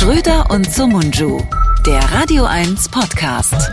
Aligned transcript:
Schröder 0.00 0.50
und 0.50 0.64
Somunju, 0.64 1.42
der 1.84 1.98
Radio 1.98 2.46
1 2.46 2.88
Podcast. 2.88 3.70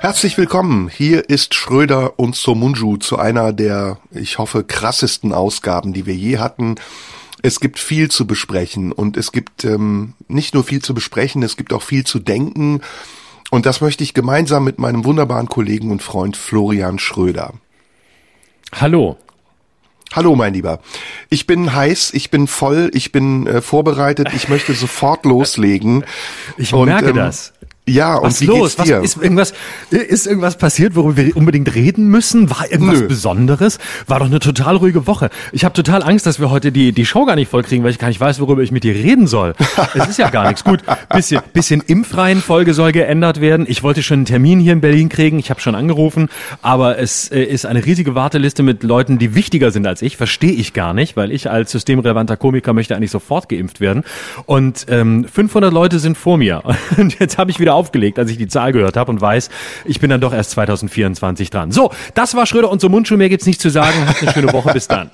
Herzlich 0.00 0.38
willkommen. 0.38 0.88
Hier 0.88 1.28
ist 1.28 1.52
Schröder 1.52 2.16
und 2.16 2.36
Somunju 2.36 2.98
zu 2.98 3.18
einer 3.18 3.52
der, 3.52 3.98
ich 4.12 4.38
hoffe, 4.38 4.62
krassesten 4.62 5.32
Ausgaben, 5.32 5.92
die 5.92 6.06
wir 6.06 6.14
je 6.14 6.38
hatten. 6.38 6.76
Es 7.42 7.58
gibt 7.58 7.80
viel 7.80 8.08
zu 8.08 8.24
besprechen 8.24 8.92
und 8.92 9.16
es 9.16 9.32
gibt 9.32 9.64
ähm, 9.64 10.14
nicht 10.28 10.54
nur 10.54 10.62
viel 10.62 10.80
zu 10.80 10.94
besprechen, 10.94 11.42
es 11.42 11.56
gibt 11.56 11.72
auch 11.72 11.82
viel 11.82 12.04
zu 12.04 12.20
denken. 12.20 12.80
Und 13.50 13.66
das 13.66 13.80
möchte 13.80 14.04
ich 14.04 14.14
gemeinsam 14.14 14.62
mit 14.62 14.78
meinem 14.78 15.04
wunderbaren 15.04 15.48
Kollegen 15.48 15.90
und 15.90 16.04
Freund 16.04 16.36
Florian 16.36 17.00
Schröder. 17.00 17.54
Hallo. 18.72 19.16
Hallo, 20.14 20.34
mein 20.34 20.54
Lieber. 20.54 20.80
Ich 21.28 21.46
bin 21.46 21.74
heiß, 21.74 22.14
ich 22.14 22.30
bin 22.30 22.46
voll, 22.46 22.90
ich 22.94 23.12
bin 23.12 23.46
äh, 23.46 23.60
vorbereitet, 23.60 24.28
ich 24.34 24.48
möchte 24.48 24.72
sofort 24.72 25.26
loslegen. 25.26 26.04
Ich 26.56 26.72
und, 26.72 26.86
merke 26.86 27.10
ähm, 27.10 27.16
das. 27.16 27.52
Ja, 27.88 28.16
und 28.16 28.28
was 28.28 28.40
wie 28.40 28.46
los? 28.46 28.76
geht's 28.76 28.88
dir? 28.88 28.98
Was, 28.98 29.04
ist 29.04 29.22
irgendwas, 29.22 29.54
ist 29.90 30.26
irgendwas 30.26 30.56
passiert, 30.56 30.94
worüber 30.94 31.16
wir 31.16 31.36
unbedingt 31.36 31.74
reden 31.74 32.08
müssen? 32.08 32.50
War 32.50 32.70
irgendwas 32.70 33.00
Nö. 33.00 33.08
Besonderes? 33.08 33.78
War 34.06 34.18
doch 34.20 34.26
eine 34.26 34.38
total 34.40 34.76
ruhige 34.76 35.06
Woche. 35.06 35.30
Ich 35.52 35.64
habe 35.64 35.72
total 35.74 36.02
Angst, 36.02 36.26
dass 36.26 36.40
wir 36.40 36.50
heute 36.50 36.72
die, 36.72 36.92
die 36.92 37.06
Show 37.06 37.24
gar 37.24 37.36
nicht 37.36 37.50
vollkriegen, 37.50 37.84
weil 37.84 37.90
ich 37.90 37.98
gar 37.98 38.08
nicht 38.08 38.20
weiß, 38.20 38.40
worüber 38.40 38.62
ich 38.62 38.72
mit 38.72 38.84
dir 38.84 38.94
reden 38.94 39.26
soll. 39.26 39.54
es 39.94 40.08
ist 40.08 40.18
ja 40.18 40.30
gar 40.30 40.48
nichts. 40.48 40.64
Gut, 40.64 40.80
bisschen, 41.12 41.40
bisschen 41.52 41.82
impfreien 41.86 42.40
Folge 42.40 42.74
soll 42.74 42.92
geändert 42.92 43.40
werden. 43.40 43.66
Ich 43.68 43.82
wollte 43.82 44.02
schon 44.02 44.18
einen 44.18 44.24
Termin 44.26 44.60
hier 44.60 44.72
in 44.72 44.80
Berlin 44.80 45.08
kriegen. 45.08 45.38
Ich 45.38 45.50
habe 45.50 45.60
schon 45.60 45.74
angerufen, 45.74 46.28
aber 46.62 46.98
es 46.98 47.30
äh, 47.30 47.42
ist 47.42 47.66
eine 47.66 47.84
riesige 47.84 48.14
Warteliste 48.14 48.62
mit 48.62 48.82
Leuten, 48.82 49.18
die 49.18 49.34
wichtiger 49.34 49.70
sind 49.70 49.86
als 49.86 50.02
ich. 50.02 50.16
Verstehe 50.16 50.52
ich 50.52 50.72
gar 50.72 50.94
nicht, 50.94 51.16
weil 51.16 51.32
ich 51.32 51.50
als 51.50 51.70
systemrelevanter 51.72 52.36
Komiker 52.36 52.72
möchte 52.72 52.96
eigentlich 52.96 53.10
sofort 53.10 53.48
geimpft 53.48 53.80
werden. 53.80 54.04
Und 54.46 54.86
ähm, 54.88 55.24
500 55.24 55.72
Leute 55.72 55.98
sind 55.98 56.16
vor 56.16 56.38
mir. 56.38 56.62
Und 56.96 57.18
jetzt 57.18 57.38
habe 57.38 57.50
ich 57.50 57.60
wieder 57.60 57.74
aufgelegt, 57.78 58.18
als 58.18 58.30
ich 58.30 58.36
die 58.38 58.48
Zahl 58.48 58.72
gehört 58.72 58.96
habe 58.96 59.10
und 59.10 59.20
weiß, 59.20 59.48
ich 59.84 60.00
bin 60.00 60.10
dann 60.10 60.20
doch 60.20 60.32
erst 60.34 60.50
2024 60.50 61.50
dran. 61.50 61.70
So, 61.72 61.90
das 62.14 62.34
war 62.34 62.44
Schröder 62.46 62.70
und 62.70 62.80
so 62.80 62.88
Mundschuh. 62.88 63.16
Mehr 63.16 63.28
gibt's 63.28 63.46
nicht 63.46 63.60
zu 63.60 63.70
sagen. 63.70 63.94
Habt 64.06 64.22
eine 64.22 64.32
schöne 64.32 64.52
Woche. 64.52 64.72
Bis 64.72 64.88
dann. 64.88 65.08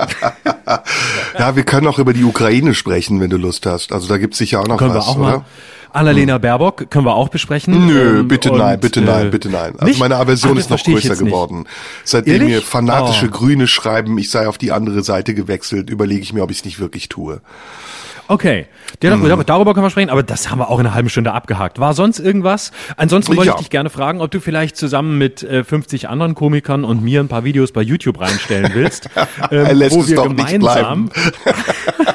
ja, 1.39 1.57
wir 1.57 1.63
können 1.65 1.87
auch 1.87 1.99
über 1.99 2.13
die 2.13 2.25
Ukraine 2.25 2.75
sprechen, 2.75 3.21
wenn 3.21 3.31
du 3.31 3.37
Lust 3.37 3.67
hast. 3.67 3.93
Also 3.93 4.09
da 4.09 4.19
gibt's 4.19 4.39
sicher 4.39 4.61
auch 4.61 4.67
noch 4.67 4.79
Können 4.79 4.95
was, 4.95 5.07
wir 5.07 5.11
auch 5.11 5.17
oder? 5.19 5.29
mal. 5.39 5.45
Annalena 5.93 6.39
Baerbock 6.39 6.91
können 6.91 7.07
wir 7.07 7.15
auch 7.15 7.29
besprechen. 7.29 7.87
Nö, 7.87 8.19
Ähm, 8.21 8.29
bitte 8.29 8.51
und, 8.51 8.59
nein, 8.59 8.81
bitte 8.81 8.99
äh, 8.99 9.05
nein, 9.05 9.31
bitte 9.31 9.49
nein. 9.49 9.75
Also 9.75 9.85
nicht? 9.85 10.01
meine 10.01 10.17
Aversion 10.17 10.57
das 10.57 10.65
ist 10.65 10.71
noch 10.71 10.83
größer 10.83 11.15
geworden. 11.15 11.67
Seitdem 12.03 12.33
Ehrlich? 12.35 12.49
mir 12.49 12.63
fanatische 12.63 13.27
Oh. 13.27 13.31
Grüne 13.31 13.69
schreiben, 13.69 14.19
ich 14.19 14.29
sei 14.29 14.49
auf 14.49 14.59
die 14.59 14.73
andere 14.73 15.05
Seite 15.05 15.35
gewechselt, 15.35 15.91
überlege 15.91 16.23
ich 16.23 16.33
mir, 16.33 16.43
ob 16.43 16.51
ich 16.51 16.59
es 16.59 16.65
nicht 16.65 16.81
wirklich 16.81 17.09
tue. 17.09 17.41
Okay, 18.27 18.67
ja, 19.03 19.17
Mhm. 19.17 19.45
darüber, 19.47 19.75
können 19.75 19.85
wir 19.85 19.91
sprechen, 19.91 20.09
aber 20.11 20.23
das 20.23 20.51
haben 20.51 20.59
wir 20.59 20.71
auch 20.71 20.79
in 20.79 20.87
einer 20.87 20.95
halben 20.95 21.09
Stunde 21.11 21.33
abgehakt. 21.33 21.79
War 21.79 21.93
sonst 21.95 22.19
irgendwas? 22.21 22.73
Ansonsten 22.97 23.37
wollte 23.37 23.49
Ja. 23.51 23.55
ich 23.55 23.61
dich 23.61 23.71
gerne 23.71 23.91
fragen, 23.91 24.21
ob 24.21 24.31
du 24.31 24.41
vielleicht 24.41 24.77
zusammen 24.77 25.19
mit 25.19 25.43
äh, 25.43 25.63
50 25.65 26.09
anderen 26.09 26.35
Komikern 26.35 26.85
und 26.85 27.03
mir 27.03 27.21
ein 27.21 27.29
paar 27.29 27.45
Videos 27.45 27.73
bei 27.73 27.83
YouTube 27.83 28.21
reinstellen 28.21 28.71
willst, 28.75 29.11
ähm, 29.51 29.67
wo 29.91 30.07
wir 30.07 30.23
gemeinsam, 30.23 31.11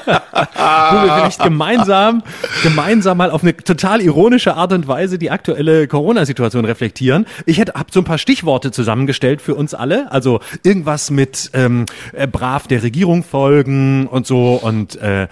wo 0.05 0.95
wir 1.05 1.13
vielleicht 1.15 1.43
gemeinsam, 1.43 2.23
gemeinsam 2.63 3.17
mal 3.17 3.31
auf 3.31 3.43
eine 3.43 3.55
total 3.55 4.01
ironische 4.01 4.55
Art 4.55 4.73
und 4.73 4.87
Weise 4.87 5.17
die 5.19 5.31
aktuelle 5.31 5.87
Corona-Situation 5.87 6.65
reflektieren. 6.65 7.25
Ich 7.45 7.57
hätte 7.59 7.73
hab 7.73 7.91
so 7.91 8.01
ein 8.01 8.05
paar 8.05 8.17
Stichworte 8.17 8.71
zusammengestellt 8.71 9.41
für 9.41 9.55
uns 9.55 9.73
alle, 9.73 10.11
also 10.11 10.39
irgendwas 10.63 11.11
mit 11.11 11.51
ähm, 11.53 11.85
äh, 12.13 12.27
brav 12.27 12.67
der 12.67 12.83
Regierung 12.83 13.23
folgen 13.23 14.07
und 14.07 14.25
so 14.25 14.55
und 14.55 14.95
äh, 15.01 15.27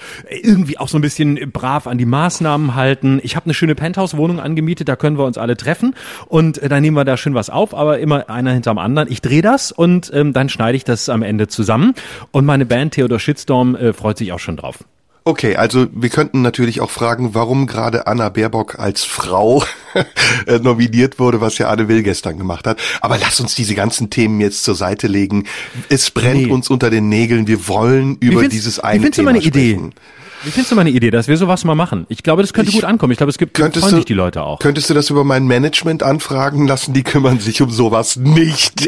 irgendwie 0.67 0.79
auch 0.79 0.89
so 0.89 0.97
ein 0.97 1.01
bisschen 1.01 1.51
brav 1.51 1.87
an 1.87 1.97
die 1.97 2.05
Maßnahmen 2.05 2.75
halten. 2.75 3.19
Ich 3.23 3.35
habe 3.35 3.45
eine 3.45 3.53
schöne 3.53 3.73
Penthouse-Wohnung 3.75 4.39
angemietet, 4.39 4.89
da 4.89 4.95
können 4.97 5.17
wir 5.17 5.25
uns 5.25 5.37
alle 5.37 5.55
treffen 5.55 5.95
und 6.27 6.57
äh, 6.57 6.67
dann 6.67 6.81
nehmen 6.81 6.97
wir 6.97 7.05
da 7.05 7.15
schön 7.15 7.33
was 7.33 7.49
auf, 7.49 7.73
aber 7.73 7.99
immer 7.99 8.29
einer 8.29 8.51
hinterm 8.51 8.77
anderen. 8.77 9.09
Ich 9.11 9.21
drehe 9.21 9.41
das 9.41 9.71
und 9.71 10.11
ähm, 10.13 10.33
dann 10.33 10.49
schneide 10.49 10.75
ich 10.75 10.83
das 10.83 11.07
am 11.09 11.23
Ende 11.23 11.47
zusammen 11.47 11.93
und 12.31 12.45
meine 12.45 12.65
Band 12.65 12.93
Theodor 12.95 13.19
Shitstorm 13.19 13.75
äh, 13.75 13.93
freut 13.93 14.17
sich 14.17 14.33
auch 14.33 14.39
schon 14.39 14.57
drauf. 14.57 14.79
Okay, 15.23 15.57
also 15.57 15.87
wir 15.93 16.07
könnten 16.07 16.41
natürlich 16.41 16.79
auch 16.79 16.89
fragen, 16.89 17.33
warum 17.33 17.67
gerade 17.67 18.07
Anna 18.07 18.29
Baerbock 18.29 18.79
als 18.79 19.03
Frau 19.03 19.61
äh, 20.47 20.59
nominiert 20.59 21.19
wurde, 21.19 21.41
was 21.41 21.57
ja 21.57 21.67
Anne 21.67 21.89
Will 21.89 22.01
gestern 22.01 22.37
gemacht 22.37 22.65
hat. 22.65 22.79
Aber 23.01 23.17
lass 23.17 23.41
uns 23.41 23.53
diese 23.53 23.75
ganzen 23.75 24.09
Themen 24.09 24.39
jetzt 24.39 24.63
zur 24.63 24.75
Seite 24.75 25.07
legen. 25.07 25.43
Es 25.89 26.11
brennt 26.11 26.45
Nee. 26.47 26.51
uns 26.51 26.69
unter 26.69 26.89
den 26.89 27.09
Nägeln. 27.09 27.45
Wir 27.47 27.67
wollen 27.67 28.15
über 28.21 28.47
dieses 28.47 28.79
eine 28.79 29.11
Thema 29.11 29.33
meine 29.33 29.43
Idee? 29.43 29.77
Wie 30.43 30.51
findest 30.51 30.71
du 30.71 30.75
meine 30.75 30.91
Idee, 30.91 31.09
dass 31.11 31.27
wir 31.27 31.35
sowas 31.37 31.63
mal 31.65 31.75
machen? 31.75 32.05
Ich 32.09 32.21
glaube, 32.23 32.41
das 32.43 32.53
könnte 32.53 32.69
Ich- 32.69 32.75
gut 32.75 32.83
ankommen. 32.85 33.11
Ich 33.11 33.17
glaube, 33.17 33.31
es 33.31 33.37
gibt 33.37 33.53
Könntest 33.55 33.83
freuen 33.83 33.91
du, 33.95 33.97
sich 33.97 34.05
die 34.05 34.13
Leute 34.13 34.43
auch. 34.43 34.59
Könntest 34.59 34.89
du 34.89 34.93
das 34.93 35.09
über 35.09 35.23
mein 35.23 35.45
Management 35.45 36.03
anfragen 36.03 36.67
lassen? 36.67 36.93
Die 36.93 37.03
kümmern 37.03 37.39
sich 37.39 37.61
um 37.61 37.71
sowas 37.71 38.15
nicht. 38.17 38.87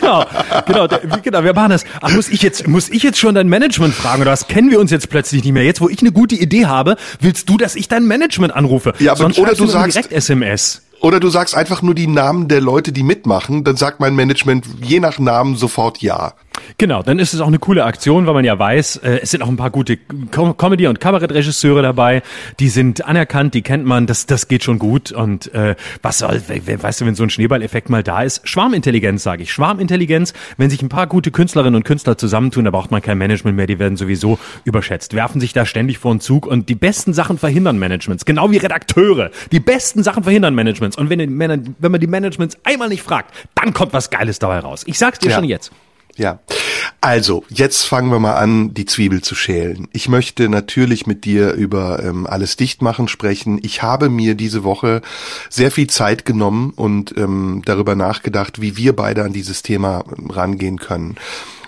genau, 0.00 0.24
genau, 0.66 0.86
der- 0.86 1.02
wie- 1.04 1.20
genau, 1.22 1.44
wir 1.44 1.54
machen 1.54 1.70
das. 1.70 1.84
Ach, 2.00 2.10
muss 2.12 2.28
ich 2.28 2.42
jetzt, 2.42 2.66
muss 2.66 2.88
ich 2.88 3.02
jetzt 3.02 3.18
schon 3.18 3.34
dein 3.34 3.48
Management 3.48 3.94
fragen 3.94 4.22
oder 4.22 4.32
was? 4.32 4.46
Kennen 4.48 4.70
wir 4.70 4.80
uns 4.80 4.90
jetzt 4.90 5.08
plötzlich 5.10 5.44
nicht 5.44 5.52
mehr? 5.52 5.64
Jetzt, 5.64 5.80
wo 5.80 5.88
ich 5.88 6.00
eine 6.00 6.12
gute 6.12 6.34
Idee 6.34 6.66
habe, 6.66 6.96
willst 7.20 7.48
du, 7.48 7.56
dass 7.56 7.74
ich 7.76 7.88
dein 7.88 8.06
Management 8.06 8.54
anrufe? 8.54 8.92
Ja, 8.98 9.12
aber- 9.12 9.18
Sonst 9.22 9.38
oder 9.38 9.54
du 9.54 9.66
sagst- 9.66 9.96
direkt 9.96 10.12
SMS. 10.12 10.82
Oder 11.00 11.20
du 11.20 11.28
sagst 11.28 11.54
einfach 11.54 11.82
nur 11.82 11.94
die 11.94 12.06
Namen 12.06 12.48
der 12.48 12.62
Leute, 12.62 12.90
die 12.90 13.02
mitmachen. 13.02 13.64
Dann 13.64 13.76
sagt 13.76 14.00
mein 14.00 14.14
Management 14.14 14.64
je 14.82 14.98
nach 14.98 15.18
Namen 15.18 15.54
sofort 15.56 15.98
ja. 16.00 16.32
Genau, 16.78 17.02
dann 17.02 17.18
ist 17.18 17.32
es 17.34 17.40
auch 17.40 17.46
eine 17.46 17.58
coole 17.58 17.84
Aktion, 17.84 18.26
weil 18.26 18.34
man 18.34 18.44
ja 18.44 18.58
weiß, 18.58 18.96
äh, 18.96 19.20
es 19.22 19.30
sind 19.30 19.42
auch 19.42 19.48
ein 19.48 19.56
paar 19.56 19.70
gute 19.70 19.96
Com 20.30 20.56
Comedy- 20.56 20.86
und 20.86 21.00
Kabarettregisseure 21.00 21.82
dabei, 21.82 22.22
die 22.60 22.68
sind 22.68 23.04
anerkannt, 23.04 23.54
die 23.54 23.62
kennt 23.62 23.84
man, 23.86 24.06
das, 24.06 24.26
das 24.26 24.48
geht 24.48 24.62
schon 24.64 24.78
gut. 24.78 25.12
Und 25.12 25.52
äh, 25.54 25.74
was 26.02 26.18
soll, 26.18 26.42
we- 26.48 26.66
we- 26.66 26.82
weißt 26.82 27.00
du, 27.00 27.06
wenn 27.06 27.14
so 27.14 27.22
ein 27.22 27.30
Schneeballeffekt 27.30 27.88
mal 27.90 28.02
da 28.02 28.22
ist, 28.22 28.46
Schwarmintelligenz 28.48 29.22
sage 29.22 29.42
ich, 29.42 29.52
Schwarmintelligenz, 29.52 30.34
wenn 30.56 30.70
sich 30.70 30.82
ein 30.82 30.88
paar 30.88 31.06
gute 31.06 31.30
Künstlerinnen 31.30 31.74
und 31.76 31.84
Künstler 31.84 32.18
zusammentun, 32.18 32.64
da 32.64 32.70
braucht 32.70 32.90
man 32.90 33.00
kein 33.02 33.18
Management 33.18 33.56
mehr, 33.56 33.66
die 33.66 33.78
werden 33.78 33.96
sowieso 33.96 34.38
überschätzt, 34.64 35.14
werfen 35.14 35.40
sich 35.40 35.52
da 35.52 35.64
ständig 35.66 35.98
vor 35.98 36.14
den 36.14 36.20
Zug 36.20 36.46
und 36.46 36.68
die 36.68 36.74
besten 36.74 37.12
Sachen 37.12 37.38
verhindern 37.38 37.78
Managements, 37.78 38.24
genau 38.24 38.50
wie 38.50 38.56
Redakteure, 38.58 39.30
die 39.52 39.60
besten 39.60 40.02
Sachen 40.02 40.22
verhindern 40.24 40.54
Managements. 40.54 40.96
Und 40.96 41.10
wenn, 41.10 41.18
wenn 41.38 41.90
man 41.92 42.00
die 42.00 42.06
Managements 42.06 42.56
einmal 42.64 42.88
nicht 42.88 43.02
fragt, 43.02 43.34
dann 43.54 43.72
kommt 43.72 43.92
was 43.92 44.10
Geiles 44.10 44.38
dabei 44.38 44.58
raus. 44.58 44.82
Ich 44.86 44.98
sag's 44.98 45.18
dir 45.18 45.30
Ja. 45.30 45.36
schon 45.36 45.44
jetzt. 45.44 45.70
Ja. 46.16 46.40
Also, 47.00 47.44
jetzt 47.48 47.84
fangen 47.84 48.10
wir 48.10 48.18
mal 48.18 48.34
an, 48.34 48.74
die 48.74 48.86
Zwiebel 48.86 49.22
zu 49.22 49.34
schälen. 49.34 49.86
Ich 49.92 50.08
möchte 50.08 50.48
natürlich 50.48 51.06
mit 51.06 51.24
dir 51.24 51.52
über 51.52 52.02
ähm, 52.02 52.26
alles 52.26 52.56
Dichtmachen 52.56 53.06
sprechen. 53.06 53.60
Ich 53.62 53.82
habe 53.82 54.08
mir 54.08 54.34
diese 54.34 54.64
Woche 54.64 55.02
sehr 55.48 55.70
viel 55.70 55.88
Zeit 55.88 56.24
genommen 56.24 56.72
und 56.74 57.16
ähm, 57.16 57.62
darüber 57.64 57.94
nachgedacht, 57.94 58.60
wie 58.60 58.76
wir 58.76 58.94
beide 58.96 59.24
an 59.24 59.32
dieses 59.32 59.62
Thema 59.62 60.04
ähm, 60.18 60.30
rangehen 60.30 60.78
können. 60.78 61.16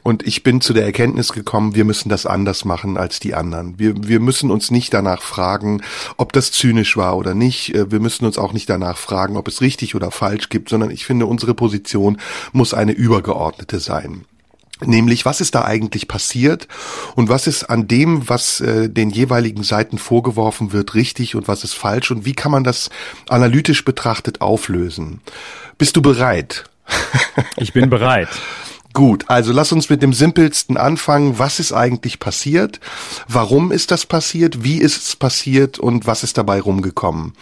Und 0.03 0.26
ich 0.26 0.42
bin 0.42 0.60
zu 0.60 0.72
der 0.72 0.86
Erkenntnis 0.86 1.32
gekommen, 1.32 1.75
wir 1.75 1.84
müssen 1.84 2.09
das 2.09 2.25
anders 2.25 2.65
machen 2.65 2.97
als 2.97 3.20
die 3.20 3.34
anderen. 3.34 3.78
Wir, 3.78 3.94
wir 4.09 4.20
müssen 4.20 4.50
uns 4.50 4.70
nicht 4.70 4.94
danach 4.94 5.20
fragen, 5.20 5.82
ob 6.16 6.32
das 6.32 6.50
zynisch 6.50 6.97
war 6.97 7.16
oder 7.16 7.34
nicht. 7.34 7.75
Äh, 7.75 7.91
Wir 7.91 8.00
müssen 8.00 8.25
uns 8.25 8.38
auch 8.38 8.53
nicht 8.53 8.70
danach 8.70 8.97
fragen, 8.97 9.36
ob 9.36 9.47
es 9.48 9.60
richtig 9.60 9.94
oder 9.94 10.10
falsch 10.10 10.48
gibt, 10.48 10.69
sondern 10.69 10.91
ich 10.91 11.04
finde, 11.04 11.26
unsere 11.26 11.54
Position 11.54 12.19
muss 12.53 12.75
eine 12.75 12.92
übergeordnete 12.92 13.80
sein. 13.80 14.25
Nämlich, 14.84 15.25
was 15.25 15.41
ist 15.41 15.55
da 15.55 15.65
eigentlich 15.65 16.09
passiert 16.09 16.69
und 17.16 17.28
was 17.28 17.47
ist 17.47 17.65
an 17.65 17.89
dem, 17.89 18.28
was 18.28 18.61
äh, 18.61 18.89
den 18.89 19.11
jeweiligen 19.11 19.62
Seiten 19.62 19.99
vorgeworfen 19.99 20.72
wird, 20.72 20.94
richtig 20.94 21.34
und 21.34 21.49
was 21.49 21.65
ist 21.65 21.75
falsch 21.75 22.11
und 22.11 22.25
wie 22.25 22.34
kann 22.34 22.53
man 22.53 22.65
das 22.65 22.91
analytisch 23.28 23.84
betrachtet 23.84 24.41
auflösen? 24.41 25.21
Bist 25.78 25.97
du 25.97 26.03
bereit? 26.03 26.65
Ich 27.56 27.72
bin 27.72 27.89
bereit. 27.89 28.28
Gut, 28.93 29.27
also 29.28 29.53
lass 29.53 29.71
uns 29.71 29.91
mit 29.91 30.03
dem 30.03 30.13
simpelsten 30.13 30.77
anfangen. 30.77 31.39
Was 31.39 31.60
ist 31.60 31.72
eigentlich 31.72 32.19
passiert? 32.19 32.80
Warum 33.28 33.71
ist 33.71 33.91
das 33.91 34.07
passiert? 34.07 34.65
Wie 34.65 34.78
ist 34.78 35.03
es 35.04 35.16
passiert 35.16 35.78
und 35.78 36.07
was 36.07 36.25
ist 36.25 36.39
dabei 36.39 36.60
rumgekommen? 36.60 37.34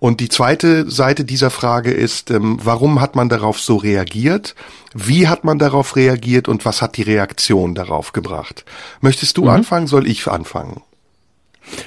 Und 0.00 0.20
die 0.20 0.30
zweite 0.30 0.90
Seite 0.90 1.24
dieser 1.24 1.50
Frage 1.50 1.92
ist, 1.92 2.30
ähm, 2.30 2.58
warum 2.62 3.00
hat 3.00 3.14
man 3.14 3.28
darauf 3.28 3.60
so 3.60 3.76
reagiert? 3.76 4.54
Wie 4.94 5.28
hat 5.28 5.44
man 5.44 5.58
darauf 5.58 5.94
reagiert 5.94 6.48
und 6.48 6.64
was 6.64 6.80
hat 6.82 6.96
die 6.96 7.02
Reaktion 7.02 7.74
darauf 7.74 8.12
gebracht? 8.12 8.64
Möchtest 9.02 9.36
du 9.36 9.48
anfangen? 9.48 9.86
Soll 9.86 10.08
ich 10.08 10.26
anfangen? 10.26 10.82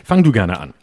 Fang 0.06 0.24
du 0.24 0.32
gerne 0.32 0.60
an. 0.60 0.74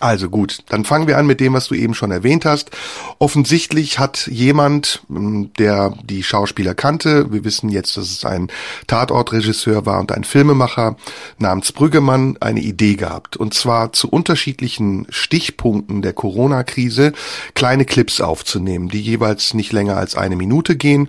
Also 0.00 0.30
gut, 0.30 0.58
dann 0.68 0.84
fangen 0.84 1.08
wir 1.08 1.18
an 1.18 1.26
mit 1.26 1.40
dem, 1.40 1.54
was 1.54 1.68
du 1.68 1.74
eben 1.74 1.94
schon 1.94 2.10
erwähnt 2.10 2.44
hast. 2.44 2.70
Offensichtlich 3.18 3.98
hat 3.98 4.26
jemand, 4.28 5.02
m, 5.08 5.52
der 5.58 5.94
die 6.04 6.22
Schauspieler 6.22 6.74
kannte, 6.74 7.32
wir 7.32 7.44
wissen 7.44 7.68
jetzt, 7.68 7.96
dass 7.96 8.10
es 8.10 8.24
ein 8.24 8.48
Tatortregisseur 8.86 9.86
war 9.86 9.98
und 10.00 10.12
ein 10.12 10.24
Filmemacher 10.24 10.96
namens 11.38 11.72
Brüggemann, 11.72 12.36
eine 12.40 12.60
Idee 12.60 12.94
gehabt. 12.94 13.36
Und 13.36 13.54
zwar 13.54 13.92
zu 13.92 14.08
unterschiedlichen 14.08 15.06
Stichpunkten 15.10 16.02
der 16.02 16.12
Corona-Krise 16.12 17.12
kleine 17.54 17.84
Clips 17.84 18.20
aufzunehmen, 18.20 18.88
die 18.88 19.00
jeweils 19.00 19.54
nicht 19.54 19.72
länger 19.72 19.96
als 19.96 20.14
eine 20.14 20.36
Minute 20.36 20.76
gehen 20.76 21.08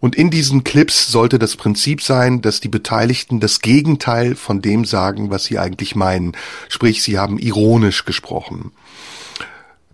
Und 0.00 0.14
in 0.14 0.30
diesen 0.30 0.64
Clips 0.64 1.10
sollte 1.10 1.38
das 1.38 1.56
Prinzip 1.56 2.02
sein, 2.02 2.40
dass 2.40 2.60
die 2.60 2.68
Beteiligten 2.68 3.40
das 3.40 3.60
Gegenteil 3.60 4.36
von 4.36 4.62
dem 4.62 4.84
sagen, 4.84 5.30
was 5.30 5.44
sie 5.44 5.58
eigentlich 5.58 5.96
meinen. 5.96 6.36
Sprich, 6.68 7.02
sie 7.02 7.18
haben 7.18 7.38
ironisch 7.38 8.04
gesprochen. 8.04 8.72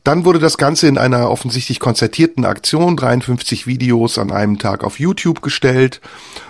Dann 0.04 0.26
wurde 0.26 0.38
das 0.38 0.58
Ganze 0.58 0.86
in 0.86 0.98
einer 0.98 1.30
offensichtlich 1.30 1.80
konzertierten 1.80 2.44
Aktion, 2.44 2.94
53 2.94 3.66
Videos 3.66 4.18
an 4.18 4.30
einem 4.30 4.58
Tag 4.58 4.84
auf 4.84 5.00
YouTube 5.00 5.40
gestellt. 5.40 6.02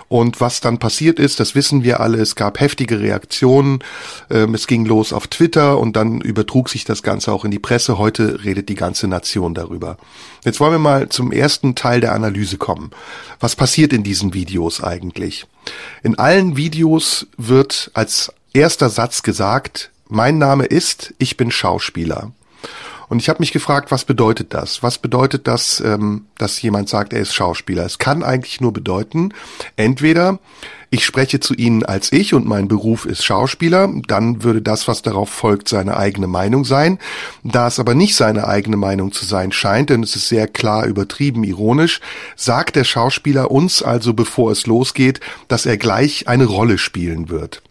Und 0.08 0.40
was 0.40 0.60
dann 0.60 0.78
passiert 0.78 1.18
ist, 1.18 1.40
das 1.40 1.54
wissen 1.54 1.82
wir 1.82 2.00
alle. 2.00 2.18
Es 2.18 2.36
gab 2.36 2.60
heftige 2.60 3.00
Reaktionen. 3.00 3.80
Ähm, 4.30 4.54
es 4.54 4.66
ging 4.66 4.84
los 4.84 5.12
auf 5.12 5.26
Twitter 5.26 5.78
und 5.78 5.96
dann 5.96 6.20
übertrug 6.20 6.68
sich 6.68 6.84
das 6.84 7.02
Ganze 7.02 7.32
auch 7.32 7.44
in 7.44 7.50
die 7.50 7.58
Presse. 7.58 7.98
Heute 7.98 8.44
redet 8.44 8.68
die 8.68 8.74
ganze 8.74 9.08
Nation 9.08 9.54
darüber. 9.54 9.96
Jetzt 10.44 10.60
wollen 10.60 10.72
wir 10.72 10.78
mal 10.78 11.08
zum 11.08 11.32
ersten 11.32 11.74
Teil 11.74 12.00
der 12.00 12.12
Analyse 12.12 12.58
kommen. 12.58 12.90
Was 13.40 13.56
passiert 13.56 13.92
in 13.92 14.02
diesen 14.02 14.34
Videos 14.34 14.82
eigentlich? 14.82 15.46
In 16.02 16.18
allen 16.18 16.56
Videos 16.56 17.26
wird 17.36 17.90
als 17.94 18.32
erster 18.52 18.90
Satz 18.90 19.22
gesagt, 19.22 19.90
mein 20.08 20.38
Name 20.38 20.66
ist, 20.66 21.14
ich 21.18 21.36
bin 21.36 21.50
Schauspieler. 21.50 22.32
Und 23.14 23.20
ich 23.20 23.28
habe 23.28 23.38
mich 23.38 23.52
gefragt, 23.52 23.92
was 23.92 24.04
bedeutet 24.04 24.54
das? 24.54 24.82
Was 24.82 24.98
bedeutet 24.98 25.46
das, 25.46 25.78
ähm, 25.78 26.24
dass 26.36 26.60
jemand 26.60 26.88
sagt, 26.88 27.12
er 27.12 27.20
ist 27.20 27.32
Schauspieler? 27.32 27.84
Es 27.84 27.98
kann 28.00 28.24
eigentlich 28.24 28.60
nur 28.60 28.72
bedeuten, 28.72 29.32
entweder 29.76 30.40
ich 30.90 31.04
spreche 31.04 31.38
zu 31.38 31.54
Ihnen 31.54 31.84
als 31.84 32.10
ich 32.10 32.34
und 32.34 32.44
mein 32.44 32.66
Beruf 32.66 33.06
ist 33.06 33.24
Schauspieler, 33.24 33.88
dann 34.08 34.42
würde 34.42 34.62
das, 34.62 34.88
was 34.88 35.02
darauf 35.02 35.28
folgt, 35.28 35.68
seine 35.68 35.96
eigene 35.96 36.26
Meinung 36.26 36.64
sein. 36.64 36.98
Da 37.44 37.68
es 37.68 37.78
aber 37.78 37.94
nicht 37.94 38.16
seine 38.16 38.48
eigene 38.48 38.76
Meinung 38.76 39.12
zu 39.12 39.24
sein 39.24 39.52
scheint, 39.52 39.90
denn 39.90 40.02
es 40.02 40.16
ist 40.16 40.28
sehr 40.28 40.48
klar 40.48 40.84
übertrieben 40.84 41.44
ironisch, 41.44 42.00
sagt 42.34 42.74
der 42.74 42.82
Schauspieler 42.82 43.52
uns 43.52 43.80
also, 43.80 44.12
bevor 44.12 44.50
es 44.50 44.66
losgeht, 44.66 45.20
dass 45.46 45.66
er 45.66 45.76
gleich 45.76 46.26
eine 46.26 46.46
Rolle 46.46 46.78
spielen 46.78 47.28
wird. 47.28 47.62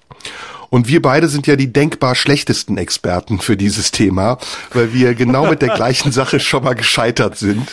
Und 0.74 0.88
wir 0.88 1.04
beide 1.04 1.28
sind 1.28 1.46
ja 1.46 1.56
die 1.56 1.72
denkbar 1.72 2.16
schlechtesten 2.16 2.80
Experten 2.80 3.38
für 3.38 3.56
dieses 3.56 3.92
Thema, 3.92 4.40
weil 4.74 4.92
wir 4.92 5.14
genau 5.14 5.48
mit 5.48 5.62
der 5.62 5.70
gleichen 5.70 6.12
Sache 6.12 6.40
schon 6.40 6.64
mal 6.64 6.74
gescheitert 6.74 7.38
sind. 7.38 7.72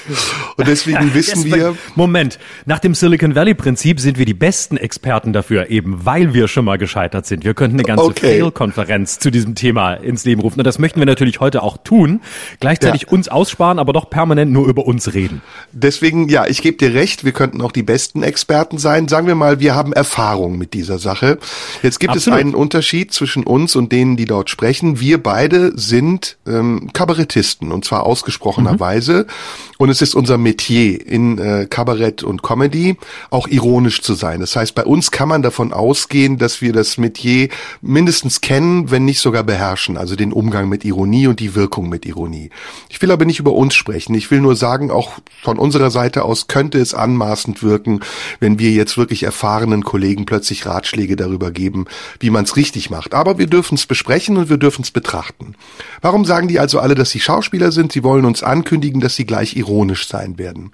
Und 0.58 0.68
deswegen 0.68 1.14
wissen 1.14 1.46
wir. 1.46 1.78
Moment, 1.94 2.38
nach 2.66 2.78
dem 2.78 2.94
Silicon 2.94 3.34
Valley 3.34 3.54
Prinzip 3.54 4.00
sind 4.00 4.18
wir 4.18 4.26
die 4.26 4.34
besten 4.34 4.76
Experten 4.76 5.32
dafür, 5.32 5.70
eben 5.70 6.04
weil 6.04 6.34
wir 6.34 6.46
schon 6.46 6.66
mal 6.66 6.76
gescheitert 6.76 7.24
sind. 7.24 7.42
Wir 7.42 7.54
könnten 7.54 7.78
eine 7.78 7.84
ganze 7.84 8.04
okay. 8.04 8.38
Fail-Konferenz 8.38 9.18
zu 9.18 9.30
diesem 9.30 9.54
Thema 9.54 9.94
ins 9.94 10.26
Leben 10.26 10.42
rufen. 10.42 10.60
Und 10.60 10.66
das 10.66 10.78
möchten 10.78 11.00
wir 11.00 11.06
natürlich 11.06 11.40
heute 11.40 11.62
auch 11.62 11.78
tun. 11.78 12.20
Gleichzeitig 12.60 13.04
ja. 13.04 13.08
uns 13.08 13.28
aussparen, 13.28 13.78
aber 13.78 13.94
doch 13.94 14.10
permanent 14.10 14.52
nur 14.52 14.68
über 14.68 14.84
uns 14.84 15.14
reden. 15.14 15.40
Deswegen, 15.72 16.28
ja, 16.28 16.46
ich 16.46 16.60
gebe 16.60 16.76
dir 16.76 16.92
recht, 16.92 17.24
wir 17.24 17.32
könnten 17.32 17.62
auch 17.62 17.72
die 17.72 17.82
besten 17.82 18.22
Experten 18.22 18.76
sein. 18.76 19.08
Sagen 19.08 19.26
wir 19.26 19.36
mal, 19.36 19.58
wir 19.58 19.74
haben 19.74 19.94
Erfahrung 19.94 20.58
mit 20.58 20.74
dieser 20.74 20.98
Sache. 20.98 21.38
Jetzt 21.82 21.98
gibt 21.98 22.12
Absolut. 22.12 22.38
es 22.38 22.44
einen 22.44 22.54
Unterschied 22.54 22.89
Unterschied 22.90 23.12
zwischen 23.12 23.44
uns 23.44 23.76
und 23.76 23.92
denen, 23.92 24.16
die 24.16 24.24
dort 24.24 24.50
sprechen. 24.50 24.98
Wir 24.98 25.22
beide 25.22 25.78
sind 25.78 26.38
ähm, 26.44 26.90
Kabarettisten 26.92 27.70
und 27.70 27.84
zwar 27.84 28.04
ausgesprochenerweise. 28.04 29.26
Mhm. 29.28 29.70
Und 29.78 29.88
es 29.88 30.02
ist 30.02 30.14
unser 30.14 30.36
Metier 30.36 31.06
in 31.06 31.38
äh, 31.38 31.66
Kabarett 31.70 32.22
und 32.22 32.42
Comedy 32.42 32.96
auch 33.30 33.48
ironisch 33.48 34.02
zu 34.02 34.14
sein. 34.14 34.40
Das 34.40 34.54
heißt, 34.54 34.74
bei 34.74 34.84
uns 34.84 35.10
kann 35.10 35.28
man 35.28 35.40
davon 35.40 35.72
ausgehen, 35.72 36.36
dass 36.36 36.60
wir 36.60 36.72
das 36.72 36.98
Metier 36.98 37.48
mindestens 37.80 38.40
kennen, 38.42 38.90
wenn 38.90 39.04
nicht 39.04 39.20
sogar 39.20 39.44
beherrschen. 39.44 39.96
Also 39.96 40.16
den 40.16 40.32
Umgang 40.32 40.68
mit 40.68 40.84
Ironie 40.84 41.28
und 41.28 41.40
die 41.40 41.54
Wirkung 41.54 41.88
mit 41.88 42.04
Ironie. 42.04 42.50
Ich 42.90 43.00
will 43.00 43.10
aber 43.10 43.24
nicht 43.24 43.38
über 43.38 43.52
uns 43.52 43.74
sprechen. 43.74 44.14
Ich 44.14 44.30
will 44.30 44.40
nur 44.40 44.56
sagen, 44.56 44.90
auch 44.90 45.12
von 45.42 45.58
unserer 45.58 45.90
Seite 45.90 46.24
aus 46.24 46.48
könnte 46.48 46.78
es 46.78 46.92
anmaßend 46.92 47.62
wirken, 47.62 48.00
wenn 48.40 48.58
wir 48.58 48.72
jetzt 48.72 48.98
wirklich 48.98 49.22
erfahrenen 49.22 49.84
Kollegen 49.84 50.26
plötzlich 50.26 50.66
Ratschläge 50.66 51.16
darüber 51.16 51.52
geben, 51.52 51.86
wie 52.18 52.30
man 52.30 52.44
es 52.44 52.56
richtig 52.56 52.79
richtig 52.80 52.90
macht. 52.90 53.14
Aber 53.14 53.38
wir 53.38 53.46
dürfen 53.46 53.74
es 53.74 53.86
besprechen 53.86 54.36
und 54.36 54.48
wir 54.48 54.56
dürfen 54.56 54.82
es 54.82 54.90
betrachten. 54.90 55.54
Warum 56.00 56.24
sagen 56.24 56.48
die 56.48 56.58
also 56.58 56.80
alle, 56.80 56.94
dass 56.94 57.10
sie 57.10 57.20
Schauspieler 57.20 57.72
sind? 57.72 57.92
Sie 57.92 58.02
wollen 58.02 58.24
uns 58.24 58.42
ankündigen, 58.42 59.00
dass 59.00 59.16
sie 59.16 59.26
gleich 59.26 59.56
ironisch 59.56 60.08
sein 60.08 60.38
werden. 60.38 60.72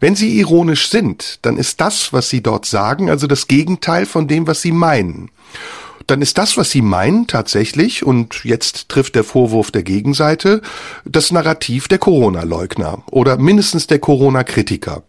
Wenn 0.00 0.16
sie 0.16 0.38
ironisch 0.38 0.88
sind, 0.88 1.38
dann 1.42 1.56
ist 1.56 1.80
das, 1.80 2.12
was 2.12 2.28
sie 2.28 2.42
dort 2.42 2.66
sagen, 2.66 3.10
also 3.10 3.26
das 3.26 3.46
Gegenteil 3.46 4.06
von 4.06 4.26
dem, 4.26 4.46
was 4.46 4.62
sie 4.62 4.72
meinen 4.72 5.30
dann 6.08 6.22
ist 6.22 6.38
das, 6.38 6.56
was 6.56 6.70
Sie 6.70 6.82
meinen, 6.82 7.26
tatsächlich, 7.26 8.06
und 8.06 8.44
jetzt 8.44 8.88
trifft 8.88 9.16
der 9.16 9.24
Vorwurf 9.24 9.72
der 9.72 9.82
Gegenseite, 9.82 10.62
das 11.04 11.32
Narrativ 11.32 11.88
der 11.88 11.98
Corona-Leugner 11.98 13.02
oder 13.10 13.38
mindestens 13.38 13.88
der 13.88 13.98
Corona-Kritiker. 13.98 15.02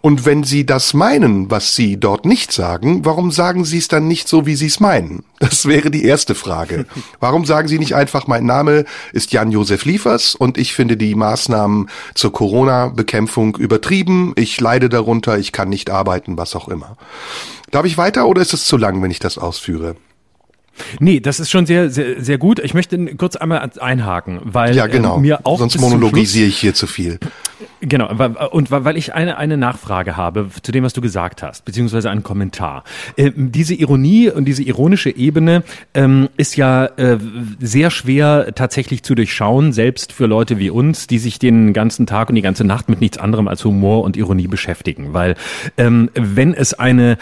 Und 0.00 0.24
wenn 0.24 0.44
Sie 0.44 0.64
das 0.66 0.94
meinen, 0.94 1.50
was 1.50 1.74
Sie 1.74 1.98
dort 1.98 2.24
nicht 2.24 2.52
sagen, 2.52 3.04
warum 3.04 3.30
sagen 3.30 3.64
Sie 3.64 3.78
es 3.78 3.88
dann 3.88 4.08
nicht 4.08 4.28
so, 4.28 4.46
wie 4.46 4.54
Sie 4.54 4.66
es 4.66 4.80
meinen? 4.80 5.24
Das 5.38 5.66
wäre 5.66 5.90
die 5.90 6.04
erste 6.04 6.34
Frage. 6.34 6.86
Warum 7.18 7.44
sagen 7.44 7.68
Sie 7.68 7.78
nicht 7.78 7.94
einfach, 7.94 8.26
mein 8.26 8.44
Name 8.44 8.84
ist 9.12 9.32
Jan-Josef 9.32 9.84
Liefers 9.84 10.34
und 10.34 10.58
ich 10.58 10.74
finde 10.74 10.96
die 10.96 11.14
Maßnahmen 11.14 11.88
zur 12.14 12.32
Corona-Bekämpfung 12.32 13.56
übertrieben, 13.56 14.32
ich 14.36 14.60
leide 14.60 14.88
darunter, 14.88 15.38
ich 15.38 15.52
kann 15.52 15.68
nicht 15.68 15.90
arbeiten, 15.90 16.36
was 16.36 16.54
auch 16.56 16.68
immer. 16.68 16.96
Darf 17.70 17.86
ich 17.86 17.96
weiter 17.98 18.26
oder 18.26 18.42
ist 18.42 18.52
es 18.52 18.64
zu 18.64 18.76
lang, 18.76 19.02
wenn 19.02 19.10
ich 19.10 19.20
das 19.20 19.38
ausführe? 19.38 19.96
Nee, 20.98 21.20
das 21.20 21.40
ist 21.40 21.50
schon 21.50 21.66
sehr, 21.66 21.90
sehr, 21.90 22.22
sehr 22.22 22.38
gut. 22.38 22.58
Ich 22.58 22.74
möchte 22.74 22.98
kurz 23.16 23.36
einmal 23.36 23.70
einhaken, 23.80 24.40
weil 24.44 24.76
ja, 24.76 24.86
genau. 24.86 25.16
äh, 25.16 25.20
mir 25.20 25.46
auch 25.46 25.58
sonst 25.58 25.80
monologisiere 25.80 26.46
ich 26.48 26.58
hier 26.58 26.74
zu 26.74 26.86
viel. 26.86 27.18
Genau, 27.80 28.08
und 28.50 28.70
weil 28.70 28.96
ich 28.96 29.14
eine, 29.14 29.38
eine 29.38 29.56
Nachfrage 29.56 30.16
habe 30.16 30.48
zu 30.62 30.70
dem, 30.70 30.84
was 30.84 30.92
du 30.92 31.00
gesagt 31.00 31.42
hast, 31.42 31.64
beziehungsweise 31.64 32.10
einen 32.10 32.22
Kommentar. 32.22 32.84
Äh, 33.16 33.30
diese 33.34 33.74
Ironie 33.74 34.30
und 34.30 34.44
diese 34.44 34.62
ironische 34.62 35.14
Ebene 35.14 35.62
ähm, 35.94 36.28
ist 36.36 36.56
ja 36.56 36.86
äh, 36.86 37.18
sehr 37.58 37.90
schwer 37.90 38.52
tatsächlich 38.54 39.02
zu 39.02 39.14
durchschauen, 39.14 39.72
selbst 39.72 40.12
für 40.12 40.26
Leute 40.26 40.58
wie 40.58 40.70
uns, 40.70 41.06
die 41.06 41.18
sich 41.18 41.38
den 41.38 41.72
ganzen 41.72 42.06
Tag 42.06 42.28
und 42.28 42.34
die 42.34 42.42
ganze 42.42 42.64
Nacht 42.64 42.88
mit 42.88 43.00
nichts 43.00 43.18
anderem 43.18 43.48
als 43.48 43.64
Humor 43.64 44.04
und 44.04 44.16
Ironie 44.16 44.48
beschäftigen. 44.48 45.14
Weil 45.14 45.34
ähm, 45.78 46.10
wenn 46.14 46.52
es 46.52 46.74
eine 46.74 47.16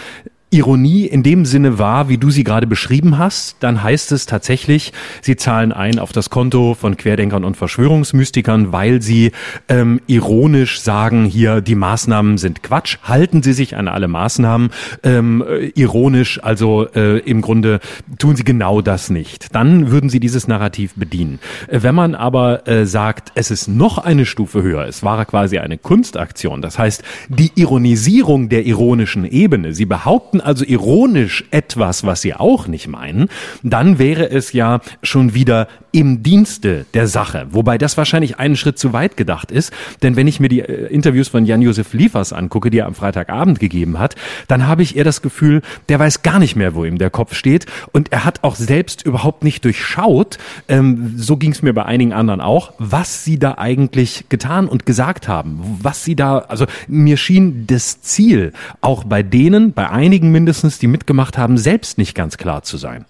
Ironie 0.50 1.04
in 1.04 1.22
dem 1.22 1.44
Sinne 1.44 1.78
war, 1.78 2.08
wie 2.08 2.16
du 2.16 2.30
sie 2.30 2.42
gerade 2.42 2.66
beschrieben 2.66 3.18
hast, 3.18 3.56
dann 3.60 3.82
heißt 3.82 4.12
es 4.12 4.24
tatsächlich, 4.24 4.92
sie 5.20 5.36
zahlen 5.36 5.72
ein 5.72 5.98
auf 5.98 6.12
das 6.12 6.30
Konto 6.30 6.74
von 6.74 6.96
Querdenkern 6.96 7.44
und 7.44 7.56
Verschwörungsmystikern, 7.56 8.72
weil 8.72 9.02
sie 9.02 9.32
ähm, 9.68 10.00
ironisch 10.06 10.80
sagen, 10.80 11.26
hier 11.26 11.60
die 11.60 11.74
Maßnahmen 11.74 12.38
sind 12.38 12.62
Quatsch, 12.62 12.96
halten 13.02 13.42
sie 13.42 13.52
sich 13.52 13.76
an 13.76 13.88
alle 13.88 14.08
Maßnahmen, 14.08 14.70
ähm, 15.02 15.44
ironisch, 15.74 16.42
also 16.42 16.88
äh, 16.94 17.18
im 17.18 17.42
Grunde 17.42 17.80
tun 18.18 18.34
sie 18.34 18.44
genau 18.44 18.80
das 18.80 19.10
nicht. 19.10 19.54
Dann 19.54 19.90
würden 19.90 20.08
sie 20.08 20.20
dieses 20.20 20.48
Narrativ 20.48 20.94
bedienen. 20.94 21.40
Äh, 21.66 21.82
wenn 21.82 21.94
man 21.94 22.14
aber 22.14 22.66
äh, 22.66 22.86
sagt, 22.86 23.32
es 23.34 23.50
ist 23.50 23.68
noch 23.68 23.98
eine 23.98 24.24
Stufe 24.24 24.62
höher, 24.62 24.86
es 24.86 25.02
war 25.02 25.22
quasi 25.26 25.58
eine 25.58 25.76
Kunstaktion, 25.76 26.62
das 26.62 26.78
heißt 26.78 27.02
die 27.28 27.52
Ironisierung 27.54 28.48
der 28.48 28.64
ironischen 28.64 29.26
Ebene, 29.26 29.74
sie 29.74 29.84
behaupten 29.84 30.37
behaupten 30.38 30.40
also 30.40 30.64
ironisch 30.64 31.44
etwas, 31.50 32.04
was 32.04 32.20
sie 32.20 32.34
auch 32.34 32.66
nicht 32.66 32.88
meinen, 32.88 33.28
dann 33.62 33.98
wäre 33.98 34.30
es 34.30 34.52
ja 34.52 34.80
schon 35.02 35.34
wieder 35.34 35.68
im 35.92 36.22
Dienste 36.22 36.84
der 36.94 37.06
Sache. 37.06 37.46
Wobei 37.50 37.78
das 37.78 37.96
wahrscheinlich 37.96 38.38
einen 38.38 38.56
Schritt 38.56 38.78
zu 38.78 38.92
weit 38.92 39.16
gedacht 39.16 39.50
ist. 39.50 39.72
Denn 40.02 40.16
wenn 40.16 40.26
ich 40.26 40.38
mir 40.38 40.48
die 40.48 40.60
äh, 40.60 40.86
Interviews 40.92 41.28
von 41.28 41.46
Jan-Josef 41.46 41.94
Liefers 41.94 42.32
angucke, 42.32 42.70
die 42.70 42.78
er 42.78 42.86
am 42.86 42.94
Freitagabend 42.94 43.58
gegeben 43.58 43.98
hat, 43.98 44.14
dann 44.48 44.66
habe 44.66 44.82
ich 44.82 44.96
eher 44.96 45.04
das 45.04 45.22
Gefühl, 45.22 45.62
der 45.88 45.98
weiß 45.98 46.22
gar 46.22 46.38
nicht 46.38 46.56
mehr, 46.56 46.74
wo 46.74 46.84
ihm 46.84 46.98
der 46.98 47.10
Kopf 47.10 47.34
steht. 47.34 47.66
Und 47.92 48.12
er 48.12 48.24
hat 48.24 48.44
auch 48.44 48.54
selbst 48.54 49.04
überhaupt 49.04 49.44
nicht 49.44 49.64
durchschaut, 49.64 50.38
ähm, 50.68 51.14
so 51.16 51.36
ging 51.36 51.52
es 51.52 51.62
mir 51.62 51.72
bei 51.72 51.86
einigen 51.86 52.12
anderen 52.12 52.40
auch, 52.40 52.74
was 52.78 53.24
sie 53.24 53.38
da 53.38 53.56
eigentlich 53.56 54.26
getan 54.28 54.68
und 54.68 54.84
gesagt 54.84 55.26
haben. 55.26 55.78
Was 55.82 56.04
sie 56.04 56.16
da, 56.16 56.38
also 56.38 56.66
mir 56.86 57.16
schien 57.16 57.66
das 57.66 58.02
Ziel 58.02 58.52
auch 58.82 59.04
bei 59.04 59.22
denen, 59.22 59.72
bei 59.72 59.88
einigen 59.88 60.27
mindestens, 60.30 60.78
die 60.78 60.86
mitgemacht 60.86 61.38
haben, 61.38 61.58
selbst 61.58 61.98
nicht 61.98 62.14
ganz 62.14 62.36
klar 62.36 62.62
zu 62.62 62.76
sein. 62.76 63.04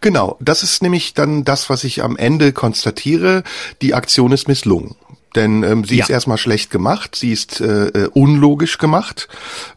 Genau, 0.00 0.36
das 0.40 0.62
ist 0.62 0.82
nämlich 0.82 1.14
dann 1.14 1.44
das, 1.44 1.70
was 1.70 1.84
ich 1.84 2.02
am 2.02 2.16
Ende 2.16 2.52
konstatiere. 2.52 3.42
Die 3.82 3.94
Aktion 3.94 4.32
ist 4.32 4.48
misslungen. 4.48 4.94
Denn 5.34 5.62
ähm, 5.62 5.84
sie 5.84 5.96
ja. 5.96 6.04
ist 6.04 6.10
erstmal 6.10 6.38
schlecht 6.38 6.70
gemacht, 6.70 7.16
sie 7.16 7.32
ist 7.32 7.60
äh, 7.60 7.88
äh, 7.88 8.08
unlogisch 8.12 8.78
gemacht, 8.78 9.28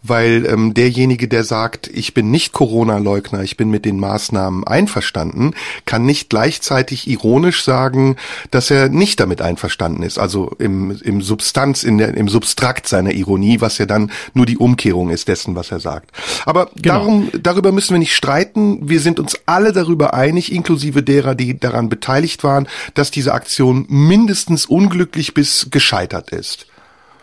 weil 0.04 0.46
ähm, 0.46 0.74
derjenige, 0.74 1.28
der 1.28 1.44
sagt, 1.44 1.88
ich 1.88 2.14
bin 2.14 2.30
nicht 2.30 2.54
Corona-Leugner, 2.54 3.42
ich 3.42 3.58
bin 3.58 3.70
mit 3.70 3.86
den 3.86 4.00
Maßnahmen 4.00 4.66
einverstanden, 4.66 5.54
kann 5.86 6.06
nicht 6.06 6.30
gleichzeitig 6.30 7.08
ironisch 7.08 7.64
sagen, 7.64 8.18
dass 8.52 8.70
er 8.70 8.90
nicht 8.90 9.20
damit 9.20 9.42
einverstanden 9.42 10.04
ist. 10.04 10.20
Also 10.20 10.52
im, 10.60 10.92
im 11.02 11.22
Substanz, 11.22 11.84
in 11.84 11.98
der, 11.98 12.16
im 12.16 12.30
Substrakt 12.30 12.88
seiner 12.88 13.14
Ironie, 13.14 13.62
was 13.62 13.78
ja 13.78 13.86
dann 13.86 14.12
nur 14.34 14.46
die 14.46 14.58
Umkehrung 14.58 15.10
ist 15.10 15.28
dessen, 15.28 15.56
was 15.56 15.72
er 15.72 15.80
sagt. 15.80 16.12
Aber 16.46 16.70
genau. 16.76 16.96
darum, 16.96 17.30
darüber 17.42 17.72
müssen 17.72 17.94
wir 17.94 18.00
nicht 18.00 18.16
streiten. 18.16 18.88
Wir 18.88 19.00
sind 19.00 19.20
uns 19.20 19.38
alle 19.46 19.74
darüber 19.74 20.14
einig, 20.14 20.52
inklusive 20.52 21.02
derer, 21.04 21.36
die 21.36 21.60
daran 21.60 21.90
beteiligt 21.90 22.44
waren, 22.44 22.68
dass 22.94 23.12
diese 23.12 23.34
Aktion 23.34 23.86
mindestens 23.90 24.66
unglücklich 24.66 25.34
bis 25.34 25.47
gescheitert 25.70 26.32
ist. 26.32 26.68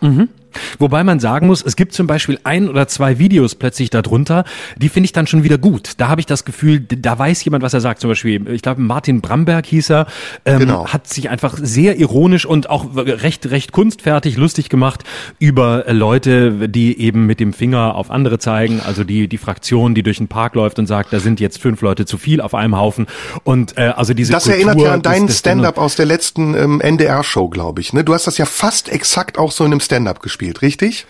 Mhm. 0.01 0.29
Wobei 0.79 1.05
man 1.05 1.21
sagen 1.21 1.47
muss, 1.47 1.63
es 1.63 1.77
gibt 1.77 1.93
zum 1.93 2.07
Beispiel 2.07 2.39
ein 2.45 2.69
oder 2.69 2.89
zwei 2.89 3.19
Videos 3.19 3.55
plötzlich 3.55 3.91
darunter, 3.91 4.45
die 4.77 4.89
finde 4.89 5.07
ich 5.07 5.13
dann 5.13 5.27
schon 5.27 5.45
wieder 5.45 5.59
gut. 5.59 5.93
Da 5.99 6.09
habe 6.09 6.21
ich 6.21 6.27
das 6.27 6.45
Gefühl, 6.45 6.81
da 6.81 7.19
weiß 7.19 7.45
jemand, 7.45 7.63
was 7.63 7.75
er 7.75 7.81
sagt. 7.81 8.01
Zum 8.01 8.11
Beispiel, 8.11 8.49
ich 8.51 8.63
glaube, 8.63 8.81
Martin 8.81 9.21
Bramberg 9.21 9.67
hieß 9.67 9.91
er, 9.91 10.07
ähm, 10.45 10.61
genau. 10.61 10.87
hat 10.89 11.07
sich 11.07 11.31
einfach 11.31 11.59
sehr 11.61 11.99
ironisch 11.99 12.47
und 12.47 12.71
auch 12.71 12.87
recht, 12.95 13.51
recht 13.51 13.73
kunstfertig 13.73 14.37
lustig 14.37 14.69
gemacht 14.69 15.05
über 15.39 15.85
Leute, 15.89 16.69
die 16.69 17.01
eben 17.01 17.27
mit 17.27 17.41
dem 17.41 17.53
Finger 17.53 17.95
auf 17.95 18.11
andere 18.11 18.39
zeigen. 18.39 18.81
Also 18.85 19.05
die, 19.05 19.29
die 19.29 19.39
Fraktion, 19.39 19.95
die 19.95 20.03
durch 20.03 20.19
den 20.19 20.29
Park 20.29 20.55
läuft 20.55 20.79
und 20.79 20.87
sagt, 20.87 21.13
da 21.13 21.21
sind 21.21 21.41
jetzt 21.41 21.61
fünf 21.61 21.81
Leute 21.81 22.07
zu 22.07 22.19
viel 22.19 22.41
auf 22.41 22.55
einem 22.55 22.77
Haufen. 22.77 23.07
Und 23.45 23.77
äh, 23.79 23.93
also 23.97 24.15
diese 24.15 24.33
Das 24.33 24.45
Kultur, 24.45 24.59
erinnert 24.59 24.81
ja 24.81 24.93
an 24.93 25.03
deinen 25.03 25.29
Stand-up 25.29 25.79
aus 25.79 25.97
der 25.97 26.07
letzten 26.07 26.55
ähm, 26.55 26.81
NDR-Show, 26.81 27.49
glaube 27.49 27.81
ich. 27.81 27.93
Ne? 27.93 28.05
Du 28.05 28.15
hast 28.15 28.27
das 28.27 28.39
ja 28.39 28.47
fast 28.47 28.89
exakt 28.89 29.39
auch 29.39 29.53
so 29.53 29.65
in 29.65 29.73
einem 29.73 29.81
Stand-up 29.81 30.21
gespielt, 30.21 30.44
richtig? 30.53 31.07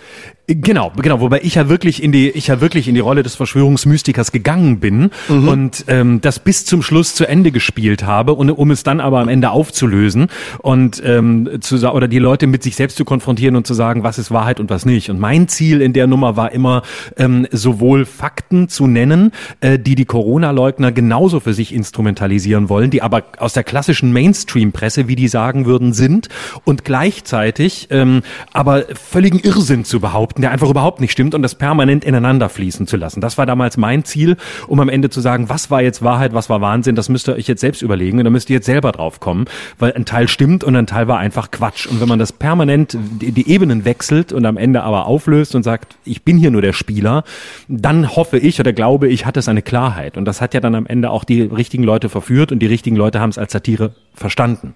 Genau, 0.47 0.93
genau, 1.01 1.21
wobei 1.21 1.41
ich 1.43 1.55
ja 1.55 1.71
wirklich 1.71 2.03
in 2.03 2.13
die, 2.13 2.29
ich 2.29 2.49
ja 2.49 2.61
wirklich 2.61 2.87
in 2.87 2.95
die 2.95 3.01
Rolle 3.01 3.23
des 3.23 3.35
Verschwörungsmystikers 3.35 4.31
gegangen 4.31 4.79
bin 4.79 5.11
mhm. 5.27 5.49
und 5.49 5.85
ähm, 5.89 6.21
das 6.21 6.39
bis 6.39 6.67
zum 6.67 6.83
Schluss 6.83 7.15
zu 7.15 7.27
Ende 7.27 7.51
gespielt 7.51 8.05
habe 8.05 8.35
und 8.35 8.51
um 8.51 8.71
es 8.71 8.83
dann 8.83 9.01
aber 9.01 9.21
am 9.21 9.29
Ende 9.29 9.51
aufzulösen 9.51 10.27
und 10.59 11.03
ähm, 11.03 11.49
zu 11.63 11.77
oder 11.91 12.09
die 12.09 12.19
Leute 12.19 12.47
mit 12.47 12.63
sich 12.63 12.77
selbst 12.77 12.99
zu 12.99 13.07
konfrontieren 13.07 13.57
und 13.57 13.67
zu 13.67 13.73
sagen, 13.73 14.03
was 14.03 14.19
ist 14.19 14.31
Wahrheit 14.33 14.61
und 14.61 14.69
was 14.69 14.85
nicht. 14.85 15.09
Und 15.09 15.19
mein 15.19 15.49
Ziel 15.49 15.81
in 15.81 15.95
der 15.95 16.07
Nummer 16.07 16.37
war 16.37 16.53
immer 16.53 16.83
ähm, 17.17 17.47
sowohl 17.51 18.05
Fakten 18.05 18.69
zu 18.69 18.87
nennen, 18.87 19.33
äh, 19.61 19.79
die 19.79 19.95
die 19.95 20.05
Corona-Leugner 20.05 20.93
genauso 20.93 21.41
für 21.41 21.55
sich 21.55 21.73
instrumentalisieren 21.73 22.69
wollen, 22.69 22.91
die 22.91 23.01
aber 23.01 23.23
aus 23.39 23.55
der 23.55 23.65
klassischen 23.65 24.13
Mainstream-Presse, 24.13 25.09
wie 25.09 25.17
die 25.17 25.29
sagen 25.29 25.65
würden, 25.65 25.95
sind 25.95 26.29
und 26.65 26.85
gleichzeitig 26.85 27.89
ähm, 27.91 28.21
aber 28.53 28.85
völligen 28.93 29.39
Irrsinn 29.39 29.85
zu 29.85 30.01
behaupten 30.01 30.34
behaupten, 30.35 30.43
der 30.43 30.51
einfach 30.51 30.69
überhaupt 30.69 31.01
nicht 31.01 31.13
stimmt 31.13 31.35
und 31.35 31.43
das 31.43 31.55
permanent 31.55 32.05
ineinander 32.05 32.49
fließen 32.49 32.87
zu 32.87 32.97
lassen. 32.97 33.21
Das 33.21 33.39
war 33.39 33.47
damals 33.47 33.77
mein 33.77 34.05
Ziel, 34.05 34.37
um 34.67 34.81
am 34.81 34.89
Ende 34.89 35.11
zu 35.11 35.21
sagen, 35.21 35.49
was 35.49 35.71
war 35.71 35.83
jetzt 35.83 36.03
Wahrheit, 36.03 36.35
was 36.35 36.49
war 36.51 36.61
Wahnsinn, 36.61 36.95
das 36.95 37.09
müsst 37.09 37.29
ihr 37.29 37.35
euch 37.35 37.47
jetzt 37.47 37.61
selbst 37.61 37.83
überlegen 37.83 38.19
und 38.19 38.25
da 38.25 38.31
müsst 38.31 38.51
ihr 38.51 38.55
jetzt 38.55 38.67
selber 38.67 38.93
drauf 38.93 39.21
kommen, 39.21 39.47
weil 39.79 39.93
ein 39.93 40.05
Teil 40.05 40.29
stimmt 40.29 40.65
und 40.65 40.77
ein 40.77 40.87
Teil 40.87 41.09
war 41.09 41.19
einfach 41.19 41.51
Quatsch. 41.51 41.87
Und 41.87 42.01
wenn 42.01 42.09
man 42.09 42.19
das 42.19 42.33
permanent 42.33 42.97
die, 43.21 43.33
die 43.33 43.49
Ebenen 43.49 43.85
wechselt 43.85 44.33
und 44.33 44.45
am 44.47 44.57
Ende 44.57 44.83
aber 44.83 45.07
auflöst 45.07 45.55
und 45.55 45.63
sagt, 45.63 45.97
ich 46.05 46.23
bin 46.23 46.39
hier 46.39 46.51
nur 46.51 46.63
der 46.63 46.73
Spieler, 46.73 47.25
dann 47.69 48.17
hoffe 48.17 48.39
ich 48.39 48.61
oder 48.61 48.73
glaube 48.73 49.09
ich, 49.09 49.27
hat 49.27 49.37
es 49.37 49.49
eine 49.49 49.63
Klarheit. 49.63 50.17
Und 50.17 50.25
das 50.25 50.41
hat 50.41 50.55
ja 50.55 50.61
dann 50.61 50.75
am 50.75 50.87
Ende 50.87 51.11
auch 51.11 51.25
die 51.25 51.43
richtigen 51.43 51.85
Leute 51.85 52.09
verführt 52.09 52.53
und 52.53 52.59
die 52.59 52.67
richtigen 52.67 52.97
Leute 52.97 53.21
haben 53.21 53.31
es 53.31 53.39
als 53.39 53.53
Satire 53.53 53.95
verstanden. 54.15 54.75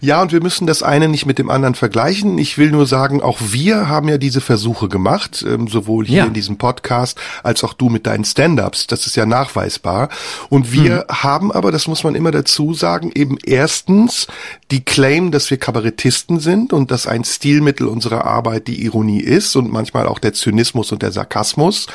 Ja, 0.00 0.22
und 0.22 0.32
wir 0.32 0.40
müssen 0.40 0.66
das 0.66 0.82
eine 0.82 1.08
nicht 1.08 1.26
mit 1.26 1.38
dem 1.38 1.50
anderen 1.50 1.74
vergleichen. 1.74 2.38
Ich 2.38 2.58
will 2.58 2.70
nur 2.70 2.86
sagen, 2.86 3.20
auch 3.20 3.38
wir 3.50 3.88
haben 3.88 4.08
ja 4.08 4.18
diese 4.18 4.40
Versuche 4.40 4.87
gemacht, 4.88 5.44
ähm, 5.46 5.68
sowohl 5.68 6.06
hier 6.06 6.18
ja. 6.18 6.24
in 6.26 6.32
diesem 6.32 6.58
Podcast 6.58 7.18
als 7.42 7.64
auch 7.64 7.72
du 7.72 7.88
mit 7.88 8.06
deinen 8.06 8.24
Stand-ups. 8.24 8.86
Das 8.86 9.06
ist 9.06 9.16
ja 9.16 9.26
nachweisbar. 9.26 10.08
Und 10.48 10.72
wir 10.72 11.06
hm. 11.08 11.22
haben 11.22 11.52
aber, 11.52 11.72
das 11.72 11.86
muss 11.86 12.04
man 12.04 12.14
immer 12.14 12.30
dazu 12.30 12.74
sagen, 12.74 13.10
eben 13.14 13.38
erstens 13.44 14.26
die 14.70 14.84
Claim, 14.84 15.30
dass 15.30 15.50
wir 15.50 15.56
Kabarettisten 15.56 16.40
sind 16.40 16.72
und 16.72 16.90
dass 16.90 17.06
ein 17.06 17.24
Stilmittel 17.24 17.86
unserer 17.86 18.24
Arbeit 18.24 18.68
die 18.68 18.84
Ironie 18.84 19.20
ist 19.20 19.56
und 19.56 19.72
manchmal 19.72 20.06
auch 20.06 20.18
der 20.18 20.34
Zynismus 20.34 20.92
und 20.92 21.02
der 21.02 21.12
Sarkasmus. 21.12 21.86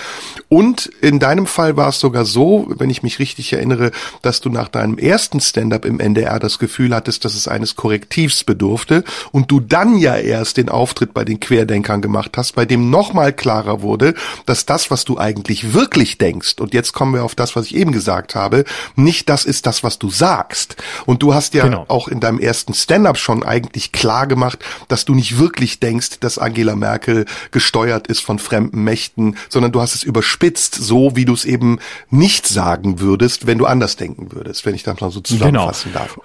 Und 0.50 0.88
in 1.02 1.20
deinem 1.20 1.46
Fall 1.46 1.78
war 1.78 1.90
es 1.90 2.00
sogar 2.00 2.26
so, 2.26 2.68
wenn 2.70 2.90
ich 2.90 3.04
mich 3.04 3.20
richtig 3.20 3.54
erinnere, 3.54 3.92
dass 4.22 4.42
du 4.42 4.50
nach 4.50 4.70
deinem 4.70 4.98
ersten 4.98 5.40
Stand-up 5.40 5.86
im 5.86 6.00
NDR 6.00 6.40
das 6.40 6.60
Gefühl 6.60 6.96
hattest, 6.96 7.26
dass 7.26 7.36
es 7.36 7.48
eines 7.48 7.76
Korrektivs 7.76 8.44
bedurfte 8.44 9.04
und 9.32 9.52
du 9.52 9.60
dann 9.60 9.98
ja 9.98 10.16
erst 10.16 10.58
den 10.58 10.70
Auftritt 10.70 11.14
bei 11.14 11.26
den 11.26 11.40
Querdenkern 11.40 12.02
gemacht 12.02 12.32
hast, 12.38 12.54
bei 12.56 12.66
dem 12.66 12.83
nochmal 12.90 13.34
klarer 13.34 13.82
wurde, 13.82 14.14
dass 14.46 14.66
das, 14.66 14.92
was 14.92 15.06
du 15.06 15.18
eigentlich 15.18 15.74
wirklich 15.74 16.18
denkst, 16.18 16.56
und 16.60 16.74
jetzt 16.74 16.94
kommen 16.94 17.14
wir 17.14 17.24
auf 17.24 17.36
das, 17.36 17.56
was 17.56 17.68
ich 17.68 17.76
eben 17.76 17.92
gesagt 17.92 18.36
habe, 18.36 18.64
nicht 18.96 19.30
das 19.30 19.46
ist 19.46 19.66
das, 19.66 19.84
was 19.84 20.00
du 20.00 20.10
sagst. 20.10 20.76
Und 21.06 21.24
du 21.24 21.34
hast 21.34 21.54
ja 21.54 21.64
genau. 21.64 21.86
auch 21.88 22.08
in 22.08 22.20
deinem 22.20 22.40
ersten 22.40 22.74
Stand-up 22.74 23.18
schon 23.18 23.44
eigentlich 23.44 23.92
klar 23.92 24.28
gemacht, 24.28 24.60
dass 24.88 25.06
du 25.06 25.16
nicht 25.16 25.38
wirklich 25.38 25.80
denkst, 25.80 26.20
dass 26.20 26.38
Angela 26.38 26.76
Merkel 26.76 27.26
gesteuert 27.52 28.08
ist 28.08 28.22
von 28.22 28.40
fremden 28.40 28.84
Mächten, 28.84 29.38
sondern 29.50 29.72
du 29.72 29.82
hast 29.82 29.96
es 29.96 30.04
überspitzt, 30.04 30.76
so 30.76 31.16
wie 31.16 31.26
du 31.26 31.34
es 31.34 31.46
eben 31.46 31.80
nicht 32.10 32.48
sagen 32.48 33.00
würdest, 33.00 33.48
wenn 33.48 33.58
du 33.58 33.66
anders 33.66 33.96
denken 33.96 34.32
würdest, 34.32 34.66
wenn 34.66 34.76
ich 34.76 34.84
das 34.84 35.00
mal 35.00 35.12
so 35.12 35.22
genau. 35.22 35.38
zusammenfassen 35.38 35.92
genau. 35.92 36.06
darf. 36.06 36.20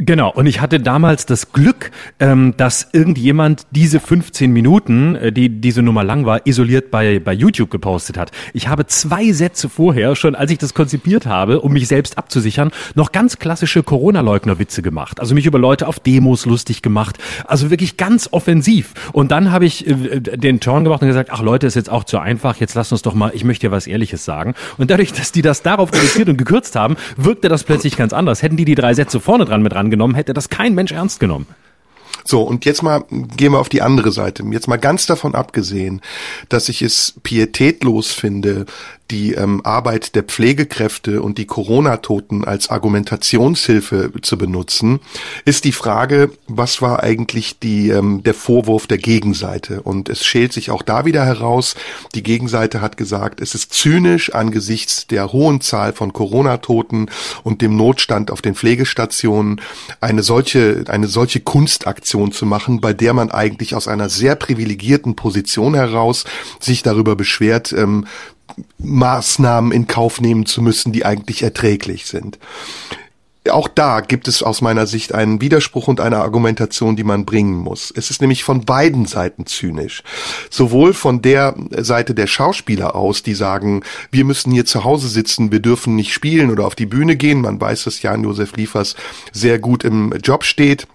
Genau, 0.00 0.30
und 0.30 0.46
ich 0.46 0.60
hatte 0.60 0.78
damals 0.78 1.26
das 1.26 1.52
Glück, 1.52 1.90
ähm, 2.20 2.54
dass 2.56 2.88
irgendjemand 2.92 3.66
diese 3.72 3.98
15 3.98 4.52
Minuten, 4.52 5.16
äh, 5.16 5.32
die 5.32 5.48
diese 5.48 5.82
Nummer 5.82 6.04
lang 6.04 6.24
war, 6.24 6.46
isoliert 6.46 6.92
bei, 6.92 7.18
bei 7.18 7.32
YouTube 7.32 7.68
gepostet 7.68 8.16
hat. 8.16 8.30
Ich 8.52 8.68
habe 8.68 8.86
zwei 8.86 9.32
Sätze 9.32 9.68
vorher, 9.68 10.14
schon 10.14 10.36
als 10.36 10.52
ich 10.52 10.58
das 10.58 10.72
konzipiert 10.72 11.26
habe, 11.26 11.60
um 11.62 11.72
mich 11.72 11.88
selbst 11.88 12.16
abzusichern, 12.16 12.70
noch 12.94 13.10
ganz 13.10 13.40
klassische 13.40 13.82
Corona-Leugner-Witze 13.82 14.82
gemacht. 14.82 15.18
Also 15.18 15.34
mich 15.34 15.46
über 15.46 15.58
Leute 15.58 15.88
auf 15.88 15.98
Demos 15.98 16.46
lustig 16.46 16.80
gemacht. 16.80 17.18
Also 17.44 17.70
wirklich 17.70 17.96
ganz 17.96 18.28
offensiv. 18.30 18.94
Und 19.12 19.32
dann 19.32 19.50
habe 19.50 19.66
ich 19.66 19.84
äh, 19.88 20.20
den 20.20 20.60
Turn 20.60 20.84
gemacht 20.84 21.02
und 21.02 21.08
gesagt, 21.08 21.30
ach 21.32 21.42
Leute, 21.42 21.66
ist 21.66 21.74
jetzt 21.74 21.90
auch 21.90 22.04
zu 22.04 22.18
einfach, 22.20 22.58
jetzt 22.58 22.74
lasst 22.74 22.92
uns 22.92 23.02
doch 23.02 23.14
mal, 23.14 23.32
ich 23.34 23.42
möchte 23.42 23.66
dir 23.66 23.72
was 23.72 23.88
Ehrliches 23.88 24.24
sagen. 24.24 24.54
Und 24.76 24.92
dadurch, 24.92 25.12
dass 25.12 25.32
die 25.32 25.42
das 25.42 25.62
darauf 25.62 25.92
reduziert 25.92 26.28
und 26.28 26.36
gekürzt 26.36 26.76
haben, 26.76 26.96
wirkte 27.16 27.48
das 27.48 27.64
plötzlich 27.64 27.96
ganz 27.96 28.12
anders. 28.12 28.44
Hätten 28.44 28.56
die 28.56 28.64
die 28.64 28.76
drei 28.76 28.94
Sätze 28.94 29.18
vorne 29.18 29.44
dran 29.44 29.60
mit 29.60 29.74
ran 29.74 29.87
angenommen, 29.88 30.14
hätte 30.14 30.34
das 30.34 30.50
kein 30.50 30.74
Mensch 30.74 30.92
ernst 30.92 31.18
genommen. 31.18 31.46
So, 32.24 32.42
und 32.42 32.66
jetzt 32.66 32.82
mal 32.82 33.04
gehen 33.10 33.52
wir 33.52 33.58
auf 33.58 33.70
die 33.70 33.80
andere 33.80 34.12
Seite. 34.12 34.44
Jetzt 34.50 34.68
mal 34.68 34.76
ganz 34.76 35.06
davon 35.06 35.34
abgesehen, 35.34 36.02
dass 36.50 36.68
ich 36.68 36.82
es 36.82 37.14
pietätlos 37.22 38.12
finde, 38.12 38.66
die 39.10 39.32
ähm, 39.32 39.64
Arbeit 39.64 40.14
der 40.14 40.22
Pflegekräfte 40.22 41.22
und 41.22 41.38
die 41.38 41.46
Corona-Toten 41.46 42.44
als 42.44 42.68
Argumentationshilfe 42.68 44.12
zu 44.20 44.36
benutzen, 44.36 45.00
ist 45.44 45.64
die 45.64 45.72
Frage, 45.72 46.30
was 46.46 46.82
war 46.82 47.02
eigentlich 47.02 47.58
die, 47.58 47.88
ähm, 47.88 48.22
der 48.22 48.34
Vorwurf 48.34 48.86
der 48.86 48.98
Gegenseite? 48.98 49.82
Und 49.82 50.08
es 50.08 50.24
schält 50.24 50.52
sich 50.52 50.70
auch 50.70 50.82
da 50.82 51.06
wieder 51.06 51.24
heraus, 51.24 51.74
die 52.14 52.22
Gegenseite 52.22 52.80
hat 52.80 52.96
gesagt, 52.96 53.40
es 53.40 53.54
ist 53.54 53.72
zynisch 53.72 54.34
angesichts 54.34 55.06
der 55.06 55.32
hohen 55.32 55.60
Zahl 55.62 55.92
von 55.94 56.12
Corona-Toten 56.12 57.10
und 57.44 57.62
dem 57.62 57.76
Notstand 57.76 58.30
auf 58.30 58.42
den 58.42 58.54
Pflegestationen 58.54 59.60
eine 60.00 60.22
solche, 60.22 60.84
eine 60.88 61.08
solche 61.08 61.40
Kunstaktion 61.40 62.32
zu 62.32 62.44
machen, 62.44 62.80
bei 62.80 62.92
der 62.92 63.14
man 63.14 63.30
eigentlich 63.30 63.74
aus 63.74 63.88
einer 63.88 64.10
sehr 64.10 64.34
privilegierten 64.34 65.16
Position 65.16 65.74
heraus 65.74 66.24
sich 66.60 66.82
darüber 66.82 67.16
beschwert, 67.16 67.72
ähm, 67.72 68.06
Maßnahmen 68.78 69.72
in 69.72 69.86
Kauf 69.86 70.20
nehmen 70.20 70.46
zu 70.46 70.62
müssen, 70.62 70.92
die 70.92 71.04
eigentlich 71.04 71.42
erträglich 71.42 72.06
sind. 72.06 72.38
Auch 73.50 73.68
da 73.68 74.00
gibt 74.00 74.28
es 74.28 74.42
aus 74.42 74.60
meiner 74.60 74.86
Sicht 74.86 75.14
einen 75.14 75.40
Widerspruch 75.40 75.88
und 75.88 76.00
eine 76.00 76.18
Argumentation, 76.18 76.96
die 76.96 77.04
man 77.04 77.24
bringen 77.24 77.56
muss. 77.56 77.92
Es 77.94 78.10
ist 78.10 78.20
nämlich 78.20 78.44
von 78.44 78.64
beiden 78.64 79.06
Seiten 79.06 79.46
zynisch. 79.46 80.02
Sowohl 80.50 80.92
von 80.92 81.22
der 81.22 81.54
Seite 81.70 82.14
der 82.14 82.26
Schauspieler 82.26 82.94
aus, 82.94 83.22
die 83.22 83.34
sagen, 83.34 83.84
wir 84.10 84.24
müssen 84.24 84.52
hier 84.52 84.66
zu 84.66 84.84
Hause 84.84 85.08
sitzen, 85.08 85.52
wir 85.52 85.60
dürfen 85.60 85.96
nicht 85.96 86.12
spielen 86.12 86.50
oder 86.50 86.66
auf 86.66 86.74
die 86.74 86.86
Bühne 86.86 87.16
gehen. 87.16 87.40
Man 87.40 87.60
weiß, 87.60 87.84
dass 87.84 88.02
Jan-Josef 88.02 88.54
Liefers 88.56 88.96
sehr 89.32 89.58
gut 89.58 89.84
im 89.84 90.12
Job 90.22 90.44
steht 90.44 90.86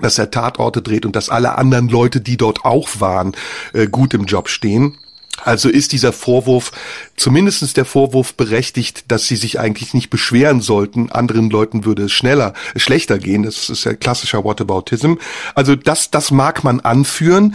dass 0.00 0.16
er 0.16 0.30
Tatorte 0.30 0.80
dreht 0.80 1.04
und 1.04 1.14
dass 1.16 1.28
alle 1.28 1.58
anderen 1.58 1.88
Leute, 1.88 2.22
die 2.22 2.38
dort 2.38 2.64
auch 2.64 2.88
waren, 3.00 3.34
äh, 3.74 3.86
gut 3.86 4.14
im 4.14 4.24
Job 4.24 4.48
stehen. 4.48 4.96
Also 5.40 5.68
ist 5.68 5.92
dieser 5.92 6.12
Vorwurf, 6.12 6.72
zumindestens 7.16 7.72
der 7.72 7.84
Vorwurf 7.84 8.34
berechtigt, 8.34 9.04
dass 9.08 9.26
sie 9.26 9.36
sich 9.36 9.58
eigentlich 9.58 9.94
nicht 9.94 10.10
beschweren 10.10 10.60
sollten. 10.60 11.10
Anderen 11.10 11.50
Leuten 11.50 11.84
würde 11.84 12.04
es 12.04 12.12
schneller, 12.12 12.54
schlechter 12.76 13.18
gehen. 13.18 13.42
Das 13.42 13.68
ist 13.68 13.84
ja 13.84 13.94
klassischer 13.94 14.44
Whataboutism. 14.44 15.14
Also 15.54 15.74
das, 15.74 16.10
das 16.10 16.30
mag 16.30 16.64
man 16.64 16.80
anführen. 16.80 17.54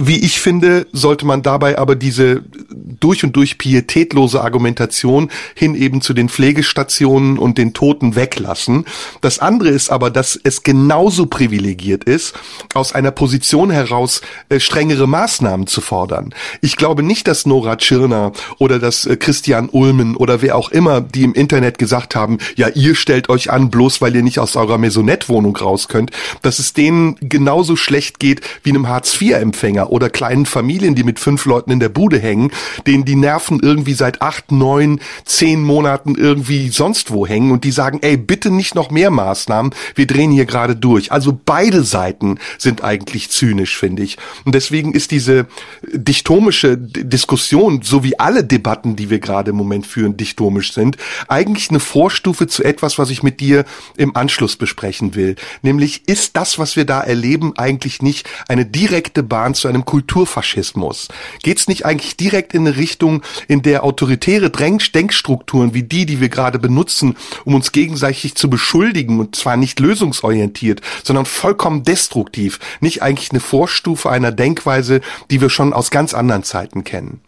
Wie 0.00 0.24
ich 0.24 0.38
finde, 0.38 0.86
sollte 0.92 1.26
man 1.26 1.42
dabei 1.42 1.76
aber 1.76 1.96
diese 1.96 2.44
durch 2.70 3.24
und 3.24 3.34
durch 3.34 3.58
pietätlose 3.58 4.40
Argumentation 4.40 5.28
hin 5.56 5.74
eben 5.74 6.00
zu 6.00 6.14
den 6.14 6.28
Pflegestationen 6.28 7.36
und 7.36 7.58
den 7.58 7.74
Toten 7.74 8.14
weglassen. 8.14 8.84
Das 9.22 9.40
andere 9.40 9.70
ist 9.70 9.90
aber, 9.90 10.10
dass 10.10 10.38
es 10.40 10.62
genauso 10.62 11.26
privilegiert 11.26 12.04
ist, 12.04 12.34
aus 12.74 12.92
einer 12.92 13.10
Position 13.10 13.72
heraus 13.72 14.20
äh, 14.50 14.60
strengere 14.60 15.08
Maßnahmen 15.08 15.66
zu 15.66 15.80
fordern. 15.80 16.32
Ich 16.60 16.76
glaube 16.76 17.02
nicht, 17.02 17.26
dass 17.26 17.44
Nora 17.44 17.74
Tschirner 17.74 18.30
oder 18.58 18.78
dass 18.78 19.04
äh, 19.04 19.16
Christian 19.16 19.68
Ulmen 19.68 20.14
oder 20.14 20.42
wer 20.42 20.54
auch 20.54 20.70
immer, 20.70 21.00
die 21.00 21.24
im 21.24 21.34
Internet 21.34 21.76
gesagt 21.76 22.14
haben, 22.14 22.38
ja, 22.54 22.68
ihr 22.68 22.94
stellt 22.94 23.28
euch 23.30 23.50
an, 23.50 23.68
bloß 23.68 24.00
weil 24.00 24.14
ihr 24.14 24.22
nicht 24.22 24.38
aus 24.38 24.54
eurer 24.54 24.78
Maisonette-Wohnung 24.78 25.56
raus 25.56 25.88
könnt, 25.88 26.12
dass 26.42 26.60
es 26.60 26.72
denen 26.72 27.16
genauso 27.20 27.74
schlecht 27.74 28.20
geht 28.20 28.42
wie 28.62 28.70
einem 28.70 28.86
Hartz-IV-Empfänger 28.86 29.87
oder, 29.88 29.98
oder 29.98 30.10
kleinen 30.10 30.46
Familien, 30.46 30.94
die 30.94 31.02
mit 31.02 31.18
fünf 31.18 31.44
Leuten 31.44 31.72
in 31.72 31.80
der 31.80 31.88
Bude 31.88 32.20
hängen, 32.20 32.52
denen 32.86 33.04
die 33.04 33.16
Nerven 33.16 33.58
irgendwie 33.60 33.94
seit 33.94 34.22
acht, 34.22 34.52
neun, 34.52 35.00
zehn 35.24 35.62
Monaten 35.62 36.14
irgendwie 36.14 36.68
sonst 36.68 37.10
wo 37.10 37.26
hängen 37.26 37.50
und 37.50 37.64
die 37.64 37.72
sagen, 37.72 37.98
ey, 38.02 38.16
bitte 38.16 38.52
nicht 38.52 38.76
noch 38.76 38.90
mehr 38.90 39.10
Maßnahmen, 39.10 39.74
wir 39.96 40.06
drehen 40.06 40.30
hier 40.30 40.46
gerade 40.46 40.76
durch. 40.76 41.10
Also 41.10 41.38
beide 41.44 41.82
Seiten 41.82 42.38
sind 42.58 42.84
eigentlich 42.84 43.30
zynisch, 43.30 43.76
finde 43.76 44.04
ich. 44.04 44.18
Und 44.44 44.54
deswegen 44.54 44.92
ist 44.92 45.10
diese 45.10 45.46
dichtomische 45.92 46.78
Diskussion, 46.78 47.82
so 47.82 48.04
wie 48.04 48.18
alle 48.18 48.44
Debatten, 48.44 48.94
die 48.94 49.10
wir 49.10 49.18
gerade 49.18 49.50
im 49.50 49.56
Moment 49.56 49.84
führen, 49.86 50.16
dichtomisch 50.16 50.72
sind, 50.72 50.96
eigentlich 51.26 51.70
eine 51.70 51.80
Vorstufe 51.80 52.46
zu 52.46 52.62
etwas, 52.62 52.98
was 52.98 53.10
ich 53.10 53.22
mit 53.22 53.40
dir 53.40 53.64
im 53.96 54.16
Anschluss 54.16 54.54
besprechen 54.56 55.16
will. 55.16 55.34
Nämlich, 55.62 56.08
ist 56.08 56.36
das, 56.36 56.58
was 56.58 56.76
wir 56.76 56.84
da 56.84 57.00
erleben, 57.00 57.54
eigentlich 57.56 58.00
nicht 58.00 58.28
eine 58.46 58.64
direkte 58.64 59.24
Bahn 59.24 59.54
zu 59.54 59.66
einem 59.66 59.77
Kulturfaschismus? 59.84 61.08
Geht 61.42 61.58
es 61.58 61.68
nicht 61.68 61.84
eigentlich 61.84 62.16
direkt 62.16 62.54
in 62.54 62.66
eine 62.66 62.76
Richtung, 62.76 63.22
in 63.46 63.62
der 63.62 63.84
autoritäre 63.84 64.50
Denkstrukturen 64.50 65.74
wie 65.74 65.82
die, 65.82 66.06
die 66.06 66.20
wir 66.20 66.28
gerade 66.28 66.58
benutzen, 66.58 67.16
um 67.44 67.54
uns 67.54 67.72
gegenseitig 67.72 68.34
zu 68.34 68.50
beschuldigen, 68.50 69.20
und 69.20 69.36
zwar 69.36 69.56
nicht 69.56 69.80
lösungsorientiert, 69.80 70.80
sondern 71.04 71.26
vollkommen 71.26 71.82
destruktiv, 71.82 72.58
nicht 72.80 73.02
eigentlich 73.02 73.30
eine 73.30 73.40
Vorstufe 73.40 74.10
einer 74.10 74.32
Denkweise, 74.32 75.00
die 75.30 75.40
wir 75.40 75.50
schon 75.50 75.72
aus 75.72 75.90
ganz 75.90 76.14
anderen 76.14 76.42
Zeiten 76.42 76.84
kennen? 76.84 77.20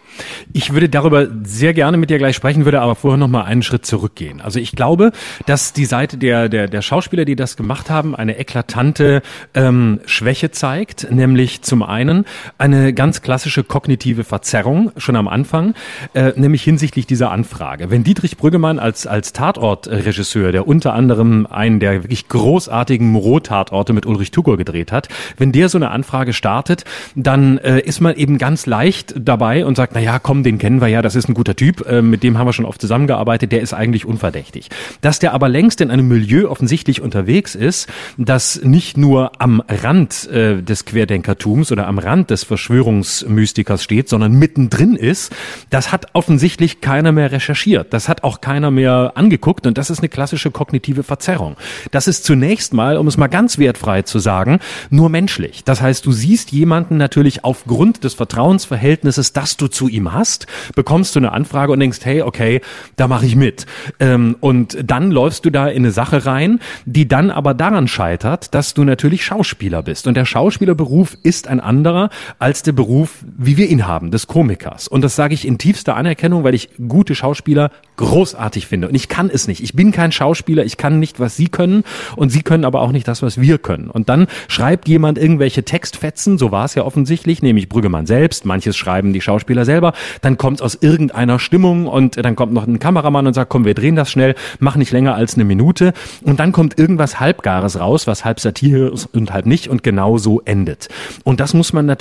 Ich 0.52 0.72
würde 0.72 0.88
darüber 0.88 1.28
sehr 1.44 1.72
gerne 1.72 1.96
mit 1.96 2.10
dir 2.10 2.18
gleich 2.18 2.36
sprechen, 2.36 2.64
würde 2.64 2.80
aber 2.80 2.94
vorher 2.94 3.16
noch 3.16 3.28
mal 3.28 3.44
einen 3.44 3.62
Schritt 3.62 3.86
zurückgehen. 3.86 4.40
Also 4.40 4.58
ich 4.58 4.72
glaube, 4.72 5.12
dass 5.46 5.72
die 5.72 5.84
Seite 5.84 6.18
der, 6.18 6.48
der, 6.48 6.66
der 6.68 6.82
Schauspieler, 6.82 7.24
die 7.24 7.36
das 7.36 7.56
gemacht 7.56 7.90
haben, 7.90 8.14
eine 8.14 8.38
eklatante 8.38 9.22
ähm, 9.54 10.00
Schwäche 10.06 10.50
zeigt, 10.50 11.10
nämlich 11.10 11.62
zum 11.62 11.82
einen 11.82 12.24
eine 12.58 12.92
ganz 12.92 13.22
klassische 13.22 13.64
kognitive 13.64 14.24
Verzerrung 14.24 14.92
schon 14.96 15.16
am 15.16 15.28
Anfang, 15.28 15.74
äh, 16.14 16.32
nämlich 16.36 16.62
hinsichtlich 16.62 17.06
dieser 17.06 17.30
Anfrage. 17.30 17.90
Wenn 17.90 18.04
Dietrich 18.04 18.36
Brüggemann 18.36 18.78
als, 18.78 19.06
als 19.06 19.32
Tatortregisseur, 19.32 20.52
der 20.52 20.66
unter 20.66 20.94
anderem 20.94 21.46
einen 21.46 21.80
der 21.80 22.04
wirklich 22.04 22.28
großartigen 22.28 23.08
Moreau-Tatorte 23.08 23.92
mit 23.92 24.06
Ulrich 24.06 24.30
Tugor 24.30 24.56
gedreht 24.56 24.92
hat, 24.92 25.08
wenn 25.36 25.52
der 25.52 25.68
so 25.68 25.78
eine 25.78 25.90
Anfrage 25.90 26.32
startet, 26.32 26.84
dann 27.14 27.58
äh, 27.58 27.80
ist 27.80 28.00
man 28.00 28.14
eben 28.16 28.38
ganz 28.38 28.66
leicht 28.66 29.14
dabei 29.16 29.64
und 29.64 29.76
sagt, 29.76 29.94
naja, 29.94 30.18
komm, 30.18 30.42
den 30.42 30.58
kennen 30.58 30.80
wir 30.80 30.88
ja, 30.88 31.02
das 31.02 31.14
ist 31.14 31.28
ein 31.28 31.34
guter 31.34 31.56
Typ, 31.56 31.86
äh, 31.86 32.02
mit 32.02 32.22
dem 32.22 32.38
haben 32.38 32.46
wir 32.46 32.52
schon 32.52 32.64
oft 32.64 32.80
zusammengearbeitet, 32.80 33.52
der 33.52 33.60
ist 33.60 33.72
eigentlich 33.72 34.04
unverdächtig. 34.04 34.68
Dass 35.00 35.18
der 35.18 35.32
aber 35.32 35.48
längst 35.48 35.80
in 35.80 35.90
einem 35.90 36.08
Milieu 36.08 36.48
offensichtlich 36.48 37.00
unterwegs 37.00 37.54
ist, 37.54 37.88
das 38.18 38.60
nicht 38.62 38.96
nur 38.96 39.32
am 39.38 39.62
Rand 39.68 40.28
äh, 40.28 40.62
des 40.62 40.84
Querdenkertums 40.84 41.72
oder 41.72 41.86
am 41.86 41.98
Rand 41.98 42.29
des 42.30 42.44
Verschwörungsmystikers 42.44 43.82
steht, 43.82 44.08
sondern 44.08 44.32
mittendrin 44.32 44.96
ist, 44.96 45.32
das 45.70 45.92
hat 45.92 46.06
offensichtlich 46.12 46.80
keiner 46.80 47.12
mehr 47.12 47.32
recherchiert. 47.32 47.92
Das 47.92 48.08
hat 48.08 48.24
auch 48.24 48.40
keiner 48.40 48.70
mehr 48.70 49.12
angeguckt 49.16 49.66
und 49.66 49.76
das 49.76 49.90
ist 49.90 49.98
eine 50.00 50.08
klassische 50.08 50.50
kognitive 50.50 51.02
Verzerrung. 51.02 51.56
Das 51.90 52.08
ist 52.08 52.24
zunächst 52.24 52.72
mal, 52.72 52.96
um 52.96 53.06
es 53.06 53.16
mal 53.16 53.26
ganz 53.28 53.58
wertfrei 53.58 54.02
zu 54.02 54.18
sagen, 54.18 54.60
nur 54.90 55.08
menschlich. 55.08 55.64
Das 55.64 55.80
heißt, 55.80 56.06
du 56.06 56.12
siehst 56.12 56.52
jemanden 56.52 56.96
natürlich 56.96 57.44
aufgrund 57.44 58.04
des 58.04 58.14
Vertrauensverhältnisses, 58.14 59.32
das 59.32 59.56
du 59.56 59.68
zu 59.68 59.88
ihm 59.88 60.12
hast, 60.12 60.46
bekommst 60.74 61.14
du 61.14 61.20
eine 61.20 61.32
Anfrage 61.32 61.72
und 61.72 61.80
denkst, 61.80 62.00
hey, 62.04 62.22
okay, 62.22 62.60
da 62.96 63.08
mache 63.08 63.26
ich 63.26 63.36
mit. 63.36 63.66
Ähm, 63.98 64.36
und 64.40 64.78
dann 64.84 65.10
läufst 65.10 65.44
du 65.44 65.50
da 65.50 65.68
in 65.68 65.84
eine 65.84 65.92
Sache 65.92 66.26
rein, 66.26 66.60
die 66.84 67.08
dann 67.08 67.30
aber 67.30 67.54
daran 67.54 67.88
scheitert, 67.88 68.54
dass 68.54 68.74
du 68.74 68.84
natürlich 68.84 69.24
Schauspieler 69.24 69.82
bist. 69.82 70.06
Und 70.06 70.14
der 70.14 70.24
Schauspielerberuf 70.24 71.16
ist 71.22 71.48
ein 71.48 71.60
anderer 71.60 72.10
als 72.38 72.62
der 72.62 72.72
Beruf, 72.72 73.24
wie 73.36 73.56
wir 73.56 73.68
ihn 73.68 73.86
haben, 73.86 74.10
des 74.10 74.26
Komikers. 74.26 74.88
Und 74.88 75.02
das 75.02 75.16
sage 75.16 75.34
ich 75.34 75.46
in 75.46 75.58
tiefster 75.58 75.96
Anerkennung, 75.96 76.44
weil 76.44 76.54
ich 76.54 76.70
gute 76.88 77.14
Schauspieler 77.14 77.70
großartig 77.96 78.66
finde. 78.66 78.88
Und 78.88 78.94
ich 78.94 79.08
kann 79.08 79.30
es 79.32 79.46
nicht. 79.46 79.62
Ich 79.62 79.74
bin 79.74 79.92
kein 79.92 80.12
Schauspieler. 80.12 80.64
Ich 80.64 80.76
kann 80.76 80.98
nicht, 80.98 81.20
was 81.20 81.36
sie 81.36 81.48
können. 81.48 81.84
Und 82.16 82.30
sie 82.30 82.42
können 82.42 82.64
aber 82.64 82.80
auch 82.80 82.92
nicht 82.92 83.06
das, 83.06 83.22
was 83.22 83.40
wir 83.40 83.58
können. 83.58 83.90
Und 83.90 84.08
dann 84.08 84.26
schreibt 84.48 84.88
jemand 84.88 85.18
irgendwelche 85.18 85.64
Textfetzen. 85.64 86.38
So 86.38 86.50
war 86.50 86.64
es 86.64 86.74
ja 86.74 86.84
offensichtlich, 86.84 87.42
nämlich 87.42 87.68
Brüggemann 87.68 88.06
selbst. 88.06 88.44
Manches 88.44 88.76
schreiben 88.76 89.12
die 89.12 89.20
Schauspieler 89.20 89.64
selber. 89.64 89.92
Dann 90.22 90.38
kommt 90.38 90.58
es 90.58 90.62
aus 90.62 90.78
irgendeiner 90.80 91.38
Stimmung 91.38 91.86
und 91.86 92.16
dann 92.24 92.36
kommt 92.36 92.52
noch 92.52 92.66
ein 92.66 92.78
Kameramann 92.78 93.26
und 93.26 93.34
sagt, 93.34 93.50
komm, 93.50 93.64
wir 93.64 93.74
drehen 93.74 93.96
das 93.96 94.10
schnell, 94.10 94.34
mach 94.58 94.76
nicht 94.76 94.92
länger 94.92 95.14
als 95.14 95.34
eine 95.34 95.44
Minute. 95.44 95.92
Und 96.22 96.40
dann 96.40 96.52
kommt 96.52 96.78
irgendwas 96.78 97.20
Halbgares 97.20 97.78
raus, 97.78 98.06
was 98.06 98.24
halb 98.24 98.40
Satire 98.40 98.88
ist 98.88 99.06
und 99.14 99.32
halb 99.32 99.46
nicht. 99.46 99.68
Und 99.68 99.82
genau 99.82 100.18
so 100.18 100.40
endet. 100.40 100.88
Und 101.24 101.40
das 101.40 101.54
muss 101.54 101.72
man 101.72 101.86
natürlich 101.86 101.99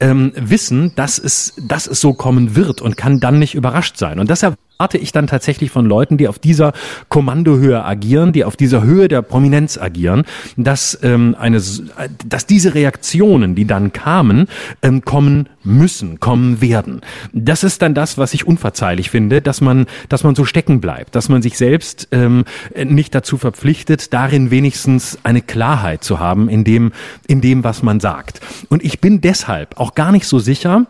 ähm, 0.00 0.32
wissen, 0.34 0.92
dass 0.96 1.18
es, 1.18 1.54
dass 1.56 1.86
es 1.86 2.00
so 2.00 2.12
kommen 2.14 2.56
wird 2.56 2.80
und 2.80 2.96
kann 2.96 3.20
dann 3.20 3.38
nicht 3.38 3.54
überrascht 3.54 3.96
sein. 3.96 4.18
Und 4.18 4.30
deshalb 4.30 4.56
erwarte 4.80 4.96
ich 4.96 5.12
dann 5.12 5.26
tatsächlich 5.26 5.70
von 5.70 5.84
Leuten, 5.84 6.16
die 6.16 6.26
auf 6.26 6.38
dieser 6.38 6.72
Kommandohöhe 7.10 7.84
agieren, 7.84 8.32
die 8.32 8.46
auf 8.46 8.56
dieser 8.56 8.82
Höhe 8.82 9.08
der 9.08 9.20
Prominenz 9.20 9.76
agieren, 9.76 10.22
dass 10.56 10.98
ähm, 11.02 11.36
eine, 11.38 11.60
dass 12.26 12.46
diese 12.46 12.74
Reaktionen, 12.74 13.54
die 13.54 13.66
dann 13.66 13.92
kamen, 13.92 14.48
ähm, 14.80 15.04
kommen 15.04 15.50
müssen, 15.62 16.18
kommen 16.18 16.62
werden. 16.62 17.02
Das 17.34 17.62
ist 17.62 17.82
dann 17.82 17.92
das, 17.92 18.16
was 18.16 18.32
ich 18.32 18.46
unverzeihlich 18.46 19.10
finde, 19.10 19.42
dass 19.42 19.60
man, 19.60 19.84
dass 20.08 20.24
man 20.24 20.34
so 20.34 20.46
stecken 20.46 20.80
bleibt, 20.80 21.14
dass 21.14 21.28
man 21.28 21.42
sich 21.42 21.58
selbst 21.58 22.08
ähm, 22.10 22.44
nicht 22.82 23.14
dazu 23.14 23.36
verpflichtet, 23.36 24.14
darin 24.14 24.50
wenigstens 24.50 25.18
eine 25.24 25.42
Klarheit 25.42 26.02
zu 26.02 26.20
haben 26.20 26.48
in 26.48 26.64
dem, 26.64 26.92
in 27.26 27.42
dem, 27.42 27.64
was 27.64 27.82
man 27.82 28.00
sagt. 28.00 28.40
Und 28.70 28.82
ich 28.82 29.02
bin 29.02 29.20
deshalb 29.20 29.78
auch 29.78 29.94
gar 29.94 30.10
nicht 30.10 30.24
so 30.24 30.38
sicher, 30.38 30.86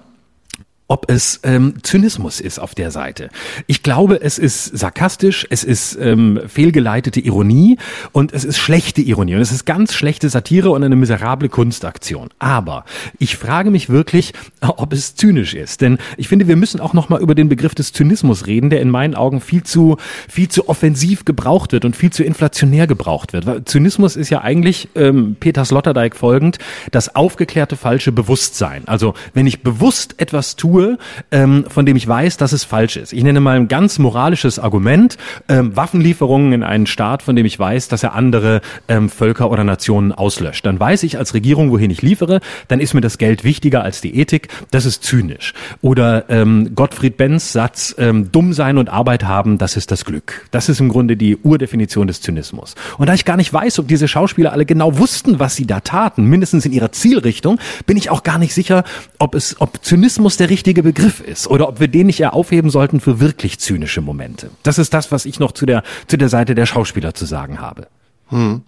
ob 0.90 1.08
es 1.08 1.38
ähm, 1.44 1.74
Zynismus 1.84 2.40
ist 2.40 2.58
auf 2.58 2.74
der 2.74 2.90
Seite. 2.90 3.28
Ich 3.68 3.84
glaube, 3.84 4.20
es 4.22 4.40
ist 4.40 4.76
sarkastisch, 4.76 5.46
es 5.48 5.62
ist 5.62 5.96
ähm, 6.00 6.40
fehlgeleitete 6.48 7.20
Ironie 7.20 7.78
und 8.10 8.32
es 8.32 8.44
ist 8.44 8.58
schlechte 8.58 9.00
Ironie 9.00 9.36
und 9.36 9.40
es 9.40 9.52
ist 9.52 9.64
ganz 9.66 9.94
schlechte 9.94 10.28
Satire 10.28 10.70
und 10.70 10.82
eine 10.82 10.96
miserable 10.96 11.48
Kunstaktion. 11.48 12.30
Aber 12.40 12.84
ich 13.20 13.36
frage 13.36 13.70
mich 13.70 13.88
wirklich, 13.88 14.32
ob 14.62 14.92
es 14.92 15.14
zynisch 15.14 15.54
ist, 15.54 15.80
denn 15.80 15.98
ich 16.16 16.26
finde, 16.26 16.48
wir 16.48 16.56
müssen 16.56 16.80
auch 16.80 16.92
noch 16.92 17.08
mal 17.08 17.20
über 17.20 17.36
den 17.36 17.48
Begriff 17.48 17.76
des 17.76 17.92
Zynismus 17.92 18.48
reden, 18.48 18.68
der 18.68 18.80
in 18.80 18.90
meinen 18.90 19.14
Augen 19.14 19.40
viel 19.40 19.62
zu 19.62 19.96
viel 20.28 20.48
zu 20.48 20.68
offensiv 20.68 21.24
gebraucht 21.24 21.70
wird 21.70 21.84
und 21.84 21.94
viel 21.94 22.10
zu 22.10 22.24
inflationär 22.24 22.88
gebraucht 22.88 23.32
wird. 23.32 23.68
Zynismus 23.68 24.16
ist 24.16 24.30
ja 24.30 24.40
eigentlich 24.40 24.88
ähm, 24.96 25.36
Peter 25.38 25.64
Sloterdijk 25.64 26.16
folgend 26.16 26.58
das 26.90 27.14
aufgeklärte 27.14 27.76
falsche 27.76 28.10
Bewusstsein. 28.10 28.88
Also 28.88 29.14
wenn 29.34 29.46
ich 29.46 29.62
bewusst 29.62 30.16
etwas 30.18 30.56
tue 30.56 30.79
tue, 30.80 30.98
ähm, 31.30 31.64
von 31.68 31.86
dem 31.86 31.96
ich 31.96 32.06
weiß, 32.06 32.36
dass 32.36 32.52
es 32.52 32.64
falsch 32.64 32.96
ist. 32.96 33.12
Ich 33.12 33.22
nenne 33.22 33.40
mal 33.40 33.56
ein 33.56 33.68
ganz 33.68 33.98
moralisches 33.98 34.58
Argument, 34.58 35.16
ähm, 35.48 35.76
Waffenlieferungen 35.76 36.52
in 36.52 36.62
einen 36.62 36.86
Staat, 36.86 37.22
von 37.22 37.36
dem 37.36 37.46
ich 37.46 37.58
weiß, 37.58 37.88
dass 37.88 38.02
er 38.02 38.14
andere 38.14 38.60
ähm, 38.88 39.08
Völker 39.08 39.50
oder 39.50 39.64
Nationen 39.64 40.12
auslöscht. 40.12 40.64
Dann 40.66 40.80
weiß 40.80 41.02
ich 41.02 41.18
als 41.18 41.34
Regierung, 41.34 41.70
wohin 41.70 41.90
ich 41.90 42.02
liefere, 42.02 42.40
dann 42.68 42.80
ist 42.80 42.94
mir 42.94 43.00
das 43.00 43.18
Geld 43.18 43.44
wichtiger 43.44 43.82
als 43.82 44.00
die 44.00 44.18
Ethik. 44.18 44.48
Das 44.70 44.86
ist 44.86 45.04
zynisch. 45.04 45.54
Oder 45.82 46.28
ähm, 46.28 46.74
Gottfried 46.74 47.16
Benz 47.16 47.52
Satz, 47.52 47.94
ähm, 47.98 48.32
dumm 48.32 48.52
sein 48.52 48.78
und 48.78 48.88
Arbeit 48.88 49.24
haben, 49.24 49.58
das 49.58 49.76
ist 49.76 49.90
das 49.90 50.04
Glück. 50.04 50.46
Das 50.50 50.68
ist 50.68 50.80
im 50.80 50.88
Grunde 50.88 51.16
die 51.16 51.36
Urdefinition 51.36 52.06
des 52.06 52.20
Zynismus. 52.20 52.74
Und 52.98 53.08
da 53.08 53.14
ich 53.14 53.24
gar 53.24 53.36
nicht 53.36 53.52
weiß, 53.52 53.78
ob 53.78 53.88
diese 53.88 54.08
Schauspieler 54.08 54.52
alle 54.52 54.66
genau 54.66 54.98
wussten, 54.98 55.38
was 55.38 55.56
sie 55.56 55.66
da 55.66 55.80
taten, 55.80 56.24
mindestens 56.24 56.64
in 56.66 56.72
ihrer 56.72 56.92
Zielrichtung, 56.92 57.58
bin 57.86 57.96
ich 57.96 58.10
auch 58.10 58.22
gar 58.22 58.38
nicht 58.38 58.54
sicher, 58.54 58.84
ob 59.18 59.34
es, 59.34 59.60
ob 59.60 59.84
Zynismus 59.84 60.36
der 60.36 60.50
richtige 60.50 60.69
richtige 60.70 60.82
Begriff 60.84 61.20
ist 61.20 61.48
oder 61.48 61.68
ob 61.68 61.80
wir 61.80 61.88
den 61.88 62.06
nicht 62.06 62.20
eher 62.20 62.32
aufheben 62.32 62.70
sollten 62.70 63.00
für 63.00 63.18
wirklich 63.18 63.58
zynische 63.58 64.00
Momente. 64.00 64.50
Das 64.62 64.78
ist 64.78 64.94
das, 64.94 65.10
was 65.10 65.24
ich 65.24 65.40
noch 65.40 65.50
zu 65.50 65.66
der, 65.66 65.82
zu 66.06 66.16
der 66.16 66.28
Seite 66.28 66.54
der 66.54 66.64
Schauspieler 66.64 67.12
zu 67.12 67.26
sagen 67.26 67.60
habe. 67.60 67.88
Hm. 68.30 68.62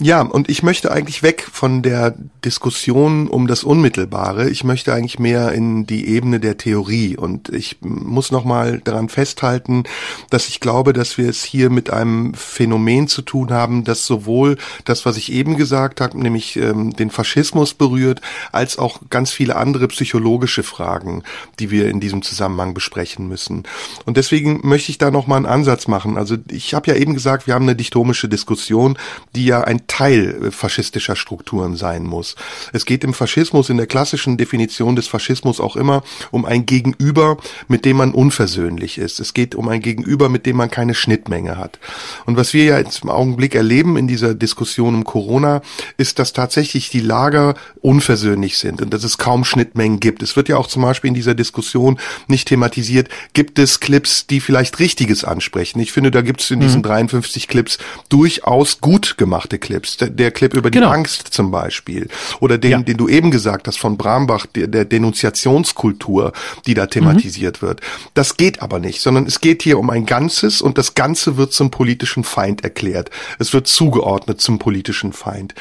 Ja, 0.00 0.22
und 0.22 0.50
ich 0.50 0.64
möchte 0.64 0.90
eigentlich 0.90 1.22
weg 1.22 1.46
von 1.50 1.80
der 1.80 2.16
Diskussion 2.44 3.28
um 3.28 3.46
das 3.46 3.62
Unmittelbare. 3.62 4.50
Ich 4.50 4.64
möchte 4.64 4.92
eigentlich 4.92 5.20
mehr 5.20 5.52
in 5.52 5.86
die 5.86 6.08
Ebene 6.08 6.40
der 6.40 6.58
Theorie. 6.58 7.16
Und 7.16 7.48
ich 7.48 7.78
muss 7.80 8.32
nochmal 8.32 8.80
daran 8.82 9.08
festhalten, 9.08 9.84
dass 10.30 10.48
ich 10.48 10.58
glaube, 10.58 10.92
dass 10.92 11.16
wir 11.16 11.28
es 11.28 11.44
hier 11.44 11.70
mit 11.70 11.90
einem 11.90 12.34
Phänomen 12.34 13.06
zu 13.06 13.22
tun 13.22 13.52
haben, 13.52 13.84
das 13.84 14.04
sowohl 14.04 14.58
das, 14.84 15.06
was 15.06 15.16
ich 15.16 15.32
eben 15.32 15.56
gesagt 15.56 16.00
habe, 16.00 16.20
nämlich 16.20 16.56
ähm, 16.56 16.94
den 16.94 17.10
Faschismus 17.10 17.72
berührt, 17.72 18.20
als 18.50 18.78
auch 18.78 19.00
ganz 19.10 19.30
viele 19.30 19.54
andere 19.54 19.86
psychologische 19.88 20.64
Fragen, 20.64 21.22
die 21.60 21.70
wir 21.70 21.88
in 21.88 22.00
diesem 22.00 22.22
Zusammenhang 22.22 22.74
besprechen 22.74 23.28
müssen. 23.28 23.62
Und 24.06 24.16
deswegen 24.16 24.60
möchte 24.64 24.90
ich 24.90 24.98
da 24.98 25.12
nochmal 25.12 25.36
einen 25.36 25.46
Ansatz 25.46 25.86
machen. 25.86 26.18
Also 26.18 26.36
ich 26.50 26.74
habe 26.74 26.90
ja 26.90 26.96
eben 26.96 27.14
gesagt, 27.14 27.46
wir 27.46 27.54
haben 27.54 27.64
eine 27.64 27.76
dichtomische 27.76 28.28
Diskussion 28.28 28.83
Diskussion, 28.84 28.98
die 29.34 29.46
ja 29.46 29.62
ein 29.62 29.86
Teil 29.86 30.50
faschistischer 30.50 31.16
Strukturen 31.16 31.76
sein 31.76 32.04
muss. 32.04 32.36
Es 32.72 32.84
geht 32.84 33.04
im 33.04 33.14
Faschismus, 33.14 33.68
in 33.68 33.76
der 33.76 33.86
klassischen 33.86 34.36
Definition 34.36 34.96
des 34.96 35.08
Faschismus 35.08 35.60
auch 35.60 35.76
immer 35.76 36.02
um 36.30 36.44
ein 36.44 36.66
Gegenüber, 36.66 37.36
mit 37.68 37.84
dem 37.84 37.96
man 37.96 38.12
unversöhnlich 38.12 38.98
ist. 38.98 39.18
Es 39.18 39.34
geht 39.34 39.54
um 39.54 39.68
ein 39.68 39.80
Gegenüber, 39.80 40.28
mit 40.28 40.46
dem 40.46 40.56
man 40.56 40.70
keine 40.70 40.94
Schnittmenge 40.94 41.56
hat. 41.56 41.78
Und 42.26 42.36
was 42.36 42.54
wir 42.54 42.64
ja 42.64 42.78
jetzt 42.78 43.02
im 43.02 43.10
Augenblick 43.10 43.54
erleben 43.54 43.96
in 43.96 44.06
dieser 44.06 44.34
Diskussion 44.34 44.94
um 44.94 45.04
Corona, 45.04 45.62
ist, 45.96 46.18
dass 46.18 46.32
tatsächlich 46.32 46.90
die 46.90 47.00
Lager 47.00 47.54
unversöhnlich 47.80 48.58
sind 48.58 48.80
und 48.82 48.94
dass 48.94 49.04
es 49.04 49.18
kaum 49.18 49.44
Schnittmengen 49.44 50.00
gibt. 50.00 50.22
Es 50.22 50.36
wird 50.36 50.48
ja 50.48 50.56
auch 50.56 50.68
zum 50.68 50.82
Beispiel 50.82 51.08
in 51.08 51.14
dieser 51.14 51.34
Diskussion 51.34 51.98
nicht 52.28 52.48
thematisiert, 52.48 53.08
gibt 53.32 53.58
es 53.58 53.80
Clips, 53.80 54.26
die 54.26 54.40
vielleicht 54.40 54.78
Richtiges 54.78 55.24
ansprechen. 55.24 55.80
Ich 55.80 55.92
finde, 55.92 56.10
da 56.10 56.22
gibt 56.22 56.40
es 56.40 56.50
in 56.50 56.60
diesen 56.60 56.78
mhm. 56.78 56.84
53 56.84 57.48
Clips 57.48 57.78
durchaus 58.08 58.73
gut 58.80 59.16
gemachte 59.16 59.58
Clips. 59.58 59.96
Der, 59.96 60.08
der 60.10 60.30
Clip 60.30 60.54
über 60.54 60.70
genau. 60.70 60.88
die 60.88 60.94
Angst 60.94 61.28
zum 61.28 61.50
Beispiel. 61.50 62.08
Oder 62.40 62.58
den, 62.58 62.70
ja. 62.70 62.78
den 62.80 62.96
du 62.96 63.08
eben 63.08 63.30
gesagt 63.30 63.68
hast 63.68 63.78
von 63.78 63.96
Brambach, 63.96 64.46
der, 64.46 64.66
der 64.66 64.84
Denunziationskultur, 64.84 66.32
die 66.66 66.74
da 66.74 66.86
thematisiert 66.86 67.62
mhm. 67.62 67.66
wird. 67.66 67.80
Das 68.14 68.36
geht 68.36 68.62
aber 68.62 68.78
nicht, 68.78 69.00
sondern 69.00 69.26
es 69.26 69.40
geht 69.40 69.62
hier 69.62 69.78
um 69.78 69.90
ein 69.90 70.06
Ganzes 70.06 70.62
und 70.62 70.78
das 70.78 70.94
Ganze 70.94 71.36
wird 71.36 71.52
zum 71.52 71.70
politischen 71.70 72.24
Feind 72.24 72.64
erklärt. 72.64 73.10
Es 73.38 73.52
wird 73.52 73.66
zugeordnet 73.66 74.40
zum 74.40 74.58
politischen 74.58 75.12
Feind. 75.12 75.54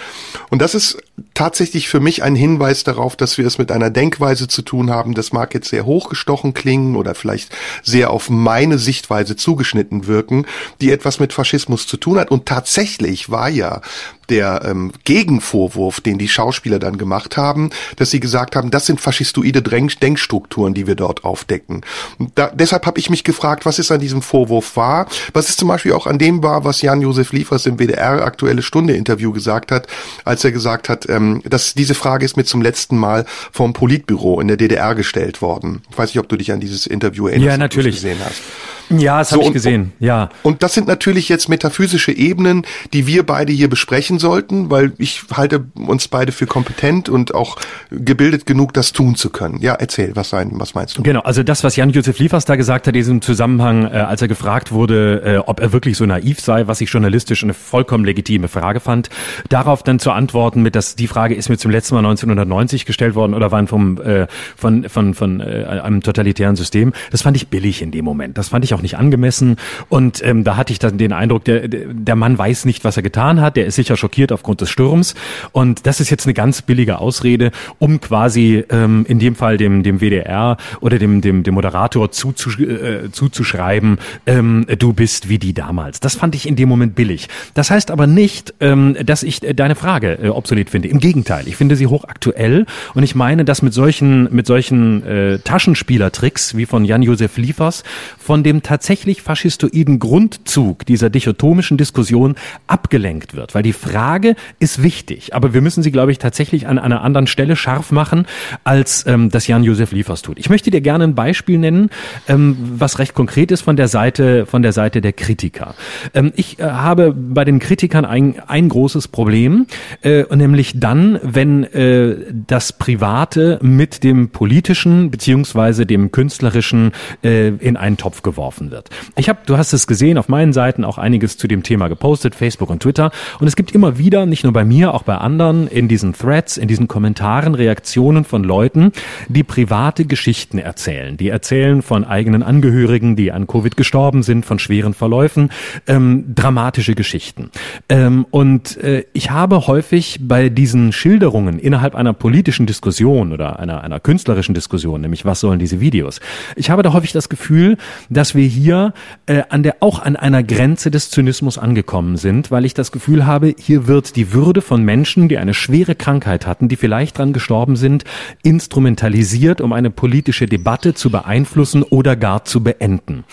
Und 0.49 0.61
das 0.61 0.75
ist 0.75 0.97
tatsächlich 1.33 1.87
für 1.87 1.99
mich 1.99 2.23
ein 2.23 2.35
Hinweis 2.35 2.83
darauf, 2.83 3.15
dass 3.15 3.37
wir 3.37 3.45
es 3.45 3.57
mit 3.57 3.71
einer 3.71 3.89
Denkweise 3.89 4.47
zu 4.47 4.61
tun 4.61 4.89
haben. 4.89 5.13
Das 5.13 5.33
mag 5.33 5.53
jetzt 5.53 5.69
sehr 5.69 5.85
hochgestochen 5.85 6.53
klingen 6.53 6.95
oder 6.95 7.15
vielleicht 7.15 7.55
sehr 7.83 8.09
auf 8.09 8.29
meine 8.29 8.77
Sichtweise 8.77 9.35
zugeschnitten 9.35 10.07
wirken, 10.07 10.45
die 10.81 10.91
etwas 10.91 11.19
mit 11.19 11.33
Faschismus 11.33 11.87
zu 11.87 11.97
tun 11.97 12.17
hat. 12.19 12.31
Und 12.31 12.45
tatsächlich 12.45 13.02
war 13.29 13.49
ja 13.49 13.81
der 14.29 14.61
ähm, 14.65 14.91
Gegenvorwurf, 15.03 16.01
den 16.01 16.17
die 16.17 16.27
Schauspieler 16.27 16.79
dann 16.79 16.97
gemacht 16.97 17.37
haben, 17.37 17.69
dass 17.97 18.11
sie 18.11 18.19
gesagt 18.19 18.55
haben, 18.55 18.71
das 18.71 18.85
sind 18.85 19.01
faschistoide 19.01 19.61
Denkstrukturen, 19.61 20.73
die 20.73 20.87
wir 20.87 20.95
dort 20.95 21.23
aufdecken. 21.23 21.81
Und 22.17 22.31
da, 22.35 22.51
deshalb 22.53 22.85
habe 22.85 22.99
ich 22.99 23.09
mich 23.09 23.23
gefragt, 23.23 23.65
was 23.65 23.79
ist 23.79 23.91
an 23.91 23.99
diesem 23.99 24.21
Vorwurf 24.21 24.75
wahr? 24.75 25.07
Was 25.33 25.49
ist 25.49 25.59
zum 25.59 25.67
Beispiel 25.67 25.93
auch 25.93 26.07
an 26.07 26.17
dem 26.17 26.43
wahr, 26.43 26.63
was 26.63 26.81
Jan-Josef 26.81 27.31
Liefers 27.31 27.65
im 27.65 27.77
WDR 27.77 28.23
Aktuelle 28.23 28.61
Stunde 28.61 28.93
Interview 28.93 29.31
gesagt 29.31 29.71
hat, 29.71 29.87
als 30.25 30.43
er 30.43 30.51
gesagt 30.51 30.89
hat, 30.89 31.09
ähm, 31.09 31.41
dass 31.45 31.73
diese 31.73 31.95
Frage 31.95 32.25
ist 32.25 32.37
mir 32.37 32.45
zum 32.45 32.61
letzten 32.61 32.97
Mal 32.97 33.25
vom 33.51 33.73
Politbüro 33.73 34.39
in 34.39 34.47
der 34.47 34.57
DDR 34.57 34.95
gestellt 34.95 35.41
worden. 35.41 35.81
Ich 35.89 35.97
weiß 35.97 36.09
nicht, 36.09 36.19
ob 36.19 36.29
du 36.29 36.37
dich 36.37 36.51
an 36.51 36.59
dieses 36.59 36.87
Interview 36.87 37.27
erinnerst, 37.27 37.47
ja, 37.47 37.57
natürlich. 37.57 37.95
gesehen 37.95 38.17
hast. 38.23 38.41
Ja, 38.89 39.19
das 39.19 39.29
so, 39.29 39.37
habe 39.37 39.45
ich 39.45 39.53
gesehen, 39.53 39.93
ja. 39.99 40.29
Und 40.43 40.61
das 40.61 40.73
sind 40.73 40.87
natürlich 40.87 41.29
jetzt 41.29 41.49
metaphysische 41.49 42.11
Ebenen, 42.11 42.65
die 42.91 43.07
wir 43.07 43.23
beide 43.23 43.53
hier 43.53 43.69
besprechen 43.69 44.12
sollten, 44.19 44.69
weil 44.69 44.93
ich 44.97 45.23
halte 45.33 45.65
uns 45.75 46.07
beide 46.07 46.31
für 46.31 46.45
kompetent 46.45 47.09
und 47.09 47.33
auch 47.33 47.57
gebildet 47.91 48.45
genug, 48.45 48.73
das 48.73 48.93
tun 48.93 49.15
zu 49.15 49.29
können. 49.29 49.59
Ja, 49.61 49.73
erzähl, 49.73 50.15
was 50.15 50.29
sein, 50.29 50.51
was 50.53 50.73
meinst 50.73 50.97
du? 50.97 51.03
Genau, 51.03 51.21
also 51.21 51.43
das, 51.43 51.63
was 51.63 51.75
Jan-Josef 51.75 52.19
Liefers 52.19 52.45
da 52.45 52.55
gesagt 52.55 52.87
hat, 52.87 52.93
in 52.93 52.99
diesem 52.99 53.21
Zusammenhang, 53.21 53.85
äh, 53.85 53.97
als 53.97 54.21
er 54.21 54.27
gefragt 54.27 54.71
wurde, 54.71 55.21
äh, 55.25 55.37
ob 55.37 55.59
er 55.59 55.73
wirklich 55.73 55.97
so 55.97 56.05
naiv 56.05 56.39
sei, 56.39 56.67
was 56.67 56.81
ich 56.81 56.89
journalistisch 56.89 57.43
eine 57.43 57.53
vollkommen 57.53 58.05
legitime 58.05 58.47
Frage 58.47 58.79
fand, 58.79 59.09
darauf 59.49 59.83
dann 59.83 59.99
zu 59.99 60.11
antworten 60.11 60.61
mit, 60.61 60.75
dass 60.75 60.95
die 60.95 61.07
Frage 61.07 61.35
ist 61.35 61.49
mir 61.49 61.57
zum 61.57 61.71
letzten 61.71 61.95
Mal 61.95 61.99
1990 61.99 62.85
gestellt 62.85 63.15
worden 63.15 63.33
oder 63.33 63.51
waren 63.51 63.67
vom, 63.67 64.01
äh, 64.01 64.27
von, 64.55 64.87
von, 64.89 65.13
von 65.13 65.39
äh, 65.39 65.65
einem 65.65 66.01
totalitären 66.01 66.55
System, 66.55 66.93
das 67.11 67.21
fand 67.21 67.37
ich 67.37 67.47
billig 67.47 67.81
in 67.81 67.91
dem 67.91 68.05
Moment. 68.05 68.37
Das 68.37 68.49
fand 68.49 68.65
ich 68.65 68.73
auch 68.73 68.81
nicht 68.81 68.97
angemessen. 68.97 69.57
Und 69.89 70.23
ähm, 70.25 70.43
da 70.43 70.57
hatte 70.57 70.73
ich 70.73 70.79
dann 70.79 70.97
den 70.97 71.13
Eindruck, 71.13 71.45
der, 71.45 71.67
der 71.67 72.15
Mann 72.15 72.37
weiß 72.37 72.65
nicht, 72.65 72.83
was 72.83 72.97
er 72.97 73.03
getan 73.03 73.41
hat. 73.41 73.55
Der 73.55 73.65
ist 73.65 73.75
sicher 73.75 73.97
schockiert 74.03 74.33
aufgrund 74.33 74.59
des 74.59 74.69
Sturms. 74.69 75.15
Und 75.53 75.85
das 75.87 76.01
ist 76.01 76.09
jetzt 76.09 76.25
eine 76.25 76.33
ganz 76.33 76.61
billige 76.61 76.99
Ausrede, 76.99 77.51
um 77.79 78.01
quasi 78.01 78.65
ähm, 78.69 79.05
in 79.07 79.19
dem 79.19 79.35
Fall 79.35 79.55
dem, 79.57 79.81
dem 79.81 80.01
WDR 80.01 80.57
oder 80.81 80.99
dem, 80.99 81.21
dem, 81.21 81.43
dem 81.43 81.53
Moderator 81.53 82.11
zuzusch 82.11 82.59
äh, 82.59 83.11
zuzuschreiben, 83.11 83.97
ähm, 84.25 84.65
du 84.77 84.91
bist 84.91 85.29
wie 85.29 85.39
die 85.39 85.53
damals. 85.53 86.01
Das 86.01 86.15
fand 86.15 86.35
ich 86.35 86.47
in 86.47 86.57
dem 86.57 86.67
Moment 86.67 86.95
billig. 86.95 87.29
Das 87.53 87.71
heißt 87.71 87.91
aber 87.91 88.07
nicht, 88.07 88.53
ähm, 88.59 88.97
dass 89.05 89.23
ich 89.23 89.39
deine 89.39 89.75
Frage 89.75 90.19
äh, 90.21 90.27
obsolet 90.27 90.69
finde. 90.69 90.89
Im 90.89 90.99
Gegenteil, 90.99 91.47
ich 91.47 91.55
finde 91.55 91.77
sie 91.77 91.87
hochaktuell 91.87 92.65
und 92.93 93.03
ich 93.03 93.15
meine, 93.15 93.45
dass 93.45 93.61
mit 93.61 93.73
solchen, 93.73 94.27
mit 94.35 94.47
solchen 94.47 95.05
äh, 95.05 95.39
Taschenspielertricks 95.39 96.57
wie 96.57 96.65
von 96.65 96.83
Jan-Josef 96.83 97.37
Liefers 97.37 97.83
von 98.19 98.43
dem 98.43 98.63
tatsächlich 98.63 99.21
faschistoiden 99.21 99.99
Grundzug 99.99 100.85
dieser 100.85 101.09
dichotomischen 101.09 101.77
Diskussion 101.77 102.35
abgelenkt 102.67 103.33
wird. 103.35 103.55
Weil 103.55 103.63
die 103.63 103.73
Frage 103.93 104.35
ist 104.59 104.81
wichtig, 104.81 105.35
aber 105.35 105.53
wir 105.53 105.61
müssen 105.61 105.83
sie, 105.83 105.91
glaube 105.91 106.11
ich, 106.11 106.17
tatsächlich 106.17 106.67
an 106.67 106.79
einer 106.79 107.03
anderen 107.03 107.27
Stelle 107.27 107.55
scharf 107.55 107.91
machen, 107.91 108.25
als 108.63 109.05
ähm, 109.05 109.29
das 109.29 109.47
Jan-Josef 109.47 109.91
Liefers 109.91 110.21
tut. 110.21 110.39
Ich 110.39 110.49
möchte 110.49 110.71
dir 110.71 110.81
gerne 110.81 111.03
ein 111.03 111.15
Beispiel 111.15 111.57
nennen, 111.57 111.89
ähm, 112.27 112.57
was 112.77 112.99
recht 112.99 113.13
konkret 113.13 113.51
ist 113.51 113.61
von 113.61 113.75
der 113.75 113.87
Seite, 113.87 114.45
von 114.45 114.61
der 114.61 114.73
Seite 114.73 114.99
der 114.99 115.13
Kritiker. 115.13 115.75
Ähm, 116.13 116.33
ich 116.35 116.59
äh, 116.59 116.63
habe 116.63 117.13
bei 117.13 117.45
den 117.45 117.59
Kritikern 117.59 118.03
ein, 118.05 118.41
ein 118.47 118.67
großes 118.67 119.09
Problem, 119.09 119.67
äh, 120.01 120.23
nämlich 120.35 120.79
dann, 120.79 121.19
wenn 121.21 121.63
äh, 121.63 122.15
das 122.47 122.73
Private 122.73 123.59
mit 123.61 124.03
dem 124.03 124.29
politischen 124.29 125.11
beziehungsweise 125.11 125.85
dem 125.85 126.11
künstlerischen 126.11 126.91
äh, 127.23 127.49
in 127.49 127.77
einen 127.77 127.97
Topf 127.97 128.23
geworfen 128.23 128.71
wird. 128.71 128.89
Ich 129.15 129.29
habe, 129.29 129.39
du 129.45 129.57
hast 129.57 129.71
es 129.71 129.87
gesehen, 129.87 130.17
auf 130.17 130.29
meinen 130.29 130.51
Seiten 130.51 130.83
auch 130.83 130.97
einiges 130.97 131.37
zu 131.37 131.47
dem 131.47 131.63
Thema 131.63 131.87
gepostet, 131.87 132.35
Facebook 132.35 132.69
und 132.69 132.81
Twitter. 132.81 133.11
Und 133.39 133.47
es 133.47 133.55
gibt 133.55 133.71
immer 133.71 133.82
wieder, 133.97 134.25
nicht 134.25 134.43
nur 134.43 134.53
bei 134.53 134.65
mir, 134.65 134.93
auch 134.93 135.03
bei 135.03 135.15
anderen, 135.17 135.67
in 135.67 135.87
diesen 135.87 136.13
Threads, 136.13 136.57
in 136.57 136.67
diesen 136.67 136.87
Kommentaren 136.87 137.55
Reaktionen 137.55 138.23
von 138.23 138.43
Leuten, 138.43 138.91
die 139.27 139.43
private 139.43 140.05
Geschichten 140.05 140.57
erzählen. 140.57 141.17
Die 141.17 141.29
erzählen 141.29 141.81
von 141.81 142.03
eigenen 142.03 142.43
Angehörigen, 142.43 143.15
die 143.15 143.31
an 143.31 143.47
Covid 143.47 143.77
gestorben 143.77 144.23
sind, 144.23 144.45
von 144.45 144.59
schweren 144.59 144.93
Verläufen, 144.93 145.49
ähm, 145.87 146.25
dramatische 146.33 146.95
Geschichten. 146.95 147.51
Ähm, 147.89 148.25
und 148.31 148.77
äh, 148.77 149.05
ich 149.13 149.31
habe 149.31 149.67
häufig 149.67 150.19
bei 150.21 150.49
diesen 150.49 150.91
Schilderungen 150.91 151.59
innerhalb 151.59 151.95
einer 151.95 152.13
politischen 152.13 152.65
Diskussion 152.65 153.33
oder 153.33 153.59
einer, 153.59 153.83
einer 153.83 153.99
künstlerischen 153.99 154.55
Diskussion, 154.55 155.01
nämlich 155.01 155.25
was 155.25 155.39
sollen 155.39 155.59
diese 155.59 155.79
Videos, 155.79 156.19
ich 156.55 156.69
habe 156.69 156.83
da 156.83 156.93
häufig 156.93 157.11
das 157.11 157.29
Gefühl, 157.29 157.77
dass 158.09 158.35
wir 158.35 158.45
hier 158.45 158.93
äh, 159.25 159.43
an 159.49 159.63
der 159.63 159.77
auch 159.79 160.01
an 160.01 160.15
einer 160.15 160.43
Grenze 160.43 160.91
des 160.91 161.09
Zynismus 161.09 161.57
angekommen 161.57 162.17
sind, 162.17 162.51
weil 162.51 162.65
ich 162.65 162.73
das 162.73 162.91
Gefühl 162.91 163.25
habe, 163.25 163.53
hier 163.57 163.72
wird 163.87 164.15
die 164.15 164.33
Würde 164.33 164.61
von 164.61 164.83
Menschen, 164.83 165.27
die 165.27 165.37
eine 165.37 165.53
schwere 165.53 165.95
Krankheit 165.95 166.47
hatten, 166.47 166.67
die 166.67 166.75
vielleicht 166.75 167.17
dran 167.17 167.33
gestorben 167.33 167.75
sind, 167.75 168.03
instrumentalisiert, 168.43 169.61
um 169.61 169.73
eine 169.73 169.89
politische 169.89 170.45
Debatte 170.45 170.93
zu 170.93 171.09
beeinflussen 171.09 171.83
oder 171.83 172.15
gar 172.15 172.45
zu 172.45 172.63
beenden. 172.63 173.23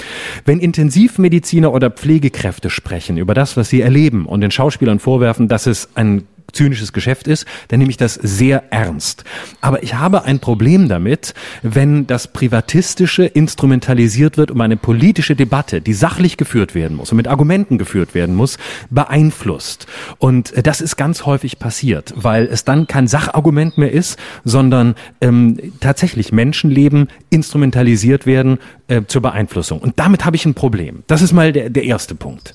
Wenn 0.44 0.60
Intensivmediziner 0.60 1.72
oder 1.72 1.90
Pflegekräfte 1.90 2.70
sprechen 2.70 3.16
über 3.16 3.34
das, 3.34 3.56
was 3.56 3.68
sie 3.68 3.80
erleben 3.80 4.26
und 4.26 4.40
den 4.40 4.50
Schauspielern 4.50 4.98
vorwerfen, 4.98 5.48
dass 5.48 5.66
es 5.66 5.90
ein 5.94 6.26
zynisches 6.52 6.92
Geschäft 6.92 7.26
ist, 7.26 7.46
dann 7.68 7.78
nehme 7.78 7.90
ich 7.90 7.96
das 7.96 8.14
sehr 8.14 8.72
ernst. 8.72 9.24
Aber 9.60 9.82
ich 9.82 9.94
habe 9.94 10.24
ein 10.24 10.40
Problem 10.40 10.88
damit, 10.88 11.34
wenn 11.62 12.06
das 12.06 12.28
Privatistische 12.28 13.24
instrumentalisiert 13.24 14.36
wird, 14.36 14.50
um 14.50 14.60
eine 14.60 14.76
politische 14.76 15.36
Debatte, 15.36 15.80
die 15.80 15.92
sachlich 15.92 16.36
geführt 16.36 16.74
werden 16.74 16.96
muss 16.96 17.12
und 17.12 17.16
mit 17.16 17.28
Argumenten 17.28 17.78
geführt 17.78 18.14
werden 18.14 18.34
muss, 18.34 18.58
beeinflusst. 18.90 19.86
Und 20.18 20.52
das 20.66 20.80
ist 20.80 20.96
ganz 20.96 21.26
häufig 21.26 21.58
passiert, 21.58 22.12
weil 22.16 22.46
es 22.46 22.64
dann 22.64 22.86
kein 22.86 23.06
Sachargument 23.06 23.78
mehr 23.78 23.92
ist, 23.92 24.18
sondern 24.44 24.94
ähm, 25.20 25.58
tatsächlich 25.80 26.32
Menschenleben 26.32 27.08
instrumentalisiert 27.30 28.26
werden 28.26 28.58
äh, 28.88 29.02
zur 29.06 29.22
Beeinflussung. 29.22 29.80
Und 29.80 29.98
damit 29.98 30.24
habe 30.24 30.36
ich 30.36 30.46
ein 30.46 30.54
Problem. 30.54 31.02
Das 31.06 31.22
ist 31.22 31.32
mal 31.32 31.52
der, 31.52 31.70
der 31.70 31.84
erste 31.84 32.14
Punkt. 32.14 32.54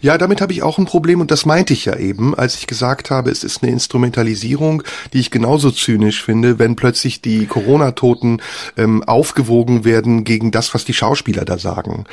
Ja, 0.00 0.18
damit 0.18 0.40
habe 0.40 0.52
ich 0.52 0.62
auch 0.62 0.78
ein 0.78 0.86
Problem 0.86 1.20
und 1.20 1.30
das 1.30 1.46
meinte 1.46 1.72
ich 1.72 1.84
ja 1.84 1.96
eben, 1.96 2.34
als 2.34 2.56
ich 2.56 2.66
gesagt 2.66 3.10
habe, 3.10 3.30
es 3.30 3.44
ist 3.44 3.62
eine 3.62 3.70
Instrumentalisierung, 3.70 4.82
die 5.12 5.20
ich 5.20 5.30
genauso 5.30 5.70
zynisch 5.70 6.22
finde, 6.22 6.58
wenn 6.58 6.74
plötzlich 6.74 7.22
die 7.22 7.46
Corona-Toten 7.46 8.42
ähm, 8.76 9.04
aufgewogen 9.04 9.84
werden 9.84 10.24
gegen 10.24 10.50
das, 10.50 10.74
was 10.74 10.84
die 10.84 10.94
Schauspieler 10.94 11.44
da 11.44 11.58
sagen. 11.58 12.04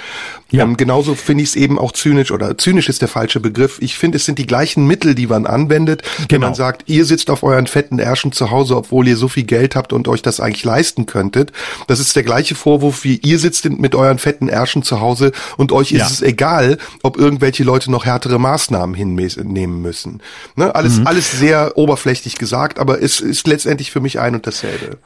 Ja. 0.52 0.64
Ähm, 0.64 0.78
genauso 0.78 1.16
finde 1.16 1.44
ich 1.44 1.50
es 1.50 1.56
eben 1.56 1.80
auch 1.80 1.92
zynisch 1.92 2.32
oder 2.32 2.58
zynisch 2.58 2.88
ist 2.88 3.02
der 3.02 3.08
falsche 3.08 3.40
Begriff. 3.40 3.78
Ich 3.82 3.98
finde, 3.98 4.18
es 4.18 4.26
sind 4.26 4.38
die 4.38 4.46
gleichen 4.46 4.86
Mittel, 4.86 5.16
die 5.16 5.28
man 5.28 5.48
anwendet, 5.48 6.04
genau. 6.04 6.30
wenn 6.30 6.42
man 6.42 6.54
sagt, 6.54 6.84
ihr 6.88 7.06
sitzt 7.06 7.32
auf 7.32 7.42
euren 7.42 7.66
fetten 7.66 7.98
Ärschen 7.98 8.32
zu 8.32 8.52
Hause, 8.52 8.78
obwohl 8.78 9.08
ihr 9.08 9.18
so 9.18 9.28
viel 9.28 9.44
Geld 9.44 9.76
habt 9.76 9.92
und 9.92 10.08
euch 10.08 10.22
das 10.22 10.40
eigentlich 10.40 10.64
leisten 10.64 11.08
könntet. 11.08 11.52
Das 11.88 12.00
ist 12.00 12.16
der 12.16 12.24
gleiche 12.24 12.54
Vorwurf 12.54 13.04
wie 13.04 13.18
ihr 13.18 13.40
sitzt 13.40 13.68
mit 13.70 13.96
euren 13.96 14.20
fetten 14.20 14.50
Ärschen 14.50 14.84
zu 14.84 15.02
Hause 15.02 15.32
und 15.58 15.72
euch 15.72 15.92
ja. 15.92 16.06
ist 16.06 16.12
es 16.12 16.22
egal, 16.22 16.78
ob 17.02 17.18
irgend 17.18 17.39
irgendwelche 17.40 17.64
Leute 17.64 17.90
noch 17.90 18.06
härtere 18.06 18.38
Maßnahmen 18.38 18.94
hinnehmen 18.94 19.82
müssen. 19.82 20.22
Ne? 20.56 20.76
Alles, 20.76 21.00
mhm. 21.00 21.08
alles 21.08 21.32
sehr 21.32 21.78
oberflächlich 21.78 22.36
gesagt, 22.36 22.80
aber 22.80 23.02
es 23.02 23.22
ist 23.22 23.48
letztendlich 23.48 23.92
für 23.92 24.02
mich 24.02 24.20
ein 24.20 24.36
und 24.36 24.46
dasselbe. 24.46 24.98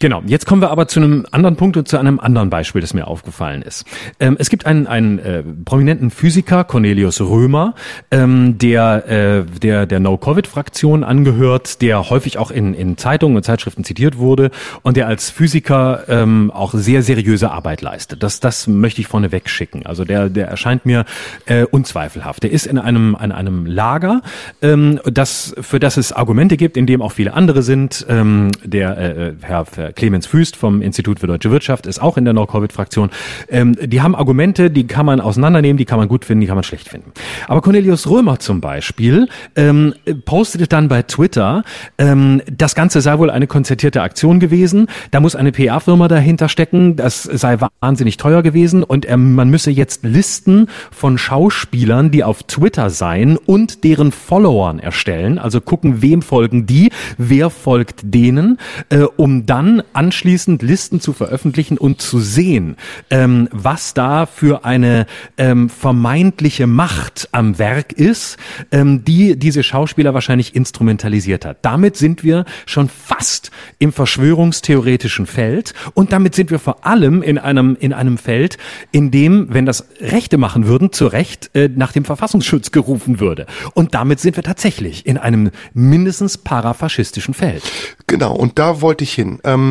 Genau, 0.00 0.22
jetzt 0.24 0.46
kommen 0.46 0.62
wir 0.62 0.70
aber 0.70 0.88
zu 0.88 0.98
einem 0.98 1.26
anderen 1.30 1.56
Punkt 1.56 1.76
und 1.76 1.86
zu 1.86 1.98
einem 1.98 2.20
anderen 2.20 2.48
Beispiel, 2.48 2.80
das 2.80 2.94
mir 2.94 3.06
aufgefallen 3.06 3.60
ist. 3.60 3.84
Ähm, 4.18 4.36
es 4.38 4.48
gibt 4.48 4.64
einen, 4.64 4.86
einen 4.86 5.18
äh, 5.18 5.42
prominenten 5.42 6.10
Physiker, 6.10 6.64
Cornelius 6.64 7.20
Römer, 7.20 7.74
ähm, 8.10 8.56
der 8.56 9.06
äh, 9.06 9.44
der, 9.60 9.84
der 9.84 10.00
No-Covid-Fraktion 10.00 11.04
angehört, 11.04 11.82
der 11.82 12.08
häufig 12.08 12.38
auch 12.38 12.50
in, 12.50 12.72
in 12.72 12.96
Zeitungen 12.96 13.36
und 13.36 13.42
Zeitschriften 13.42 13.84
zitiert 13.84 14.16
wurde 14.16 14.50
und 14.80 14.96
der 14.96 15.06
als 15.06 15.28
Physiker 15.28 16.04
ähm, 16.08 16.50
auch 16.50 16.72
sehr 16.72 17.02
seriöse 17.02 17.50
Arbeit 17.50 17.82
leistet. 17.82 18.22
Das, 18.22 18.40
das 18.40 18.68
möchte 18.68 19.02
ich 19.02 19.06
vorneweg 19.06 19.50
schicken. 19.50 19.84
Also 19.84 20.06
der, 20.06 20.30
der 20.30 20.48
erscheint 20.48 20.86
mir 20.86 21.04
äh, 21.44 21.64
unzweifelhaft. 21.64 22.42
Der 22.42 22.52
ist 22.52 22.66
in 22.66 22.78
einem, 22.78 23.18
in 23.22 23.32
einem 23.32 23.66
Lager, 23.66 24.22
ähm, 24.62 24.98
das, 25.04 25.54
für 25.60 25.78
das 25.78 25.98
es 25.98 26.10
Argumente 26.10 26.56
gibt, 26.56 26.78
in 26.78 26.86
dem 26.86 27.02
auch 27.02 27.12
viele 27.12 27.34
andere 27.34 27.60
sind. 27.60 28.06
Ähm, 28.08 28.50
der 28.64 28.96
äh, 28.96 29.34
Herr 29.42 29.66
Clemens 29.94 30.26
Füst 30.26 30.56
vom 30.56 30.82
Institut 30.82 31.20
für 31.20 31.26
Deutsche 31.26 31.50
Wirtschaft 31.50 31.86
ist 31.86 32.00
auch 32.00 32.16
in 32.16 32.24
der 32.24 32.34
No-Covid-Fraktion. 32.34 33.10
Ähm, 33.48 33.76
die 33.80 34.00
haben 34.02 34.14
Argumente, 34.14 34.70
die 34.70 34.86
kann 34.86 35.06
man 35.06 35.20
auseinandernehmen, 35.20 35.76
die 35.76 35.84
kann 35.84 35.98
man 35.98 36.08
gut 36.08 36.24
finden, 36.24 36.40
die 36.42 36.46
kann 36.46 36.56
man 36.56 36.64
schlecht 36.64 36.88
finden. 36.88 37.12
Aber 37.48 37.60
Cornelius 37.60 38.08
Römer 38.08 38.38
zum 38.38 38.60
Beispiel 38.60 39.28
ähm, 39.56 39.94
postete 40.24 40.66
dann 40.66 40.88
bei 40.88 41.02
Twitter, 41.02 41.62
ähm, 41.98 42.42
das 42.50 42.74
Ganze 42.74 43.00
sei 43.00 43.18
wohl 43.18 43.30
eine 43.30 43.46
konzertierte 43.46 44.02
Aktion 44.02 44.40
gewesen, 44.40 44.86
da 45.10 45.20
muss 45.20 45.36
eine 45.36 45.52
PR-Firma 45.52 46.08
dahinter 46.08 46.48
stecken, 46.48 46.96
das 46.96 47.22
sei 47.22 47.58
wahnsinnig 47.80 48.16
teuer 48.16 48.42
gewesen 48.42 48.82
und 48.82 49.08
ähm, 49.08 49.34
man 49.34 49.50
müsse 49.50 49.70
jetzt 49.70 50.04
Listen 50.04 50.68
von 50.90 51.18
Schauspielern, 51.18 52.10
die 52.10 52.24
auf 52.24 52.42
Twitter 52.44 52.90
seien 52.90 53.36
und 53.36 53.84
deren 53.84 54.12
Followern 54.12 54.78
erstellen, 54.78 55.38
also 55.38 55.60
gucken, 55.60 56.02
wem 56.02 56.22
folgen 56.22 56.66
die, 56.66 56.90
wer 57.18 57.50
folgt 57.50 58.00
denen, 58.02 58.58
äh, 58.88 59.00
um 59.16 59.46
dann 59.46 59.79
anschließend 59.92 60.62
Listen 60.62 61.00
zu 61.00 61.12
veröffentlichen 61.12 61.78
und 61.78 62.00
zu 62.00 62.20
sehen, 62.20 62.76
ähm, 63.10 63.48
was 63.52 63.94
da 63.94 64.26
für 64.26 64.64
eine 64.64 65.06
ähm, 65.36 65.68
vermeintliche 65.68 66.66
Macht 66.66 67.28
am 67.32 67.58
Werk 67.58 67.92
ist, 67.92 68.36
ähm, 68.70 69.04
die 69.04 69.38
diese 69.38 69.62
Schauspieler 69.62 70.14
wahrscheinlich 70.14 70.54
instrumentalisiert 70.54 71.44
hat. 71.44 71.58
Damit 71.62 71.96
sind 71.96 72.24
wir 72.24 72.44
schon 72.66 72.88
fast 72.88 73.50
im 73.78 73.92
verschwörungstheoretischen 73.92 75.26
Feld 75.26 75.74
und 75.94 76.12
damit 76.12 76.34
sind 76.34 76.50
wir 76.50 76.58
vor 76.58 76.86
allem 76.86 77.22
in 77.22 77.38
einem, 77.38 77.76
in 77.78 77.92
einem 77.92 78.18
Feld, 78.18 78.58
in 78.92 79.10
dem, 79.10 79.48
wenn 79.50 79.66
das 79.66 79.86
Rechte 80.00 80.38
machen 80.38 80.66
würden, 80.66 80.92
zu 80.92 81.06
Recht 81.06 81.50
äh, 81.54 81.68
nach 81.68 81.92
dem 81.92 82.04
Verfassungsschutz 82.04 82.70
gerufen 82.70 83.20
würde. 83.20 83.46
Und 83.74 83.94
damit 83.94 84.20
sind 84.20 84.36
wir 84.36 84.42
tatsächlich 84.42 85.06
in 85.06 85.18
einem 85.18 85.50
mindestens 85.74 86.38
parafaschistischen 86.38 87.34
Feld. 87.34 87.62
Genau, 88.06 88.34
und 88.34 88.58
da 88.58 88.80
wollte 88.80 89.04
ich 89.04 89.12
hin. 89.12 89.38
Ähm, 89.44 89.69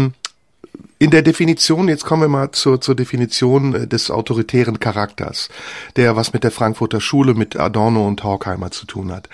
in 1.01 1.11
der 1.11 1.21
Definition, 1.21 1.87
jetzt 1.87 2.03
kommen 2.03 2.23
wir 2.23 2.27
mal 2.27 2.51
zur, 2.51 2.81
zur 2.81 2.93
Definition 2.93 3.73
äh, 3.73 3.87
des 3.87 4.11
autoritären 4.11 4.81
Charakters, 4.81 5.47
der 5.95 6.17
was 6.17 6.33
mit 6.33 6.43
der 6.43 6.51
Frankfurter 6.51 6.99
Schule, 6.99 7.35
mit 7.35 7.55
Adorno 7.55 8.05
und 8.05 8.21
Horkheimer 8.21 8.69
zu 8.71 8.85
tun 8.85 9.13
hat. 9.13 9.29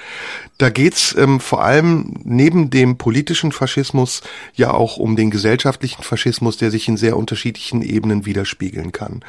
Da 0.60 0.70
geht's 0.70 1.16
ähm, 1.18 1.40
vor 1.40 1.64
allem 1.64 2.14
neben 2.24 2.70
dem 2.70 3.00
politischen 3.00 3.52
Faschismus 3.52 4.22
ja 4.54 4.76
auch 4.76 4.98
um 4.98 5.16
den 5.16 5.32
gesellschaftlichen 5.32 6.04
Faschismus, 6.04 6.58
der 6.58 6.70
sich 6.70 6.88
in 6.88 6.98
sehr 6.98 7.18
unterschiedlichen 7.18 7.82
Ebenen 7.82 8.28
widerspiegeln 8.28 8.92
kann. 8.92 9.22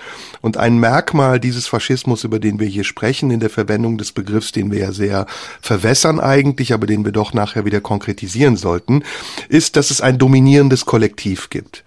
Und 0.43 0.59
ein 0.59 0.79
Merkmal 0.79 1.41
dieses 1.41 1.67
Faschismus, 1.67 2.23
über 2.23 2.39
den 2.39 2.61
wir 2.61 2.67
hier 2.67 2.85
sprechen, 2.85 3.31
in 3.31 3.41
der 3.41 3.51
Verwendung 3.51 3.97
des 3.97 4.13
Begriffs, 4.13 4.53
den 4.53 4.71
wir 4.71 4.81
ja 4.81 4.93
sehr 4.93 5.27
verwässern 5.63 6.21
eigentlich, 6.21 6.75
aber 6.75 6.87
den 6.87 7.03
wir 7.07 7.13
doch 7.13 7.33
nachher 7.33 7.65
wieder 7.65 7.81
konkretisieren 7.81 8.59
sollten, 8.59 9.05
ist, 9.49 9.77
dass 9.77 9.91
es 9.91 10.03
ein 10.03 10.19
dominierendes 10.19 10.85
Kollektiv 10.85 11.49
gibt. 11.49 11.83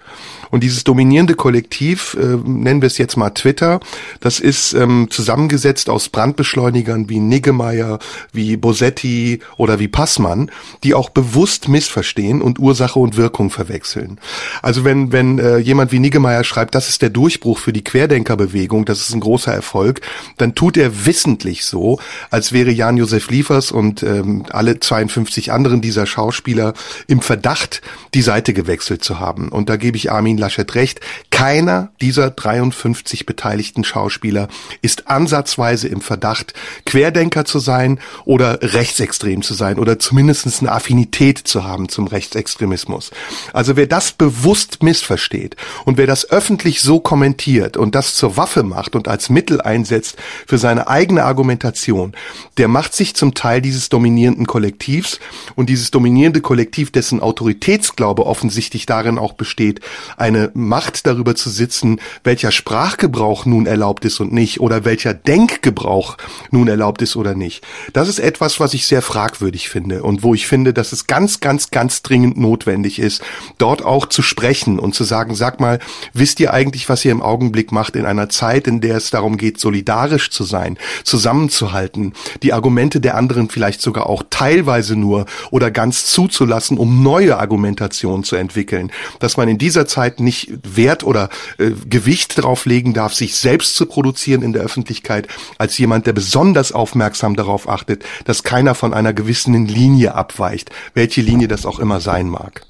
Und 0.51 0.63
dieses 0.63 0.83
dominierende 0.83 1.35
Kollektiv, 1.35 2.17
äh, 2.19 2.37
nennen 2.43 2.81
wir 2.81 2.87
es 2.87 2.97
jetzt 2.97 3.17
mal 3.17 3.29
Twitter, 3.31 3.79
das 4.19 4.39
ist 4.39 4.73
ähm, 4.73 5.07
zusammengesetzt 5.09 5.89
aus 5.89 6.09
Brandbeschleunigern 6.09 7.09
wie 7.09 7.19
Niggemeier, 7.19 7.99
wie 8.31 8.57
Bosetti 8.57 9.39
oder 9.57 9.79
wie 9.79 9.87
Passmann, 9.87 10.51
die 10.83 10.93
auch 10.93 11.09
bewusst 11.09 11.67
missverstehen 11.67 12.41
und 12.41 12.59
Ursache 12.59 12.99
und 12.99 13.17
Wirkung 13.17 13.49
verwechseln. 13.49 14.19
Also 14.61 14.83
wenn, 14.83 15.11
wenn 15.11 15.39
äh, 15.39 15.57
jemand 15.57 15.91
wie 15.91 15.99
Niggemeier 15.99 16.43
schreibt, 16.43 16.75
das 16.75 16.89
ist 16.89 17.01
der 17.01 17.09
Durchbruch 17.09 17.59
für 17.59 17.73
die 17.73 17.83
Querdenkerbewegung, 17.83 18.85
das 18.85 19.01
ist 19.01 19.13
ein 19.13 19.19
großer 19.19 19.53
Erfolg, 19.53 20.01
dann 20.37 20.55
tut 20.55 20.77
er 20.77 21.05
wissentlich 21.05 21.65
so, 21.65 21.99
als 22.29 22.53
wäre 22.53 22.71
Jan-Josef 22.71 23.29
Liefers 23.29 23.71
und 23.71 24.03
ähm, 24.03 24.45
alle 24.49 24.79
52 24.79 25.51
anderen 25.51 25.81
dieser 25.81 26.05
Schauspieler 26.05 26.73
im 27.07 27.21
Verdacht, 27.21 27.81
die 28.13 28.21
Seite 28.21 28.53
gewechselt 28.53 29.03
zu 29.03 29.19
haben. 29.19 29.49
Und 29.49 29.69
da 29.69 29.77
gebe 29.77 29.97
ich 29.97 30.11
Armin 30.11 30.37
Laschet 30.39 30.73
recht, 30.75 31.01
keiner 31.29 31.91
dieser 32.01 32.31
53 32.31 33.25
beteiligten 33.25 33.83
Schauspieler 33.83 34.47
ist 34.81 35.07
ansatzweise 35.07 35.87
im 35.87 36.01
Verdacht, 36.01 36.53
Querdenker 36.85 37.45
zu 37.45 37.59
sein 37.59 37.99
oder 38.25 38.59
rechtsextrem 38.61 39.41
zu 39.41 39.53
sein 39.53 39.79
oder 39.79 39.99
zumindest 39.99 40.39
eine 40.61 40.71
Affinität 40.71 41.37
zu 41.37 41.63
haben 41.63 41.89
zum 41.89 42.07
Rechtsextremismus. 42.07 43.11
Also 43.53 43.75
wer 43.75 43.87
das 43.87 44.11
bewusst 44.11 44.83
missversteht 44.83 45.55
und 45.85 45.97
wer 45.97 46.07
das 46.07 46.29
öffentlich 46.29 46.81
so 46.81 46.99
kommentiert 46.99 47.77
und 47.77 47.95
das 47.95 48.15
zur 48.15 48.37
Waffe 48.37 48.63
macht 48.63 48.95
und 48.95 49.07
als 49.07 49.29
Mittel 49.29 49.61
einsetzt 49.61 50.17
für 50.47 50.57
seine 50.57 50.87
eigene 50.87 51.23
Argumentation, 51.23 52.13
der 52.57 52.67
macht 52.67 52.93
sich 52.93 53.15
zum 53.15 53.33
Teil 53.33 53.61
dieses 53.61 53.89
dominierenden 53.89 54.47
Kollektivs 54.47 55.19
und 55.55 55.69
dieses 55.69 55.91
dominierende 55.91 56.41
Kollektiv, 56.41 56.91
dessen 56.91 57.21
Autoritätsglaube 57.21 58.25
offensichtlich 58.25 58.85
darin 58.85 59.17
auch 59.17 59.33
besteht, 59.33 59.81
eine 60.29 60.51
Macht 60.53 61.05
darüber 61.05 61.35
zu 61.35 61.49
sitzen, 61.49 61.99
welcher 62.23 62.51
Sprachgebrauch 62.51 63.45
nun 63.45 63.65
erlaubt 63.65 64.05
ist 64.05 64.19
und 64.19 64.31
nicht 64.31 64.61
oder 64.61 64.85
welcher 64.85 65.13
Denkgebrauch 65.13 66.17
nun 66.51 66.67
erlaubt 66.67 67.01
ist 67.01 67.15
oder 67.15 67.35
nicht. 67.35 67.65
Das 67.93 68.07
ist 68.07 68.19
etwas, 68.19 68.59
was 68.59 68.73
ich 68.73 68.87
sehr 68.87 69.01
fragwürdig 69.01 69.69
finde 69.69 70.03
und 70.03 70.23
wo 70.23 70.33
ich 70.33 70.47
finde, 70.47 70.73
dass 70.73 70.93
es 70.93 71.07
ganz, 71.07 71.39
ganz, 71.39 71.71
ganz 71.71 72.01
dringend 72.01 72.37
notwendig 72.37 72.99
ist, 72.99 73.21
dort 73.57 73.83
auch 73.83 74.05
zu 74.05 74.21
sprechen 74.21 74.79
und 74.79 74.95
zu 74.95 75.03
sagen, 75.03 75.35
sag 75.35 75.59
mal, 75.59 75.79
wisst 76.13 76.39
ihr 76.39 76.53
eigentlich, 76.53 76.87
was 76.89 77.03
ihr 77.03 77.11
im 77.11 77.21
Augenblick 77.21 77.71
macht 77.71 77.95
in 77.95 78.05
einer 78.05 78.29
Zeit, 78.29 78.67
in 78.67 78.81
der 78.81 78.97
es 78.97 79.09
darum 79.09 79.37
geht, 79.37 79.59
solidarisch 79.59 80.29
zu 80.29 80.43
sein, 80.43 80.77
zusammenzuhalten, 81.03 82.13
die 82.43 82.53
Argumente 82.53 83.01
der 83.01 83.15
anderen 83.15 83.49
vielleicht 83.49 83.81
sogar 83.81 84.07
auch 84.07 84.23
teilweise 84.29 84.95
nur 84.95 85.25
oder 85.51 85.71
ganz 85.71 86.05
zuzulassen, 86.05 86.77
um 86.77 87.03
neue 87.03 87.37
Argumentationen 87.37 88.23
zu 88.23 88.35
entwickeln, 88.35 88.91
dass 89.19 89.37
man 89.37 89.49
in 89.49 89.57
dieser 89.57 89.87
Zeit 89.87 90.18
nicht 90.19 90.51
Wert 90.63 91.03
oder 91.03 91.29
äh, 91.57 91.71
Gewicht 91.89 92.37
darauf 92.37 92.65
legen 92.65 92.93
darf, 92.93 93.13
sich 93.13 93.35
selbst 93.35 93.75
zu 93.75 93.85
produzieren 93.85 94.41
in 94.41 94.53
der 94.53 94.61
Öffentlichkeit, 94.61 95.27
als 95.57 95.77
jemand, 95.77 96.07
der 96.07 96.13
besonders 96.13 96.71
aufmerksam 96.71 97.35
darauf 97.35 97.67
achtet, 97.69 98.03
dass 98.25 98.43
keiner 98.43 98.75
von 98.75 98.93
einer 98.93 99.13
gewissen 99.13 99.65
Linie 99.65 100.15
abweicht, 100.15 100.71
welche 100.93 101.21
Linie 101.21 101.47
das 101.47 101.65
auch 101.65 101.79
immer 101.79 101.99
sein 101.99 102.29
mag. 102.29 102.65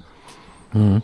Mhm. 0.73 1.01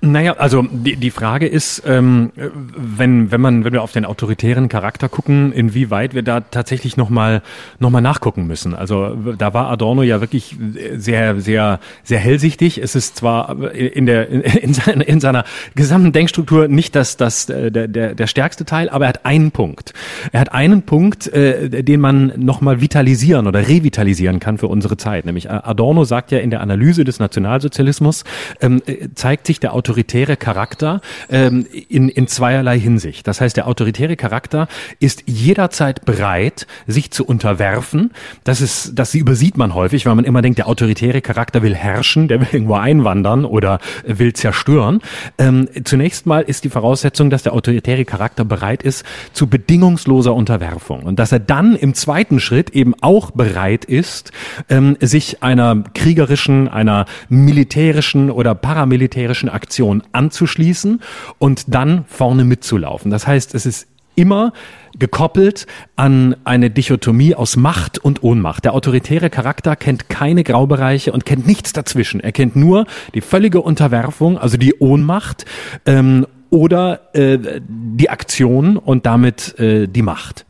Naja, 0.00 0.34
also 0.38 0.62
die, 0.62 0.96
die 0.96 1.10
Frage 1.10 1.46
ist, 1.46 1.82
ähm, 1.86 2.32
wenn, 2.34 3.30
wenn 3.30 3.40
man, 3.40 3.64
wenn 3.64 3.72
wir 3.72 3.82
auf 3.82 3.92
den 3.92 4.04
autoritären 4.04 4.68
Charakter 4.68 5.08
gucken, 5.08 5.52
inwieweit 5.52 6.14
wir 6.14 6.22
da 6.22 6.40
tatsächlich 6.40 6.96
nochmal 6.96 7.42
noch 7.78 7.90
mal 7.90 8.00
nachgucken 8.00 8.46
müssen. 8.46 8.74
Also 8.74 9.16
da 9.38 9.54
war 9.54 9.70
Adorno 9.70 10.02
ja 10.02 10.20
wirklich 10.20 10.56
sehr, 10.96 11.40
sehr, 11.40 11.78
sehr 12.02 12.18
hellsichtig. 12.18 12.78
Es 12.78 12.96
ist 12.96 13.16
zwar 13.16 13.72
in 13.72 14.06
der 14.06 14.28
in, 14.28 14.74
seiner, 14.74 15.06
in 15.06 15.20
seiner 15.20 15.44
gesamten 15.76 16.12
Denkstruktur 16.12 16.66
nicht 16.66 16.96
das, 16.96 17.16
das 17.16 17.46
der, 17.46 17.70
der, 17.70 18.14
der 18.14 18.26
stärkste 18.26 18.64
Teil, 18.64 18.88
aber 18.88 19.04
er 19.04 19.10
hat 19.10 19.24
einen 19.24 19.52
Punkt. 19.52 19.92
Er 20.32 20.40
hat 20.40 20.52
einen 20.52 20.82
Punkt, 20.82 21.28
äh, 21.28 21.84
den 21.84 22.00
man 22.00 22.32
nochmal 22.36 22.80
vitalisieren 22.80 23.46
oder 23.46 23.68
revitalisieren 23.68 24.40
kann 24.40 24.58
für 24.58 24.66
unsere 24.66 24.96
Zeit. 24.96 25.24
Nämlich 25.24 25.50
Adorno 25.50 26.04
sagt 26.04 26.32
ja 26.32 26.38
in 26.38 26.50
der 26.50 26.60
Analyse 26.60 27.04
des 27.04 27.20
Nationalsozialismus, 27.20 28.24
ähm, 28.60 28.82
zeigt 29.14 29.46
sich 29.46 29.60
der 29.60 29.74
autoritäre 29.74 30.36
Charakter 30.36 31.00
ähm, 31.28 31.66
in, 31.88 32.08
in 32.08 32.26
zweierlei 32.26 32.78
Hinsicht. 32.78 33.26
Das 33.26 33.40
heißt, 33.40 33.56
der 33.56 33.66
autoritäre 33.66 34.16
Charakter 34.16 34.68
ist 35.00 35.24
jederzeit 35.26 36.04
bereit, 36.04 36.66
sich 36.86 37.10
zu 37.10 37.24
unterwerfen. 37.24 38.12
Das 38.44 38.60
ist, 38.60 38.92
das 38.94 39.14
übersieht 39.14 39.56
man 39.56 39.74
häufig, 39.74 40.06
weil 40.06 40.14
man 40.14 40.24
immer 40.24 40.42
denkt, 40.42 40.58
der 40.58 40.68
autoritäre 40.68 41.20
Charakter 41.20 41.62
will 41.62 41.74
herrschen, 41.74 42.28
der 42.28 42.40
will 42.40 42.48
irgendwo 42.52 42.74
einwandern 42.74 43.44
oder 43.44 43.78
will 44.06 44.32
zerstören. 44.32 45.00
Ähm, 45.38 45.68
zunächst 45.84 46.26
mal 46.26 46.42
ist 46.42 46.64
die 46.64 46.70
Voraussetzung, 46.70 47.30
dass 47.30 47.42
der 47.42 47.52
autoritäre 47.52 48.04
Charakter 48.04 48.44
bereit 48.44 48.82
ist 48.82 49.04
zu 49.32 49.46
bedingungsloser 49.46 50.34
Unterwerfung 50.34 51.02
und 51.02 51.18
dass 51.18 51.32
er 51.32 51.40
dann 51.40 51.76
im 51.76 51.94
zweiten 51.94 52.40
Schritt 52.40 52.70
eben 52.70 52.94
auch 53.00 53.30
bereit 53.30 53.84
ist, 53.84 54.32
ähm, 54.68 54.96
sich 55.00 55.42
einer 55.42 55.84
kriegerischen, 55.94 56.68
einer 56.68 57.06
militärischen 57.28 58.30
oder 58.30 58.54
paramilitärischen 58.54 58.93
militärischen 58.94 59.48
Aktion 59.48 60.04
anzuschließen 60.12 61.02
und 61.38 61.64
dann 61.66 62.04
vorne 62.06 62.44
mitzulaufen. 62.44 63.10
Das 63.10 63.26
heißt, 63.26 63.54
es 63.56 63.66
ist 63.66 63.88
immer 64.14 64.52
gekoppelt 64.96 65.66
an 65.96 66.36
eine 66.44 66.70
Dichotomie 66.70 67.34
aus 67.34 67.56
Macht 67.56 67.98
und 67.98 68.22
Ohnmacht. 68.22 68.64
Der 68.64 68.74
autoritäre 68.74 69.30
Charakter 69.30 69.74
kennt 69.74 70.08
keine 70.08 70.44
Graubereiche 70.44 71.10
und 71.10 71.26
kennt 71.26 71.48
nichts 71.48 71.72
dazwischen. 71.72 72.20
Er 72.20 72.30
kennt 72.30 72.54
nur 72.54 72.86
die 73.14 73.20
völlige 73.20 73.60
Unterwerfung, 73.60 74.38
also 74.38 74.56
die 74.56 74.74
Ohnmacht 74.78 75.44
ähm, 75.86 76.28
oder 76.50 77.12
äh, 77.16 77.60
die 77.68 78.10
Aktion 78.10 78.76
und 78.76 79.06
damit 79.06 79.58
äh, 79.58 79.88
die 79.88 80.02
Macht. 80.02 80.46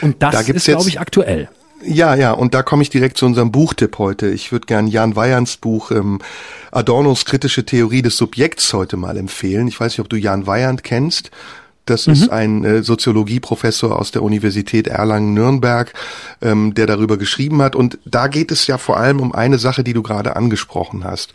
Und 0.00 0.22
das 0.22 0.46
da 0.46 0.52
ist, 0.52 0.64
glaube 0.64 0.88
ich, 0.88 0.98
aktuell. 0.98 1.50
Ja, 1.86 2.14
ja, 2.14 2.32
und 2.32 2.54
da 2.54 2.62
komme 2.62 2.82
ich 2.82 2.90
direkt 2.90 3.18
zu 3.18 3.26
unserem 3.26 3.52
Buchtipp 3.52 3.98
heute. 3.98 4.28
Ich 4.28 4.52
würde 4.52 4.66
gern 4.66 4.86
Jan 4.86 5.16
Weierns 5.16 5.58
Buch 5.58 5.90
ähm, 5.90 6.20
Adornos 6.70 7.26
kritische 7.26 7.66
Theorie 7.66 8.00
des 8.00 8.16
Subjekts 8.16 8.72
heute 8.72 8.96
mal 8.96 9.18
empfehlen. 9.18 9.68
Ich 9.68 9.78
weiß 9.78 9.92
nicht, 9.92 10.00
ob 10.00 10.08
du 10.08 10.16
Jan 10.16 10.46
Weyand 10.46 10.82
kennst. 10.82 11.30
Das 11.86 12.06
mhm. 12.06 12.12
ist 12.14 12.28
ein 12.30 12.64
äh, 12.64 12.82
Soziologieprofessor 12.82 13.98
aus 13.98 14.10
der 14.10 14.22
Universität 14.22 14.86
Erlangen-Nürnberg, 14.86 15.92
ähm, 16.40 16.74
der 16.74 16.86
darüber 16.86 17.18
geschrieben 17.18 17.60
hat. 17.60 17.76
Und 17.76 17.98
da 18.04 18.28
geht 18.28 18.50
es 18.50 18.66
ja 18.66 18.78
vor 18.78 18.96
allem 18.96 19.20
um 19.20 19.34
eine 19.34 19.58
Sache, 19.58 19.84
die 19.84 19.92
du 19.92 20.02
gerade 20.02 20.36
angesprochen 20.36 21.04
hast. 21.04 21.34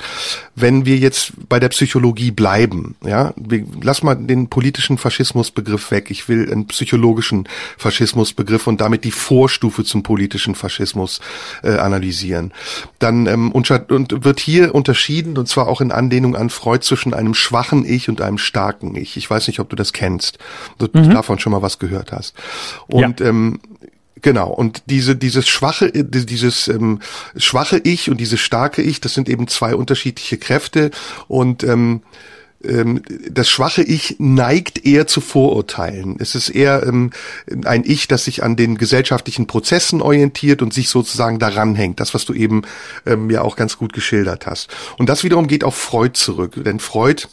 Wenn 0.55 0.85
wir 0.85 0.97
jetzt 0.97 1.33
bei 1.47 1.59
der 1.59 1.69
Psychologie 1.69 2.31
bleiben, 2.31 2.95
ja, 3.05 3.33
wir, 3.35 3.63
lass 3.81 4.01
mal 4.01 4.15
den 4.15 4.49
politischen 4.49 4.97
Faschismusbegriff 4.97 5.91
weg. 5.91 6.09
Ich 6.09 6.27
will 6.27 6.51
einen 6.51 6.65
psychologischen 6.67 7.47
Faschismusbegriff 7.77 8.65
und 8.65 8.81
damit 8.81 9.03
die 9.03 9.11
Vorstufe 9.11 9.83
zum 9.83 10.01
politischen 10.01 10.55
Faschismus 10.55 11.21
äh, 11.61 11.77
analysieren. 11.77 12.53
Dann 12.97 13.27
ähm, 13.27 13.51
und, 13.51 13.69
und 13.91 14.23
wird 14.23 14.39
hier 14.39 14.73
unterschieden, 14.73 15.37
und 15.37 15.47
zwar 15.47 15.67
auch 15.67 15.81
in 15.81 15.91
Anlehnung 15.91 16.35
an 16.35 16.49
Freud, 16.49 16.83
zwischen 16.83 17.13
einem 17.13 17.35
schwachen 17.35 17.85
Ich 17.85 18.09
und 18.09 18.21
einem 18.21 18.39
starken 18.39 18.95
Ich. 18.95 19.15
Ich 19.15 19.29
weiß 19.29 19.47
nicht, 19.47 19.59
ob 19.59 19.69
du 19.69 19.75
das 19.75 19.93
kennst 19.93 20.38
du 20.77 20.87
mhm. 20.93 21.11
davon 21.11 21.39
schon 21.39 21.51
mal 21.51 21.61
was 21.61 21.79
gehört 21.79 22.11
hast. 22.11 22.35
Und 22.87 23.19
ja. 23.19 23.27
ähm, 23.27 23.59
Genau, 24.21 24.49
und 24.49 24.83
diese, 24.87 25.15
dieses 25.15 25.47
schwache, 25.47 25.91
dieses 25.93 26.67
ähm, 26.67 26.99
schwache 27.37 27.79
Ich 27.83 28.09
und 28.09 28.19
dieses 28.19 28.39
starke 28.39 28.81
Ich, 28.81 28.99
das 28.99 29.13
sind 29.13 29.29
eben 29.29 29.47
zwei 29.47 29.75
unterschiedliche 29.75 30.37
Kräfte 30.37 30.91
und 31.27 31.63
ähm, 31.63 32.01
ähm, 32.63 33.01
das 33.29 33.49
schwache 33.49 33.81
Ich 33.81 34.17
neigt 34.19 34.85
eher 34.85 35.07
zu 35.07 35.21
Vorurteilen. 35.21 36.17
Es 36.19 36.35
ist 36.35 36.49
eher 36.49 36.83
ähm, 36.85 37.11
ein 37.65 37.83
Ich, 37.85 38.07
das 38.07 38.25
sich 38.25 38.43
an 38.43 38.55
den 38.55 38.77
gesellschaftlichen 38.77 39.47
Prozessen 39.47 40.01
orientiert 40.01 40.61
und 40.61 40.73
sich 40.73 40.89
sozusagen 40.89 41.39
daran 41.39 41.75
hängt. 41.75 41.99
Das, 41.99 42.13
was 42.13 42.25
du 42.25 42.33
eben 42.33 42.63
ähm, 43.05 43.29
ja 43.29 43.41
auch 43.41 43.55
ganz 43.55 43.77
gut 43.77 43.93
geschildert 43.93 44.45
hast. 44.45 44.69
Und 44.97 45.07
das 45.07 45.23
wiederum 45.23 45.47
geht 45.47 45.63
auf 45.63 45.75
Freud 45.75 46.17
zurück, 46.17 46.61
denn 46.63 46.79
Freud 46.79 47.27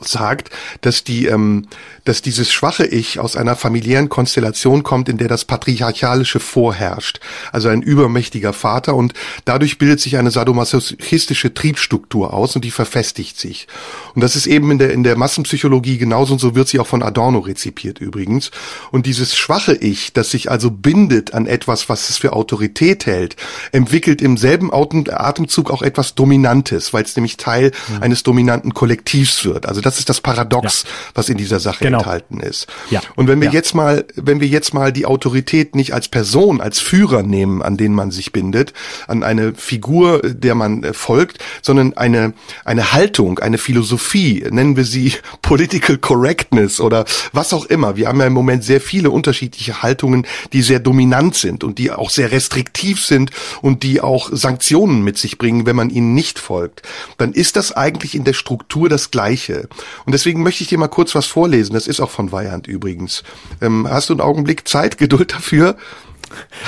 sagt, 0.00 0.50
dass 0.82 1.04
die, 1.04 1.26
ähm, 1.26 1.66
dass 2.04 2.22
dieses 2.22 2.52
schwache 2.52 2.86
Ich 2.86 3.18
aus 3.18 3.36
einer 3.36 3.56
familiären 3.56 4.08
Konstellation 4.08 4.82
kommt, 4.82 5.08
in 5.08 5.16
der 5.16 5.28
das 5.28 5.44
patriarchalische 5.44 6.40
vorherrscht, 6.40 7.20
also 7.52 7.68
ein 7.68 7.82
übermächtiger 7.82 8.52
Vater 8.52 8.94
und 8.94 9.14
dadurch 9.44 9.78
bildet 9.78 10.00
sich 10.00 10.16
eine 10.16 10.30
sadomasochistische 10.30 11.54
Triebstruktur 11.54 12.34
aus 12.34 12.54
und 12.56 12.64
die 12.64 12.70
verfestigt 12.70 13.38
sich. 13.38 13.66
Und 14.14 14.22
das 14.22 14.36
ist 14.36 14.46
eben 14.46 14.70
in 14.70 14.78
der 14.78 14.92
in 14.92 15.02
der 15.02 15.16
Massenpsychologie 15.16 15.98
genauso 15.98 16.34
und 16.34 16.38
so 16.38 16.54
wird 16.54 16.68
sie 16.68 16.78
auch 16.78 16.86
von 16.86 17.02
Adorno 17.02 17.38
rezipiert 17.38 17.98
übrigens. 17.98 18.50
Und 18.90 19.06
dieses 19.06 19.36
schwache 19.36 19.74
Ich, 19.74 20.12
das 20.12 20.30
sich 20.30 20.50
also 20.50 20.70
bindet 20.70 21.34
an 21.34 21.46
etwas, 21.46 21.88
was 21.88 22.10
es 22.10 22.18
für 22.18 22.32
Autorität 22.34 23.06
hält, 23.06 23.36
entwickelt 23.72 24.20
im 24.20 24.36
selben 24.36 24.70
Atemzug 24.72 25.70
auch 25.70 25.82
etwas 25.82 26.14
Dominantes, 26.14 26.92
weil 26.92 27.04
es 27.04 27.16
nämlich 27.16 27.36
Teil 27.36 27.72
mhm. 27.88 28.02
eines 28.02 28.22
dominanten 28.22 28.74
Kollektivs 28.74 29.44
wird. 29.44 29.66
Also 29.66 29.80
das 29.86 30.00
ist 30.00 30.08
das 30.08 30.20
Paradox, 30.20 30.82
ja. 30.82 30.90
was 31.14 31.28
in 31.28 31.36
dieser 31.36 31.60
Sache 31.60 31.84
genau. 31.84 31.98
enthalten 31.98 32.40
ist. 32.40 32.66
Ja. 32.90 33.00
Und 33.14 33.28
wenn 33.28 33.40
wir 33.40 33.48
ja. 33.48 33.54
jetzt 33.54 33.74
mal, 33.74 34.04
wenn 34.16 34.40
wir 34.40 34.48
jetzt 34.48 34.74
mal 34.74 34.92
die 34.92 35.06
Autorität 35.06 35.76
nicht 35.76 35.94
als 35.94 36.08
Person, 36.08 36.60
als 36.60 36.80
Führer 36.80 37.22
nehmen, 37.22 37.62
an 37.62 37.76
den 37.76 37.94
man 37.94 38.10
sich 38.10 38.32
bindet, 38.32 38.72
an 39.06 39.22
eine 39.22 39.54
Figur, 39.54 40.22
der 40.24 40.56
man 40.56 40.82
äh, 40.82 40.92
folgt, 40.92 41.38
sondern 41.62 41.96
eine, 41.96 42.34
eine 42.64 42.92
Haltung, 42.92 43.38
eine 43.38 43.58
Philosophie, 43.58 44.44
nennen 44.50 44.76
wir 44.76 44.84
sie 44.84 45.12
Political 45.42 45.98
Correctness 45.98 46.80
oder 46.80 47.04
was 47.32 47.52
auch 47.52 47.66
immer. 47.66 47.96
Wir 47.96 48.08
haben 48.08 48.18
ja 48.18 48.26
im 48.26 48.32
Moment 48.32 48.64
sehr 48.64 48.80
viele 48.80 49.10
unterschiedliche 49.10 49.82
Haltungen, 49.84 50.26
die 50.52 50.62
sehr 50.62 50.80
dominant 50.80 51.36
sind 51.36 51.62
und 51.62 51.78
die 51.78 51.92
auch 51.92 52.10
sehr 52.10 52.32
restriktiv 52.32 53.04
sind 53.04 53.30
und 53.62 53.84
die 53.84 54.00
auch 54.00 54.30
Sanktionen 54.32 55.04
mit 55.04 55.16
sich 55.16 55.38
bringen, 55.38 55.64
wenn 55.64 55.76
man 55.76 55.90
ihnen 55.90 56.12
nicht 56.14 56.40
folgt. 56.40 56.82
Dann 57.18 57.32
ist 57.32 57.54
das 57.54 57.70
eigentlich 57.70 58.16
in 58.16 58.24
der 58.24 58.32
Struktur 58.32 58.88
das 58.88 59.12
Gleiche. 59.12 59.68
Und 60.04 60.12
deswegen 60.12 60.42
möchte 60.42 60.62
ich 60.62 60.68
dir 60.68 60.78
mal 60.78 60.88
kurz 60.88 61.14
was 61.14 61.26
vorlesen. 61.26 61.74
Das 61.74 61.86
ist 61.86 62.00
auch 62.00 62.10
von 62.10 62.32
Weihand 62.32 62.66
übrigens. 62.66 63.22
Ähm, 63.60 63.86
hast 63.88 64.08
du 64.08 64.14
einen 64.14 64.20
Augenblick 64.20 64.68
Zeit, 64.68 64.98
Geduld 64.98 65.32
dafür? 65.32 65.76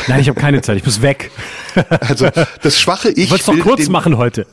Nein, 0.06 0.20
ich 0.20 0.28
habe 0.28 0.40
keine 0.40 0.62
Zeit, 0.62 0.76
ich 0.76 0.84
muss 0.84 1.02
weg. 1.02 1.30
Also 2.00 2.28
das 2.62 2.80
schwache 2.80 3.10
Ich. 3.10 3.30
Wolltest 3.30 3.48
doch 3.48 3.58
kurz 3.60 3.84
den, 3.84 3.92
machen 3.92 4.16
heute. 4.16 4.46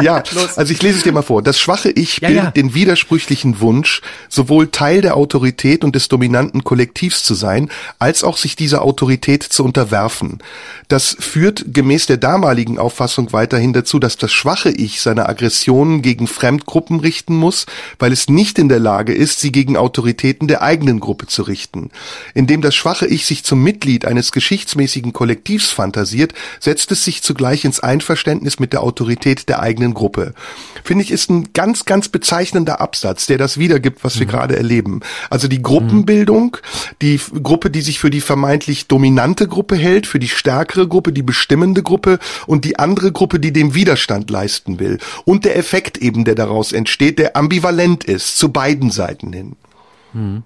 Ja, 0.00 0.22
also 0.56 0.72
ich 0.72 0.80
lese 0.82 0.98
es 0.98 1.02
dir 1.02 1.12
mal 1.12 1.22
vor. 1.22 1.42
Das 1.42 1.60
schwache 1.60 1.90
Ich 1.90 2.20
ja, 2.20 2.28
bildet 2.28 2.44
ja. 2.44 2.50
den 2.52 2.74
widersprüchlichen 2.74 3.60
Wunsch, 3.60 4.00
sowohl 4.28 4.70
Teil 4.70 5.02
der 5.02 5.16
Autorität 5.16 5.84
und 5.84 5.94
des 5.94 6.08
dominanten 6.08 6.64
Kollektivs 6.64 7.22
zu 7.22 7.34
sein, 7.34 7.70
als 7.98 8.24
auch 8.24 8.36
sich 8.36 8.56
dieser 8.56 8.82
Autorität 8.82 9.42
zu 9.42 9.64
unterwerfen. 9.64 10.38
Das 10.88 11.16
führt 11.18 11.66
gemäß 11.72 12.06
der 12.06 12.16
damaligen 12.16 12.78
Auffassung 12.78 13.32
weiterhin 13.32 13.72
dazu, 13.72 13.98
dass 13.98 14.16
das 14.16 14.32
schwache 14.32 14.70
Ich 14.70 15.00
seine 15.00 15.28
Aggressionen 15.28 16.02
gegen 16.02 16.26
Fremdgruppen 16.26 17.00
richten 17.00 17.36
muss, 17.36 17.66
weil 17.98 18.12
es 18.12 18.28
nicht 18.28 18.58
in 18.58 18.68
der 18.68 18.80
Lage 18.80 19.12
ist, 19.12 19.40
sie 19.40 19.52
gegen 19.52 19.76
Autoritäten 19.76 20.48
der 20.48 20.62
eigenen 20.62 21.00
Gruppe 21.00 21.26
zu 21.26 21.42
richten. 21.42 21.90
Indem 22.34 22.62
das 22.62 22.74
schwache 22.74 23.06
Ich 23.06 23.26
sich 23.26 23.44
zum 23.44 23.62
Mitglied 23.62 24.04
eines 24.04 24.32
geschichtsmäßigen 24.50 25.12
Kollektivs 25.12 25.70
fantasiert, 25.70 26.34
setzt 26.58 26.90
es 26.90 27.04
sich 27.04 27.22
zugleich 27.22 27.64
ins 27.64 27.78
Einverständnis 27.78 28.58
mit 28.58 28.72
der 28.72 28.82
Autorität 28.82 29.48
der 29.48 29.60
eigenen 29.60 29.94
Gruppe. 29.94 30.34
Finde 30.82 31.04
ich, 31.04 31.12
ist 31.12 31.30
ein 31.30 31.52
ganz, 31.52 31.84
ganz 31.84 32.08
bezeichnender 32.08 32.80
Absatz, 32.80 33.26
der 33.26 33.38
das 33.38 33.58
wiedergibt, 33.58 34.02
was 34.02 34.18
wir 34.18 34.26
mhm. 34.26 34.30
gerade 34.30 34.56
erleben. 34.56 35.02
Also 35.30 35.46
die 35.46 35.62
Gruppenbildung, 35.62 36.56
die 37.00 37.20
Gruppe, 37.44 37.70
die 37.70 37.80
sich 37.80 38.00
für 38.00 38.10
die 38.10 38.20
vermeintlich 38.20 38.88
dominante 38.88 39.46
Gruppe 39.46 39.76
hält, 39.76 40.08
für 40.08 40.18
die 40.18 40.28
stärkere 40.28 40.88
Gruppe, 40.88 41.12
die 41.12 41.22
bestimmende 41.22 41.84
Gruppe 41.84 42.18
und 42.48 42.64
die 42.64 42.76
andere 42.76 43.12
Gruppe, 43.12 43.38
die 43.38 43.52
dem 43.52 43.76
Widerstand 43.76 44.30
leisten 44.30 44.80
will. 44.80 44.98
Und 45.24 45.44
der 45.44 45.56
Effekt 45.56 45.96
eben, 45.98 46.24
der 46.24 46.34
daraus 46.34 46.72
entsteht, 46.72 47.20
der 47.20 47.36
ambivalent 47.36 48.02
ist, 48.02 48.36
zu 48.36 48.48
beiden 48.48 48.90
Seiten 48.90 49.32
hin. 49.32 49.56
Mhm. 50.12 50.42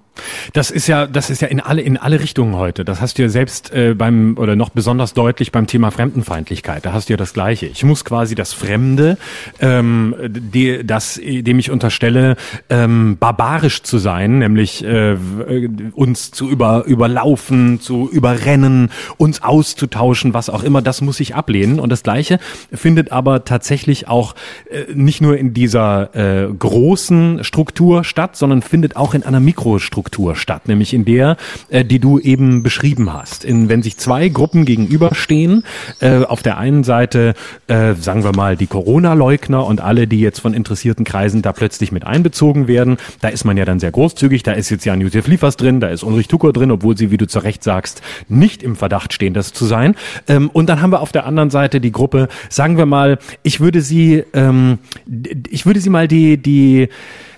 Das 0.53 0.71
ist 0.71 0.87
ja, 0.87 1.07
das 1.07 1.31
ist 1.31 1.43
ja 1.43 1.49
in 1.49 1.61
alle 1.61 1.83
in 1.83 1.97
alle 1.97 2.21
Richtungen 2.21 2.55
heute. 2.57 2.85
Das 2.85 3.01
hast 3.01 3.19
du 3.19 3.23
ja 3.23 3.29
selbst 3.29 3.73
äh, 3.73 3.95
beim 3.95 4.37
oder 4.39 4.57
noch 4.57 4.71
besonders 4.71 5.15
deutlich 5.15 5.53
beim 5.53 5.67
Thema 5.67 5.91
Fremdenfeindlichkeit. 5.91 6.85
Da 6.85 6.93
hast 6.93 7.09
du 7.09 7.15
ja 7.15 7.17
das 7.17 7.33
Gleiche. 7.33 7.67
Ich 7.67 7.85
muss 7.85 8.05
quasi 8.05 8.35
das 8.35 8.53
Fremde, 8.53 9.19
ähm, 9.61 10.15
die, 10.29 10.85
das, 10.85 11.21
dem 11.23 11.59
ich 11.59 11.71
unterstelle, 11.71 12.37
ähm, 12.69 13.17
barbarisch 13.19 13.83
zu 13.83 13.99
sein, 13.99 14.39
nämlich 14.39 14.85
äh, 14.85 15.17
uns 15.93 16.31
zu 16.31 16.49
über 16.49 16.85
überlaufen, 16.85 17.81
zu 17.81 18.09
überrennen, 18.09 18.91
uns 19.17 19.43
auszutauschen, 19.43 20.35
was 20.35 20.49
auch 20.49 20.63
immer. 20.63 20.83
Das 20.83 21.01
muss 21.01 21.21
ich 21.21 21.35
ablehnen. 21.35 21.81
Und 21.81 21.91
das 21.91 22.03
Gleiche 22.03 22.39
findet 22.73 23.13
aber 23.13 23.45
tatsächlich 23.45 24.09
auch 24.09 24.35
äh, 24.71 24.93
nicht 24.95 25.21
nur 25.21 25.37
in 25.37 25.55
dieser 25.55 26.15
äh, 26.15 26.53
großen 26.53 27.43
Struktur 27.43 28.05
statt, 28.05 28.37
sondern 28.37 28.63
findet 28.63 28.97
auch 28.97 29.15
in 29.15 29.23
einer 29.23 29.41
Mikrostruktur 29.41 30.04
Struktur 30.05 30.37
statt, 30.37 30.69
nämlich 30.69 30.93
in 30.93 31.07
der, 31.07 31.39
äh, 31.71 31.83
die 31.83 31.99
du 31.99 32.19
eben 32.19 32.63
beschrieben 32.63 33.13
hast. 33.13 33.43
In, 33.43 33.71
wenn 33.71 33.83
sich 33.83 33.97
zwei 33.97 34.29
Gruppen 34.29 34.67
gegenüberstehen, 34.67 35.65
äh, 36.01 36.19
auf 36.25 36.43
der 36.43 36.59
einen 36.59 36.85
Seite, 36.85 37.33
äh, 37.69 37.95
sagen 37.95 38.23
wir 38.23 38.33
mal, 38.37 38.57
die 38.57 38.67
Corona-Leugner 38.67 39.65
und 39.65 39.81
alle, 39.81 40.07
die 40.07 40.21
jetzt 40.21 40.41
von 40.41 40.53
interessierten 40.53 41.07
Kreisen 41.07 41.41
da 41.41 41.53
plötzlich 41.53 41.91
mit 41.91 42.05
einbezogen 42.05 42.69
werden, 42.69 42.99
da 43.23 43.29
ist 43.29 43.45
man 43.45 43.57
ja 43.57 43.65
dann 43.65 43.81
sehr 43.81 43.93
großzügig, 43.93 44.43
da 44.43 44.53
ist 44.53 44.69
jetzt 44.69 44.85
Jan-Josef 44.85 45.27
Liefers 45.27 45.57
drin, 45.57 45.81
da 45.81 45.89
ist 45.89 46.03
Ulrich 46.03 46.29
Tucker 46.29 46.53
drin, 46.53 46.71
obwohl 46.71 46.99
sie, 46.99 47.11
wie 47.11 47.17
du 47.17 47.27
zu 47.27 47.39
Recht 47.39 47.65
sagst, 47.65 48.03
nicht 48.29 48.63
im 48.63 48.77
Verdacht 48.77 49.15
stehen, 49.15 49.33
das 49.33 49.55
zu 49.55 49.65
sein. 49.65 49.95
Ähm, 50.29 50.51
und 50.53 50.69
dann 50.69 50.83
haben 50.83 50.93
wir 50.93 51.01
auf 51.01 51.13
der 51.13 51.25
anderen 51.25 51.49
Seite 51.49 51.81
die 51.81 51.93
Gruppe, 51.93 52.29
sagen 52.51 52.77
wir 52.77 52.87
mal, 52.87 53.19
ich 53.43 53.61
würde 53.61 53.81
sie, 53.81 54.23
ähm, 54.35 54.79
ich 55.49 55.65
würde 55.65 55.81
sie 55.81 55.91
mal 55.91 56.09
die, 56.09 56.37
die, 56.37 56.91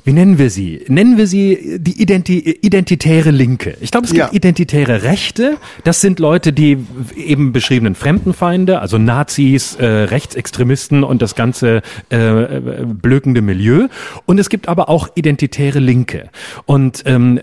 wie 0.07 0.13
nennen 0.13 0.39
wir 0.39 0.51
sie? 0.51 0.85
Nennen 0.87 1.19
wir 1.19 1.27
sie 1.27 1.79
die 1.81 2.01
Identi 2.01 2.39
identitäre 2.39 3.33
Linke. 3.33 3.77
Ich 3.81 3.91
glaube, 3.91 4.07
es 4.07 4.13
gibt 4.13 4.27
ja. 4.27 4.33
identitäre 4.33 5.03
Rechte. 5.03 5.57
Das 5.83 6.01
sind 6.01 6.21
Leute, 6.21 6.53
die 6.53 6.79
eben 7.17 7.51
beschriebenen 7.51 7.97
Fremdenfeinde, 7.97 8.81
also 8.81 8.99
Nazis, 8.99 9.75
äh, 9.75 9.85
Rechtsextremisten 9.85 11.03
und 11.03 11.23
das 11.23 11.35
ganze 11.35 11.83
äh, 12.11 12.61
blökende 12.85 13.43
Milieu. 13.43 13.89
Und 14.27 14.39
es 14.39 14.49
gibt 14.49 14.69
aber 14.69 14.89
auch 14.89 15.09
identitäre 15.17 15.81
Linke. 15.81 16.31
Und 16.67 17.03
ähm, 17.07 17.41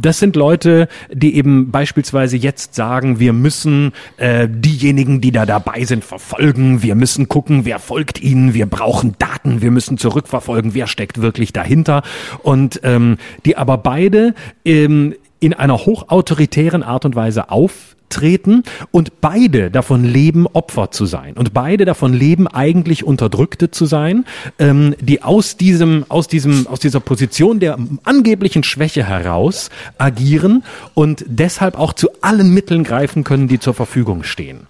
das 0.00 0.20
sind 0.20 0.36
Leute, 0.36 0.86
die 1.12 1.34
eben 1.34 1.72
beispielsweise 1.72 2.36
jetzt 2.36 2.76
sagen, 2.76 3.18
wir 3.18 3.32
müssen 3.32 3.90
äh, 4.16 4.46
diejenigen, 4.48 5.20
die 5.20 5.32
da 5.32 5.44
dabei 5.44 5.82
sind, 5.82 6.04
verfolgen. 6.04 6.84
Wir 6.84 6.94
müssen 6.94 7.28
gucken, 7.28 7.64
wer 7.64 7.80
folgt 7.80 8.22
ihnen. 8.22 8.54
Wir 8.54 8.66
brauchen 8.66 9.16
Daten. 9.18 9.60
Wir 9.60 9.72
müssen 9.72 9.98
zurückverfolgen, 9.98 10.72
wer 10.72 10.86
steckt 10.86 11.20
wirklich 11.20 11.52
dahinter 11.52 11.95
und 12.42 12.80
ähm, 12.82 13.18
die 13.44 13.56
aber 13.56 13.78
beide 13.78 14.34
ähm, 14.64 15.14
in 15.40 15.54
einer 15.54 15.78
hochautoritären 15.78 16.82
Art 16.82 17.04
und 17.04 17.14
Weise 17.14 17.50
auftreten 17.50 18.62
und 18.90 19.20
beide 19.20 19.70
davon 19.70 20.04
leben, 20.04 20.46
Opfer 20.46 20.90
zu 20.90 21.06
sein 21.06 21.34
und 21.34 21.52
beide 21.52 21.84
davon 21.84 22.14
leben, 22.14 22.46
eigentlich 22.48 23.04
Unterdrückte 23.04 23.70
zu 23.70 23.86
sein, 23.86 24.24
ähm, 24.58 24.94
die 25.00 25.22
aus 25.22 25.56
diesem, 25.56 26.04
aus 26.08 26.28
diesem, 26.28 26.66
aus 26.66 26.80
dieser 26.80 27.00
Position 27.00 27.60
der 27.60 27.78
angeblichen 28.04 28.62
Schwäche 28.62 29.04
heraus 29.04 29.70
agieren 29.98 30.64
und 30.94 31.24
deshalb 31.28 31.78
auch 31.78 31.92
zu 31.92 32.08
allen 32.22 32.52
Mitteln 32.52 32.84
greifen 32.84 33.24
können, 33.24 33.48
die 33.48 33.58
zur 33.58 33.74
Verfügung 33.74 34.22
stehen. 34.22 34.66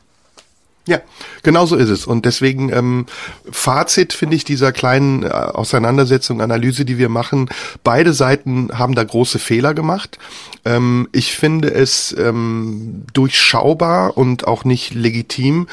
Ja, 0.87 1.01
genau 1.43 1.67
so 1.67 1.75
ist 1.75 1.89
es. 1.89 2.07
Und 2.07 2.27
deswegen 2.27 2.73
ähm, 2.73 3.07
Fazit 3.51 4.13
finde 4.13 4.37
ich 4.37 4.45
dieser 4.45 4.71
kleinen 4.71 5.25
äh, 5.25 5.29
Auseinandersetzung, 5.29 6.41
Analyse, 6.41 6.85
die 6.85 6.97
wir 6.97 7.09
machen. 7.09 7.49
Beide 7.83 8.13
Seiten 8.13 8.71
haben 8.73 8.95
da 8.95 9.03
große 9.03 9.41
Fehler 9.41 9.75
gemacht. 9.75 10.19
Ähm, 10.65 11.09
ich 11.11 11.35
finde 11.35 11.75
es 11.75 12.15
ähm, 12.17 13.03
durchschaubar 13.13 14.17
und 14.17 14.47
auch 14.47 14.65
nicht 14.65 14.95
legitim, 14.95 15.67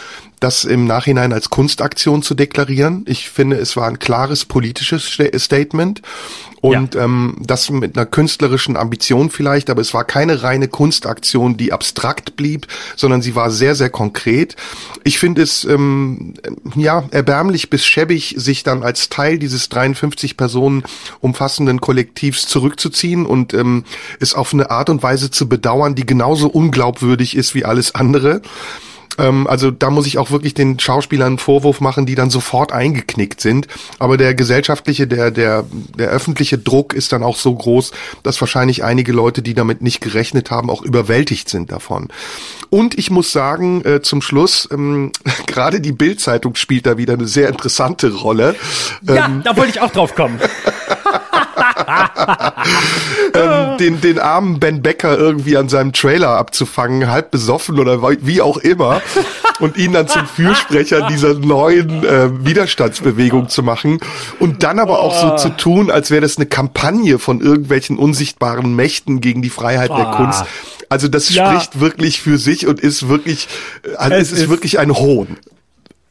das 0.43 0.65
im 0.65 0.85
Nachhinein 0.85 1.31
als 1.31 1.49
Kunstaktion 1.49 2.21
zu 2.21 2.35
deklarieren. 2.35 3.05
Ich 3.07 3.29
finde, 3.29 3.55
es 3.55 3.77
war 3.77 3.87
ein 3.87 3.99
klares 3.99 4.43
politisches 4.43 5.17
Statement 5.37 6.01
und 6.59 6.95
ja. 6.95 7.03
ähm, 7.03 7.37
das 7.39 7.69
mit 7.69 7.97
einer 7.97 8.05
künstlerischen 8.05 8.75
Ambition 8.75 9.29
vielleicht, 9.29 9.69
aber 9.69 9.79
es 9.79 9.93
war 9.93 10.03
keine 10.03 10.43
reine 10.43 10.67
Kunstaktion, 10.67 11.55
die 11.55 11.71
abstrakt 11.71 12.35
blieb, 12.35 12.67
sondern 12.97 13.21
sie 13.21 13.35
war 13.35 13.51
sehr, 13.51 13.75
sehr 13.75 13.89
konkret. 13.89 14.57
Ich 15.05 15.17
finde 15.17 15.41
es 15.43 15.63
ähm, 15.63 16.33
ja 16.75 17.03
erbärmlich 17.11 17.69
bis 17.69 17.85
schäbig, 17.85 18.35
sich 18.37 18.63
dann 18.63 18.83
als 18.83 19.07
Teil 19.07 19.39
dieses 19.39 19.69
53 19.69 20.35
Personen 20.35 20.83
umfassenden 21.21 21.79
Kollektivs 21.79 22.47
zurückzuziehen 22.47 23.25
und 23.25 23.53
ähm, 23.53 23.85
es 24.19 24.33
auf 24.33 24.53
eine 24.53 24.71
Art 24.71 24.89
und 24.89 25.03
Weise 25.03 25.31
zu 25.31 25.47
bedauern, 25.47 25.95
die 25.95 26.05
genauso 26.05 26.49
unglaubwürdig 26.49 27.37
ist 27.37 27.55
wie 27.55 27.63
alles 27.63 27.95
andere. 27.95 28.41
Ähm, 29.17 29.47
also 29.47 29.71
da 29.71 29.89
muss 29.89 30.07
ich 30.07 30.17
auch 30.17 30.31
wirklich 30.31 30.53
den 30.53 30.79
Schauspielern 30.79 31.27
einen 31.27 31.37
Vorwurf 31.37 31.81
machen, 31.81 32.05
die 32.05 32.15
dann 32.15 32.29
sofort 32.29 32.71
eingeknickt 32.71 33.41
sind. 33.41 33.67
Aber 33.99 34.17
der 34.17 34.33
gesellschaftliche, 34.33 35.07
der, 35.07 35.31
der, 35.31 35.65
der 35.97 36.09
öffentliche 36.09 36.57
Druck 36.57 36.93
ist 36.93 37.11
dann 37.11 37.23
auch 37.23 37.37
so 37.37 37.53
groß, 37.53 37.91
dass 38.23 38.39
wahrscheinlich 38.41 38.83
einige 38.83 39.11
Leute, 39.11 39.41
die 39.41 39.53
damit 39.53 39.81
nicht 39.81 40.01
gerechnet 40.01 40.51
haben, 40.51 40.69
auch 40.69 40.81
überwältigt 40.81 41.49
sind 41.49 41.71
davon. 41.71 42.09
Und 42.69 42.97
ich 42.97 43.11
muss 43.11 43.31
sagen, 43.31 43.83
äh, 43.85 44.01
zum 44.01 44.21
Schluss, 44.21 44.67
ähm, 44.71 45.11
gerade 45.47 45.81
die 45.81 45.91
Bildzeitung 45.91 46.55
spielt 46.55 46.85
da 46.85 46.97
wieder 46.97 47.13
eine 47.13 47.27
sehr 47.27 47.49
interessante 47.49 48.13
Rolle. 48.13 48.55
Ja, 49.03 49.25
ähm, 49.25 49.41
da 49.43 49.55
wollte 49.55 49.71
ich 49.71 49.81
auch 49.81 49.91
drauf 49.91 50.15
kommen. 50.15 50.39
ähm, 53.33 53.77
den, 53.77 54.01
den 54.01 54.19
armen 54.19 54.59
Ben 54.59 54.81
Becker 54.81 55.17
irgendwie 55.17 55.57
an 55.57 55.69
seinem 55.69 55.93
Trailer 55.93 56.29
abzufangen, 56.29 57.09
halb 57.09 57.31
besoffen 57.31 57.79
oder 57.79 58.01
wie 58.21 58.41
auch 58.41 58.57
immer, 58.57 59.01
und 59.59 59.77
ihn 59.77 59.93
dann 59.93 60.07
zum 60.07 60.25
Fürsprecher 60.25 61.07
dieser 61.07 61.33
neuen 61.35 62.03
äh, 62.03 62.45
Widerstandsbewegung 62.45 63.49
zu 63.49 63.63
machen 63.63 63.99
und 64.39 64.63
dann 64.63 64.79
aber 64.79 64.99
auch 64.99 65.15
so 65.15 65.35
zu 65.35 65.49
tun, 65.55 65.91
als 65.91 66.11
wäre 66.11 66.21
das 66.21 66.37
eine 66.37 66.45
Kampagne 66.45 67.19
von 67.19 67.41
irgendwelchen 67.41 67.97
unsichtbaren 67.97 68.75
Mächten 68.75 69.21
gegen 69.21 69.41
die 69.41 69.49
Freiheit 69.49 69.89
der 69.89 70.07
ah. 70.07 70.15
Kunst. 70.17 70.45
Also 70.89 71.07
das 71.07 71.33
ja. 71.33 71.49
spricht 71.49 71.79
wirklich 71.79 72.21
für 72.21 72.37
sich 72.37 72.67
und 72.67 72.79
ist 72.79 73.07
wirklich, 73.07 73.47
also 73.97 74.15
es, 74.15 74.27
es 74.27 74.31
ist, 74.31 74.41
ist 74.43 74.49
wirklich 74.49 74.79
ein 74.79 74.93
Hohn. 74.93 75.37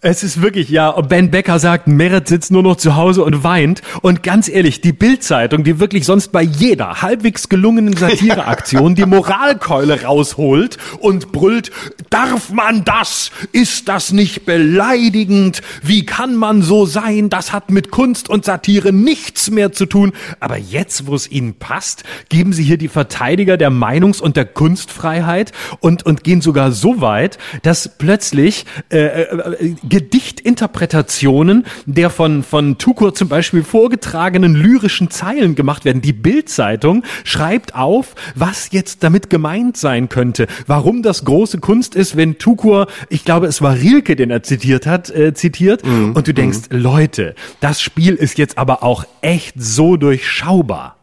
Es 0.04 0.24
ist 0.24 0.42
wirklich, 0.42 0.68
ja, 0.68 0.88
und 0.88 1.08
Ben 1.08 1.30
Becker 1.30 1.60
sagt, 1.60 1.86
Merit 1.86 2.26
sitzt 2.26 2.50
nur 2.50 2.64
noch 2.64 2.74
zu 2.74 2.96
Hause 2.96 3.22
und 3.22 3.44
weint. 3.44 3.82
Und 4.00 4.24
ganz 4.24 4.48
ehrlich, 4.48 4.80
die 4.80 4.92
Bildzeitung, 4.92 5.62
die 5.62 5.78
wirklich 5.78 6.06
sonst 6.06 6.32
bei 6.32 6.42
jeder 6.42 7.02
halbwegs 7.02 7.48
gelungenen 7.48 7.96
Satireaktion 7.96 8.96
die 8.96 9.06
Moralkeule 9.06 10.02
rausholt 10.02 10.76
und 10.98 11.30
brüllt, 11.30 11.70
darf 12.10 12.50
man 12.50 12.82
das? 12.82 13.30
Ist 13.52 13.86
das 13.86 14.10
nicht 14.10 14.44
beleidigend? 14.44 15.62
Wie 15.84 16.04
kann 16.04 16.34
man 16.34 16.62
so 16.62 16.84
sein? 16.84 17.30
Das 17.30 17.52
hat 17.52 17.70
mit 17.70 17.92
Kunst 17.92 18.28
und 18.28 18.44
Satire 18.44 18.92
nichts 18.92 19.52
mehr 19.52 19.70
zu 19.70 19.86
tun. 19.86 20.14
Aber 20.40 20.58
jetzt, 20.58 21.06
wo 21.06 21.14
es 21.14 21.30
ihnen 21.30 21.54
passt, 21.54 22.02
geben 22.28 22.52
sie 22.52 22.64
hier 22.64 22.76
die 22.76 22.88
Verteidiger 22.88 23.56
der 23.56 23.70
Meinungs- 23.70 24.20
und 24.20 24.36
der 24.36 24.46
Kunstfreiheit 24.46 25.52
und, 25.78 26.04
und 26.04 26.24
gehen 26.24 26.40
sogar 26.40 26.72
so 26.72 27.00
weit, 27.00 27.38
dass 27.62 27.88
plötzlich 27.98 28.66
äh, 28.90 28.98
äh, 28.98 29.76
Gedichtinterpretationen 29.92 31.66
der 31.84 32.08
von, 32.08 32.42
von 32.42 32.78
Tukur 32.78 33.14
zum 33.14 33.28
Beispiel 33.28 33.62
vorgetragenen 33.62 34.54
lyrischen 34.54 35.10
Zeilen 35.10 35.54
gemacht 35.54 35.84
werden. 35.84 36.00
Die 36.00 36.14
Bildzeitung 36.14 37.04
schreibt 37.24 37.74
auf, 37.74 38.14
was 38.34 38.70
jetzt 38.72 39.04
damit 39.04 39.28
gemeint 39.28 39.76
sein 39.76 40.08
könnte, 40.08 40.46
warum 40.66 41.02
das 41.02 41.26
große 41.26 41.58
Kunst 41.58 41.94
ist, 41.94 42.16
wenn 42.16 42.38
Tukur, 42.38 42.86
ich 43.10 43.26
glaube, 43.26 43.48
es 43.48 43.60
war 43.60 43.74
Rilke, 43.74 44.16
den 44.16 44.30
er 44.30 44.42
zitiert 44.42 44.86
hat, 44.86 45.10
äh, 45.10 45.34
zitiert, 45.34 45.84
mm, 45.84 46.12
und 46.12 46.26
du 46.26 46.32
denkst, 46.32 46.70
mm. 46.70 46.76
Leute, 46.76 47.34
das 47.60 47.82
Spiel 47.82 48.14
ist 48.14 48.38
jetzt 48.38 48.56
aber 48.56 48.82
auch 48.82 49.04
echt 49.20 49.56
so 49.60 49.98
durchschaubar. 49.98 51.01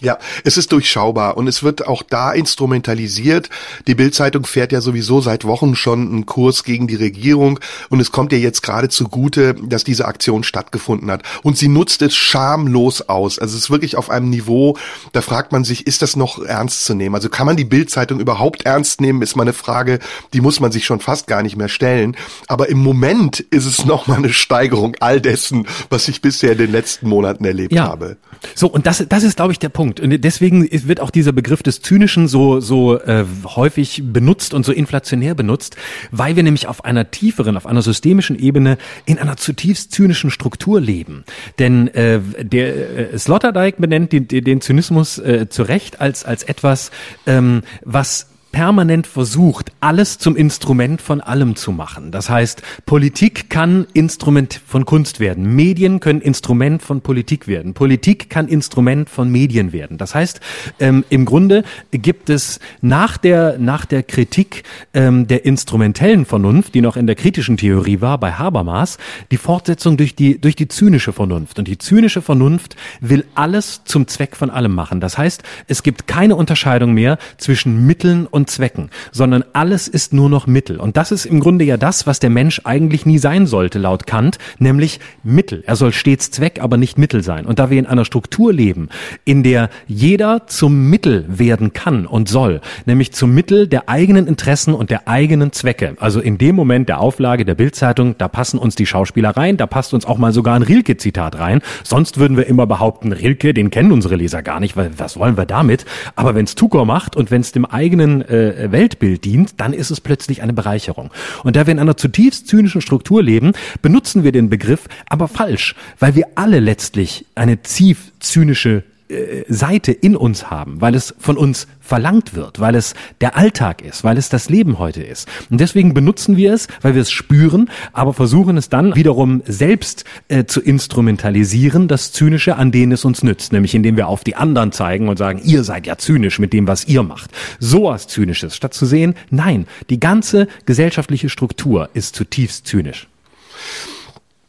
Ja, 0.00 0.18
es 0.44 0.56
ist 0.56 0.72
durchschaubar 0.72 1.36
und 1.36 1.46
es 1.46 1.62
wird 1.62 1.86
auch 1.86 2.02
da 2.02 2.32
instrumentalisiert. 2.32 3.50
Die 3.86 3.94
Bildzeitung 3.94 4.44
fährt 4.46 4.72
ja 4.72 4.80
sowieso 4.80 5.20
seit 5.20 5.44
Wochen 5.44 5.76
schon 5.76 6.08
einen 6.08 6.26
Kurs 6.26 6.64
gegen 6.64 6.86
die 6.86 6.96
Regierung 6.96 7.60
und 7.90 8.00
es 8.00 8.10
kommt 8.10 8.32
ihr 8.32 8.38
jetzt 8.38 8.62
gerade 8.62 8.88
zugute, 8.88 9.54
dass 9.54 9.84
diese 9.84 10.06
Aktion 10.06 10.42
stattgefunden 10.42 11.10
hat. 11.10 11.22
Und 11.42 11.58
sie 11.58 11.68
nutzt 11.68 12.00
es 12.00 12.14
schamlos 12.14 13.02
aus. 13.02 13.38
Also 13.38 13.56
es 13.56 13.64
ist 13.64 13.70
wirklich 13.70 13.96
auf 13.96 14.08
einem 14.08 14.30
Niveau, 14.30 14.78
da 15.12 15.20
fragt 15.20 15.52
man 15.52 15.64
sich, 15.64 15.86
ist 15.86 16.00
das 16.00 16.16
noch 16.16 16.42
ernst 16.42 16.84
zu 16.86 16.94
nehmen? 16.94 17.14
Also 17.14 17.28
kann 17.28 17.46
man 17.46 17.56
die 17.56 17.64
Bildzeitung 17.64 18.20
überhaupt 18.20 18.64
ernst 18.64 19.02
nehmen, 19.02 19.20
ist 19.20 19.36
mal 19.36 19.42
eine 19.42 19.52
Frage, 19.52 19.98
die 20.32 20.40
muss 20.40 20.60
man 20.60 20.72
sich 20.72 20.86
schon 20.86 21.00
fast 21.00 21.26
gar 21.26 21.42
nicht 21.42 21.56
mehr 21.56 21.68
stellen. 21.68 22.16
Aber 22.46 22.68
im 22.70 22.78
Moment 22.78 23.40
ist 23.40 23.66
es 23.66 23.84
nochmal 23.84 24.18
eine 24.18 24.32
Steigerung 24.32 24.96
all 25.00 25.20
dessen, 25.20 25.66
was 25.90 26.08
ich 26.08 26.22
bisher 26.22 26.52
in 26.52 26.58
den 26.58 26.72
letzten 26.72 27.08
Monaten 27.08 27.44
erlebt 27.44 27.72
ja. 27.72 27.84
habe. 27.84 28.16
So, 28.54 28.68
und 28.68 28.86
das, 28.86 29.04
das 29.08 29.22
ist, 29.22 29.36
glaube 29.36 29.52
ich, 29.52 29.58
der 29.58 29.68
Punkt. 29.68 29.89
Punkt. 29.90 30.00
Und 30.00 30.24
deswegen 30.24 30.68
wird 30.70 31.00
auch 31.00 31.10
dieser 31.10 31.32
Begriff 31.32 31.62
des 31.62 31.82
Zynischen 31.82 32.28
so, 32.28 32.60
so 32.60 32.98
äh, 33.00 33.24
häufig 33.44 34.02
benutzt 34.04 34.54
und 34.54 34.64
so 34.64 34.72
inflationär 34.72 35.34
benutzt, 35.34 35.76
weil 36.10 36.36
wir 36.36 36.42
nämlich 36.42 36.66
auf 36.66 36.84
einer 36.84 37.10
tieferen, 37.10 37.56
auf 37.56 37.66
einer 37.66 37.82
systemischen 37.82 38.38
Ebene 38.38 38.78
in 39.04 39.18
einer 39.18 39.36
zutiefst 39.36 39.92
zynischen 39.92 40.30
Struktur 40.30 40.80
leben. 40.80 41.24
Denn 41.58 41.88
äh, 41.88 42.20
der 42.40 43.12
äh, 43.14 43.18
Sloterdijk 43.18 43.78
benennt 43.78 44.12
den, 44.12 44.28
den 44.28 44.60
Zynismus 44.60 45.18
äh, 45.18 45.48
zu 45.48 45.62
Recht 45.62 46.00
als, 46.00 46.24
als 46.24 46.42
etwas, 46.42 46.90
ähm, 47.26 47.62
was 47.84 48.26
permanent 48.52 49.06
versucht, 49.06 49.72
alles 49.80 50.18
zum 50.18 50.36
Instrument 50.36 51.00
von 51.00 51.20
allem 51.20 51.56
zu 51.56 51.72
machen. 51.72 52.10
Das 52.10 52.28
heißt, 52.28 52.62
Politik 52.86 53.48
kann 53.48 53.86
Instrument 53.92 54.60
von 54.66 54.84
Kunst 54.84 55.20
werden. 55.20 55.54
Medien 55.54 56.00
können 56.00 56.20
Instrument 56.20 56.82
von 56.82 57.00
Politik 57.00 57.46
werden. 57.46 57.74
Politik 57.74 58.28
kann 58.30 58.48
Instrument 58.48 59.08
von 59.08 59.30
Medien 59.30 59.72
werden. 59.72 59.98
Das 59.98 60.14
heißt, 60.14 60.40
ähm, 60.80 61.04
im 61.10 61.24
Grunde 61.24 61.64
gibt 61.92 62.30
es 62.30 62.60
nach 62.80 63.16
der, 63.16 63.58
nach 63.58 63.84
der 63.84 64.02
Kritik 64.02 64.64
ähm, 64.94 65.26
der 65.26 65.44
instrumentellen 65.44 66.24
Vernunft, 66.24 66.74
die 66.74 66.80
noch 66.80 66.96
in 66.96 67.06
der 67.06 67.16
kritischen 67.16 67.56
Theorie 67.56 68.00
war, 68.00 68.18
bei 68.18 68.32
Habermas, 68.32 68.98
die 69.30 69.36
Fortsetzung 69.36 69.96
durch 69.96 70.14
die, 70.14 70.40
durch 70.40 70.56
die 70.56 70.68
zynische 70.68 71.12
Vernunft. 71.12 71.58
Und 71.58 71.68
die 71.68 71.78
zynische 71.78 72.22
Vernunft 72.22 72.76
will 73.00 73.24
alles 73.34 73.82
zum 73.84 74.08
Zweck 74.08 74.36
von 74.36 74.50
allem 74.50 74.74
machen. 74.74 75.00
Das 75.00 75.18
heißt, 75.18 75.42
es 75.68 75.82
gibt 75.82 76.06
keine 76.06 76.36
Unterscheidung 76.36 76.92
mehr 76.92 77.18
zwischen 77.38 77.86
Mitteln 77.86 78.26
und 78.26 78.39
und 78.40 78.50
Zwecken, 78.50 78.90
sondern 79.12 79.44
alles 79.52 79.86
ist 79.86 80.12
nur 80.12 80.28
noch 80.28 80.46
Mittel. 80.46 80.78
Und 80.78 80.96
das 80.96 81.12
ist 81.12 81.26
im 81.26 81.40
Grunde 81.40 81.64
ja 81.64 81.76
das, 81.76 82.06
was 82.06 82.20
der 82.20 82.30
Mensch 82.30 82.62
eigentlich 82.64 83.06
nie 83.06 83.18
sein 83.18 83.46
sollte, 83.46 83.78
laut 83.78 84.06
Kant, 84.06 84.38
nämlich 84.58 84.98
Mittel. 85.22 85.62
Er 85.66 85.76
soll 85.76 85.92
stets 85.92 86.30
Zweck, 86.30 86.60
aber 86.60 86.76
nicht 86.76 86.98
Mittel 86.98 87.22
sein. 87.22 87.46
Und 87.46 87.58
da 87.58 87.70
wir 87.70 87.78
in 87.78 87.86
einer 87.86 88.04
Struktur 88.04 88.52
leben, 88.52 88.88
in 89.24 89.42
der 89.42 89.68
jeder 89.86 90.46
zum 90.46 90.88
Mittel 90.88 91.26
werden 91.28 91.72
kann 91.72 92.06
und 92.06 92.28
soll, 92.28 92.60
nämlich 92.86 93.12
zum 93.12 93.34
Mittel 93.34 93.68
der 93.68 93.88
eigenen 93.88 94.26
Interessen 94.26 94.74
und 94.74 94.90
der 94.90 95.06
eigenen 95.06 95.52
Zwecke. 95.52 95.96
Also 96.00 96.20
in 96.20 96.38
dem 96.38 96.56
Moment 96.56 96.88
der 96.88 97.00
Auflage 97.00 97.44
der 97.44 97.54
Bildzeitung, 97.54 98.16
da 98.16 98.28
passen 98.28 98.58
uns 98.58 98.74
die 98.74 98.86
Schauspieler 98.86 99.36
rein, 99.36 99.56
da 99.56 99.66
passt 99.66 99.92
uns 99.92 100.06
auch 100.06 100.18
mal 100.18 100.32
sogar 100.32 100.54
ein 100.54 100.62
Rilke-Zitat 100.62 101.38
rein. 101.38 101.60
Sonst 101.84 102.18
würden 102.18 102.36
wir 102.36 102.46
immer 102.46 102.66
behaupten, 102.66 103.12
Rilke, 103.12 103.52
den 103.52 103.70
kennen 103.70 103.92
unsere 103.92 104.16
Leser 104.16 104.42
gar 104.42 104.60
nicht, 104.60 104.76
weil 104.76 104.92
was 104.98 105.18
wollen 105.18 105.36
wir 105.36 105.46
damit? 105.46 105.84
Aber 106.16 106.34
wenn 106.34 106.46
es 106.46 106.54
Tukor 106.54 106.86
macht 106.86 107.16
und 107.16 107.30
wenn 107.30 107.42
es 107.42 107.52
dem 107.52 107.66
eigenen 107.66 108.22
äh, 108.30 108.70
Weltbild 108.70 109.24
dient, 109.24 109.60
dann 109.60 109.72
ist 109.72 109.90
es 109.90 110.00
plötzlich 110.00 110.42
eine 110.42 110.52
Bereicherung. 110.52 111.10
Und 111.44 111.56
da 111.56 111.66
wir 111.66 111.72
in 111.72 111.78
einer 111.78 111.96
zutiefst 111.96 112.48
zynischen 112.48 112.80
Struktur 112.80 113.22
leben, 113.22 113.52
benutzen 113.82 114.24
wir 114.24 114.32
den 114.32 114.50
Begriff 114.50 114.88
aber 115.08 115.28
falsch, 115.28 115.74
weil 115.98 116.14
wir 116.14 116.26
alle 116.34 116.60
letztlich 116.60 117.26
eine 117.34 117.58
tief 117.58 118.12
zynische 118.20 118.84
äh, 119.10 119.44
Seite 119.48 119.92
in 119.92 120.16
uns 120.16 120.50
haben, 120.50 120.80
weil 120.80 120.94
es 120.94 121.14
von 121.18 121.36
uns 121.36 121.66
verlangt 121.80 122.34
wird, 122.34 122.60
weil 122.60 122.74
es 122.74 122.94
der 123.20 123.36
Alltag 123.36 123.82
ist, 123.82 124.04
weil 124.04 124.16
es 124.16 124.28
das 124.28 124.48
Leben 124.48 124.78
heute 124.78 125.02
ist. 125.02 125.28
Und 125.50 125.60
deswegen 125.60 125.92
benutzen 125.92 126.36
wir 126.36 126.54
es, 126.54 126.68
weil 126.82 126.94
wir 126.94 127.02
es 127.02 127.10
spüren, 127.10 127.68
aber 127.92 128.14
versuchen 128.14 128.56
es 128.56 128.68
dann 128.68 128.94
wiederum 128.94 129.42
selbst 129.46 130.04
äh, 130.28 130.44
zu 130.44 130.60
instrumentalisieren, 130.60 131.88
das 131.88 132.12
Zynische, 132.12 132.56
an 132.56 132.70
denen 132.70 132.92
es 132.92 133.04
uns 133.04 133.22
nützt, 133.22 133.52
nämlich 133.52 133.74
indem 133.74 133.96
wir 133.96 134.08
auf 134.08 134.24
die 134.24 134.36
anderen 134.36 134.72
zeigen 134.72 135.08
und 135.08 135.18
sagen, 135.18 135.40
ihr 135.44 135.64
seid 135.64 135.86
ja 135.86 135.98
zynisch 135.98 136.38
mit 136.38 136.52
dem, 136.52 136.68
was 136.68 136.86
ihr 136.86 137.02
macht. 137.02 137.30
So 137.58 137.84
was 137.84 138.06
Zynisches, 138.06 138.56
statt 138.56 138.74
zu 138.74 138.86
sehen, 138.86 139.14
nein, 139.30 139.66
die 139.90 140.00
ganze 140.00 140.46
gesellschaftliche 140.66 141.28
Struktur 141.28 141.90
ist 141.94 142.14
zutiefst 142.14 142.66
zynisch. 142.66 143.08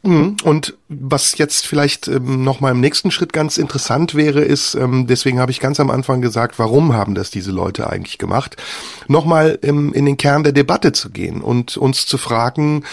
Mhm. 0.03 0.37
Und 0.43 0.75
was 0.89 1.37
jetzt 1.37 1.67
vielleicht 1.67 2.07
ähm, 2.07 2.43
noch 2.43 2.59
mal 2.59 2.71
im 2.71 2.79
nächsten 2.79 3.11
Schritt 3.11 3.33
ganz 3.33 3.57
interessant 3.57 4.15
wäre, 4.15 4.41
ist, 4.41 4.73
ähm, 4.73 5.05
deswegen 5.05 5.39
habe 5.39 5.51
ich 5.51 5.59
ganz 5.59 5.79
am 5.79 5.91
Anfang 5.91 6.21
gesagt, 6.21 6.57
warum 6.57 6.93
haben 6.93 7.13
das 7.13 7.29
diese 7.29 7.51
Leute 7.51 7.89
eigentlich 7.89 8.17
gemacht, 8.17 8.57
nochmal 9.07 9.59
ähm, 9.61 9.93
in 9.93 10.05
den 10.05 10.17
Kern 10.17 10.43
der 10.43 10.53
Debatte 10.53 10.91
zu 10.91 11.11
gehen 11.11 11.41
und 11.41 11.77
uns 11.77 12.07
zu 12.07 12.17
fragen, 12.17 12.83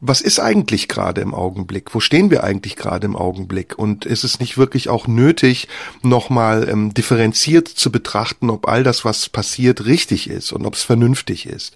was 0.00 0.20
ist 0.20 0.38
eigentlich 0.38 0.86
gerade 0.86 1.20
im 1.20 1.34
Augenblick? 1.34 1.92
Wo 1.94 1.98
stehen 1.98 2.30
wir 2.30 2.44
eigentlich 2.44 2.76
gerade 2.76 3.04
im 3.04 3.16
Augenblick? 3.16 3.76
Und 3.76 4.04
ist 4.04 4.22
es 4.22 4.38
nicht 4.38 4.56
wirklich 4.56 4.88
auch 4.88 5.08
nötig, 5.08 5.66
nochmal 6.02 6.68
ähm, 6.68 6.94
differenziert 6.94 7.66
zu 7.66 7.90
betrachten, 7.90 8.48
ob 8.48 8.68
all 8.68 8.84
das, 8.84 9.04
was 9.04 9.28
passiert, 9.28 9.86
richtig 9.86 10.30
ist 10.30 10.52
und 10.52 10.66
ob 10.66 10.74
es 10.74 10.84
vernünftig 10.84 11.46
ist? 11.46 11.74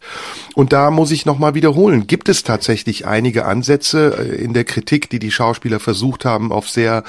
Und 0.55 0.73
da 0.73 0.93
muss 0.93 1.11
ich 1.11 1.27
nochmal 1.27 1.55
wiederholen, 1.55 2.07
gibt 2.07 2.29
es 2.29 2.45
tatsächlich 2.45 3.07
einige 3.07 3.45
Ansätze 3.45 4.17
äh, 4.17 4.37
in 4.37 4.53
der 4.55 4.65
Kritik, 4.65 5.11
die 5.11 5.19
die 5.19 5.33
Schauspieler 5.33 5.81
versucht 5.81 6.25
haben, 6.25 6.53
auf 6.53 6.69
sehr 6.69 7.03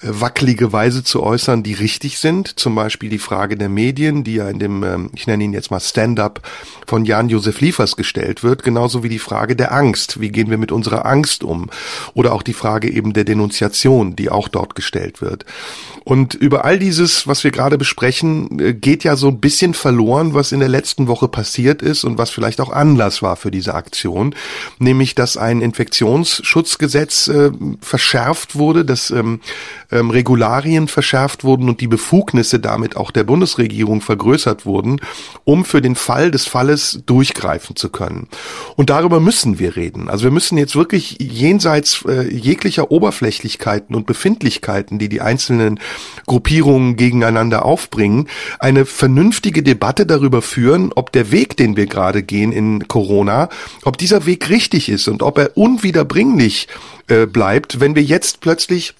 wackelige 0.00 0.72
Weise 0.72 1.02
zu 1.02 1.22
äußern, 1.22 1.62
die 1.62 1.74
richtig 1.74 2.18
sind. 2.18 2.58
Zum 2.58 2.74
Beispiel 2.74 3.10
die 3.10 3.18
Frage 3.18 3.56
der 3.56 3.68
Medien, 3.68 4.24
die 4.24 4.34
ja 4.34 4.48
in 4.48 4.58
dem, 4.58 4.82
ähm, 4.84 5.10
ich 5.14 5.26
nenne 5.26 5.44
ihn 5.44 5.52
jetzt 5.52 5.70
mal 5.70 5.80
Stand-up 5.80 6.40
von 6.86 7.04
Jan-Josef 7.04 7.60
Liefers 7.60 7.96
gestellt 7.96 8.42
wird, 8.42 8.62
genauso 8.62 9.02
wie 9.02 9.08
die 9.08 9.18
Frage 9.18 9.56
der 9.56 9.72
Angst. 9.72 10.20
Wie 10.20 10.30
gehen 10.30 10.50
wir 10.50 10.58
mit 10.58 10.72
unserer 10.72 11.06
Angst 11.06 11.42
um? 11.42 11.70
Oder 12.14 12.32
auch 12.32 12.42
die 12.42 12.52
Frage 12.52 12.90
eben 12.90 13.12
der 13.12 13.24
Denunziation, 13.24 14.14
die 14.14 14.30
auch 14.30 14.48
dort 14.48 14.74
gestellt 14.74 15.20
wird. 15.20 15.44
Und 16.04 16.34
über 16.34 16.64
all 16.64 16.78
dieses, 16.78 17.26
was 17.26 17.44
wir 17.44 17.50
gerade 17.50 17.76
besprechen, 17.76 18.58
äh, 18.60 18.74
geht 18.74 19.04
ja 19.04 19.16
so 19.16 19.28
ein 19.28 19.40
bisschen 19.40 19.74
verloren, 19.74 20.32
was 20.32 20.52
in 20.52 20.60
der 20.60 20.68
letzten 20.68 21.06
Woche 21.06 21.28
passiert 21.28 21.82
ist 21.82 22.04
und 22.04 22.18
was 22.18 22.30
vielleicht 22.30 22.60
auch 22.60 22.70
Anlass 22.70 23.20
war 23.20 23.36
für 23.36 23.50
diese 23.50 23.74
Aktion, 23.74 24.34
nämlich 24.78 25.14
dass 25.14 25.36
ein 25.36 25.60
Infektionsschutzgesetz 25.60 27.28
äh, 27.28 27.50
verschärft 27.80 28.56
wurde, 28.56 28.84
dass 28.84 29.10
ähm, 29.10 29.40
ähm, 29.90 30.10
Regularien 30.10 30.88
verschärft 30.88 31.44
wurden 31.44 31.68
und 31.68 31.80
die 31.80 31.86
Befugnisse 31.86 32.60
damit 32.60 32.96
auch 32.96 33.10
der 33.10 33.24
Bundesregierung 33.24 34.00
vergrößert 34.00 34.66
wurden, 34.66 35.00
um 35.44 35.64
für 35.64 35.80
den 35.80 35.94
Fall 35.94 36.30
des 36.30 36.46
Falles 36.46 37.00
durchgreifen 37.06 37.76
zu 37.76 37.88
können. 37.88 38.28
Und 38.76 38.90
darüber 38.90 39.20
müssen 39.20 39.58
wir 39.58 39.76
reden. 39.76 40.08
Also 40.10 40.24
wir 40.24 40.30
müssen 40.30 40.58
jetzt 40.58 40.76
wirklich 40.76 41.16
jenseits 41.20 42.04
äh, 42.06 42.28
jeglicher 42.28 42.90
Oberflächlichkeiten 42.90 43.94
und 43.94 44.06
Befindlichkeiten, 44.06 44.98
die 44.98 45.08
die 45.08 45.20
einzelnen 45.20 45.80
Gruppierungen 46.26 46.96
gegeneinander 46.96 47.64
aufbringen, 47.64 48.28
eine 48.58 48.84
vernünftige 48.84 49.62
Debatte 49.62 50.06
darüber 50.06 50.42
führen, 50.42 50.92
ob 50.94 51.12
der 51.12 51.30
Weg, 51.30 51.56
den 51.56 51.76
wir 51.76 51.86
gerade 51.86 52.22
gehen 52.22 52.52
in 52.52 52.88
Corona, 52.88 53.48
ob 53.84 53.96
dieser 53.98 54.26
Weg 54.26 54.48
richtig 54.50 54.88
ist 54.88 55.08
und 55.08 55.22
ob 55.22 55.38
er 55.38 55.56
unwiederbringlich 55.56 56.68
äh, 57.08 57.26
bleibt, 57.26 57.80
wenn 57.80 57.94
wir 57.94 58.02
jetzt 58.02 58.40
plötzlich 58.40 58.94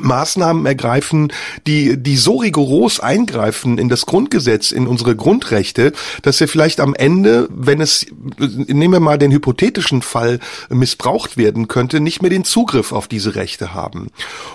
Maßnahmen 0.00 0.66
ergreifen, 0.66 1.32
die, 1.66 1.96
die 1.96 2.16
so 2.16 2.36
rigoros 2.36 3.00
eingreifen 3.00 3.78
in 3.78 3.88
das 3.88 4.06
Grundgesetz, 4.06 4.70
in 4.70 4.86
unsere 4.86 5.16
Grundrechte, 5.16 5.92
dass 6.22 6.40
wir 6.40 6.48
vielleicht 6.48 6.80
am 6.80 6.94
Ende, 6.94 7.48
wenn 7.50 7.80
es, 7.80 8.06
nehmen 8.38 8.92
wir 8.92 9.00
mal 9.00 9.18
den 9.18 9.32
hypothetischen 9.32 10.02
Fall, 10.02 10.40
missbraucht 10.68 11.36
werden 11.36 11.68
könnte, 11.68 12.00
nicht 12.00 12.22
mehr 12.22 12.30
den 12.30 12.44
Zugriff 12.44 12.92
auf 12.92 13.08
diese 13.08 13.34
Rechte 13.34 13.74
haben. 13.74 14.08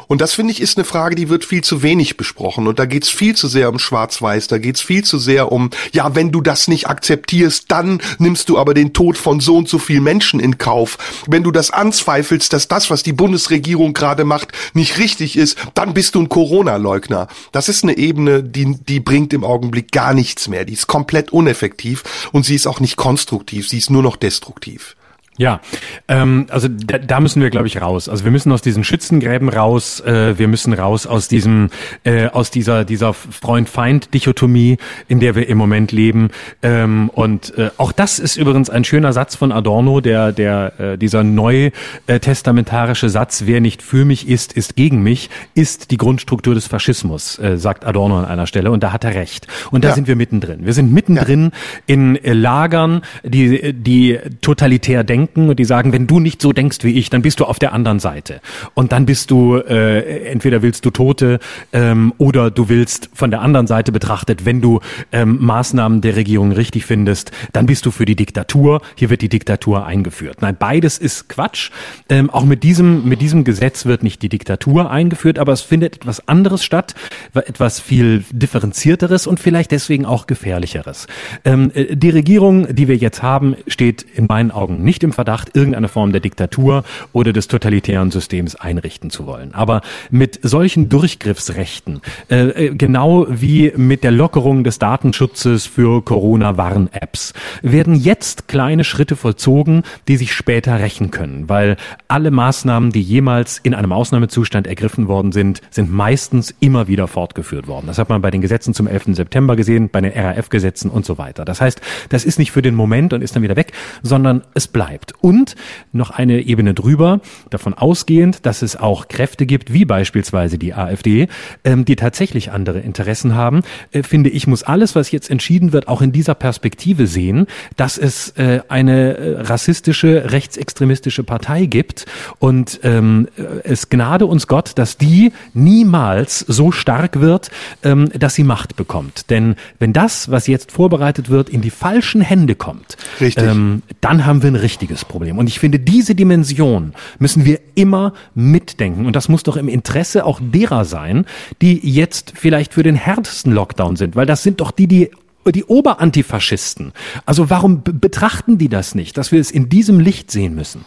Und 0.07 0.21
das 0.21 0.33
finde 0.33 0.51
ich 0.51 0.61
ist 0.61 0.77
eine 0.77 0.85
Frage, 0.85 1.15
die 1.15 1.29
wird 1.29 1.45
viel 1.45 1.63
zu 1.63 1.83
wenig 1.83 2.17
besprochen. 2.17 2.67
Und 2.67 2.79
da 2.79 2.85
geht 2.85 3.03
es 3.03 3.09
viel 3.09 3.35
zu 3.35 3.47
sehr 3.47 3.69
um 3.69 3.79
Schwarz-Weiß, 3.79 4.47
da 4.47 4.57
geht 4.57 4.75
es 4.75 4.81
viel 4.81 5.03
zu 5.03 5.17
sehr 5.17 5.51
um, 5.51 5.69
ja, 5.91 6.15
wenn 6.15 6.31
du 6.31 6.41
das 6.41 6.67
nicht 6.67 6.87
akzeptierst, 6.87 7.65
dann 7.69 8.01
nimmst 8.19 8.49
du 8.49 8.57
aber 8.57 8.73
den 8.73 8.93
Tod 8.93 9.17
von 9.17 9.39
so 9.39 9.57
und 9.57 9.69
so 9.69 9.79
vielen 9.79 10.03
Menschen 10.03 10.39
in 10.39 10.57
Kauf. 10.57 10.97
Wenn 11.27 11.43
du 11.43 11.51
das 11.51 11.71
anzweifelst, 11.71 12.51
dass 12.53 12.67
das, 12.67 12.89
was 12.89 13.03
die 13.03 13.13
Bundesregierung 13.13 13.93
gerade 13.93 14.25
macht, 14.25 14.51
nicht 14.73 14.97
richtig 14.97 15.34
ist, 15.37 15.57
dann 15.73 15.93
bist 15.93 16.15
du 16.15 16.21
ein 16.21 16.29
Corona-Leugner. 16.29 17.27
Das 17.51 17.69
ist 17.69 17.83
eine 17.83 17.97
Ebene, 17.97 18.43
die, 18.43 18.75
die 18.75 18.99
bringt 18.99 19.33
im 19.33 19.43
Augenblick 19.43 19.91
gar 19.91 20.13
nichts 20.13 20.47
mehr. 20.47 20.65
Die 20.65 20.73
ist 20.73 20.87
komplett 20.87 21.31
uneffektiv 21.31 22.03
und 22.31 22.45
sie 22.45 22.55
ist 22.55 22.67
auch 22.67 22.79
nicht 22.79 22.97
konstruktiv, 22.97 23.67
sie 23.67 23.77
ist 23.77 23.89
nur 23.89 24.03
noch 24.03 24.15
destruktiv. 24.15 24.95
Ja, 25.37 25.59
ähm, 26.07 26.45
also 26.49 26.69
da, 26.69 26.97
da 26.97 27.19
müssen 27.19 27.41
wir, 27.41 27.49
glaube 27.49 27.67
ich, 27.67 27.81
raus. 27.81 28.07
Also 28.07 28.23
wir 28.23 28.31
müssen 28.31 28.53
aus 28.53 28.61
diesen 28.61 28.85
Schützengräben 28.85 29.49
raus. 29.49 29.99
Äh, 29.99 30.39
wir 30.39 30.47
müssen 30.47 30.71
raus 30.71 31.05
aus 31.05 31.27
diesem, 31.27 31.71
äh, 32.05 32.27
aus 32.27 32.51
dieser 32.51 32.85
dieser 32.85 33.13
Freund-Feind-Dichotomie, 33.13 34.77
in 35.09 35.19
der 35.19 35.35
wir 35.35 35.49
im 35.49 35.57
Moment 35.57 35.91
leben. 35.91 36.29
Ähm, 36.63 37.09
und 37.09 37.57
äh, 37.57 37.69
auch 37.75 37.91
das 37.91 38.19
ist 38.19 38.37
übrigens 38.37 38.69
ein 38.69 38.85
schöner 38.85 39.11
Satz 39.11 39.35
von 39.35 39.51
Adorno, 39.51 39.99
der 39.99 40.31
der 40.31 40.79
äh, 40.79 40.97
dieser 40.97 41.25
neutestamentarische 41.25 43.09
Satz: 43.09 43.43
Wer 43.45 43.59
nicht 43.59 43.81
für 43.81 44.05
mich 44.05 44.29
ist, 44.29 44.53
ist 44.53 44.77
gegen 44.77 45.03
mich, 45.03 45.29
ist 45.53 45.91
die 45.91 45.97
Grundstruktur 45.97 46.55
des 46.55 46.67
Faschismus, 46.67 47.39
äh, 47.39 47.57
sagt 47.57 47.85
Adorno 47.85 48.19
an 48.19 48.25
einer 48.25 48.47
Stelle. 48.47 48.71
Und 48.71 48.83
da 48.83 48.93
hat 48.93 49.03
er 49.03 49.15
recht. 49.15 49.47
Und 49.71 49.83
da 49.83 49.89
ja. 49.89 49.95
sind 49.95 50.07
wir 50.07 50.15
mittendrin. 50.15 50.65
Wir 50.65 50.73
sind 50.73 50.93
mittendrin 50.93 51.51
ja. 51.51 51.93
in 51.93 52.15
äh, 52.23 52.31
Lagern, 52.31 53.01
die 53.25 53.73
die 53.73 54.17
totalitär 54.39 55.03
denken 55.03 55.24
denken 55.25 55.49
und 55.49 55.57
die 55.57 55.65
sagen, 55.65 55.91
wenn 55.91 56.07
du 56.07 56.19
nicht 56.19 56.41
so 56.41 56.53
denkst 56.53 56.79
wie 56.83 56.93
ich, 56.93 57.09
dann 57.09 57.21
bist 57.21 57.39
du 57.39 57.45
auf 57.45 57.59
der 57.59 57.73
anderen 57.73 57.99
Seite. 57.99 58.41
Und 58.73 58.91
dann 58.91 59.05
bist 59.05 59.31
du, 59.31 59.57
äh, 59.57 60.27
entweder 60.31 60.61
willst 60.61 60.85
du 60.85 60.91
Tote 60.91 61.39
ähm, 61.73 62.13
oder 62.17 62.51
du 62.51 62.69
willst 62.69 63.09
von 63.13 63.31
der 63.31 63.41
anderen 63.41 63.67
Seite 63.67 63.91
betrachtet, 63.91 64.45
wenn 64.45 64.61
du 64.61 64.79
ähm, 65.11 65.37
Maßnahmen 65.41 66.01
der 66.01 66.15
Regierung 66.15 66.51
richtig 66.51 66.85
findest, 66.85 67.31
dann 67.53 67.65
bist 67.65 67.85
du 67.85 67.91
für 67.91 68.05
die 68.05 68.15
Diktatur. 68.15 68.81
Hier 68.95 69.09
wird 69.09 69.21
die 69.21 69.29
Diktatur 69.29 69.85
eingeführt. 69.85 70.41
Nein, 70.41 70.55
beides 70.57 70.97
ist 70.97 71.29
Quatsch. 71.29 71.71
Ähm, 72.09 72.29
auch 72.29 72.45
mit 72.45 72.63
diesem, 72.63 73.07
mit 73.07 73.21
diesem 73.21 73.43
Gesetz 73.43 73.85
wird 73.85 74.03
nicht 74.03 74.21
die 74.21 74.29
Diktatur 74.29 74.91
eingeführt, 74.91 75.39
aber 75.39 75.53
es 75.53 75.61
findet 75.61 75.95
etwas 75.95 76.27
anderes 76.27 76.63
statt, 76.63 76.93
etwas 77.33 77.79
viel 77.79 78.23
differenzierteres 78.31 79.27
und 79.27 79.39
vielleicht 79.39 79.71
deswegen 79.71 80.05
auch 80.05 80.27
gefährlicheres. 80.27 81.07
Ähm, 81.43 81.71
äh, 81.73 81.95
die 81.95 82.09
Regierung, 82.09 82.73
die 82.75 82.87
wir 82.87 82.95
jetzt 82.95 83.23
haben, 83.23 83.55
steht 83.67 84.05
in 84.15 84.25
meinen 84.27 84.51
Augen 84.51 84.83
nicht 84.83 85.03
im 85.03 85.13
Verdacht, 85.15 85.55
irgendeine 85.55 85.87
Form 85.87 86.11
der 86.11 86.21
Diktatur 86.21 86.83
oder 87.13 87.33
des 87.33 87.47
totalitären 87.47 88.11
Systems 88.11 88.55
einrichten 88.55 89.09
zu 89.09 89.25
wollen. 89.25 89.53
Aber 89.53 89.81
mit 90.11 90.39
solchen 90.43 90.89
Durchgriffsrechten, 90.89 92.01
äh, 92.29 92.67
äh, 92.67 92.75
genau 92.75 93.25
wie 93.29 93.73
mit 93.75 94.03
der 94.03 94.11
Lockerung 94.11 94.63
des 94.63 94.77
Datenschutzes 94.77 95.65
für 95.65 96.03
Corona-Warn-Apps, 96.03 97.33
werden 97.61 97.95
jetzt 97.95 98.47
kleine 98.47 98.83
Schritte 98.83 99.15
vollzogen, 99.15 99.83
die 100.07 100.17
sich 100.17 100.33
später 100.33 100.79
rächen 100.79 101.11
können, 101.11 101.49
weil 101.49 101.77
alle 102.07 102.31
Maßnahmen, 102.31 102.91
die 102.91 103.01
jemals 103.01 103.59
in 103.59 103.73
einem 103.73 103.91
Ausnahmezustand 103.91 104.67
ergriffen 104.67 105.07
worden 105.07 105.31
sind, 105.31 105.61
sind 105.71 105.91
meistens 105.91 106.53
immer 106.59 106.87
wieder 106.87 107.07
fortgeführt 107.07 107.67
worden. 107.67 107.87
Das 107.87 107.97
hat 107.97 108.09
man 108.09 108.21
bei 108.21 108.31
den 108.31 108.41
Gesetzen 108.41 108.73
zum 108.73 108.87
11. 108.87 109.15
September 109.15 109.55
gesehen, 109.55 109.89
bei 109.89 110.01
den 110.01 110.11
RAF-Gesetzen 110.11 110.89
und 110.91 111.05
so 111.05 111.17
weiter. 111.17 111.45
Das 111.45 111.61
heißt, 111.61 111.81
das 112.09 112.25
ist 112.25 112.39
nicht 112.39 112.51
für 112.51 112.61
den 112.61 112.75
Moment 112.75 113.13
und 113.13 113.21
ist 113.21 113.35
dann 113.35 113.43
wieder 113.43 113.55
weg, 113.55 113.71
sondern 114.03 114.43
es 114.53 114.67
bleibt 114.67 115.04
bleibt. 115.05 115.13
Und 115.21 115.55
noch 115.91 116.11
eine 116.11 116.41
Ebene 116.41 116.73
drüber, 116.73 117.19
davon 117.49 117.73
ausgehend, 117.73 118.45
dass 118.45 118.61
es 118.61 118.75
auch 118.75 119.07
Kräfte 119.07 119.45
gibt, 119.45 119.73
wie 119.73 119.85
beispielsweise 119.85 120.57
die 120.57 120.73
AfD, 120.73 121.27
ähm, 121.63 121.85
die 121.85 121.95
tatsächlich 121.95 122.51
andere 122.51 122.79
Interessen 122.79 123.35
haben, 123.35 123.61
äh, 123.91 124.03
finde 124.03 124.29
ich, 124.29 124.47
muss 124.47 124.63
alles, 124.63 124.95
was 124.95 125.11
jetzt 125.11 125.29
entschieden 125.29 125.73
wird, 125.73 125.87
auch 125.87 126.01
in 126.01 126.11
dieser 126.11 126.35
Perspektive 126.35 127.07
sehen, 127.07 127.47
dass 127.77 127.97
es 127.97 128.29
äh, 128.31 128.61
eine 128.67 129.17
äh, 129.17 129.41
rassistische, 129.41 130.31
rechtsextremistische 130.31 131.23
Partei 131.23 131.65
gibt 131.65 132.05
und 132.39 132.79
ähm, 132.83 133.27
es 133.63 133.89
gnade 133.89 134.25
uns 134.25 134.47
Gott, 134.47 134.73
dass 134.75 134.97
die 134.97 135.31
niemals 135.53 136.39
so 136.39 136.71
stark 136.71 137.19
wird, 137.19 137.51
ähm, 137.83 138.09
dass 138.17 138.35
sie 138.35 138.43
Macht 138.43 138.75
bekommt. 138.75 139.29
Denn 139.29 139.55
wenn 139.79 139.93
das, 139.93 140.29
was 140.29 140.47
jetzt 140.47 140.71
vorbereitet 140.71 141.29
wird, 141.29 141.49
in 141.49 141.61
die 141.61 141.69
falschen 141.69 142.21
Hände 142.21 142.55
kommt, 142.55 142.97
ähm, 143.19 143.81
dann 144.01 144.25
haben 144.25 144.43
wir 144.43 144.51
ein 144.51 144.55
richtiges 144.55 144.94
riesiges 144.95 145.05
Problem. 145.05 145.37
Und 145.37 145.47
ich 145.47 145.59
finde, 145.59 145.79
diese 145.79 146.15
Dimension 146.15 146.93
müssen 147.19 147.45
wir 147.45 147.59
immer 147.75 148.13
mitdenken. 148.33 149.05
Und 149.05 149.15
das 149.15 149.29
muss 149.29 149.43
doch 149.43 149.57
im 149.57 149.67
Interesse 149.67 150.25
auch 150.25 150.39
derer 150.41 150.85
sein, 150.85 151.25
die 151.61 151.79
jetzt 151.79 152.33
vielleicht 152.35 152.73
für 152.73 152.83
den 152.83 152.95
härtesten 152.95 153.51
Lockdown 153.51 153.95
sind, 153.95 154.15
weil 154.15 154.25
das 154.25 154.43
sind 154.43 154.61
doch 154.61 154.71
die, 154.71 154.87
die 154.87 155.11
die 155.53 155.63
Oberantifaschisten. 155.63 156.91
Also 157.27 157.51
warum 157.51 157.83
betrachten 157.83 158.57
die 158.57 158.67
das 158.67 158.95
nicht, 158.95 159.15
dass 159.15 159.31
wir 159.31 159.39
es 159.39 159.51
in 159.51 159.69
diesem 159.69 159.99
Licht 159.99 160.31
sehen 160.31 160.55
müssen? 160.55 160.85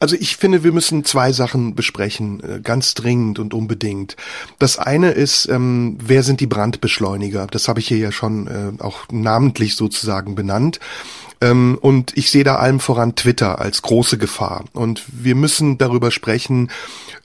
Also 0.00 0.16
ich 0.18 0.36
finde, 0.36 0.64
wir 0.64 0.72
müssen 0.72 1.04
zwei 1.04 1.30
Sachen 1.32 1.76
besprechen, 1.76 2.42
äh, 2.42 2.60
ganz 2.60 2.94
dringend 2.94 3.38
und 3.38 3.54
unbedingt. 3.54 4.16
Das 4.58 4.78
eine 4.80 5.12
ist, 5.12 5.48
ähm, 5.48 5.96
wer 6.02 6.24
sind 6.24 6.40
die 6.40 6.48
Brandbeschleuniger? 6.48 7.46
Das 7.46 7.68
habe 7.68 7.78
ich 7.78 7.86
hier 7.86 7.98
ja 7.98 8.10
schon 8.10 8.48
äh, 8.48 8.82
auch 8.82 9.06
namentlich 9.12 9.76
sozusagen 9.76 10.34
benannt. 10.34 10.80
Ähm, 11.40 11.78
und 11.80 12.16
ich 12.16 12.30
sehe 12.30 12.44
da 12.44 12.56
allem 12.56 12.80
voran 12.80 13.14
Twitter 13.14 13.60
als 13.60 13.82
große 13.82 14.18
Gefahr. 14.18 14.64
Und 14.72 15.04
wir 15.08 15.34
müssen 15.34 15.78
darüber 15.78 16.10
sprechen, 16.10 16.70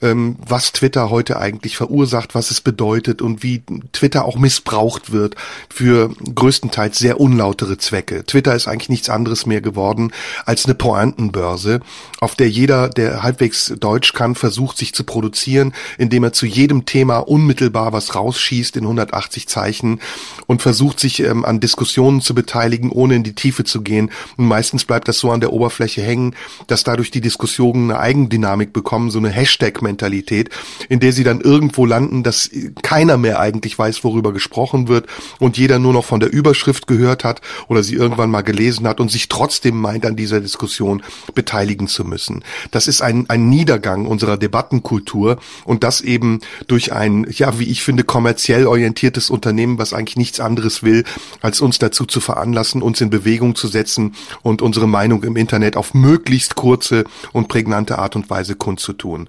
ähm, 0.02 0.36
was 0.46 0.72
Twitter 0.72 1.10
heute 1.10 1.38
eigentlich 1.38 1.76
verursacht, 1.76 2.34
was 2.34 2.50
es 2.50 2.60
bedeutet 2.60 3.22
und 3.22 3.42
wie 3.42 3.62
Twitter 3.92 4.24
auch 4.24 4.36
missbraucht 4.36 5.12
wird 5.12 5.34
für 5.68 6.10
größtenteils 6.34 6.98
sehr 6.98 7.20
unlautere 7.20 7.78
Zwecke. 7.78 8.24
Twitter 8.24 8.54
ist 8.54 8.68
eigentlich 8.68 8.88
nichts 8.88 9.08
anderes 9.08 9.46
mehr 9.46 9.60
geworden 9.60 10.12
als 10.44 10.66
eine 10.66 10.74
Pointenbörse, 10.74 11.80
auf 12.20 12.34
der 12.34 12.50
jeder, 12.50 12.88
der 12.88 13.22
halbwegs 13.22 13.72
Deutsch 13.78 14.12
kann, 14.12 14.34
versucht, 14.34 14.78
sich 14.78 14.94
zu 14.94 15.04
produzieren, 15.04 15.72
indem 15.98 16.24
er 16.24 16.32
zu 16.32 16.46
jedem 16.46 16.86
Thema 16.86 17.18
unmittelbar 17.18 17.92
was 17.92 18.14
rausschießt 18.14 18.76
in 18.76 18.84
180 18.84 19.48
Zeichen 19.48 20.00
und 20.46 20.62
versucht, 20.62 21.00
sich 21.00 21.20
ähm, 21.20 21.44
an 21.44 21.60
Diskussionen 21.60 22.20
zu 22.20 22.34
beteiligen, 22.34 22.90
ohne 22.90 23.16
in 23.16 23.24
die 23.24 23.34
Tiefe 23.34 23.64
zu 23.64 23.82
gehen. 23.82 24.03
Und 24.36 24.46
meistens 24.46 24.84
bleibt 24.84 25.08
das 25.08 25.18
so 25.18 25.30
an 25.30 25.40
der 25.40 25.52
Oberfläche 25.52 26.02
hängen, 26.02 26.34
dass 26.66 26.84
dadurch 26.84 27.10
die 27.10 27.20
Diskussionen 27.20 27.90
eine 27.90 28.00
Eigendynamik 28.00 28.72
bekommen, 28.72 29.10
so 29.10 29.18
eine 29.18 29.30
Hashtag-Mentalität, 29.30 30.50
in 30.88 31.00
der 31.00 31.12
sie 31.12 31.24
dann 31.24 31.40
irgendwo 31.40 31.86
landen, 31.86 32.22
dass 32.22 32.50
keiner 32.82 33.16
mehr 33.16 33.40
eigentlich 33.40 33.78
weiß, 33.78 34.04
worüber 34.04 34.32
gesprochen 34.32 34.88
wird 34.88 35.06
und 35.38 35.56
jeder 35.56 35.78
nur 35.78 35.92
noch 35.92 36.04
von 36.04 36.20
der 36.20 36.32
Überschrift 36.32 36.86
gehört 36.86 37.24
hat 37.24 37.40
oder 37.68 37.82
sie 37.82 37.94
irgendwann 37.94 38.30
mal 38.30 38.42
gelesen 38.42 38.86
hat 38.86 39.00
und 39.00 39.10
sich 39.10 39.28
trotzdem 39.28 39.80
meint, 39.80 40.06
an 40.06 40.16
dieser 40.16 40.40
Diskussion 40.40 41.02
beteiligen 41.34 41.88
zu 41.88 42.04
müssen. 42.04 42.44
Das 42.70 42.88
ist 42.88 43.02
ein, 43.02 43.28
ein 43.28 43.48
Niedergang 43.48 44.06
unserer 44.06 44.36
Debattenkultur 44.36 45.38
und 45.64 45.84
das 45.84 46.00
eben 46.00 46.40
durch 46.66 46.92
ein, 46.92 47.26
ja, 47.30 47.58
wie 47.58 47.64
ich 47.64 47.82
finde, 47.82 48.04
kommerziell 48.04 48.66
orientiertes 48.66 49.30
Unternehmen, 49.30 49.78
was 49.78 49.92
eigentlich 49.92 50.16
nichts 50.16 50.40
anderes 50.40 50.82
will, 50.82 51.04
als 51.40 51.60
uns 51.60 51.78
dazu 51.78 52.04
zu 52.04 52.20
veranlassen, 52.20 52.82
uns 52.82 53.00
in 53.00 53.10
Bewegung 53.10 53.54
zu 53.54 53.68
setzen 53.68 53.93
und 54.42 54.62
unsere 54.62 54.86
Meinung 54.86 55.22
im 55.24 55.36
Internet 55.36 55.76
auf 55.76 55.94
möglichst 55.94 56.54
kurze 56.54 57.04
und 57.32 57.48
prägnante 57.48 57.98
Art 57.98 58.16
und 58.16 58.30
Weise 58.30 58.54
kundzutun. 58.54 59.28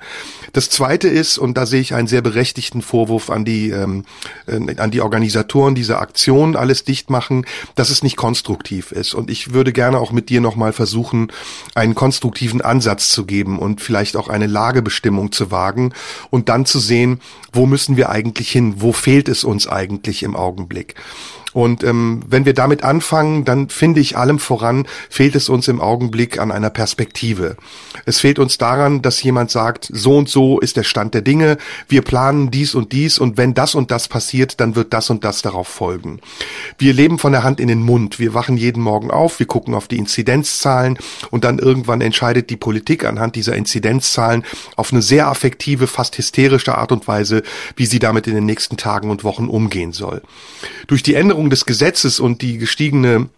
Das 0.54 0.70
zweite 0.70 1.08
ist, 1.08 1.38
und 1.38 1.58
da 1.58 1.66
sehe 1.66 1.82
ich 1.82 1.94
einen 1.94 2.08
sehr 2.08 2.22
berechtigten 2.22 2.82
Vorwurf 2.82 3.30
an 3.30 3.46
die, 3.46 3.70
ähm, 3.70 4.06
äh, 4.48 4.78
an 4.78 4.92
die 4.92 5.02
Organisatoren 5.02 5.76
dieser 5.76 6.00
Aktion, 6.00 6.56
alles 6.56 6.84
dicht 6.84 7.10
machen, 7.10 7.46
dass 7.76 7.90
es 7.90 8.04
nicht 8.04 8.18
konstruktiv 8.18 8.92
ist. 8.92 9.14
Und 9.14 9.30
ich 9.30 9.54
würde 9.54 9.74
gerne 9.74 10.00
auch 10.00 10.12
mit 10.12 10.30
dir 10.30 10.42
nochmal 10.42 10.74
versuchen, 10.74 11.32
einen 11.74 11.96
konstruktiven 11.96 12.62
Ansatz 12.62 13.10
zu 13.10 13.26
geben 13.26 13.60
und 13.60 13.82
vielleicht 13.82 14.16
auch 14.16 14.30
eine 14.30 14.48
Lagebestimmung 14.48 15.32
zu 15.32 15.52
wagen 15.52 15.94
und 16.30 16.50
dann 16.50 16.66
zu 16.66 16.80
sehen, 16.80 17.20
wo 17.52 17.66
müssen 17.66 17.98
wir 17.98 18.10
eigentlich 18.10 18.52
hin, 18.52 18.76
wo 18.78 18.92
fehlt 18.92 19.30
es 19.30 19.44
uns 19.44 19.68
eigentlich 19.68 20.24
im 20.24 20.36
Augenblick. 20.36 20.96
Und 21.56 21.86
ähm, 21.86 22.22
wenn 22.28 22.44
wir 22.44 22.54
damit 22.54 22.84
anfangen, 22.84 23.46
dann 23.46 23.70
finde 23.70 24.02
ich 24.02 24.18
allem 24.18 24.40
voran, 24.40 24.86
fehlt 25.10 25.36
es 25.36 25.48
uns 25.48 25.70
im 25.70 25.80
Augenblick 25.80 26.38
an 26.38 26.52
einer 26.52 26.70
Perspektive. 26.70 27.56
Es 28.06 28.20
fehlt 28.20 28.40
uns 28.40 28.58
daran, 28.58 29.02
dass 29.02 29.24
jemand 29.24 29.52
sagt, 29.52 29.90
so 29.90 30.18
und 30.18 30.28
so 30.28 30.60
ist 30.60 30.76
der 30.76 30.84
Stand 30.84 31.14
der 31.14 31.22
Dinge, 31.22 31.58
wir 31.88 32.02
planen 32.02 32.52
dies 32.52 32.76
und 32.76 32.92
dies 32.92 33.20
und 33.20 33.38
wenn 33.38 33.54
das 33.54 33.74
und 33.74 33.90
das 33.90 34.10
passiert, 34.10 34.60
dann 34.60 34.76
wird 34.76 34.92
das 34.92 35.10
und 35.10 35.24
das 35.24 35.44
darauf 35.44 35.70
folgen. 35.70 36.20
Wir 36.78 36.92
leben 36.92 37.20
von 37.20 37.32
der 37.32 37.44
Hand 37.44 37.62
in 37.62 37.70
den 37.70 37.84
Mund. 37.84 38.20
Wir 38.20 38.34
wachen 38.34 38.58
jeden 38.58 38.84
Morgen 38.84 39.10
auf, 39.10 39.40
wir 39.40 39.48
gucken 39.48 39.76
auf 39.76 39.88
die 39.88 39.98
Inzidenzzahlen 39.98 41.00
und 41.32 41.46
dann 41.46 41.58
irgendwann 41.58 42.02
entscheidet 42.02 42.50
die 42.50 42.58
Politik 42.58 43.06
anhand 43.06 43.38
dieser 43.38 43.56
Inzidenzzahlen 43.56 44.44
auf 44.76 44.92
eine 44.92 45.02
sehr 45.02 45.28
affektive, 45.28 45.88
fast 45.88 46.18
hysterische 46.18 46.78
Art 46.78 46.92
und 46.92 47.08
Weise, 47.08 47.44
wie 47.78 47.86
sie 47.86 48.00
damit 48.00 48.28
in 48.28 48.36
den 48.36 48.46
nächsten 48.46 48.76
Tagen 48.76 49.10
und 49.10 49.24
Wochen 49.24 49.48
umgehen 49.48 49.94
soll. 49.94 50.22
Durch 50.88 51.02
die 51.02 51.14
Änderung 51.14 51.45
Änderung 51.46 51.50
des 51.52 51.66
Gesetzes 51.66 52.20
und 52.20 52.42
die 52.42 52.58
gestiegene 52.58 53.30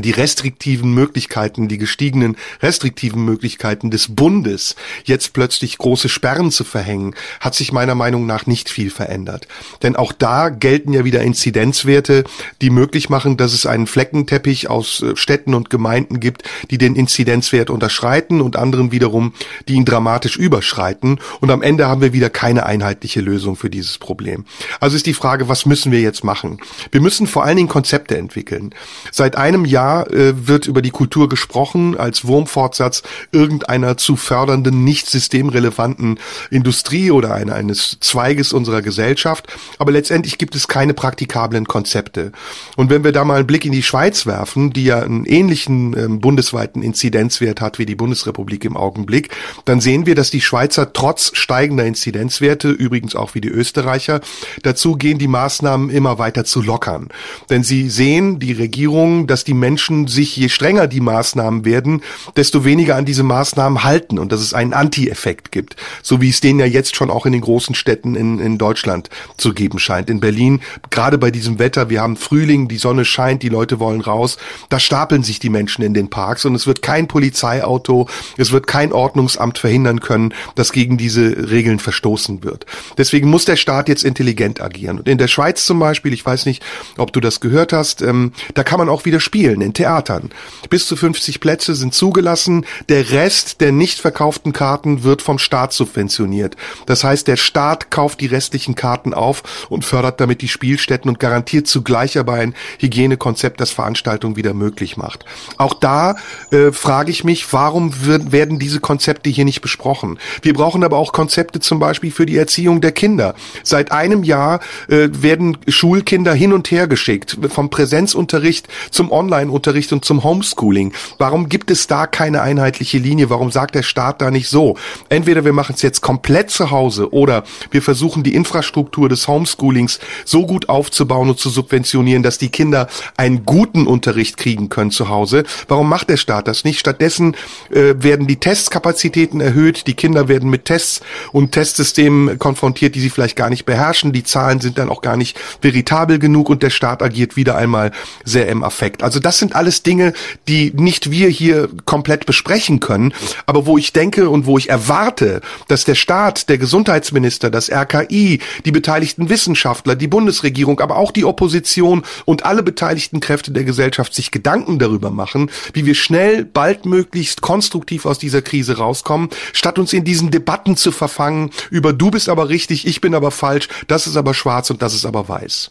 die 0.00 0.12
restriktiven 0.12 0.94
Möglichkeiten, 0.94 1.68
die 1.68 1.76
gestiegenen 1.76 2.36
restriktiven 2.62 3.24
Möglichkeiten 3.24 3.90
des 3.90 4.14
Bundes, 4.14 4.76
jetzt 5.04 5.34
plötzlich 5.34 5.76
große 5.76 6.08
Sperren 6.08 6.50
zu 6.50 6.64
verhängen, 6.64 7.14
hat 7.40 7.54
sich 7.54 7.72
meiner 7.72 7.94
Meinung 7.94 8.24
nach 8.24 8.46
nicht 8.46 8.70
viel 8.70 8.90
verändert. 8.90 9.46
Denn 9.82 9.96
auch 9.96 10.12
da 10.12 10.48
gelten 10.48 10.94
ja 10.94 11.04
wieder 11.04 11.20
Inzidenzwerte, 11.22 12.24
die 12.62 12.70
möglich 12.70 13.10
machen, 13.10 13.36
dass 13.36 13.52
es 13.52 13.66
einen 13.66 13.86
Fleckenteppich 13.86 14.70
aus 14.70 15.02
äh, 15.02 15.16
Städten 15.16 15.54
und 15.54 15.68
Gemeinden 15.68 16.20
gibt, 16.20 16.44
die 16.70 16.78
den 16.78 16.96
Inzidenzwert 16.96 17.68
unterschreiten 17.68 18.40
und 18.40 18.56
anderen 18.56 18.92
wiederum, 18.92 19.34
die 19.68 19.74
ihn 19.74 19.84
dramatisch 19.84 20.36
überschreiten. 20.36 21.18
Und 21.40 21.50
am 21.50 21.62
Ende 21.62 21.88
haben 21.88 22.00
wir 22.00 22.12
wieder 22.12 22.30
keine 22.30 22.64
einheitliche 22.64 23.20
Lösung 23.20 23.56
für 23.56 23.68
dieses 23.68 23.98
Problem. 23.98 24.44
Also 24.80 24.96
ist 24.96 25.06
die 25.06 25.14
Frage, 25.14 25.48
was 25.48 25.66
müssen 25.66 25.92
wir 25.92 26.00
jetzt 26.00 26.24
machen? 26.24 26.58
Wir 26.92 27.00
müssen 27.00 27.26
vor 27.26 27.44
allen 27.44 27.56
Dingen 27.56 27.68
Konzepte 27.68 28.16
entwickeln. 28.16 28.74
Seit 29.10 29.36
einem 29.36 29.64
Jahr 29.64 29.81
Jahr 29.82 30.10
äh, 30.10 30.46
wird 30.46 30.66
über 30.66 30.82
die 30.82 30.90
Kultur 30.90 31.28
gesprochen 31.28 31.96
als 31.98 32.24
Wurmfortsatz 32.24 33.02
irgendeiner 33.32 33.96
zu 33.96 34.16
fördernden, 34.16 34.84
nicht 34.84 35.08
systemrelevanten 35.08 36.18
Industrie 36.50 37.10
oder 37.10 37.34
eine, 37.34 37.54
eines 37.54 37.98
Zweiges 38.00 38.52
unserer 38.52 38.82
Gesellschaft. 38.82 39.46
Aber 39.78 39.92
letztendlich 39.92 40.38
gibt 40.38 40.54
es 40.54 40.68
keine 40.68 40.94
praktikablen 40.94 41.66
Konzepte. 41.66 42.32
Und 42.76 42.90
wenn 42.90 43.04
wir 43.04 43.12
da 43.12 43.24
mal 43.24 43.38
einen 43.38 43.46
Blick 43.46 43.64
in 43.64 43.72
die 43.72 43.82
Schweiz 43.82 44.26
werfen, 44.26 44.72
die 44.72 44.84
ja 44.84 45.00
einen 45.00 45.24
ähnlichen 45.24 45.96
ähm, 45.96 46.20
bundesweiten 46.20 46.82
Inzidenzwert 46.82 47.60
hat 47.60 47.78
wie 47.78 47.86
die 47.86 47.94
Bundesrepublik 47.94 48.64
im 48.64 48.76
Augenblick, 48.76 49.30
dann 49.64 49.80
sehen 49.80 50.06
wir, 50.06 50.14
dass 50.14 50.30
die 50.30 50.40
Schweizer 50.40 50.92
trotz 50.92 51.32
steigender 51.34 51.84
Inzidenzwerte, 51.84 52.70
übrigens 52.70 53.16
auch 53.16 53.34
wie 53.34 53.40
die 53.40 53.48
Österreicher, 53.48 54.20
dazu 54.62 54.96
gehen, 54.96 55.18
die 55.18 55.28
Maßnahmen 55.28 55.90
immer 55.90 56.18
weiter 56.18 56.44
zu 56.44 56.62
lockern. 56.62 57.08
Denn 57.50 57.62
sie 57.64 57.88
sehen, 57.88 58.38
die 58.38 58.52
Regierung, 58.52 59.26
dass 59.26 59.44
die 59.44 59.54
Menschen 59.62 60.08
sich, 60.08 60.36
je 60.36 60.48
strenger 60.48 60.88
die 60.88 61.00
Maßnahmen 61.00 61.64
werden, 61.64 62.02
desto 62.34 62.64
weniger 62.64 62.96
an 62.96 63.04
diese 63.04 63.22
Maßnahmen 63.22 63.84
halten 63.84 64.18
und 64.18 64.32
dass 64.32 64.40
es 64.40 64.54
einen 64.54 64.72
Anti-Effekt 64.72 65.52
gibt. 65.52 65.76
So 66.02 66.20
wie 66.20 66.30
es 66.30 66.40
den 66.40 66.58
ja 66.58 66.66
jetzt 66.66 66.96
schon 66.96 67.10
auch 67.10 67.26
in 67.26 67.32
den 67.32 67.42
großen 67.42 67.76
Städten 67.76 68.16
in, 68.16 68.40
in 68.40 68.58
Deutschland 68.58 69.08
zu 69.36 69.54
geben 69.54 69.78
scheint. 69.78 70.10
In 70.10 70.18
Berlin, 70.18 70.60
gerade 70.90 71.16
bei 71.16 71.30
diesem 71.30 71.60
Wetter, 71.60 71.90
wir 71.90 72.00
haben 72.00 72.16
Frühling, 72.16 72.66
die 72.66 72.76
Sonne 72.76 73.04
scheint, 73.04 73.44
die 73.44 73.48
Leute 73.48 73.78
wollen 73.78 74.00
raus, 74.00 74.36
da 74.68 74.80
stapeln 74.80 75.22
sich 75.22 75.38
die 75.38 75.48
Menschen 75.48 75.84
in 75.84 75.94
den 75.94 76.10
Parks 76.10 76.44
und 76.44 76.56
es 76.56 76.66
wird 76.66 76.82
kein 76.82 77.06
Polizeiauto, 77.06 78.08
es 78.36 78.50
wird 78.50 78.66
kein 78.66 78.92
Ordnungsamt 78.92 79.58
verhindern 79.58 80.00
können, 80.00 80.34
dass 80.56 80.72
gegen 80.72 80.96
diese 80.96 81.50
Regeln 81.50 81.78
verstoßen 81.78 82.42
wird. 82.42 82.66
Deswegen 82.98 83.30
muss 83.30 83.44
der 83.44 83.56
Staat 83.56 83.88
jetzt 83.88 84.02
intelligent 84.02 84.60
agieren. 84.60 84.98
Und 84.98 85.06
in 85.06 85.18
der 85.18 85.28
Schweiz 85.28 85.64
zum 85.66 85.78
Beispiel, 85.78 86.12
ich 86.12 86.26
weiß 86.26 86.46
nicht, 86.46 86.64
ob 86.98 87.12
du 87.12 87.20
das 87.20 87.38
gehört 87.38 87.72
hast, 87.72 88.02
ähm, 88.02 88.32
da 88.54 88.64
kann 88.64 88.80
man 88.80 88.88
auch 88.88 89.04
wieder 89.04 89.20
spielen 89.20 89.51
in 89.60 89.74
Theatern. 89.74 90.30
Bis 90.70 90.86
zu 90.86 90.96
50 90.96 91.40
Plätze 91.40 91.74
sind 91.74 91.94
zugelassen. 91.94 92.64
Der 92.88 93.10
Rest 93.10 93.60
der 93.60 93.72
nicht 93.72 93.98
verkauften 93.98 94.52
Karten 94.52 95.02
wird 95.02 95.20
vom 95.20 95.38
Staat 95.38 95.72
subventioniert. 95.72 96.56
Das 96.86 97.04
heißt, 97.04 97.26
der 97.26 97.36
Staat 97.36 97.90
kauft 97.90 98.20
die 98.20 98.26
restlichen 98.26 98.74
Karten 98.74 99.12
auf 99.12 99.66
und 99.68 99.84
fördert 99.84 100.20
damit 100.20 100.40
die 100.40 100.48
Spielstätten 100.48 101.08
und 101.08 101.18
garantiert 101.18 101.66
zugleich 101.66 102.18
aber 102.18 102.34
ein 102.34 102.54
Hygienekonzept, 102.78 103.60
das 103.60 103.70
Veranstaltungen 103.70 104.36
wieder 104.36 104.54
möglich 104.54 104.96
macht. 104.96 105.24
Auch 105.58 105.74
da 105.74 106.16
äh, 106.50 106.72
frage 106.72 107.10
ich 107.10 107.24
mich, 107.24 107.52
warum 107.52 108.04
wird, 108.06 108.32
werden 108.32 108.58
diese 108.58 108.80
Konzepte 108.80 109.30
hier 109.30 109.44
nicht 109.44 109.60
besprochen? 109.60 110.18
Wir 110.42 110.54
brauchen 110.54 110.84
aber 110.84 110.96
auch 110.96 111.12
Konzepte 111.12 111.60
zum 111.60 111.78
Beispiel 111.78 112.10
für 112.10 112.26
die 112.26 112.36
Erziehung 112.36 112.80
der 112.80 112.92
Kinder. 112.92 113.34
Seit 113.62 113.92
einem 113.92 114.22
Jahr 114.22 114.60
äh, 114.88 115.08
werden 115.10 115.58
Schulkinder 115.68 116.34
hin 116.34 116.52
und 116.52 116.70
her 116.70 116.86
geschickt, 116.86 117.36
vom 117.48 117.70
Präsenzunterricht 117.70 118.68
zum 118.90 119.10
Online 119.10 119.41
Online-Unterricht 119.42 119.92
und 119.92 120.04
zum 120.04 120.22
Homeschooling. 120.22 120.92
Warum 121.18 121.48
gibt 121.48 121.70
es 121.70 121.86
da 121.86 122.06
keine 122.06 122.42
einheitliche 122.42 122.98
Linie? 122.98 123.30
Warum 123.30 123.50
sagt 123.50 123.74
der 123.74 123.82
Staat 123.82 124.22
da 124.22 124.30
nicht 124.30 124.48
so? 124.48 124.76
Entweder 125.08 125.44
wir 125.44 125.52
machen 125.52 125.74
es 125.74 125.82
jetzt 125.82 126.00
komplett 126.00 126.50
zu 126.50 126.70
Hause 126.70 127.12
oder 127.12 127.44
wir 127.70 127.82
versuchen 127.82 128.22
die 128.22 128.34
Infrastruktur 128.34 129.08
des 129.08 129.26
Homeschoolings 129.28 129.98
so 130.24 130.46
gut 130.46 130.68
aufzubauen 130.68 131.28
und 131.28 131.38
zu 131.38 131.50
subventionieren, 131.50 132.22
dass 132.22 132.38
die 132.38 132.50
Kinder 132.50 132.88
einen 133.16 133.44
guten 133.44 133.86
Unterricht 133.86 134.36
kriegen 134.36 134.68
können 134.68 134.90
zu 134.90 135.08
Hause. 135.08 135.44
Warum 135.68 135.88
macht 135.88 136.08
der 136.08 136.16
Staat 136.16 136.48
das 136.48 136.64
nicht? 136.64 136.78
Stattdessen 136.78 137.36
äh, 137.70 137.94
werden 137.98 138.26
die 138.26 138.36
Testkapazitäten 138.36 139.40
erhöht, 139.40 139.86
die 139.86 139.94
Kinder 139.94 140.28
werden 140.28 140.50
mit 140.50 140.66
Tests 140.66 141.00
und 141.32 141.52
Testsystemen 141.52 142.38
konfrontiert, 142.38 142.94
die 142.94 143.00
sie 143.00 143.10
vielleicht 143.10 143.36
gar 143.36 143.50
nicht 143.50 143.64
beherrschen. 143.64 144.12
Die 144.12 144.24
Zahlen 144.24 144.60
sind 144.60 144.78
dann 144.78 144.88
auch 144.88 145.02
gar 145.02 145.16
nicht 145.16 145.38
veritabel 145.60 146.18
genug 146.18 146.48
und 146.48 146.62
der 146.62 146.70
Staat 146.70 147.02
agiert 147.02 147.36
wieder 147.36 147.56
einmal 147.56 147.90
sehr 148.24 148.48
im 148.48 148.62
Affekt. 148.62 149.02
Also 149.02 149.18
das 149.18 149.31
das 149.32 149.38
sind 149.38 149.56
alles 149.56 149.82
Dinge, 149.82 150.12
die 150.46 150.74
nicht 150.74 151.10
wir 151.10 151.30
hier 151.30 151.70
komplett 151.86 152.26
besprechen 152.26 152.80
können, 152.80 153.14
aber 153.46 153.64
wo 153.64 153.78
ich 153.78 153.94
denke 153.94 154.28
und 154.28 154.44
wo 154.44 154.58
ich 154.58 154.68
erwarte, 154.68 155.40
dass 155.68 155.86
der 155.86 155.94
Staat, 155.94 156.50
der 156.50 156.58
Gesundheitsminister, 156.58 157.48
das 157.48 157.70
RKI, 157.70 158.40
die 158.66 158.72
beteiligten 158.72 159.30
Wissenschaftler, 159.30 159.96
die 159.96 160.06
Bundesregierung, 160.06 160.80
aber 160.80 160.96
auch 160.96 161.12
die 161.12 161.24
Opposition 161.24 162.02
und 162.26 162.44
alle 162.44 162.62
beteiligten 162.62 163.20
Kräfte 163.20 163.52
der 163.52 163.64
Gesellschaft 163.64 164.12
sich 164.12 164.32
Gedanken 164.32 164.78
darüber 164.78 165.10
machen, 165.10 165.50
wie 165.72 165.86
wir 165.86 165.94
schnell, 165.94 166.44
baldmöglichst 166.44 167.40
konstruktiv 167.40 168.04
aus 168.04 168.18
dieser 168.18 168.42
Krise 168.42 168.76
rauskommen, 168.76 169.30
statt 169.54 169.78
uns 169.78 169.94
in 169.94 170.04
diesen 170.04 170.30
Debatten 170.30 170.76
zu 170.76 170.92
verfangen 170.92 171.52
über 171.70 171.94
du 171.94 172.10
bist 172.10 172.28
aber 172.28 172.50
richtig, 172.50 172.86
ich 172.86 173.00
bin 173.00 173.14
aber 173.14 173.30
falsch, 173.30 173.68
das 173.88 174.06
ist 174.06 174.18
aber 174.18 174.34
schwarz 174.34 174.68
und 174.68 174.82
das 174.82 174.92
ist 174.92 175.06
aber 175.06 175.26
weiß. 175.26 175.70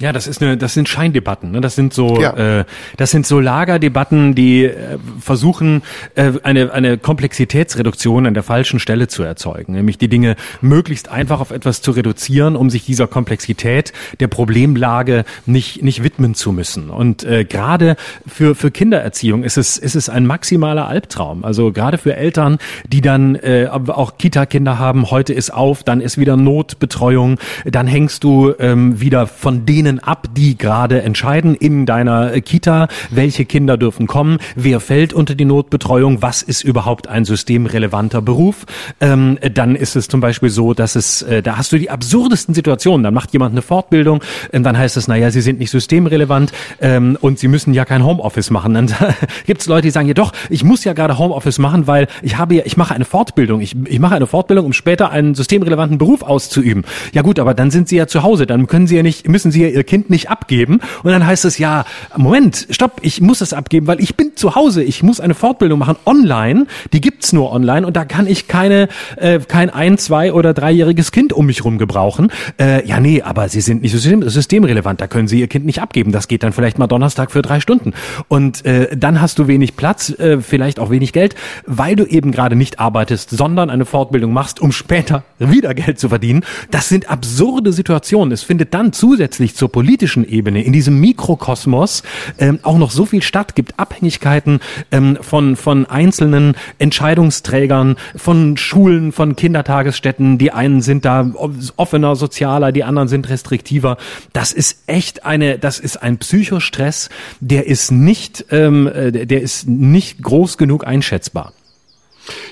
Ja, 0.00 0.12
das 0.12 0.26
ist 0.26 0.42
eine, 0.42 0.56
das 0.56 0.74
sind 0.74 0.88
Scheindebatten. 0.88 1.52
Ne? 1.52 1.60
Das 1.60 1.76
sind 1.76 1.94
so, 1.94 2.20
ja. 2.20 2.60
äh, 2.60 2.64
das 2.96 3.12
sind 3.12 3.26
so 3.26 3.38
Lagerdebatten, 3.38 4.34
die 4.34 4.64
äh, 4.64 4.98
versuchen 5.20 5.82
äh, 6.16 6.32
eine 6.42 6.72
eine 6.72 6.98
Komplexitätsreduktion 6.98 8.26
an 8.26 8.34
der 8.34 8.42
falschen 8.42 8.80
Stelle 8.80 9.06
zu 9.06 9.22
erzeugen, 9.22 9.74
nämlich 9.74 9.96
die 9.96 10.08
Dinge 10.08 10.34
möglichst 10.60 11.08
einfach 11.08 11.40
auf 11.40 11.52
etwas 11.52 11.80
zu 11.80 11.92
reduzieren, 11.92 12.56
um 12.56 12.70
sich 12.70 12.84
dieser 12.84 13.06
Komplexität 13.06 13.92
der 14.18 14.26
Problemlage 14.26 15.24
nicht 15.46 15.84
nicht 15.84 16.02
widmen 16.02 16.34
zu 16.34 16.50
müssen. 16.50 16.90
Und 16.90 17.22
äh, 17.22 17.44
gerade 17.44 17.94
für 18.26 18.56
für 18.56 18.72
Kindererziehung 18.72 19.44
ist 19.44 19.56
es 19.56 19.76
ist 19.78 19.94
es 19.94 20.08
ein 20.08 20.26
maximaler 20.26 20.88
Albtraum. 20.88 21.44
Also 21.44 21.70
gerade 21.70 21.98
für 21.98 22.16
Eltern, 22.16 22.58
die 22.88 23.00
dann 23.00 23.36
äh, 23.36 23.68
auch 23.70 24.18
Kita-Kinder 24.18 24.80
haben. 24.80 25.12
Heute 25.12 25.34
ist 25.34 25.54
auf, 25.54 25.84
dann 25.84 26.00
ist 26.00 26.18
wieder 26.18 26.36
Notbetreuung, 26.36 27.38
dann 27.64 27.86
hängst 27.86 28.24
du 28.24 28.54
ähm, 28.58 29.00
wieder 29.00 29.28
von 29.28 29.64
denen 29.66 29.83
denen 29.84 30.00
ab, 30.00 30.28
die 30.36 30.56
gerade 30.56 31.02
entscheiden 31.02 31.54
in 31.54 31.86
deiner 31.86 32.40
Kita, 32.40 32.88
welche 33.10 33.44
Kinder 33.44 33.76
dürfen 33.76 34.06
kommen, 34.06 34.38
wer 34.56 34.80
fällt 34.80 35.12
unter 35.12 35.34
die 35.34 35.44
Notbetreuung, 35.44 36.22
was 36.22 36.42
ist 36.42 36.64
überhaupt 36.64 37.08
ein 37.08 37.24
systemrelevanter 37.24 38.22
Beruf. 38.22 38.64
Ähm, 39.00 39.38
dann 39.54 39.76
ist 39.76 39.96
es 39.96 40.08
zum 40.08 40.20
Beispiel 40.20 40.50
so, 40.50 40.74
dass 40.74 40.96
es, 40.96 41.22
äh, 41.22 41.42
da 41.42 41.56
hast 41.56 41.72
du 41.72 41.78
die 41.78 41.90
absurdesten 41.90 42.54
Situationen. 42.54 43.04
Dann 43.04 43.14
macht 43.14 43.32
jemand 43.32 43.52
eine 43.52 43.62
Fortbildung, 43.62 44.22
ähm, 44.52 44.62
dann 44.62 44.76
heißt 44.76 44.96
es, 44.96 45.08
naja, 45.08 45.30
sie 45.30 45.40
sind 45.40 45.58
nicht 45.58 45.70
systemrelevant 45.70 46.52
ähm, 46.80 47.18
und 47.20 47.38
sie 47.38 47.48
müssen 47.48 47.74
ja 47.74 47.84
kein 47.84 48.04
Homeoffice 48.04 48.50
machen. 48.50 48.74
Dann 48.74 48.86
gibt 49.46 49.60
es 49.60 49.66
Leute, 49.66 49.82
die 49.82 49.90
sagen, 49.90 50.08
ja 50.08 50.14
doch, 50.14 50.32
ich 50.50 50.64
muss 50.64 50.84
ja 50.84 50.92
gerade 50.92 51.18
Homeoffice 51.18 51.58
machen, 51.58 51.86
weil 51.86 52.08
ich 52.22 52.38
habe 52.38 52.54
ja, 52.54 52.62
ich 52.64 52.76
mache 52.76 52.94
eine 52.94 53.04
Fortbildung. 53.04 53.60
Ich, 53.60 53.76
ich 53.86 53.98
mache 53.98 54.14
eine 54.14 54.26
Fortbildung, 54.26 54.66
um 54.66 54.72
später 54.72 55.10
einen 55.10 55.34
systemrelevanten 55.34 55.98
Beruf 55.98 56.22
auszuüben. 56.22 56.84
Ja 57.12 57.22
gut, 57.22 57.38
aber 57.38 57.54
dann 57.54 57.70
sind 57.70 57.88
sie 57.88 57.96
ja 57.96 58.06
zu 58.06 58.22
Hause, 58.22 58.46
dann 58.46 58.66
können 58.66 58.86
sie 58.86 58.96
ja 58.96 59.02
nicht, 59.02 59.28
müssen 59.28 59.50
sie 59.50 59.62
ja 59.62 59.68
ihr 59.74 59.84
Kind 59.84 60.10
nicht 60.10 60.30
abgeben. 60.30 60.80
Und 61.02 61.10
dann 61.12 61.26
heißt 61.26 61.44
es, 61.44 61.58
ja, 61.58 61.84
Moment, 62.16 62.66
stopp, 62.70 63.00
ich 63.02 63.20
muss 63.20 63.40
es 63.40 63.52
abgeben, 63.52 63.86
weil 63.86 64.00
ich 64.00 64.16
bin 64.16 64.33
zu 64.38 64.54
Hause, 64.54 64.82
ich 64.82 65.02
muss 65.02 65.20
eine 65.20 65.34
Fortbildung 65.34 65.78
machen 65.78 65.96
online, 66.06 66.66
die 66.92 67.00
gibt's 67.00 67.32
nur 67.32 67.52
online 67.52 67.86
und 67.86 67.96
da 67.96 68.04
kann 68.04 68.26
ich 68.26 68.48
keine, 68.48 68.88
äh, 69.16 69.38
kein 69.40 69.70
ein, 69.70 69.98
zwei 69.98 70.32
oder 70.32 70.54
dreijähriges 70.54 71.12
Kind 71.12 71.32
um 71.32 71.46
mich 71.46 71.64
rum 71.64 71.78
gebrauchen. 71.78 72.30
Äh, 72.60 72.86
ja, 72.86 73.00
nee, 73.00 73.22
aber 73.22 73.48
sie 73.48 73.60
sind 73.60 73.82
nicht 73.82 73.92
system, 73.92 74.28
systemrelevant, 74.28 75.00
da 75.00 75.06
können 75.06 75.28
sie 75.28 75.40
ihr 75.40 75.48
Kind 75.48 75.66
nicht 75.66 75.80
abgeben. 75.80 76.12
Das 76.12 76.28
geht 76.28 76.42
dann 76.42 76.52
vielleicht 76.52 76.78
mal 76.78 76.86
Donnerstag 76.86 77.30
für 77.30 77.42
drei 77.42 77.60
Stunden. 77.60 77.92
Und 78.28 78.64
äh, 78.64 78.96
dann 78.96 79.20
hast 79.20 79.38
du 79.38 79.46
wenig 79.46 79.76
Platz, 79.76 80.10
äh, 80.10 80.40
vielleicht 80.40 80.78
auch 80.78 80.90
wenig 80.90 81.12
Geld, 81.12 81.34
weil 81.66 81.96
du 81.96 82.04
eben 82.04 82.32
gerade 82.32 82.56
nicht 82.56 82.78
arbeitest, 82.78 83.30
sondern 83.30 83.70
eine 83.70 83.84
Fortbildung 83.84 84.32
machst, 84.32 84.60
um 84.60 84.72
später 84.72 85.24
wieder 85.38 85.74
Geld 85.74 85.98
zu 85.98 86.08
verdienen. 86.08 86.44
Das 86.70 86.88
sind 86.88 87.10
absurde 87.10 87.72
Situationen. 87.72 88.32
Es 88.32 88.42
findet 88.42 88.74
dann 88.74 88.92
zusätzlich 88.92 89.54
zur 89.54 89.70
politischen 89.70 90.26
Ebene, 90.28 90.64
in 90.64 90.72
diesem 90.72 91.00
Mikrokosmos 91.00 92.02
ähm, 92.38 92.58
auch 92.62 92.78
noch 92.78 92.90
so 92.90 93.06
viel 93.06 93.22
statt, 93.22 93.54
gibt 93.54 93.78
Abhängigkeiten 94.24 94.60
ähm, 94.90 95.18
von, 95.20 95.56
von 95.56 95.86
einzelnen 95.86 96.54
Entscheidungsträgern, 96.78 97.96
von 98.16 98.56
Schulen, 98.56 99.12
von 99.12 99.36
Kindertagesstätten. 99.36 100.38
Die 100.38 100.50
einen 100.50 100.80
sind 100.80 101.04
da 101.04 101.30
offener, 101.76 102.16
sozialer, 102.16 102.72
die 102.72 102.84
anderen 102.84 103.08
sind 103.08 103.28
restriktiver. 103.28 103.96
Das 104.32 104.52
ist 104.52 104.84
echt 104.86 105.24
eine, 105.24 105.58
das 105.58 105.78
ist 105.78 106.02
ein 106.02 106.18
Psychostress, 106.18 107.10
der 107.40 107.66
ist 107.66 107.92
nicht, 107.92 108.46
ähm, 108.50 108.86
äh, 108.86 109.26
der 109.26 109.42
ist 109.42 109.68
nicht 109.68 110.22
groß 110.22 110.56
genug 110.58 110.86
einschätzbar. 110.86 111.52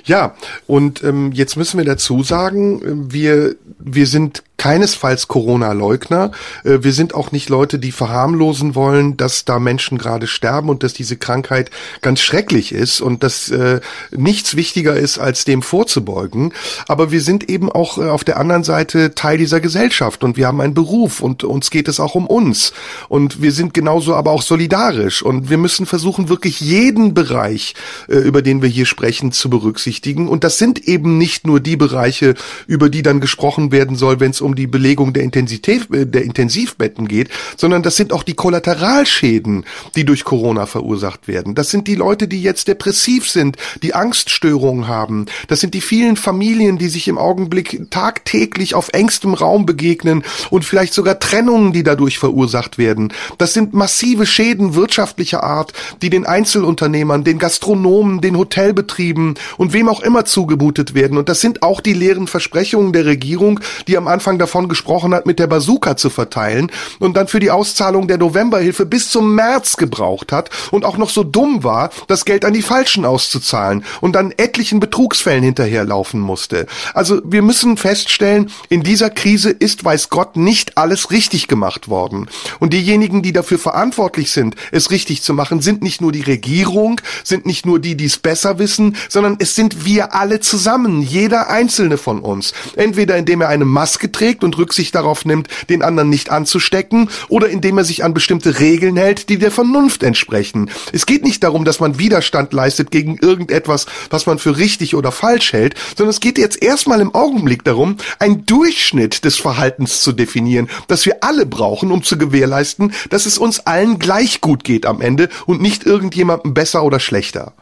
Ja, 0.04 0.34
und 0.66 1.02
ähm, 1.02 1.32
jetzt 1.32 1.56
müssen 1.56 1.78
wir 1.78 1.86
dazu 1.86 2.22
sagen, 2.22 3.10
wir, 3.10 3.56
wir 3.78 4.06
sind 4.06 4.42
keinesfalls 4.62 5.26
Corona-Leugner. 5.26 6.30
Äh, 6.62 6.78
wir 6.82 6.92
sind 6.92 7.16
auch 7.16 7.32
nicht 7.32 7.48
Leute, 7.48 7.80
die 7.80 7.90
verharmlosen 7.90 8.76
wollen, 8.76 9.16
dass 9.16 9.44
da 9.44 9.58
Menschen 9.58 9.98
gerade 9.98 10.28
sterben 10.28 10.68
und 10.68 10.84
dass 10.84 10.92
diese 10.92 11.16
Krankheit 11.16 11.72
ganz 12.00 12.20
schrecklich 12.20 12.70
ist 12.70 13.00
und 13.00 13.24
dass 13.24 13.50
äh, 13.50 13.80
nichts 14.12 14.54
wichtiger 14.54 14.94
ist, 14.94 15.18
als 15.18 15.44
dem 15.44 15.62
vorzubeugen. 15.62 16.52
Aber 16.86 17.10
wir 17.10 17.20
sind 17.20 17.50
eben 17.50 17.72
auch 17.72 17.98
äh, 17.98 18.02
auf 18.02 18.22
der 18.22 18.38
anderen 18.38 18.62
Seite 18.62 19.16
Teil 19.16 19.36
dieser 19.36 19.58
Gesellschaft 19.58 20.22
und 20.22 20.36
wir 20.36 20.46
haben 20.46 20.60
einen 20.60 20.74
Beruf 20.74 21.22
und 21.22 21.42
uns 21.42 21.72
geht 21.72 21.88
es 21.88 21.98
auch 21.98 22.14
um 22.14 22.28
uns. 22.28 22.72
Und 23.08 23.42
wir 23.42 23.50
sind 23.50 23.74
genauso 23.74 24.14
aber 24.14 24.30
auch 24.30 24.42
solidarisch 24.42 25.24
und 25.24 25.50
wir 25.50 25.58
müssen 25.58 25.86
versuchen, 25.86 26.28
wirklich 26.28 26.60
jeden 26.60 27.14
Bereich, 27.14 27.74
über 28.06 28.42
den 28.42 28.62
wir 28.62 28.68
hier 28.68 28.86
sprechen, 28.86 29.32
zu 29.32 29.50
berücksichtigen. 29.50 30.28
Und 30.28 30.44
das 30.44 30.58
sind 30.58 30.86
eben 30.86 31.18
nicht 31.18 31.48
nur 31.48 31.58
die 31.58 31.76
Bereiche, 31.76 32.34
über 32.68 32.88
die 32.88 33.02
dann 33.02 33.20
gesprochen 33.20 33.72
werden 33.72 33.96
soll, 33.96 34.20
wenn 34.20 34.30
es 34.30 34.40
um 34.40 34.51
um 34.52 34.56
die 34.56 34.66
Belegung 34.66 35.14
der, 35.14 35.22
Intensität, 35.22 35.90
äh, 35.90 36.06
der 36.06 36.24
Intensivbetten 36.24 37.08
geht, 37.08 37.30
sondern 37.56 37.82
das 37.82 37.96
sind 37.96 38.12
auch 38.12 38.22
die 38.22 38.34
Kollateralschäden, 38.34 39.64
die 39.96 40.04
durch 40.04 40.24
Corona 40.24 40.66
verursacht 40.66 41.26
werden. 41.26 41.54
Das 41.54 41.70
sind 41.70 41.88
die 41.88 41.94
Leute, 41.94 42.28
die 42.28 42.42
jetzt 42.42 42.68
depressiv 42.68 43.30
sind, 43.30 43.56
die 43.82 43.94
Angststörungen 43.94 44.88
haben. 44.88 45.26
Das 45.48 45.60
sind 45.60 45.72
die 45.72 45.80
vielen 45.80 46.16
Familien, 46.16 46.76
die 46.76 46.88
sich 46.88 47.08
im 47.08 47.16
Augenblick 47.16 47.90
tagtäglich 47.90 48.74
auf 48.74 48.90
engstem 48.92 49.32
Raum 49.32 49.64
begegnen 49.64 50.22
und 50.50 50.66
vielleicht 50.66 50.92
sogar 50.92 51.18
Trennungen, 51.18 51.72
die 51.72 51.82
dadurch 51.82 52.18
verursacht 52.18 52.76
werden. 52.76 53.12
Das 53.38 53.54
sind 53.54 53.72
massive 53.72 54.26
Schäden 54.26 54.74
wirtschaftlicher 54.74 55.42
Art, 55.42 55.72
die 56.02 56.10
den 56.10 56.26
Einzelunternehmern, 56.26 57.24
den 57.24 57.38
Gastronomen, 57.38 58.20
den 58.20 58.36
Hotelbetrieben 58.36 59.34
und 59.56 59.72
wem 59.72 59.88
auch 59.88 60.02
immer 60.02 60.26
zugemutet 60.26 60.94
werden. 60.94 61.16
Und 61.16 61.30
das 61.30 61.40
sind 61.40 61.62
auch 61.62 61.80
die 61.80 61.94
leeren 61.94 62.26
Versprechungen 62.26 62.92
der 62.92 63.06
Regierung, 63.06 63.60
die 63.88 63.96
am 63.96 64.08
Anfang 64.08 64.31
davon 64.38 64.68
gesprochen 64.68 65.14
hat, 65.14 65.26
mit 65.26 65.38
der 65.38 65.46
Bazooka 65.46 65.96
zu 65.96 66.10
verteilen 66.10 66.70
und 66.98 67.16
dann 67.16 67.28
für 67.28 67.40
die 67.40 67.50
Auszahlung 67.50 68.08
der 68.08 68.18
Novemberhilfe 68.18 68.86
bis 68.86 69.10
zum 69.10 69.34
März 69.34 69.76
gebraucht 69.76 70.32
hat 70.32 70.50
und 70.70 70.84
auch 70.84 70.96
noch 70.96 71.10
so 71.10 71.24
dumm 71.24 71.64
war, 71.64 71.90
das 72.06 72.24
Geld 72.24 72.44
an 72.44 72.52
die 72.52 72.62
Falschen 72.62 73.04
auszuzahlen 73.04 73.84
und 74.00 74.14
dann 74.14 74.32
etlichen 74.36 74.80
Betrugsfällen 74.80 75.42
hinterherlaufen 75.42 76.20
musste. 76.20 76.66
Also 76.94 77.20
wir 77.24 77.42
müssen 77.42 77.76
feststellen, 77.76 78.50
in 78.68 78.82
dieser 78.82 79.10
Krise 79.10 79.50
ist, 79.50 79.84
weiß 79.84 80.08
Gott, 80.08 80.36
nicht 80.36 80.78
alles 80.78 81.10
richtig 81.10 81.48
gemacht 81.48 81.88
worden. 81.88 82.28
Und 82.60 82.72
diejenigen, 82.72 83.22
die 83.22 83.32
dafür 83.32 83.58
verantwortlich 83.58 84.32
sind, 84.32 84.56
es 84.70 84.90
richtig 84.90 85.22
zu 85.22 85.34
machen, 85.34 85.60
sind 85.60 85.82
nicht 85.82 86.00
nur 86.00 86.12
die 86.12 86.22
Regierung, 86.22 87.00
sind 87.24 87.46
nicht 87.46 87.66
nur 87.66 87.78
die, 87.78 87.96
die 87.96 88.06
es 88.06 88.18
besser 88.18 88.58
wissen, 88.58 88.96
sondern 89.08 89.36
es 89.38 89.54
sind 89.54 89.84
wir 89.84 90.14
alle 90.14 90.40
zusammen, 90.40 91.02
jeder 91.02 91.48
einzelne 91.50 91.96
von 91.98 92.20
uns. 92.20 92.52
Entweder 92.76 93.16
indem 93.16 93.40
er 93.40 93.48
eine 93.48 93.64
Maske 93.64 94.10
trägt, 94.10 94.21
trägt 94.22 94.44
und 94.44 94.56
Rücksicht 94.56 94.94
darauf 94.94 95.24
nimmt, 95.24 95.48
den 95.68 95.82
anderen 95.82 96.08
nicht 96.08 96.30
anzustecken 96.30 97.08
oder 97.28 97.48
indem 97.48 97.78
er 97.78 97.84
sich 97.84 98.04
an 98.04 98.14
bestimmte 98.14 98.60
Regeln 98.60 98.96
hält, 98.96 99.28
die 99.28 99.36
der 99.36 99.50
Vernunft 99.50 100.04
entsprechen. 100.04 100.70
Es 100.92 101.06
geht 101.06 101.24
nicht 101.24 101.42
darum, 101.42 101.64
dass 101.64 101.80
man 101.80 101.98
Widerstand 101.98 102.52
leistet 102.52 102.92
gegen 102.92 103.18
irgendetwas, 103.18 103.86
was 104.10 104.26
man 104.26 104.38
für 104.38 104.58
richtig 104.58 104.94
oder 104.94 105.10
falsch 105.10 105.52
hält, 105.52 105.74
sondern 105.96 106.10
es 106.10 106.20
geht 106.20 106.38
jetzt 106.38 106.62
erstmal 106.62 107.00
im 107.00 107.12
Augenblick 107.16 107.64
darum, 107.64 107.96
einen 108.20 108.46
Durchschnitt 108.46 109.24
des 109.24 109.38
Verhaltens 109.38 110.02
zu 110.02 110.12
definieren, 110.12 110.68
das 110.86 111.04
wir 111.04 111.24
alle 111.24 111.44
brauchen, 111.44 111.90
um 111.90 112.04
zu 112.04 112.16
gewährleisten, 112.16 112.92
dass 113.10 113.26
es 113.26 113.38
uns 113.38 113.58
allen 113.66 113.98
gleich 113.98 114.40
gut 114.40 114.62
geht 114.62 114.86
am 114.86 115.00
Ende 115.00 115.30
und 115.46 115.60
nicht 115.60 115.84
irgendjemandem 115.84 116.54
besser 116.54 116.84
oder 116.84 117.00
schlechter. 117.00 117.54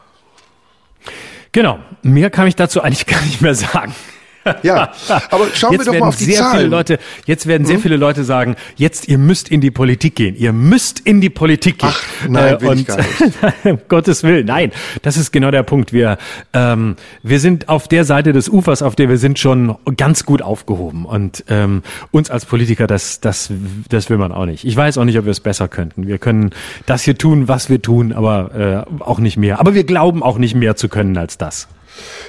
Genau. 1.53 1.79
Mehr 2.03 2.29
kann 2.29 2.45
ich 2.45 2.55
dazu 2.55 2.81
eigentlich 2.81 3.05
gar 3.07 3.21
nicht 3.23 3.41
mehr 3.41 3.55
sagen. 3.55 3.95
Ja, 4.63 4.91
aber 5.29 5.47
schauen 5.53 5.73
jetzt 5.73 5.85
wir 5.85 5.93
doch 5.93 5.99
mal 5.99 6.07
auf 6.07 6.15
die 6.15 6.25
sehr 6.25 6.39
Zahlen. 6.39 6.57
Viele 6.57 6.69
Leute, 6.69 6.99
jetzt 7.25 7.47
werden 7.47 7.65
sehr 7.65 7.75
hm? 7.75 7.83
viele 7.83 7.97
Leute 7.97 8.23
sagen, 8.23 8.55
jetzt 8.75 9.07
ihr 9.07 9.17
müsst 9.17 9.49
in 9.49 9.61
die 9.61 9.71
Politik 9.71 10.15
gehen. 10.15 10.35
Ihr 10.35 10.53
müsst 10.53 10.99
in 10.99 11.21
die 11.21 11.29
Politik 11.29 11.79
gehen. 11.79 11.89
Ach, 11.91 12.27
nein, 12.27 12.55
äh, 12.55 12.61
will 12.61 12.69
und, 12.69 12.79
ich 12.79 12.87
gar 12.87 12.97
nicht. 12.97 13.35
um 13.63 13.79
Gottes 13.87 14.23
Willen, 14.23 14.45
nein. 14.45 14.71
Das 15.01 15.17
ist 15.17 15.31
genau 15.31 15.51
der 15.51 15.63
Punkt. 15.63 15.93
Wir, 15.93 16.17
ähm, 16.53 16.95
wir 17.23 17.39
sind 17.39 17.69
auf 17.69 17.87
der 17.87 18.03
Seite 18.03 18.33
des 18.33 18.49
Ufers, 18.49 18.81
auf 18.81 18.95
der 18.95 19.09
wir 19.09 19.17
sind 19.17 19.39
schon 19.39 19.75
ganz 19.97 20.25
gut 20.25 20.41
aufgehoben. 20.41 21.05
Und 21.05 21.43
ähm, 21.47 21.83
uns 22.11 22.29
als 22.29 22.45
Politiker, 22.45 22.87
das, 22.87 23.19
das, 23.19 23.51
das 23.89 24.09
will 24.09 24.17
man 24.17 24.31
auch 24.31 24.45
nicht. 24.45 24.65
Ich 24.65 24.75
weiß 24.75 24.97
auch 24.97 25.05
nicht, 25.05 25.17
ob 25.17 25.25
wir 25.25 25.31
es 25.31 25.39
besser 25.39 25.67
könnten. 25.67 26.07
Wir 26.07 26.17
können 26.17 26.51
das 26.85 27.03
hier 27.03 27.17
tun, 27.17 27.47
was 27.47 27.69
wir 27.69 27.81
tun, 27.81 28.13
aber 28.13 28.87
äh, 28.99 29.03
auch 29.03 29.19
nicht 29.19 29.37
mehr. 29.37 29.59
Aber 29.59 29.73
wir 29.73 29.83
glauben 29.83 30.23
auch 30.23 30.37
nicht 30.37 30.55
mehr 30.55 30.75
zu 30.75 30.89
können 30.89 31.17
als 31.17 31.37
das. 31.37 31.67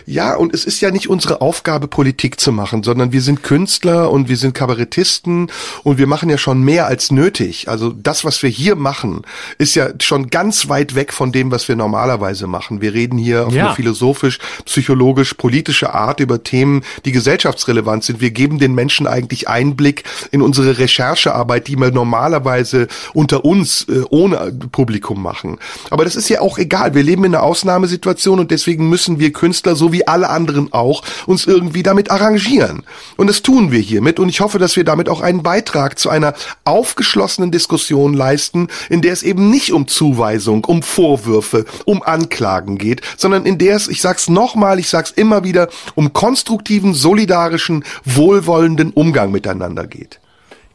Ja, 0.07 0.35
und 0.35 0.55
es 0.55 0.65
ist 0.65 0.81
ja 0.81 0.91
nicht 0.91 1.09
unsere 1.09 1.41
Aufgabe, 1.41 1.89
Politik 1.89 2.41
zu 2.41 2.53
machen, 2.53 2.83
sondern 2.83 3.13
wir 3.13 3.21
sind 3.21 3.43
Künstler 3.43 4.11
und 4.11 4.29
wir 4.29 4.37
sind 4.37 4.55
Kabarettisten 4.55 5.51
und 5.85 5.99
wir 5.99 6.07
machen 6.07 6.29
ja 6.29 6.39
schon 6.39 6.63
mehr 6.63 6.87
als 6.87 7.11
nötig. 7.11 7.69
Also 7.69 7.91
das, 7.91 8.25
was 8.25 8.43
wir 8.43 8.51
hier 8.51 8.77
machen, 8.77 9.23
ist 9.59 9.75
ja 9.75 9.91
schon 10.01 10.29
ganz 10.29 10.69
weit 10.69 10.95
weg 10.95 11.13
von 11.13 11.33
dem, 11.33 11.51
was 11.51 11.69
wir 11.69 11.77
normalerweise 11.77 12.47
machen. 12.47 12.81
Wir 12.81 12.95
reden 12.95 13.19
hier 13.19 13.47
auf 13.47 13.55
ja. 13.55 13.67
eine 13.67 13.75
philosophisch, 13.75 14.39
psychologisch, 14.65 15.35
politische 15.35 15.95
Art 15.95 16.21
über 16.21 16.43
Themen, 16.43 16.83
die 17.05 17.13
gesellschaftsrelevant 17.13 18.05
sind. 18.05 18.21
Wir 18.21 18.31
geben 18.31 18.59
den 18.59 18.75
Menschen 18.75 19.07
eigentlich 19.07 19.49
Einblick 19.49 20.05
in 20.31 20.43
unsere 20.43 20.79
Recherchearbeit, 20.79 21.69
die 21.69 21.77
wir 21.77 21.91
normalerweise 21.93 22.89
unter 23.15 23.45
uns 23.45 23.87
äh, 23.89 24.03
ohne 24.11 24.53
Publikum 24.73 25.23
machen. 25.23 25.59
Aber 25.91 26.05
das 26.05 26.17
ist 26.17 26.29
ja 26.29 26.41
auch 26.41 26.59
egal. 26.59 26.95
Wir 26.95 27.03
leben 27.03 27.25
in 27.25 27.35
einer 27.35 27.45
Ausnahmesituation 27.45 28.41
und 28.41 28.51
deswegen 28.51 28.89
müssen 28.89 29.21
wir 29.21 29.33
Künstler 29.33 29.52
so 29.61 29.93
wie 29.93 30.07
alle 30.07 30.29
anderen 30.31 30.73
auch 30.73 31.03
uns 31.27 31.47
irgendwie 31.47 31.83
damit 31.83 32.11
arrangieren. 32.11 32.85
Und 33.17 33.27
das 33.27 33.43
tun 33.43 33.71
wir 33.71 33.81
hiermit 33.81 34.19
und 34.19 34.29
ich 34.29 34.41
hoffe, 34.41 34.59
dass 34.59 34.77
wir 34.77 34.85
damit 34.85 35.09
auch 35.09 35.21
einen 35.21 35.43
Beitrag 35.43 35.99
zu 35.99 36.11
einer 36.11 36.35
aufgeschlossenen 36.65 37.51
Diskussion 37.51 38.15
leisten, 38.15 38.69
in 38.89 39.03
der 39.03 39.13
es 39.13 39.23
eben 39.23 39.51
nicht 39.51 39.73
um 39.73 39.89
Zuweisung, 39.89 40.65
um 40.65 40.83
Vorwürfe, 40.83 41.65
um 41.85 42.03
Anklagen 42.03 42.79
geht, 42.79 43.03
sondern 43.17 43.47
in 43.47 43.59
der 43.59 43.77
es, 43.77 43.89
ich 43.89 44.01
sag's 44.01 44.29
nochmal, 44.29 44.79
ich 44.79 44.89
sag's 44.89 45.11
immer 45.11 45.45
wieder, 45.45 45.69
um 45.95 46.13
konstruktiven, 46.13 46.95
solidarischen, 46.95 47.85
wohlwollenden 48.05 48.91
Umgang 48.93 49.31
miteinander 49.31 49.87
geht. 49.87 50.21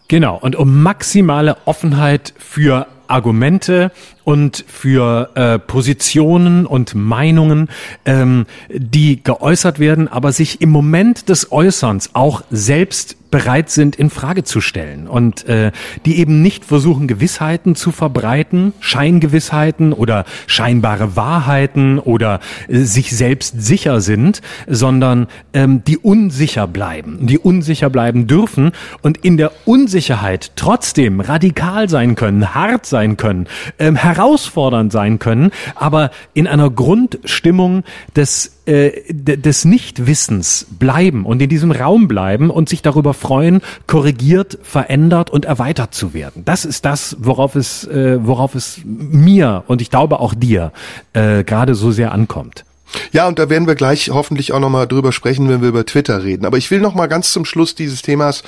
Genau, 0.07 0.37
und 0.37 0.55
um 0.55 0.81
maximale 0.83 1.57
Offenheit 1.65 2.33
für 2.37 2.87
Argumente 3.07 3.91
und 4.27 4.65
für 4.67 5.29
äh, 5.35 5.57
Positionen 5.57 6.65
und 6.65 6.93
Meinungen, 6.95 7.69
ähm, 8.03 8.45
die 8.67 9.23
geäußert 9.23 9.79
werden, 9.79 10.09
aber 10.09 10.33
sich 10.33 10.59
im 10.59 10.69
Moment 10.69 11.29
des 11.29 11.53
Äußerns 11.53 12.09
auch 12.11 12.43
selbst 12.51 13.15
bereit 13.31 13.69
sind, 13.69 13.95
in 13.95 14.09
Frage 14.09 14.43
zu 14.43 14.61
stellen 14.61 15.07
und 15.07 15.47
äh, 15.47 15.71
die 16.05 16.19
eben 16.19 16.41
nicht 16.41 16.65
versuchen, 16.65 17.07
Gewissheiten 17.07 17.75
zu 17.75 17.91
verbreiten, 17.91 18.73
Scheingewissheiten 18.79 19.93
oder 19.93 20.25
scheinbare 20.45 21.15
Wahrheiten 21.15 21.99
oder 21.99 22.39
äh, 22.67 22.79
sich 22.79 23.15
selbst 23.15 23.61
sicher 23.61 24.01
sind, 24.01 24.41
sondern 24.67 25.27
ähm, 25.53 25.83
die 25.83 25.97
unsicher 25.97 26.67
bleiben, 26.67 27.27
die 27.27 27.37
unsicher 27.37 27.89
bleiben 27.89 28.27
dürfen 28.27 28.71
und 29.01 29.17
in 29.17 29.37
der 29.37 29.51
Unsicherheit 29.65 30.51
trotzdem 30.55 31.19
radikal 31.19 31.89
sein 31.89 32.15
können, 32.15 32.53
hart 32.53 32.85
sein 32.85 33.17
können, 33.17 33.47
ähm, 33.79 33.95
herausfordernd 34.17 34.91
sein 34.91 35.19
können, 35.19 35.51
aber 35.75 36.11
in 36.33 36.47
einer 36.47 36.69
Grundstimmung 36.69 37.83
des 38.15 38.57
äh, 38.65 38.91
des 39.13 39.63
Nichtwissens 39.63 40.67
bleiben 40.77 41.25
und 41.25 41.41
in 41.41 41.47
diesem 41.47 41.71
Raum 41.71 42.07
bleiben 42.07 42.49
und 42.49 42.67
sich 42.67 42.81
darüber 42.81 43.13
freuen, 43.13 43.61
korrigiert, 43.87 44.59
verändert 44.61 45.29
und 45.29 45.45
erweitert 45.45 45.93
zu 45.93 46.13
werden. 46.13 46.43
Das 46.43 46.65
ist 46.65 46.83
das, 46.83 47.15
worauf 47.19 47.55
es, 47.55 47.85
äh, 47.87 48.19
worauf 48.21 48.55
es 48.55 48.81
mir 48.83 49.63
und 49.67 49.81
ich 49.81 49.89
glaube 49.89 50.19
auch 50.19 50.33
dir 50.33 50.73
äh, 51.13 51.45
gerade 51.45 51.75
so 51.75 51.91
sehr 51.91 52.11
ankommt. 52.11 52.66
Ja, 53.11 53.27
und 53.27 53.39
da 53.39 53.49
werden 53.49 53.67
wir 53.67 53.75
gleich 53.75 54.09
hoffentlich 54.09 54.53
auch 54.53 54.59
nochmal 54.59 54.87
drüber 54.87 55.11
sprechen, 55.11 55.49
wenn 55.49 55.61
wir 55.61 55.69
über 55.69 55.85
Twitter 55.85 56.23
reden. 56.23 56.45
Aber 56.45 56.57
ich 56.57 56.71
will 56.71 56.79
nochmal 56.79 57.07
ganz 57.07 57.31
zum 57.31 57.45
Schluss 57.45 57.75
dieses 57.75 58.01
Themas 58.01 58.41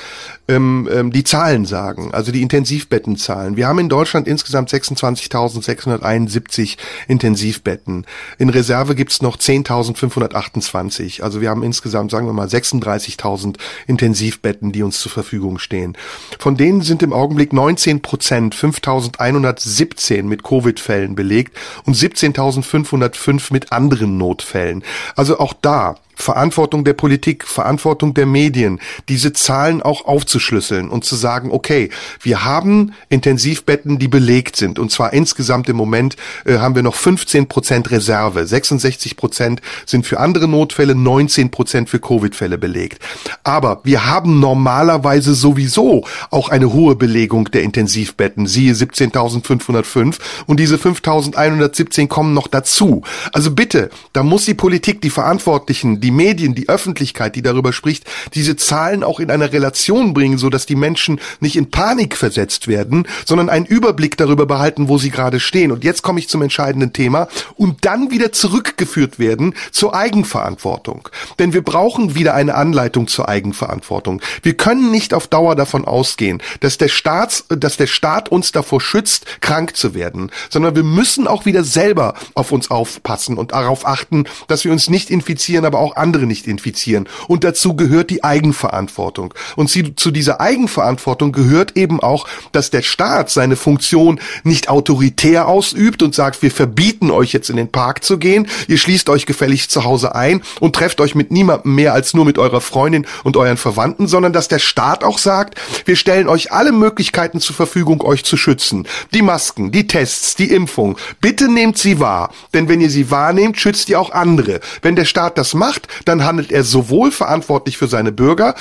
ähm, 0.47 0.89
ähm, 0.91 1.11
die 1.11 1.23
Zahlen 1.23 1.65
sagen, 1.65 2.11
also 2.13 2.31
die 2.31 2.41
Intensivbettenzahlen. 2.41 3.57
Wir 3.57 3.67
haben 3.67 3.77
in 3.79 3.89
Deutschland 3.89 4.27
insgesamt 4.27 4.71
26.671 4.71 6.77
Intensivbetten. 7.07 8.05
In 8.37 8.49
Reserve 8.49 8.95
gibt's 8.95 9.21
noch 9.21 9.37
10.528. 9.37 11.21
Also 11.21 11.41
wir 11.41 11.49
haben 11.49 11.63
insgesamt, 11.63 12.11
sagen 12.11 12.27
wir 12.27 12.33
mal, 12.33 12.47
36.000 12.47 13.57
Intensivbetten, 13.87 14.71
die 14.71 14.83
uns 14.83 14.99
zur 14.99 15.11
Verfügung 15.11 15.59
stehen. 15.59 15.97
Von 16.39 16.57
denen 16.57 16.81
sind 16.81 17.03
im 17.03 17.13
Augenblick 17.13 17.53
19 17.53 18.01
Prozent, 18.01 18.55
5.117 18.55 20.23
mit 20.23 20.43
Covid-Fällen 20.43 21.15
belegt 21.15 21.55
und 21.85 21.95
17.505 21.95 23.53
mit 23.53 23.71
anderen 23.71 24.17
Notfällen. 24.29 24.83
Also 25.15 25.39
auch 25.39 25.53
da 25.53 25.95
Verantwortung 26.21 26.83
der 26.83 26.93
Politik, 26.93 27.47
Verantwortung 27.47 28.13
der 28.13 28.25
Medien, 28.25 28.79
diese 29.07 29.31
Zahlen 29.31 29.81
auch 29.81 30.05
aufzuschlüsseln 30.05 30.89
und 30.89 31.05
zu 31.05 31.15
sagen, 31.15 31.49
okay, 31.51 31.89
wir 32.21 32.43
haben 32.43 32.93
Intensivbetten, 33.07 33.99
die 33.99 34.09
belegt 34.09 34.57
sind. 34.57 34.79
Und 34.79 34.91
zwar 34.91 35.13
insgesamt 35.13 35.69
im 35.69 35.77
Moment 35.77 36.17
äh, 36.45 36.57
haben 36.57 36.75
wir 36.75 36.83
noch 36.83 36.95
15 36.95 37.47
Prozent 37.47 37.89
Reserve. 37.89 38.45
66 38.45 39.15
Prozent 39.15 39.61
sind 39.85 40.05
für 40.05 40.19
andere 40.19 40.47
Notfälle, 40.47 40.93
19 40.93 41.51
Prozent 41.51 41.89
für 41.89 41.99
Covid-Fälle 41.99 42.57
belegt. 42.57 43.01
Aber 43.43 43.79
wir 43.83 44.05
haben 44.05 44.41
normalerweise 44.41 45.33
sowieso 45.33 46.05
auch 46.31 46.49
eine 46.49 46.73
hohe 46.73 46.95
Belegung 46.95 47.49
der 47.51 47.63
Intensivbetten. 47.63 48.45
Siehe 48.45 48.73
17.505 48.73 50.17
und 50.47 50.59
diese 50.59 50.75
5.117 50.75 52.07
kommen 52.07 52.33
noch 52.33 52.47
dazu. 52.47 53.03
Also 53.31 53.51
bitte, 53.51 53.89
da 54.11 54.23
muss 54.23 54.45
die 54.45 54.53
Politik, 54.53 55.01
die 55.01 55.09
Verantwortlichen, 55.09 56.01
die 56.01 56.08
die 56.09 56.15
Medien, 56.15 56.55
die 56.55 56.67
Öffentlichkeit, 56.69 57.35
die 57.35 57.43
darüber 57.43 57.71
spricht, 57.71 58.05
diese 58.33 58.55
Zahlen 58.55 59.03
auch 59.03 59.19
in 59.19 59.29
eine 59.29 59.53
Relation 59.53 60.15
bringen, 60.15 60.39
so 60.39 60.49
dass 60.49 60.65
die 60.65 60.75
Menschen 60.75 61.19
nicht 61.39 61.55
in 61.55 61.69
Panik 61.69 62.17
versetzt 62.17 62.67
werden, 62.67 63.07
sondern 63.27 63.47
einen 63.47 63.67
Überblick 63.67 64.17
darüber 64.17 64.47
behalten, 64.47 64.87
wo 64.87 64.97
sie 64.97 65.11
gerade 65.11 65.39
stehen. 65.39 65.71
Und 65.71 65.83
jetzt 65.83 66.01
komme 66.01 66.19
ich 66.19 66.27
zum 66.27 66.41
entscheidenden 66.41 66.93
Thema 66.93 67.27
und 67.57 67.85
dann 67.85 68.09
wieder 68.09 68.31
zurückgeführt 68.31 69.19
werden 69.19 69.53
zur 69.71 69.93
Eigenverantwortung. 69.93 71.09
Denn 71.37 71.53
wir 71.53 71.61
brauchen 71.61 72.15
wieder 72.15 72.33
eine 72.33 72.55
Anleitung 72.55 73.07
zur 73.07 73.29
Eigenverantwortung. 73.29 74.19
Wir 74.41 74.57
können 74.57 74.89
nicht 74.89 75.13
auf 75.13 75.27
Dauer 75.27 75.55
davon 75.55 75.85
ausgehen, 75.85 76.41
dass 76.61 76.79
der 76.79 76.87
Staat, 76.87 77.43
dass 77.49 77.77
der 77.77 77.85
Staat 77.85 78.29
uns 78.29 78.51
davor 78.51 78.81
schützt, 78.81 79.27
krank 79.41 79.75
zu 79.75 79.93
werden, 79.93 80.31
sondern 80.49 80.75
wir 80.75 80.83
müssen 80.83 81.27
auch 81.27 81.45
wieder 81.45 81.63
selber 81.63 82.15
auf 82.33 82.51
uns 82.51 82.71
aufpassen 82.71 83.37
und 83.37 83.51
darauf 83.51 83.85
achten, 83.85 84.23
dass 84.47 84.65
wir 84.65 84.71
uns 84.71 84.89
nicht 84.89 85.11
infizieren, 85.11 85.65
aber 85.65 85.77
auch 85.77 85.95
andere 85.99 86.25
nicht 86.25 86.47
infizieren. 86.47 87.07
Und 87.27 87.43
dazu 87.43 87.75
gehört 87.75 88.09
die 88.09 88.23
Eigenverantwortung. 88.23 89.33
Und 89.55 89.69
zu 89.69 90.11
dieser 90.11 90.41
Eigenverantwortung 90.41 91.31
gehört 91.31 91.77
eben 91.77 91.99
auch, 91.99 92.27
dass 92.51 92.71
der 92.71 92.81
Staat 92.81 93.29
seine 93.29 93.55
Funktion 93.55 94.19
nicht 94.43 94.69
autoritär 94.69 95.47
ausübt 95.47 96.01
und 96.03 96.15
sagt, 96.15 96.41
wir 96.41 96.51
verbieten 96.51 97.11
euch 97.11 97.33
jetzt 97.33 97.49
in 97.49 97.57
den 97.57 97.71
Park 97.71 98.03
zu 98.03 98.17
gehen, 98.17 98.47
ihr 98.67 98.77
schließt 98.77 99.09
euch 99.09 99.25
gefälligst 99.25 99.71
zu 99.71 99.83
Hause 99.83 100.15
ein 100.15 100.41
und 100.59 100.75
trefft 100.75 101.01
euch 101.01 101.15
mit 101.15 101.31
niemandem 101.31 101.75
mehr 101.75 101.93
als 101.93 102.13
nur 102.13 102.25
mit 102.25 102.37
eurer 102.37 102.61
Freundin 102.61 103.05
und 103.23 103.37
euren 103.37 103.57
Verwandten, 103.57 104.07
sondern 104.07 104.33
dass 104.33 104.47
der 104.47 104.59
Staat 104.59 105.03
auch 105.03 105.17
sagt, 105.17 105.59
wir 105.85 105.95
stellen 105.95 106.27
euch 106.27 106.51
alle 106.51 106.71
Möglichkeiten 106.71 107.39
zur 107.39 107.55
Verfügung, 107.55 108.01
euch 108.01 108.23
zu 108.23 108.37
schützen. 108.37 108.87
Die 109.13 109.21
Masken, 109.21 109.71
die 109.71 109.87
Tests, 109.87 110.35
die 110.35 110.51
Impfung. 110.51 110.97
Bitte 111.21 111.51
nehmt 111.51 111.77
sie 111.77 111.99
wahr. 111.99 112.31
Denn 112.53 112.69
wenn 112.69 112.81
ihr 112.81 112.89
sie 112.89 113.11
wahrnehmt, 113.11 113.59
schützt 113.59 113.89
ihr 113.89 113.99
auch 113.99 114.11
andere. 114.11 114.61
Wenn 114.81 114.95
der 114.95 115.05
Staat 115.05 115.37
das 115.37 115.53
macht, 115.53 115.87
dann 116.05 116.23
handelt 116.23 116.51
er 116.51 116.63
sowohl 116.63 117.11
verantwortlich 117.11 117.77
für 117.77 117.87
seine 117.87 118.11
Bürger, 118.11 118.55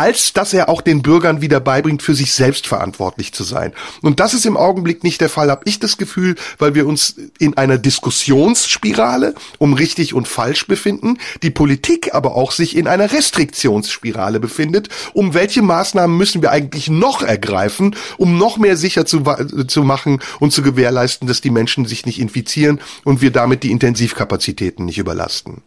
als 0.00 0.32
dass 0.32 0.54
er 0.54 0.70
auch 0.70 0.80
den 0.80 1.02
Bürgern 1.02 1.42
wieder 1.42 1.60
beibringt, 1.60 2.02
für 2.02 2.14
sich 2.14 2.32
selbst 2.32 2.66
verantwortlich 2.66 3.34
zu 3.34 3.44
sein. 3.44 3.74
Und 4.00 4.18
das 4.18 4.32
ist 4.32 4.46
im 4.46 4.56
Augenblick 4.56 5.04
nicht 5.04 5.20
der 5.20 5.28
Fall, 5.28 5.50
habe 5.50 5.64
ich 5.66 5.78
das 5.78 5.98
Gefühl, 5.98 6.36
weil 6.58 6.74
wir 6.74 6.86
uns 6.86 7.16
in 7.38 7.58
einer 7.58 7.76
Diskussionsspirale 7.76 9.34
um 9.58 9.74
richtig 9.74 10.14
und 10.14 10.26
falsch 10.26 10.66
befinden, 10.66 11.18
die 11.42 11.50
Politik 11.50 12.14
aber 12.14 12.34
auch 12.34 12.52
sich 12.52 12.78
in 12.78 12.86
einer 12.86 13.12
Restriktionsspirale 13.12 14.40
befindet, 14.40 14.88
um 15.12 15.34
welche 15.34 15.60
Maßnahmen 15.60 16.16
müssen 16.16 16.40
wir 16.40 16.50
eigentlich 16.50 16.88
noch 16.88 17.22
ergreifen, 17.22 17.94
um 18.16 18.38
noch 18.38 18.56
mehr 18.56 18.78
sicher 18.78 19.04
zu, 19.04 19.22
zu 19.66 19.82
machen 19.82 20.20
und 20.38 20.52
zu 20.52 20.62
gewährleisten, 20.62 21.28
dass 21.28 21.42
die 21.42 21.50
Menschen 21.50 21.84
sich 21.84 22.06
nicht 22.06 22.20
infizieren 22.20 22.80
und 23.04 23.20
wir 23.20 23.32
damit 23.32 23.64
die 23.64 23.70
Intensivkapazitäten 23.70 24.86
nicht 24.86 24.96
überlasten. 24.96 25.62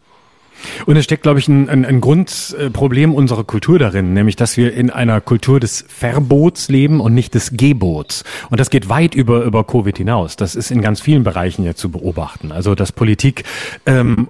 Und 0.86 0.96
es 0.96 1.04
steckt, 1.04 1.22
glaube 1.22 1.38
ich, 1.38 1.48
ein, 1.48 1.68
ein, 1.68 1.84
ein 1.84 2.00
Grundproblem 2.00 3.14
unserer 3.14 3.44
Kultur 3.44 3.78
darin, 3.78 4.14
nämlich, 4.14 4.36
dass 4.36 4.56
wir 4.56 4.74
in 4.74 4.90
einer 4.90 5.20
Kultur 5.20 5.60
des 5.60 5.84
Verbots 5.88 6.68
leben 6.68 7.00
und 7.00 7.14
nicht 7.14 7.34
des 7.34 7.52
Gebots. 7.56 8.24
Und 8.50 8.60
das 8.60 8.70
geht 8.70 8.88
weit 8.88 9.14
über, 9.14 9.44
über 9.44 9.64
Covid 9.64 9.96
hinaus. 9.96 10.36
Das 10.36 10.54
ist 10.54 10.70
in 10.70 10.80
ganz 10.80 11.00
vielen 11.00 11.24
Bereichen 11.24 11.64
ja 11.64 11.74
zu 11.74 11.90
beobachten. 11.90 12.52
Also, 12.52 12.74
dass 12.74 12.92
Politik 12.92 13.44
ähm, 13.86 14.28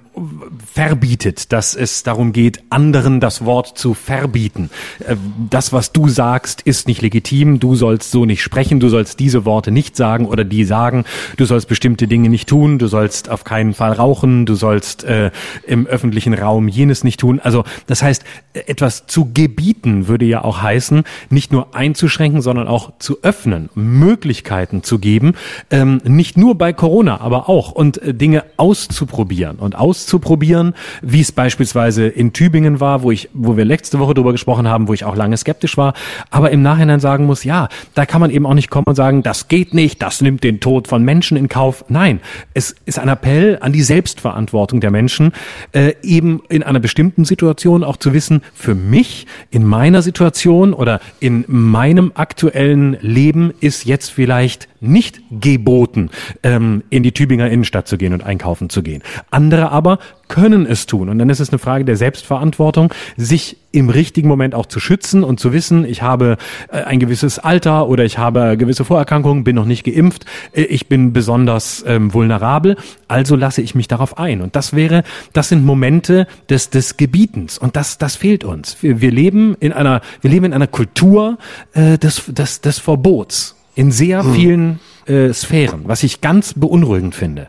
verbietet, 0.73 1.53
dass 1.53 1.75
es 1.75 2.03
darum 2.03 2.33
geht, 2.33 2.63
anderen 2.71 3.21
das 3.21 3.45
Wort 3.45 3.77
zu 3.77 3.95
verbieten. 3.95 4.71
Äh, 5.07 5.17
das, 5.51 5.73
was 5.73 5.93
du 5.93 6.09
sagst, 6.09 6.63
ist 6.63 6.87
nicht 6.87 7.03
legitim. 7.03 7.59
Du 7.61 7.75
sollst 7.75 8.11
so 8.11 8.25
nicht 8.25 8.43
sprechen. 8.43 8.81
Du 8.81 8.89
sollst 8.89 9.19
diese 9.21 9.45
Worte 9.45 9.71
nicht 9.71 9.97
sagen 9.97 10.27
oder 10.27 10.45
die 10.45 10.65
sagen. 10.65 11.05
Du 11.37 11.45
sollst 11.45 11.69
bestimmte 11.69 12.07
Dinge 12.07 12.29
nicht 12.29 12.49
tun. 12.49 12.79
Du 12.79 12.87
sollst 12.87 13.29
auf 13.29 13.45
keinen 13.45 13.75
Fall 13.75 13.93
rauchen. 13.93 14.47
Du 14.47 14.55
sollst 14.55 15.05
äh, 15.05 15.31
im 15.67 15.87
öffentlichen 15.87 16.35
Raum 16.35 16.69
jenes 16.69 17.05
nicht 17.05 17.21
tun. 17.21 17.41
Also 17.41 17.65
das 17.87 18.03
heißt, 18.03 18.25
etwas 18.53 19.07
zu 19.07 19.33
gebieten 19.33 20.07
würde 20.07 20.25
ja 20.25 20.45
auch 20.45 20.63
heißen, 20.63 21.05
nicht 21.31 21.53
nur 21.53 21.75
einzuschränken, 21.75 22.41
sondern 22.41 22.69
auch 22.69 22.93
zu 22.99 23.23
öffnen, 23.23 23.69
Möglichkeiten 23.75 24.83
zu 24.83 24.99
geben, 24.99 25.35
ähm, 25.71 26.01
nicht 26.05 26.37
nur 26.37 26.57
bei 26.57 26.73
Corona, 26.73 27.21
aber 27.21 27.49
auch 27.49 27.73
und 27.73 27.99
äh, 27.99 28.15
Dinge 28.15 28.45
auszuprobieren 28.57 29.57
und 29.57 29.75
auszuprobieren 29.75 30.04
auszuprobieren, 30.05 30.75
wie 31.01 31.21
es 31.21 31.33
beispielsweise 31.33 32.07
in 32.07 32.33
Tübingen 32.33 32.79
war, 32.79 33.03
wo 33.03 33.11
ich, 33.11 33.31
wo 33.33 33.57
wir 33.57 33.65
letzte 33.65 33.99
Woche 33.99 34.13
drüber 34.13 34.33
gesprochen 34.33 34.69
haben, 34.69 34.87
wo 34.87 34.93
ich 34.93 35.05
auch 35.05 35.17
lange 35.17 35.37
skeptisch 35.37 35.77
war, 35.79 35.95
aber 36.31 36.51
im 36.51 36.63
Nachhinein 36.63 37.01
sagen 37.01 37.25
muss, 37.25 37.45
ja, 37.45 37.69
da 37.95 38.05
kann 38.05 38.21
man 38.21 38.31
eben 38.31 38.45
auch 38.45 38.55
nicht 38.55 38.71
kommen 38.71 38.85
und 38.87 38.95
sagen, 38.95 39.23
das 39.23 39.49
geht 39.49 39.73
nicht, 39.73 40.03
das 40.03 40.21
nimmt 40.21 40.45
den 40.45 40.61
Tod 40.61 40.89
von 40.89 41.03
Menschen 41.03 41.39
in 41.39 41.49
Kauf. 41.49 41.87
Nein, 41.89 42.21
es 42.53 42.75
ist 42.85 42.99
ein 42.99 43.09
Appell 43.09 43.59
an 43.61 43.73
die 43.73 43.83
Selbstverantwortung 43.83 44.81
der 44.81 44.91
Menschen, 44.91 45.33
äh, 45.73 45.95
eben 46.03 46.43
in 46.51 46.63
einer 46.63 46.81
bestimmten 46.81 47.25
Situation 47.25 47.83
auch 47.83 47.97
zu 47.97 48.13
wissen, 48.13 48.43
für 48.53 48.75
mich 48.75 49.27
in 49.51 49.65
meiner 49.65 50.03
Situation 50.03 50.75
oder 50.75 51.01
in 51.19 51.45
meinem 51.49 52.13
aktuellen 52.15 52.99
Leben 53.01 53.55
ist 53.61 53.87
jetzt 53.87 54.11
vielleicht 54.11 54.69
nicht 54.85 55.21
geboten, 55.31 56.11
ähm, 56.43 56.83
in 56.91 57.03
die 57.03 57.13
Tübinger 57.13 57.49
Innenstadt 57.51 57.89
zu 57.89 57.99
gehen 57.99 58.13
und 58.13 58.23
einkaufen 58.23 58.71
zu 58.71 58.83
gehen. 58.83 59.03
Andere 59.31 59.71
aber 59.71 59.99
können 60.29 60.67
es 60.67 60.87
tun. 60.87 61.09
Und 61.09 61.19
dann 61.19 61.29
ist 61.29 61.41
es 61.41 61.51
eine 61.51 61.59
Frage 61.59 61.85
der 61.85 61.97
Selbstverantwortung, 61.97 62.93
sich 63.17 63.59
im 63.73 63.91
richtigen 63.91 64.29
Moment 64.29 64.55
auch 64.55 64.67
zu 64.67 64.81
schützen 64.81 65.25
und 65.25 65.41
zu 65.41 65.53
wissen, 65.53 65.85
ich 65.85 66.03
habe 66.03 66.37
äh, 66.71 66.83
ein 66.83 67.01
gewisses 67.01 67.39
Alter 67.39 67.89
oder 67.89 68.05
ich 68.05 68.19
habe 68.19 68.57
gewisse 68.57 68.85
Vorerkrankungen, 68.85 69.45
bin 69.45 69.57
noch 69.57 69.65
nicht 69.65 69.85
geimpft, 69.85 70.27
äh, 70.53 70.63
ich 70.63 70.89
bin 70.89 71.13
besonders 71.13 71.85
ähm, 71.87 72.15
vulnerabel, 72.15 72.77
also 73.09 73.37
lasse 73.37 73.63
ich 73.63 73.75
mich 73.75 73.89
darauf 73.89 74.17
ein. 74.19 74.41
Und 74.41 74.57
das 74.57 74.75
wäre, 74.75 75.03
das 75.33 75.49
sind 75.49 75.65
Momente 75.65 76.27
des, 76.49 76.71
des 76.71 76.97
Gebietens. 76.97 77.59
Und 77.59 77.77
das, 77.77 77.99
das 77.99 78.17
fehlt 78.17 78.45
uns. 78.45 78.77
Wir, 78.81 79.01
wir 79.01 79.11
leben 79.11 79.57
in 79.61 79.73
einer, 79.73 80.01
wir 80.21 80.31
leben 80.31 80.47
in 80.47 80.53
einer 80.53 80.69
Kultur 80.69 81.39
äh, 81.73 81.99
des, 81.99 82.23
des, 82.27 82.61
des 82.61 82.79
Verbots 82.79 83.57
in 83.75 83.91
sehr 83.91 84.25
hm. 84.25 84.35
vielen 84.35 84.81
äh, 85.07 85.33
Sphären, 85.33 85.83
was 85.85 86.03
ich 86.03 86.21
ganz 86.21 86.55
beunruhigend 86.55 87.15
finde. 87.15 87.49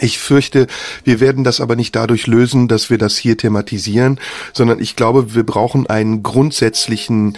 Ich 0.00 0.18
fürchte, 0.18 0.68
wir 1.04 1.20
werden 1.20 1.44
das 1.44 1.60
aber 1.60 1.76
nicht 1.76 1.94
dadurch 1.94 2.26
lösen, 2.26 2.66
dass 2.66 2.88
wir 2.88 2.96
das 2.96 3.18
hier 3.18 3.36
thematisieren, 3.36 4.18
sondern 4.54 4.80
ich 4.80 4.96
glaube, 4.96 5.34
wir 5.34 5.44
brauchen 5.44 5.86
einen 5.86 6.22
grundsätzlichen 6.22 7.36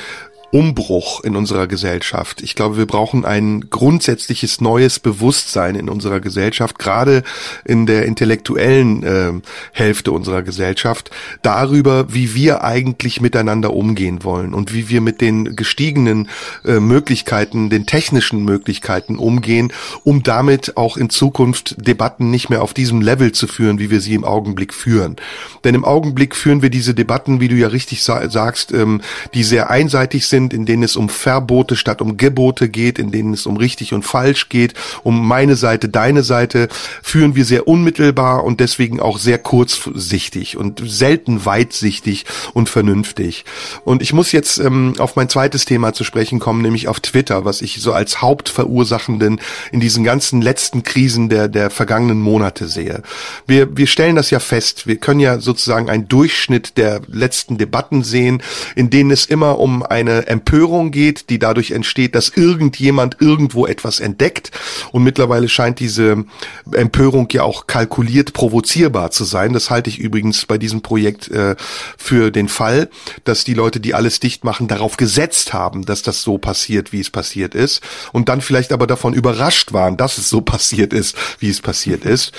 Umbruch 0.50 1.22
in 1.24 1.36
unserer 1.36 1.66
Gesellschaft. 1.66 2.42
Ich 2.42 2.54
glaube, 2.54 2.76
wir 2.76 2.86
brauchen 2.86 3.24
ein 3.24 3.68
grundsätzliches 3.70 4.60
neues 4.60 4.98
Bewusstsein 4.98 5.74
in 5.74 5.88
unserer 5.88 6.20
Gesellschaft, 6.20 6.78
gerade 6.78 7.22
in 7.64 7.86
der 7.86 8.06
intellektuellen 8.06 9.02
äh, 9.02 9.32
Hälfte 9.72 10.12
unserer 10.12 10.42
Gesellschaft, 10.42 11.10
darüber, 11.42 12.12
wie 12.12 12.34
wir 12.34 12.62
eigentlich 12.62 13.20
miteinander 13.20 13.72
umgehen 13.72 14.24
wollen 14.24 14.54
und 14.54 14.72
wie 14.74 14.88
wir 14.88 15.00
mit 15.00 15.20
den 15.20 15.56
gestiegenen 15.56 16.28
äh, 16.64 16.80
Möglichkeiten, 16.80 17.70
den 17.70 17.86
technischen 17.86 18.44
Möglichkeiten 18.44 19.16
umgehen, 19.16 19.72
um 20.04 20.22
damit 20.22 20.76
auch 20.76 20.96
in 20.96 21.10
Zukunft 21.10 21.76
Debatten 21.78 22.30
nicht 22.30 22.50
mehr 22.50 22.62
auf 22.62 22.74
diesem 22.74 23.00
Level 23.00 23.32
zu 23.32 23.46
führen, 23.46 23.78
wie 23.78 23.90
wir 23.90 24.00
sie 24.00 24.14
im 24.14 24.24
Augenblick 24.24 24.74
führen. 24.74 25.16
Denn 25.64 25.74
im 25.74 25.84
Augenblick 25.84 26.36
führen 26.36 26.62
wir 26.62 26.70
diese 26.70 26.94
Debatten, 26.94 27.40
wie 27.40 27.48
du 27.48 27.56
ja 27.56 27.68
richtig 27.68 28.02
sa 28.02 28.28
sagst, 28.28 28.72
ähm, 28.72 29.00
die 29.34 29.42
sehr 29.42 29.70
einseitig 29.70 30.26
sind, 30.26 30.33
sind, 30.34 30.52
in 30.52 30.66
denen 30.66 30.82
es 30.82 30.96
um 30.96 31.08
Verbote 31.08 31.76
statt 31.76 32.02
um 32.02 32.16
Gebote 32.16 32.68
geht, 32.68 32.98
in 32.98 33.12
denen 33.12 33.34
es 33.34 33.46
um 33.46 33.56
richtig 33.56 33.94
und 33.94 34.02
falsch 34.02 34.48
geht, 34.48 34.74
um 35.04 35.28
meine 35.28 35.54
Seite, 35.54 35.88
deine 35.88 36.24
Seite, 36.24 36.68
führen 37.04 37.36
wir 37.36 37.44
sehr 37.44 37.68
unmittelbar 37.68 38.42
und 38.42 38.58
deswegen 38.58 38.98
auch 38.98 39.18
sehr 39.18 39.38
kurzsichtig 39.38 40.56
und 40.56 40.82
selten 40.84 41.46
weitsichtig 41.46 42.24
und 42.52 42.68
vernünftig. 42.68 43.44
Und 43.84 44.02
ich 44.02 44.12
muss 44.12 44.32
jetzt 44.32 44.58
ähm, 44.58 44.94
auf 44.98 45.14
mein 45.14 45.28
zweites 45.28 45.66
Thema 45.66 45.92
zu 45.92 46.02
sprechen 46.02 46.40
kommen, 46.40 46.62
nämlich 46.62 46.88
auf 46.88 46.98
Twitter, 46.98 47.44
was 47.44 47.62
ich 47.62 47.80
so 47.80 47.92
als 47.92 48.20
Hauptverursachenden 48.20 49.40
in 49.70 49.78
diesen 49.78 50.02
ganzen 50.02 50.42
letzten 50.42 50.82
Krisen 50.82 51.28
der, 51.28 51.46
der 51.46 51.70
vergangenen 51.70 52.20
Monate 52.20 52.66
sehe. 52.66 53.04
Wir, 53.46 53.76
wir 53.76 53.86
stellen 53.86 54.16
das 54.16 54.30
ja 54.30 54.40
fest. 54.40 54.88
Wir 54.88 54.96
können 54.96 55.20
ja 55.20 55.38
sozusagen 55.38 55.88
einen 55.88 56.08
Durchschnitt 56.08 56.76
der 56.76 57.02
letzten 57.06 57.56
Debatten 57.56 58.02
sehen, 58.02 58.42
in 58.74 58.90
denen 58.90 59.12
es 59.12 59.26
immer 59.26 59.60
um 59.60 59.84
eine 59.84 60.23
Empörung 60.26 60.90
geht, 60.90 61.30
die 61.30 61.38
dadurch 61.38 61.70
entsteht, 61.70 62.14
dass 62.14 62.28
irgendjemand 62.28 63.16
irgendwo 63.20 63.66
etwas 63.66 64.00
entdeckt. 64.00 64.50
Und 64.92 65.04
mittlerweile 65.04 65.48
scheint 65.48 65.80
diese 65.80 66.24
Empörung 66.72 67.28
ja 67.32 67.42
auch 67.42 67.66
kalkuliert 67.66 68.32
provozierbar 68.32 69.10
zu 69.10 69.24
sein. 69.24 69.52
Das 69.52 69.70
halte 69.70 69.90
ich 69.90 69.98
übrigens 69.98 70.46
bei 70.46 70.58
diesem 70.58 70.82
Projekt 70.82 71.28
äh, 71.30 71.56
für 71.96 72.30
den 72.30 72.48
Fall, 72.48 72.88
dass 73.24 73.44
die 73.44 73.54
Leute, 73.54 73.80
die 73.80 73.94
alles 73.94 74.20
dicht 74.20 74.44
machen, 74.44 74.68
darauf 74.68 74.96
gesetzt 74.96 75.52
haben, 75.52 75.84
dass 75.84 76.02
das 76.02 76.22
so 76.22 76.38
passiert, 76.38 76.92
wie 76.92 77.00
es 77.00 77.10
passiert 77.10 77.54
ist. 77.54 77.82
Und 78.12 78.28
dann 78.28 78.40
vielleicht 78.40 78.72
aber 78.72 78.86
davon 78.86 79.14
überrascht 79.14 79.72
waren, 79.72 79.96
dass 79.96 80.18
es 80.18 80.28
so 80.28 80.40
passiert 80.54 80.92
ist, 80.92 81.16
wie 81.38 81.50
es 81.50 81.60
passiert 81.60 82.04
ist. 82.04 82.32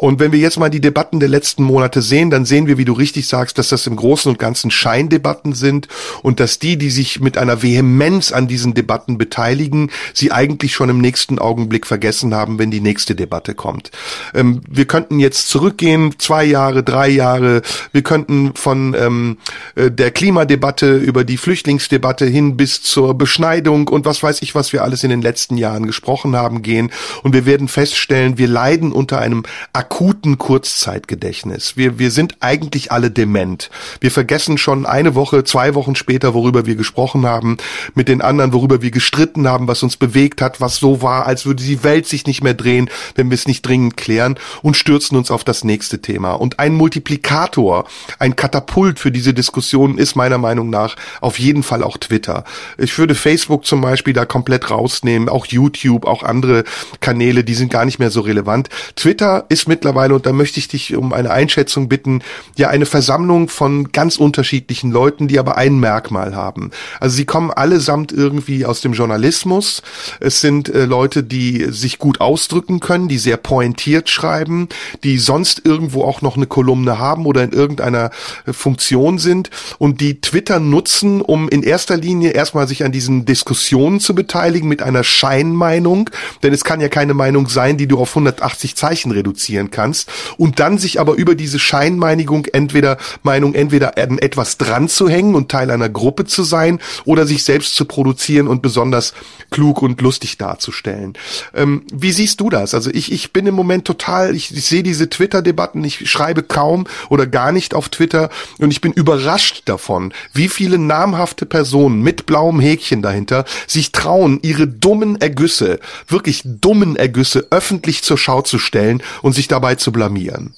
Und 0.00 0.18
wenn 0.18 0.32
wir 0.32 0.38
jetzt 0.38 0.58
mal 0.58 0.70
die 0.70 0.80
Debatten 0.80 1.20
der 1.20 1.28
letzten 1.28 1.62
Monate 1.62 2.00
sehen, 2.00 2.30
dann 2.30 2.46
sehen 2.46 2.66
wir, 2.66 2.78
wie 2.78 2.86
du 2.86 2.94
richtig 2.94 3.28
sagst, 3.28 3.58
dass 3.58 3.68
das 3.68 3.86
im 3.86 3.96
Großen 3.96 4.30
und 4.30 4.38
Ganzen 4.38 4.70
Scheindebatten 4.70 5.52
sind 5.52 5.88
und 6.22 6.40
dass 6.40 6.58
die, 6.58 6.78
die 6.78 6.88
sich 6.88 7.20
mit 7.20 7.36
einer 7.36 7.62
Vehemenz 7.62 8.32
an 8.32 8.48
diesen 8.48 8.72
Debatten 8.72 9.18
beteiligen, 9.18 9.90
sie 10.14 10.32
eigentlich 10.32 10.72
schon 10.72 10.88
im 10.88 11.02
nächsten 11.02 11.38
Augenblick 11.38 11.86
vergessen 11.86 12.34
haben, 12.34 12.58
wenn 12.58 12.70
die 12.70 12.80
nächste 12.80 13.14
Debatte 13.14 13.54
kommt. 13.54 13.90
Ähm, 14.32 14.62
wir 14.70 14.86
könnten 14.86 15.20
jetzt 15.20 15.50
zurückgehen, 15.50 16.14
zwei 16.16 16.44
Jahre, 16.44 16.82
drei 16.82 17.10
Jahre. 17.10 17.60
Wir 17.92 18.02
könnten 18.02 18.52
von 18.54 18.96
ähm, 18.98 19.36
äh, 19.74 19.90
der 19.90 20.12
Klimadebatte 20.12 20.96
über 20.96 21.24
die 21.24 21.36
Flüchtlingsdebatte 21.36 22.24
hin 22.24 22.56
bis 22.56 22.80
zur 22.80 23.12
Beschneidung 23.12 23.86
und 23.88 24.06
was 24.06 24.22
weiß 24.22 24.40
ich, 24.40 24.54
was 24.54 24.72
wir 24.72 24.82
alles 24.82 25.04
in 25.04 25.10
den 25.10 25.20
letzten 25.20 25.58
Jahren 25.58 25.84
gesprochen 25.84 26.36
haben, 26.36 26.62
gehen. 26.62 26.90
Und 27.22 27.34
wir 27.34 27.44
werden 27.44 27.68
feststellen, 27.68 28.38
wir 28.38 28.48
leiden 28.48 28.92
unter 28.92 29.18
einem 29.18 29.42
akuten 29.90 30.38
Kurzzeitgedächtnis. 30.38 31.76
Wir, 31.76 31.98
wir 31.98 32.12
sind 32.12 32.36
eigentlich 32.38 32.92
alle 32.92 33.10
dement. 33.10 33.70
Wir 34.00 34.12
vergessen 34.12 34.56
schon 34.56 34.86
eine 34.86 35.16
Woche, 35.16 35.42
zwei 35.42 35.74
Wochen 35.74 35.96
später, 35.96 36.32
worüber 36.32 36.64
wir 36.64 36.76
gesprochen 36.76 37.26
haben, 37.26 37.56
mit 37.94 38.08
den 38.08 38.22
anderen, 38.22 38.52
worüber 38.52 38.82
wir 38.82 38.92
gestritten 38.92 39.48
haben, 39.48 39.66
was 39.66 39.82
uns 39.82 39.96
bewegt 39.96 40.42
hat, 40.42 40.60
was 40.60 40.76
so 40.76 41.02
war, 41.02 41.26
als 41.26 41.44
würde 41.44 41.64
die 41.64 41.82
Welt 41.82 42.06
sich 42.06 42.26
nicht 42.26 42.42
mehr 42.42 42.54
drehen, 42.54 42.88
wenn 43.16 43.30
wir 43.30 43.34
es 43.34 43.48
nicht 43.48 43.66
dringend 43.66 43.96
klären 43.96 44.38
und 44.62 44.76
stürzen 44.76 45.18
uns 45.18 45.30
auf 45.30 45.42
das 45.42 45.64
nächste 45.64 46.00
Thema. 46.00 46.32
Und 46.34 46.60
ein 46.60 46.74
Multiplikator, 46.74 47.84
ein 48.20 48.36
Katapult 48.36 49.00
für 49.00 49.10
diese 49.10 49.34
Diskussion 49.34 49.98
ist 49.98 50.14
meiner 50.14 50.38
Meinung 50.38 50.70
nach 50.70 50.94
auf 51.20 51.38
jeden 51.40 51.64
Fall 51.64 51.82
auch 51.82 51.98
Twitter. 51.98 52.44
Ich 52.78 52.96
würde 52.96 53.16
Facebook 53.16 53.66
zum 53.66 53.80
Beispiel 53.80 54.14
da 54.14 54.24
komplett 54.24 54.70
rausnehmen, 54.70 55.28
auch 55.28 55.46
YouTube, 55.46 56.06
auch 56.06 56.22
andere 56.22 56.62
Kanäle, 57.00 57.42
die 57.42 57.54
sind 57.54 57.72
gar 57.72 57.84
nicht 57.84 57.98
mehr 57.98 58.12
so 58.12 58.20
relevant. 58.20 58.68
Twitter 58.94 59.46
ist 59.48 59.66
mit 59.68 59.79
mittlerweile, 59.80 60.14
und 60.14 60.26
da 60.26 60.32
möchte 60.34 60.60
ich 60.60 60.68
dich 60.68 60.94
um 60.94 61.14
eine 61.14 61.30
Einschätzung 61.30 61.88
bitten, 61.88 62.22
ja 62.58 62.68
eine 62.68 62.84
Versammlung 62.84 63.48
von 63.48 63.92
ganz 63.92 64.18
unterschiedlichen 64.18 64.90
Leuten, 64.90 65.26
die 65.26 65.38
aber 65.38 65.56
ein 65.56 65.80
Merkmal 65.80 66.34
haben. 66.34 66.70
Also 67.00 67.16
sie 67.16 67.24
kommen 67.24 67.50
allesamt 67.50 68.12
irgendwie 68.12 68.66
aus 68.66 68.82
dem 68.82 68.92
Journalismus. 68.92 69.82
Es 70.20 70.42
sind 70.42 70.68
äh, 70.68 70.84
Leute, 70.84 71.22
die 71.22 71.68
sich 71.70 71.98
gut 71.98 72.20
ausdrücken 72.20 72.80
können, 72.80 73.08
die 73.08 73.16
sehr 73.16 73.38
pointiert 73.38 74.10
schreiben, 74.10 74.68
die 75.02 75.16
sonst 75.16 75.62
irgendwo 75.64 76.04
auch 76.04 76.20
noch 76.20 76.36
eine 76.36 76.46
Kolumne 76.46 76.98
haben 76.98 77.24
oder 77.24 77.42
in 77.42 77.52
irgendeiner 77.52 78.10
äh, 78.44 78.52
Funktion 78.52 79.16
sind 79.16 79.48
und 79.78 80.02
die 80.02 80.20
Twitter 80.20 80.60
nutzen, 80.60 81.22
um 81.22 81.48
in 81.48 81.62
erster 81.62 81.96
Linie 81.96 82.32
erstmal 82.32 82.68
sich 82.68 82.84
an 82.84 82.92
diesen 82.92 83.24
Diskussionen 83.24 83.98
zu 83.98 84.14
beteiligen 84.14 84.68
mit 84.68 84.82
einer 84.82 85.04
Scheinmeinung, 85.04 86.10
denn 86.42 86.52
es 86.52 86.64
kann 86.64 86.82
ja 86.82 86.90
keine 86.90 87.14
Meinung 87.14 87.48
sein, 87.48 87.78
die 87.78 87.86
du 87.86 87.98
auf 87.98 88.10
180 88.10 88.76
Zeichen 88.76 89.10
reduzieren 89.10 89.69
kannst 89.70 90.10
und 90.36 90.60
dann 90.60 90.78
sich 90.78 91.00
aber 91.00 91.14
über 91.14 91.34
diese 91.34 91.58
Scheinmeinigung 91.58 92.46
entweder 92.46 92.98
Meinung 93.22 93.54
entweder 93.54 93.96
etwas 93.96 94.58
dran 94.58 94.88
zu 94.88 95.08
hängen 95.08 95.34
und 95.34 95.50
Teil 95.50 95.70
einer 95.70 95.88
Gruppe 95.88 96.24
zu 96.24 96.42
sein 96.42 96.80
oder 97.04 97.26
sich 97.26 97.44
selbst 97.44 97.74
zu 97.76 97.84
produzieren 97.84 98.48
und 98.48 98.62
besonders 98.62 99.14
klug 99.50 99.82
und 99.82 100.00
lustig 100.00 100.38
darzustellen. 100.38 101.14
Ähm, 101.54 101.82
wie 101.92 102.12
siehst 102.12 102.40
du 102.40 102.50
das? 102.50 102.74
Also 102.74 102.90
ich, 102.90 103.12
ich 103.12 103.32
bin 103.32 103.46
im 103.46 103.54
Moment 103.54 103.84
total, 103.84 104.34
ich, 104.34 104.54
ich 104.54 104.66
sehe 104.66 104.82
diese 104.82 105.10
Twitter-Debatten, 105.10 105.84
ich 105.84 106.10
schreibe 106.10 106.42
kaum 106.42 106.86
oder 107.08 107.26
gar 107.26 107.52
nicht 107.52 107.74
auf 107.74 107.88
Twitter 107.88 108.30
und 108.58 108.70
ich 108.70 108.80
bin 108.80 108.92
überrascht 108.92 109.62
davon, 109.66 110.12
wie 110.32 110.48
viele 110.48 110.78
namhafte 110.78 111.46
Personen 111.46 112.02
mit 112.02 112.26
blauem 112.26 112.60
Häkchen 112.60 113.02
dahinter 113.02 113.44
sich 113.66 113.92
trauen, 113.92 114.38
ihre 114.42 114.66
dummen 114.66 115.20
Ergüsse, 115.20 115.80
wirklich 116.08 116.42
dummen 116.44 116.96
Ergüsse 116.96 117.46
öffentlich 117.50 118.02
zur 118.02 118.18
Schau 118.18 118.42
zu 118.42 118.58
stellen 118.58 119.02
und 119.22 119.34
sich 119.34 119.48
dabei 119.50 119.74
zu 119.74 119.92
blamieren. 119.92 120.54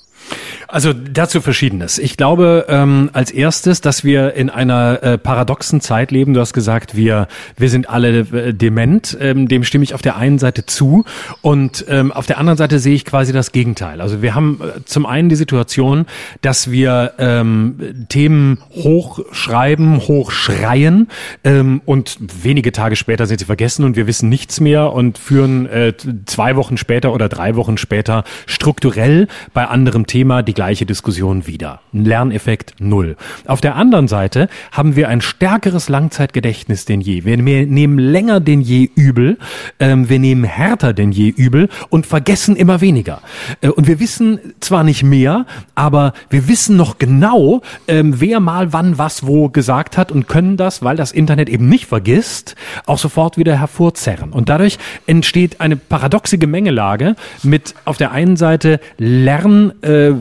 Also 0.72 0.94
dazu 0.94 1.42
verschiedenes. 1.42 1.98
Ich 1.98 2.16
glaube 2.16 2.64
ähm, 2.70 3.10
als 3.12 3.30
erstes, 3.30 3.82
dass 3.82 4.04
wir 4.04 4.32
in 4.32 4.48
einer 4.48 5.02
äh, 5.02 5.18
paradoxen 5.18 5.82
Zeit 5.82 6.10
leben. 6.10 6.32
Du 6.32 6.40
hast 6.40 6.54
gesagt, 6.54 6.96
wir 6.96 7.28
wir 7.58 7.68
sind 7.68 7.90
alle 7.90 8.20
äh, 8.20 8.54
dement. 8.54 9.14
Ähm, 9.20 9.48
dem 9.48 9.64
stimme 9.64 9.84
ich 9.84 9.92
auf 9.92 10.00
der 10.00 10.16
einen 10.16 10.38
Seite 10.38 10.64
zu 10.64 11.04
und 11.42 11.84
ähm, 11.90 12.10
auf 12.10 12.24
der 12.24 12.38
anderen 12.38 12.56
Seite 12.56 12.78
sehe 12.78 12.94
ich 12.94 13.04
quasi 13.04 13.34
das 13.34 13.52
Gegenteil. 13.52 14.00
Also 14.00 14.22
wir 14.22 14.34
haben 14.34 14.62
äh, 14.62 14.82
zum 14.86 15.04
einen 15.04 15.28
die 15.28 15.36
Situation, 15.36 16.06
dass 16.40 16.70
wir 16.70 17.12
ähm, 17.18 18.06
Themen 18.08 18.56
hochschreiben, 18.70 19.98
hochschreien 19.98 21.08
ähm, 21.44 21.82
und 21.84 22.16
wenige 22.42 22.72
Tage 22.72 22.96
später 22.96 23.26
sind 23.26 23.40
sie 23.40 23.44
vergessen 23.44 23.84
und 23.84 23.94
wir 23.94 24.06
wissen 24.06 24.30
nichts 24.30 24.58
mehr 24.58 24.94
und 24.94 25.18
führen 25.18 25.66
äh, 25.66 25.92
zwei 26.24 26.56
Wochen 26.56 26.78
später 26.78 27.12
oder 27.12 27.28
drei 27.28 27.56
Wochen 27.56 27.76
später 27.76 28.24
strukturell 28.46 29.28
bei 29.52 29.66
anderem 29.66 30.06
Thema 30.06 30.42
die 30.42 30.61
gleiche 30.62 30.86
Diskussion 30.86 31.48
wieder. 31.48 31.80
Lerneffekt 31.92 32.76
null. 32.78 33.16
Auf 33.48 33.60
der 33.60 33.74
anderen 33.74 34.06
Seite 34.06 34.48
haben 34.70 34.94
wir 34.94 35.08
ein 35.08 35.20
stärkeres 35.20 35.88
Langzeitgedächtnis 35.88 36.84
denn 36.84 37.00
je. 37.00 37.24
Wir 37.24 37.36
nehmen 37.36 37.98
länger 37.98 38.38
denn 38.38 38.60
je 38.60 38.88
übel, 38.94 39.38
ähm, 39.80 40.08
wir 40.08 40.20
nehmen 40.20 40.44
härter 40.44 40.92
denn 40.92 41.10
je 41.10 41.30
übel 41.30 41.68
und 41.88 42.06
vergessen 42.06 42.54
immer 42.54 42.80
weniger. 42.80 43.22
Äh, 43.60 43.70
und 43.70 43.88
wir 43.88 43.98
wissen 43.98 44.38
zwar 44.60 44.84
nicht 44.84 45.02
mehr, 45.02 45.46
aber 45.74 46.12
wir 46.30 46.46
wissen 46.46 46.76
noch 46.76 46.98
genau, 46.98 47.62
ähm, 47.88 48.20
wer 48.20 48.38
mal 48.38 48.72
wann 48.72 48.98
was 48.98 49.26
wo 49.26 49.48
gesagt 49.48 49.98
hat 49.98 50.12
und 50.12 50.28
können 50.28 50.56
das, 50.56 50.80
weil 50.84 50.94
das 50.94 51.10
Internet 51.10 51.48
eben 51.48 51.68
nicht 51.68 51.86
vergisst, 51.86 52.54
auch 52.86 52.98
sofort 52.98 53.36
wieder 53.36 53.58
hervorzerren. 53.58 54.30
Und 54.30 54.48
dadurch 54.48 54.78
entsteht 55.08 55.60
eine 55.60 55.74
paradoxe 55.74 56.38
Gemengelage 56.38 57.16
mit 57.42 57.74
auf 57.84 57.96
der 57.96 58.12
einen 58.12 58.36
Seite 58.36 58.78
lernunwilligen 58.96 59.72
äh, 59.82 60.12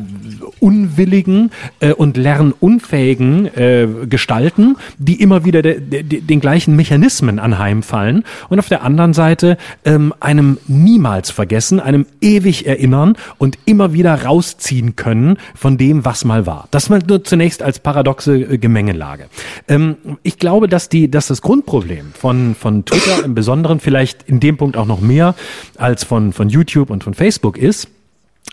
äh, 1.80 1.94
und 1.94 2.18
lernunfähigen 2.18 3.46
äh, 3.56 3.88
Gestalten, 4.10 4.78
die 4.98 5.22
immer 5.22 5.46
wieder 5.46 5.62
de, 5.62 5.80
de, 5.80 6.22
den 6.22 6.40
gleichen 6.40 6.76
Mechanismen 6.76 7.40
anheimfallen 7.40 8.24
und 8.50 8.60
auf 8.60 8.70
der 8.70 8.84
anderen 8.84 9.14
Seite 9.14 9.58
ähm, 9.86 10.14
einem 10.20 10.58
niemals 10.68 11.32
vergessen, 11.32 11.80
einem 11.80 12.06
ewig 12.22 12.68
erinnern 12.68 13.16
und 13.38 13.58
immer 13.66 13.94
wieder 13.94 14.24
rausziehen 14.24 14.96
können 14.96 15.38
von 15.56 15.78
dem, 15.78 16.06
was 16.06 16.26
mal 16.26 16.46
war. 16.46 16.68
Das 16.72 16.90
mal 16.90 17.00
nur 17.08 17.24
zunächst 17.24 17.64
als 17.64 17.80
paradoxe 17.80 18.36
äh, 18.36 18.58
Gemengelage. 18.58 19.28
Ähm, 19.68 19.98
ich 20.24 20.38
glaube, 20.38 20.68
dass 20.68 20.90
die, 20.90 21.10
dass 21.10 21.28
das 21.28 21.42
Grundproblem 21.42 22.14
von 22.14 22.56
von 22.56 22.86
Twitter 22.86 23.24
im 23.24 23.36
Besonderen 23.36 23.80
vielleicht 23.80 24.24
in 24.24 24.40
dem 24.40 24.58
Punkt 24.58 24.78
auch 24.78 24.86
noch 24.86 25.02
mehr 25.02 25.36
als 25.78 26.04
von 26.04 26.34
von 26.34 26.50
YouTube 26.50 26.90
und 26.90 27.04
von 27.04 27.14
Facebook 27.14 27.58
ist, 27.58 27.88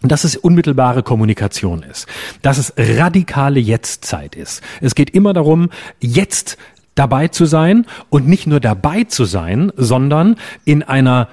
dass 0.02 0.24
es 0.24 0.36
unmittelbare 0.36 1.02
Kommunikation 1.02 1.82
ist, 1.82 2.06
dass 2.42 2.58
es 2.58 2.72
radikale 2.76 3.58
Jetztzeit 3.58 4.36
ist. 4.36 4.62
Es 4.80 4.94
geht 4.94 5.10
immer 5.10 5.32
darum, 5.32 5.70
jetzt 6.00 6.56
dabei 6.98 7.28
zu 7.28 7.46
sein 7.46 7.86
und 8.10 8.26
nicht 8.26 8.46
nur 8.46 8.60
dabei 8.60 9.04
zu 9.04 9.24
sein, 9.24 9.72
sondern 9.76 10.36
in 10.64 10.82
einer 10.82 11.28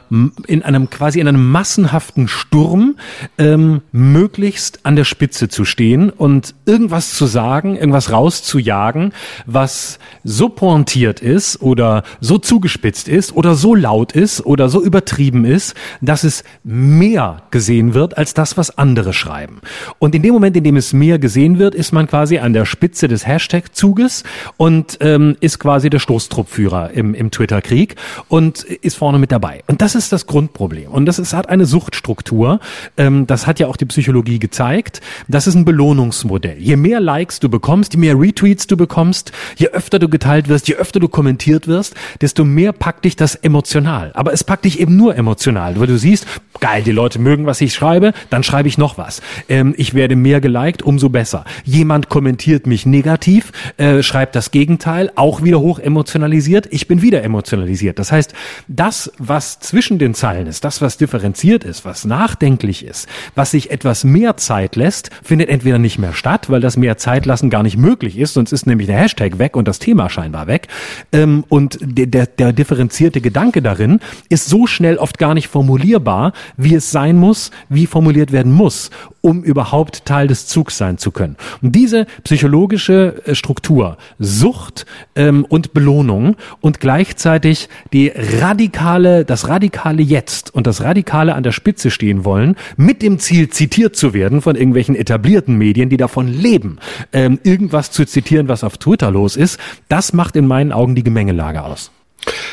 in 0.48 0.64
einem 0.64 0.90
quasi 0.90 1.20
in 1.20 1.28
einem 1.28 1.52
massenhaften 1.52 2.28
Sturm 2.28 2.96
ähm, 3.38 3.82
möglichst 3.92 4.86
an 4.86 4.96
der 4.96 5.06
Spitze 5.06 5.50
zu 5.50 5.66
stehen 5.66 6.10
und 6.10 6.54
irgendwas 6.66 7.14
zu 7.14 7.26
sagen, 7.26 7.76
irgendwas 7.76 8.12
rauszujagen, 8.12 9.14
was 9.46 10.00
so 10.24 10.50
pointiert 10.50 11.20
ist 11.20 11.62
oder 11.62 12.04
so 12.22 12.38
zugespitzt 12.38 13.08
ist 13.08 13.36
oder 13.36 13.56
so 13.56 13.74
laut 13.74 14.12
ist 14.12 14.46
oder 14.46 14.70
so 14.70 14.84
übertrieben 14.84 15.46
ist, 15.46 15.76
dass 16.02 16.24
es 16.24 16.44
mehr 16.64 17.44
gesehen 17.52 17.94
wird 17.94 18.18
als 18.18 18.34
das, 18.34 18.58
was 18.58 18.78
andere 18.78 19.14
schreiben. 19.14 19.62
Und 20.00 20.14
in 20.14 20.22
dem 20.22 20.34
Moment, 20.34 20.56
in 20.58 20.64
dem 20.64 20.78
es 20.78 20.94
mehr 20.94 21.20
gesehen 21.20 21.58
wird, 21.58 21.74
ist 21.74 21.92
man 21.92 22.08
quasi 22.08 22.38
an 22.38 22.54
der 22.54 22.66
Spitze 22.66 23.08
des 23.08 23.26
Hashtag-Zuges 23.26 24.24
und 24.58 24.98
ähm, 25.02 25.36
ist 25.40 25.55
ist 25.56 25.60
quasi 25.60 25.90
der 25.90 26.00
Stoßtruppführer 26.00 26.92
im, 26.92 27.14
im 27.14 27.32
Twitter-Krieg 27.32 27.96
und 28.28 28.64
ist 28.64 28.98
vorne 28.98 29.20
mit 29.20 29.32
dabei. 29.32 29.64
Und 29.68 29.82
das 29.82 29.96
ist 29.96 30.12
das 30.12 30.28
Grundproblem. 30.28 30.92
Und 30.92 31.06
das 31.06 31.18
ist, 31.18 31.34
hat 31.34 31.48
eine 31.48 31.66
Suchtstruktur. 31.66 32.60
Ähm, 32.98 33.26
das 33.26 33.48
hat 33.48 33.60
ja 33.62 33.68
auch 33.68 33.78
die 33.78 33.86
Psychologie 33.86 34.40
gezeigt. 34.40 35.00
Das 35.30 35.48
ist 35.48 35.56
ein 35.56 35.64
Belohnungsmodell. 35.64 36.58
Je 36.60 36.76
mehr 36.76 37.00
Likes 37.00 37.40
du 37.40 37.48
bekommst, 37.48 37.94
je 37.94 38.00
mehr 38.00 38.20
Retweets 38.20 38.68
du 38.68 38.76
bekommst, 38.76 39.32
je 39.56 39.70
öfter 39.70 39.98
du 39.98 40.10
geteilt 40.10 40.50
wirst, 40.50 40.68
je 40.68 40.76
öfter 40.76 41.00
du 41.00 41.08
kommentiert 41.08 41.68
wirst, 41.68 41.96
desto 42.20 42.44
mehr 42.44 42.74
packt 42.74 43.06
dich 43.06 43.16
das 43.16 43.36
emotional. 43.36 44.12
Aber 44.14 44.34
es 44.34 44.44
packt 44.44 44.66
dich 44.66 44.82
eben 44.82 44.98
nur 44.98 45.16
emotional, 45.16 45.80
weil 45.80 45.88
du 45.88 45.98
siehst, 45.98 46.28
geil, 46.60 46.84
die 46.84 46.92
Leute 46.92 47.20
mögen, 47.20 47.46
was 47.46 47.62
ich 47.62 47.74
schreibe, 47.74 48.12
dann 48.30 48.44
schreibe 48.44 48.68
ich 48.68 48.78
noch 48.78 48.98
was. 48.98 49.22
Ähm, 49.48 49.74
ich 49.78 49.94
werde 49.94 50.18
mehr 50.18 50.42
geliked, 50.42 50.84
umso 50.84 51.08
besser. 51.08 51.46
Jemand 51.64 52.10
kommentiert 52.10 52.68
mich 52.68 52.86
negativ, 52.86 53.54
äh, 53.78 54.04
schreibt 54.04 54.36
das 54.36 54.52
Gegenteil, 54.52 55.12
auch 55.16 55.45
wieder 55.46 55.60
hoch 55.60 55.80
emotionalisiert, 55.80 56.68
ich 56.72 56.88
bin 56.88 57.02
wieder 57.02 57.24
emotionalisiert. 57.24 58.00
Das 58.00 58.12
heißt, 58.12 58.34
das, 58.68 59.12
was 59.18 59.60
zwischen 59.60 60.00
den 60.00 60.14
Zeilen 60.14 60.48
ist, 60.48 60.64
das, 60.64 60.82
was 60.82 60.98
differenziert 60.98 61.64
ist, 61.64 61.86
was 61.86 62.06
nachdenklich 62.06 62.86
ist, 62.86 63.08
was 63.36 63.52
sich 63.52 63.72
etwas 63.72 64.04
mehr 64.04 64.38
Zeit 64.38 64.76
lässt, 64.76 65.10
findet 65.24 65.50
entweder 65.50 65.80
nicht 65.80 66.00
mehr 66.00 66.14
statt, 66.14 66.50
weil 66.50 66.62
das 66.62 66.78
mehr 66.78 66.98
Zeit 66.98 67.26
lassen 67.26 67.50
gar 67.50 67.64
nicht 67.64 67.78
möglich 67.78 68.18
ist, 68.18 68.34
sonst 68.34 68.52
ist 68.52 68.68
nämlich 68.68 68.88
der 68.88 68.98
Hashtag 68.98 69.40
weg 69.40 69.56
und 69.56 69.68
das 69.68 69.80
Thema 69.80 70.10
scheinbar 70.10 70.48
weg. 70.48 70.68
Ähm, 71.12 71.46
und 71.48 71.78
der, 71.82 72.08
der, 72.08 72.26
der 72.26 72.54
differenzierte 72.54 73.22
Gedanke 73.22 73.62
darin 73.62 74.00
ist 74.30 74.48
so 74.48 74.68
schnell 74.68 74.98
oft 74.98 75.18
gar 75.18 75.34
nicht 75.34 75.48
formulierbar, 75.48 76.34
wie 76.58 76.76
es 76.76 76.92
sein 76.92 77.18
muss, 77.18 77.52
wie 77.70 77.86
formuliert 77.86 78.32
werden 78.32 78.52
muss, 78.52 78.90
um 79.26 79.44
überhaupt 79.44 80.06
Teil 80.06 80.28
des 80.28 80.46
Zugs 80.46 80.78
sein 80.78 81.00
zu 81.00 81.10
können. 81.10 81.36
Und 81.64 81.74
diese 81.76 82.06
psychologische 82.24 83.24
äh, 83.26 83.34
Struktur, 83.34 83.98
Sucht, 84.20 84.86
ähm, 85.16 85.46
und 85.50 85.74
Belohnung 85.74 86.36
und 86.62 86.80
gleichzeitig 86.80 87.68
die 87.92 88.12
radikale, 88.16 89.26
das 89.26 89.50
radikale 89.50 90.04
Jetzt 90.04 90.54
und 90.54 90.68
das 90.68 90.84
radikale 90.84 91.34
an 91.34 91.42
der 91.42 91.54
Spitze 91.54 91.90
stehen 91.90 92.24
wollen, 92.24 92.56
mit 92.78 93.02
dem 93.02 93.18
Ziel 93.18 93.50
zitiert 93.50 93.96
zu 93.96 94.14
werden 94.14 94.42
von 94.44 94.56
irgendwelchen 94.56 94.96
etablierten 94.96 95.58
Medien, 95.58 95.90
die 95.90 95.98
davon 95.98 96.28
leben, 96.28 96.78
ähm, 97.12 97.40
irgendwas 97.42 97.90
zu 97.90 98.06
zitieren, 98.06 98.48
was 98.48 98.64
auf 98.64 98.78
Twitter 98.78 99.10
los 99.10 99.36
ist, 99.36 99.60
das 99.90 100.14
macht 100.14 100.36
in 100.36 100.46
meinen 100.46 100.72
Augen 100.72 100.94
die 100.94 101.04
Gemengelage 101.04 101.64
aus. 101.64 101.90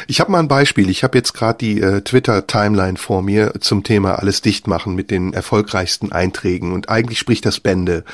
Ich 0.07 0.21
habe 0.21 0.31
mal 0.31 0.41
ein 0.41 0.49
Beispiel. 0.49 0.91
Ich 0.91 1.05
habe 1.05 1.19
jetzt 1.19 1.33
gerade 1.33 1.59
die 1.59 1.81
äh, 1.81 2.01
Twitter-Timeline 2.03 2.97
vor 2.97 3.23
mir 3.23 3.55
zum 3.61 3.85
Thema 3.85 4.19
alles 4.19 4.43
dicht 4.43 4.67
machen 4.67 4.95
mit 4.95 5.11
den 5.11 5.33
erfolgreichsten 5.33 6.13
Einträgen 6.13 6.73
und 6.73 6.89
eigentlich 6.89 7.19
spricht 7.19 7.47
das 7.47 7.61
Bände. 7.61 8.05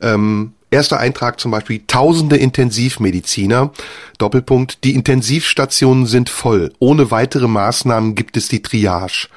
Ähm, 0.00 0.52
Erster 0.74 0.98
Eintrag 0.98 1.38
zum 1.38 1.52
Beispiel, 1.52 1.84
tausende 1.86 2.36
Intensivmediziner, 2.36 3.70
Doppelpunkt, 4.18 4.82
die 4.82 4.94
Intensivstationen 4.94 6.04
sind 6.06 6.28
voll. 6.28 6.72
Ohne 6.80 7.12
weitere 7.12 7.46
Maßnahmen 7.46 8.16
gibt 8.16 8.36
es 8.36 8.48
die 8.48 8.60
Triage. 8.60 9.28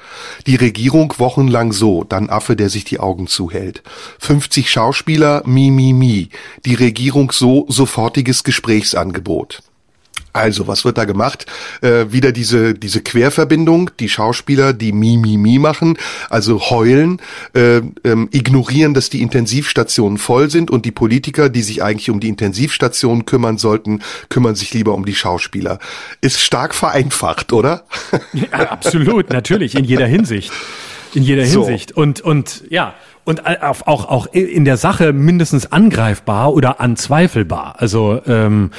Die 0.48 0.56
Regierung 0.56 1.14
wochenlang 1.18 1.72
so, 1.72 2.02
dann 2.02 2.28
Affe, 2.28 2.56
der 2.56 2.70
sich 2.70 2.82
die 2.82 2.98
Augen 2.98 3.28
zuhält. 3.28 3.84
50 4.18 4.68
Schauspieler, 4.68 5.44
mi, 5.46 5.70
mi, 5.70 5.92
mi. 5.92 6.30
Die 6.64 6.74
Regierung 6.74 7.30
so, 7.30 7.66
sofortiges 7.68 8.42
Gesprächsangebot. 8.42 9.62
Also, 10.38 10.68
was 10.68 10.84
wird 10.84 10.98
da 10.98 11.04
gemacht? 11.04 11.46
Äh, 11.80 12.12
wieder 12.12 12.30
diese, 12.30 12.72
diese 12.72 13.02
Querverbindung, 13.02 13.90
die 13.98 14.08
Schauspieler, 14.08 14.72
die 14.72 14.92
Mimimi 14.92 15.58
machen, 15.58 15.98
also 16.30 16.70
heulen, 16.70 17.20
äh, 17.54 17.80
ähm, 18.04 18.28
ignorieren, 18.30 18.94
dass 18.94 19.10
die 19.10 19.20
Intensivstationen 19.20 20.16
voll 20.16 20.48
sind 20.48 20.70
und 20.70 20.84
die 20.84 20.92
Politiker, 20.92 21.48
die 21.48 21.62
sich 21.62 21.82
eigentlich 21.82 22.08
um 22.08 22.20
die 22.20 22.28
Intensivstationen 22.28 23.26
kümmern 23.26 23.58
sollten, 23.58 24.00
kümmern 24.28 24.54
sich 24.54 24.72
lieber 24.72 24.94
um 24.94 25.04
die 25.04 25.14
Schauspieler. 25.14 25.80
Ist 26.20 26.40
stark 26.40 26.72
vereinfacht, 26.72 27.52
oder? 27.52 27.84
Ja, 28.32 28.70
absolut, 28.70 29.30
natürlich, 29.30 29.74
in 29.74 29.84
jeder 29.84 30.06
Hinsicht. 30.06 30.52
In 31.14 31.24
jeder 31.24 31.44
Hinsicht. 31.44 31.94
So. 31.94 32.00
Und, 32.00 32.20
und 32.20 32.62
ja, 32.70 32.94
und 33.28 33.46
auch, 33.46 33.82
auch 33.86 34.26
in 34.32 34.64
der 34.64 34.78
Sache 34.78 35.12
mindestens 35.12 35.70
angreifbar 35.70 36.54
oder 36.54 36.80
anzweifelbar. 36.80 37.74
Also 37.76 38.22
ähm, 38.26 38.70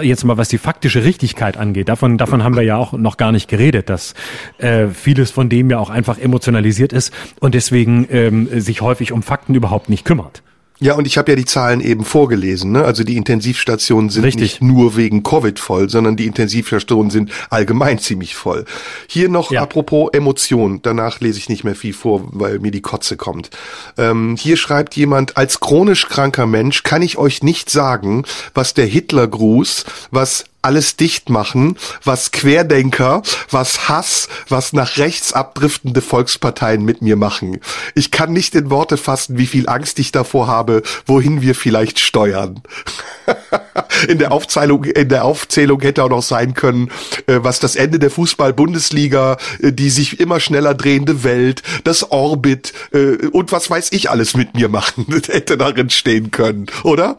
jetzt 0.00 0.24
mal 0.24 0.38
was 0.38 0.48
die 0.48 0.56
faktische 0.56 1.04
Richtigkeit 1.04 1.58
angeht, 1.58 1.90
davon, 1.90 2.16
davon 2.16 2.42
haben 2.42 2.56
wir 2.56 2.62
ja 2.62 2.78
auch 2.78 2.94
noch 2.94 3.18
gar 3.18 3.32
nicht 3.32 3.48
geredet, 3.50 3.90
dass 3.90 4.14
äh, 4.56 4.86
vieles 4.88 5.30
von 5.30 5.50
dem 5.50 5.68
ja 5.68 5.78
auch 5.78 5.90
einfach 5.90 6.16
emotionalisiert 6.16 6.94
ist 6.94 7.12
und 7.40 7.54
deswegen 7.54 8.06
ähm, 8.10 8.48
sich 8.58 8.80
häufig 8.80 9.12
um 9.12 9.22
Fakten 9.22 9.54
überhaupt 9.54 9.90
nicht 9.90 10.06
kümmert. 10.06 10.42
Ja, 10.80 10.94
und 10.94 11.06
ich 11.06 11.18
habe 11.18 11.32
ja 11.32 11.36
die 11.36 11.44
Zahlen 11.44 11.80
eben 11.80 12.04
vorgelesen. 12.04 12.72
Ne? 12.72 12.84
Also 12.84 13.02
die 13.02 13.16
Intensivstationen 13.16 14.10
sind 14.10 14.24
Richtig. 14.24 14.42
nicht 14.42 14.62
nur 14.62 14.96
wegen 14.96 15.22
Covid 15.22 15.58
voll, 15.58 15.90
sondern 15.90 16.16
die 16.16 16.26
Intensivstationen 16.26 17.10
sind 17.10 17.32
allgemein 17.50 17.98
ziemlich 17.98 18.36
voll. 18.36 18.64
Hier 19.08 19.28
noch 19.28 19.50
ja. 19.50 19.62
apropos 19.62 20.10
Emotion. 20.12 20.80
Danach 20.82 21.20
lese 21.20 21.38
ich 21.38 21.48
nicht 21.48 21.64
mehr 21.64 21.74
viel 21.74 21.92
vor, 21.92 22.28
weil 22.30 22.60
mir 22.60 22.70
die 22.70 22.80
Kotze 22.80 23.16
kommt. 23.16 23.50
Ähm, 23.96 24.36
hier 24.38 24.56
schreibt 24.56 24.94
jemand, 24.94 25.36
als 25.36 25.58
chronisch 25.58 26.06
kranker 26.08 26.46
Mensch 26.46 26.84
kann 26.84 27.02
ich 27.02 27.18
euch 27.18 27.42
nicht 27.42 27.70
sagen, 27.70 28.24
was 28.54 28.74
der 28.74 28.86
Hitlergruß, 28.86 29.84
was 30.12 30.44
alles 30.62 30.96
dicht 30.96 31.30
machen, 31.30 31.76
was 32.02 32.32
Querdenker, 32.32 33.22
was 33.50 33.88
Hass, 33.88 34.28
was 34.48 34.72
nach 34.72 34.96
rechts 34.96 35.32
abdriftende 35.32 36.00
Volksparteien 36.00 36.84
mit 36.84 37.00
mir 37.00 37.16
machen. 37.16 37.60
Ich 37.94 38.10
kann 38.10 38.32
nicht 38.32 38.54
in 38.54 38.70
Worte 38.70 38.96
fassen, 38.96 39.38
wie 39.38 39.46
viel 39.46 39.68
Angst 39.68 39.98
ich 39.98 40.12
davor 40.12 40.48
habe, 40.48 40.82
wohin 41.06 41.42
wir 41.42 41.54
vielleicht 41.54 42.00
steuern. 42.00 42.60
in 44.08 44.18
der 44.18 44.32
Aufzählung, 44.32 44.84
in 44.84 45.08
der 45.08 45.24
Aufzählung 45.24 45.80
hätte 45.80 46.02
auch 46.02 46.10
noch 46.10 46.22
sein 46.22 46.54
können, 46.54 46.90
äh, 47.26 47.38
was 47.42 47.60
das 47.60 47.76
Ende 47.76 47.98
der 47.98 48.10
Fußball-Bundesliga, 48.10 49.36
äh, 49.60 49.72
die 49.72 49.90
sich 49.90 50.18
immer 50.18 50.40
schneller 50.40 50.74
drehende 50.74 51.24
Welt, 51.24 51.62
das 51.84 52.10
Orbit 52.10 52.72
äh, 52.92 53.26
und 53.28 53.52
was 53.52 53.70
weiß 53.70 53.92
ich 53.92 54.10
alles 54.10 54.36
mit 54.36 54.54
mir 54.54 54.68
machen, 54.68 55.06
hätte 55.26 55.56
darin 55.56 55.90
stehen 55.90 56.30
können, 56.30 56.66
oder? 56.82 57.16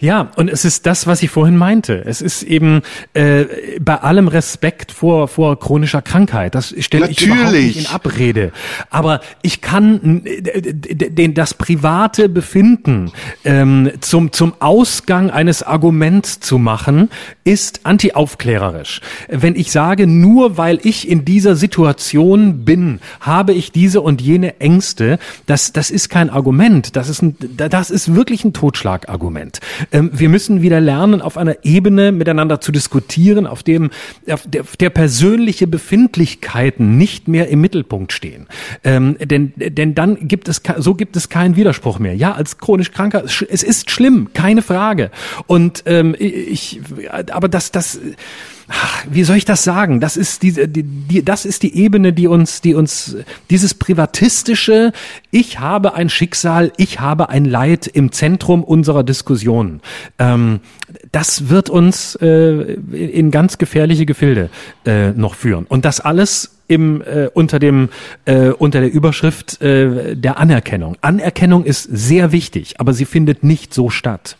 Ja, 0.00 0.30
und 0.36 0.50
es 0.50 0.64
ist 0.64 0.86
das, 0.86 1.06
was 1.06 1.22
ich 1.22 1.30
vorhin 1.30 1.56
meinte. 1.56 2.02
Es 2.04 2.20
ist 2.20 2.42
eben 2.42 2.82
äh, 3.14 3.44
bei 3.80 3.96
allem 3.96 4.28
Respekt 4.28 4.92
vor 4.92 5.28
vor 5.28 5.58
chronischer 5.58 6.02
Krankheit. 6.02 6.54
Das 6.54 6.74
stelle 6.78 7.08
ich 7.08 7.22
überhaupt 7.22 7.52
nicht 7.52 7.80
in 7.80 7.86
Abrede. 7.86 8.52
Aber 8.90 9.20
ich 9.42 9.60
kann 9.60 10.22
den 10.24 11.34
das 11.34 11.54
private 11.54 12.28
Befinden 12.28 13.12
ähm, 13.44 13.90
zum 14.00 14.32
zum 14.32 14.54
Ausgang 14.60 15.30
eines 15.30 15.62
Arguments 15.62 16.40
zu 16.40 16.58
machen, 16.58 17.10
ist 17.44 17.80
antiaufklärerisch. 17.84 19.00
Wenn 19.28 19.54
ich 19.56 19.72
sage, 19.72 20.06
nur 20.06 20.56
weil 20.56 20.78
ich 20.82 21.08
in 21.08 21.24
dieser 21.24 21.56
Situation 21.56 22.64
bin, 22.64 23.00
habe 23.20 23.52
ich 23.52 23.72
diese 23.72 24.00
und 24.00 24.20
jene 24.20 24.60
Ängste, 24.60 25.18
das 25.46 25.72
das 25.72 25.90
ist 25.90 26.08
kein 26.08 26.30
Argument. 26.30 26.96
Das 26.96 27.08
ist 27.08 27.22
ein 27.22 27.36
das 27.56 27.90
ist 27.90 28.14
wirklich 28.14 28.44
ein 28.44 28.52
Totschlagargument. 28.52 29.55
Ähm, 29.92 30.10
wir 30.12 30.28
müssen 30.28 30.62
wieder 30.62 30.80
lernen, 30.80 31.20
auf 31.20 31.36
einer 31.36 31.64
Ebene 31.64 32.12
miteinander 32.12 32.60
zu 32.60 32.72
diskutieren, 32.72 33.46
auf 33.46 33.62
dem 33.62 33.90
auf 34.30 34.44
der, 34.46 34.64
der 34.80 34.90
persönliche 34.90 35.66
Befindlichkeiten 35.66 36.96
nicht 36.96 37.28
mehr 37.28 37.48
im 37.48 37.60
Mittelpunkt 37.60 38.12
stehen. 38.12 38.46
Ähm, 38.84 39.16
denn, 39.20 39.52
denn 39.56 39.94
dann 39.94 40.28
gibt 40.28 40.48
es, 40.48 40.62
so 40.78 40.94
gibt 40.94 41.16
es 41.16 41.28
keinen 41.28 41.56
Widerspruch 41.56 41.98
mehr. 41.98 42.14
Ja, 42.14 42.32
als 42.32 42.58
chronisch 42.58 42.92
Kranker, 42.92 43.24
es 43.24 43.62
ist 43.62 43.90
schlimm, 43.90 44.28
keine 44.34 44.62
Frage. 44.62 45.10
Und 45.46 45.82
ähm, 45.86 46.14
ich, 46.18 46.80
aber 47.30 47.48
das, 47.48 47.72
das, 47.72 48.00
wie 49.08 49.24
soll 49.24 49.36
ich 49.36 49.44
das 49.44 49.64
sagen? 49.64 50.00
Das 50.00 50.16
ist 50.16 50.42
diese, 50.42 50.68
die, 50.68 50.82
die, 50.82 51.24
das 51.24 51.44
ist 51.44 51.62
die 51.62 51.76
Ebene, 51.76 52.12
die 52.12 52.26
uns, 52.26 52.60
die 52.60 52.74
uns, 52.74 53.16
dieses 53.50 53.74
privatistische, 53.74 54.92
ich 55.30 55.60
habe 55.60 55.94
ein 55.94 56.08
Schicksal, 56.08 56.72
ich 56.76 57.00
habe 57.00 57.28
ein 57.28 57.44
Leid 57.44 57.86
im 57.86 58.12
Zentrum 58.12 58.64
unserer 58.64 59.04
Diskussion. 59.04 59.80
Ähm, 60.18 60.60
das 61.12 61.48
wird 61.48 61.70
uns 61.70 62.16
äh, 62.16 62.74
in 62.92 63.30
ganz 63.30 63.58
gefährliche 63.58 64.06
Gefilde 64.06 64.50
äh, 64.84 65.10
noch 65.10 65.34
führen. 65.34 65.66
Und 65.66 65.84
das 65.84 66.00
alles 66.00 66.56
im 66.68 67.02
äh, 67.02 67.28
unter 67.32 67.58
dem 67.60 67.90
äh, 68.24 68.48
unter 68.48 68.80
der 68.80 68.92
Überschrift 68.92 69.62
äh, 69.62 70.16
der 70.16 70.38
Anerkennung. 70.38 70.96
Anerkennung 71.00 71.64
ist 71.64 71.84
sehr 71.84 72.32
wichtig, 72.32 72.80
aber 72.80 72.92
sie 72.92 73.04
findet 73.04 73.44
nicht 73.44 73.72
so 73.72 73.90
statt. 73.90 74.36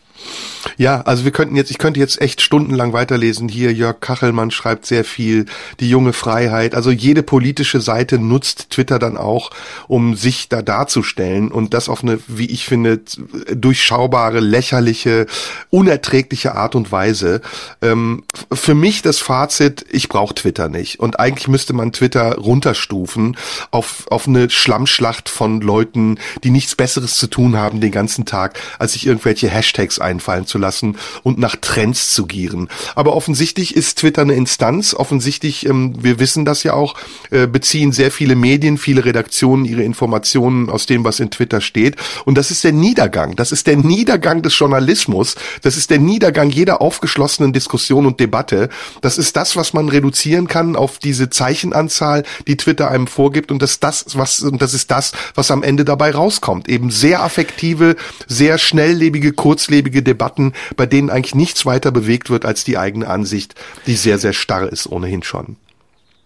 Ja, 0.77 1.01
also 1.01 1.23
wir 1.23 1.31
könnten 1.31 1.55
jetzt, 1.55 1.71
ich 1.71 1.77
könnte 1.77 1.99
jetzt 1.99 2.21
echt 2.21 2.41
stundenlang 2.41 2.93
weiterlesen. 2.93 3.47
Hier 3.47 3.73
Jörg 3.73 3.99
Kachelmann 3.99 4.51
schreibt 4.51 4.85
sehr 4.85 5.03
viel, 5.03 5.45
die 5.79 5.89
junge 5.89 6.13
Freiheit. 6.13 6.75
Also 6.75 6.91
jede 6.91 7.23
politische 7.23 7.81
Seite 7.81 8.19
nutzt 8.19 8.71
Twitter 8.71 8.99
dann 8.99 9.17
auch, 9.17 9.51
um 9.87 10.15
sich 10.15 10.49
da 10.49 10.61
darzustellen 10.61 11.51
und 11.51 11.73
das 11.73 11.89
auf 11.89 12.03
eine, 12.03 12.19
wie 12.27 12.47
ich 12.47 12.65
finde, 12.65 13.01
durchschaubare, 13.53 14.39
lächerliche, 14.39 15.27
unerträgliche 15.69 16.55
Art 16.55 16.75
und 16.75 16.91
Weise. 16.91 17.41
Ähm, 17.81 18.23
für 18.51 18.75
mich 18.75 19.01
das 19.01 19.19
Fazit, 19.19 19.85
ich 19.89 20.09
brauche 20.09 20.35
Twitter 20.35 20.69
nicht. 20.69 20.99
Und 20.99 21.19
eigentlich 21.19 21.47
müsste 21.47 21.73
man 21.73 21.93
Twitter 21.93 22.35
runterstufen 22.35 23.37
auf, 23.71 24.05
auf 24.09 24.27
eine 24.27 24.49
Schlammschlacht 24.49 25.29
von 25.29 25.61
Leuten, 25.61 26.17
die 26.43 26.49
nichts 26.49 26.75
Besseres 26.75 27.15
zu 27.17 27.27
tun 27.27 27.57
haben 27.57 27.81
den 27.81 27.91
ganzen 27.91 28.25
Tag, 28.25 28.59
als 28.79 28.93
sich 28.93 29.05
irgendwelche 29.05 29.49
Hashtags 29.49 29.99
einfallen 29.99 30.45
zu 30.45 30.56
lassen 30.57 30.97
und 31.23 31.37
nach 31.39 31.55
Trends 31.55 32.13
zu 32.13 32.25
gieren. 32.25 32.69
Aber 32.95 33.15
offensichtlich 33.15 33.75
ist 33.75 33.99
Twitter 33.99 34.21
eine 34.21 34.33
Instanz. 34.33 34.93
Offensichtlich, 34.93 35.65
ähm, 35.65 35.93
wir 36.01 36.19
wissen 36.19 36.45
das 36.45 36.63
ja 36.63 36.73
auch, 36.73 36.95
äh, 37.31 37.47
beziehen 37.47 37.91
sehr 37.91 38.11
viele 38.11 38.35
Medien, 38.35 38.77
viele 38.77 39.05
Redaktionen 39.05 39.65
ihre 39.65 39.83
Informationen 39.83 40.69
aus 40.69 40.85
dem, 40.85 41.03
was 41.03 41.19
in 41.19 41.31
Twitter 41.31 41.61
steht. 41.61 41.95
Und 42.25 42.37
das 42.37 42.51
ist 42.51 42.63
der 42.63 42.71
Niedergang. 42.71 43.35
Das 43.35 43.51
ist 43.51 43.67
der 43.67 43.77
Niedergang 43.77 44.41
des 44.41 44.57
Journalismus. 44.57 45.35
Das 45.61 45.77
ist 45.77 45.89
der 45.89 45.99
Niedergang 45.99 46.49
jeder 46.49 46.81
aufgeschlossenen 46.81 47.53
Diskussion 47.53 48.05
und 48.05 48.19
Debatte. 48.19 48.69
Das 49.01 49.17
ist 49.17 49.35
das, 49.35 49.55
was 49.55 49.73
man 49.73 49.89
reduzieren 49.89 50.47
kann 50.47 50.75
auf 50.75 50.99
diese 50.99 51.29
Zeichenanzahl, 51.29 52.23
die 52.47 52.57
Twitter 52.57 52.89
einem 52.89 53.07
vorgibt. 53.07 53.51
Und 53.51 53.61
das, 53.61 53.79
das, 53.79 54.05
was, 54.17 54.41
und 54.41 54.61
das 54.61 54.73
ist 54.73 54.91
das, 54.91 55.11
was 55.35 55.51
am 55.51 55.63
Ende 55.63 55.85
dabei 55.85 56.11
rauskommt. 56.11 56.69
Eben 56.69 56.91
sehr 56.91 57.21
affektive, 57.23 57.95
sehr 58.27 58.57
schnelllebige, 58.57 59.33
kurzlebige 59.33 60.03
Debatten, 60.03 60.46
bei 60.75 60.85
denen 60.85 61.09
eigentlich 61.09 61.35
nichts 61.35 61.65
weiter 61.65 61.91
bewegt 61.91 62.29
wird 62.29 62.45
als 62.45 62.63
die 62.63 62.77
eigene 62.77 63.07
Ansicht, 63.07 63.55
die 63.85 63.95
sehr, 63.95 64.19
sehr 64.19 64.33
starr 64.33 64.71
ist 64.71 64.87
ohnehin 64.87 65.23
schon. 65.23 65.57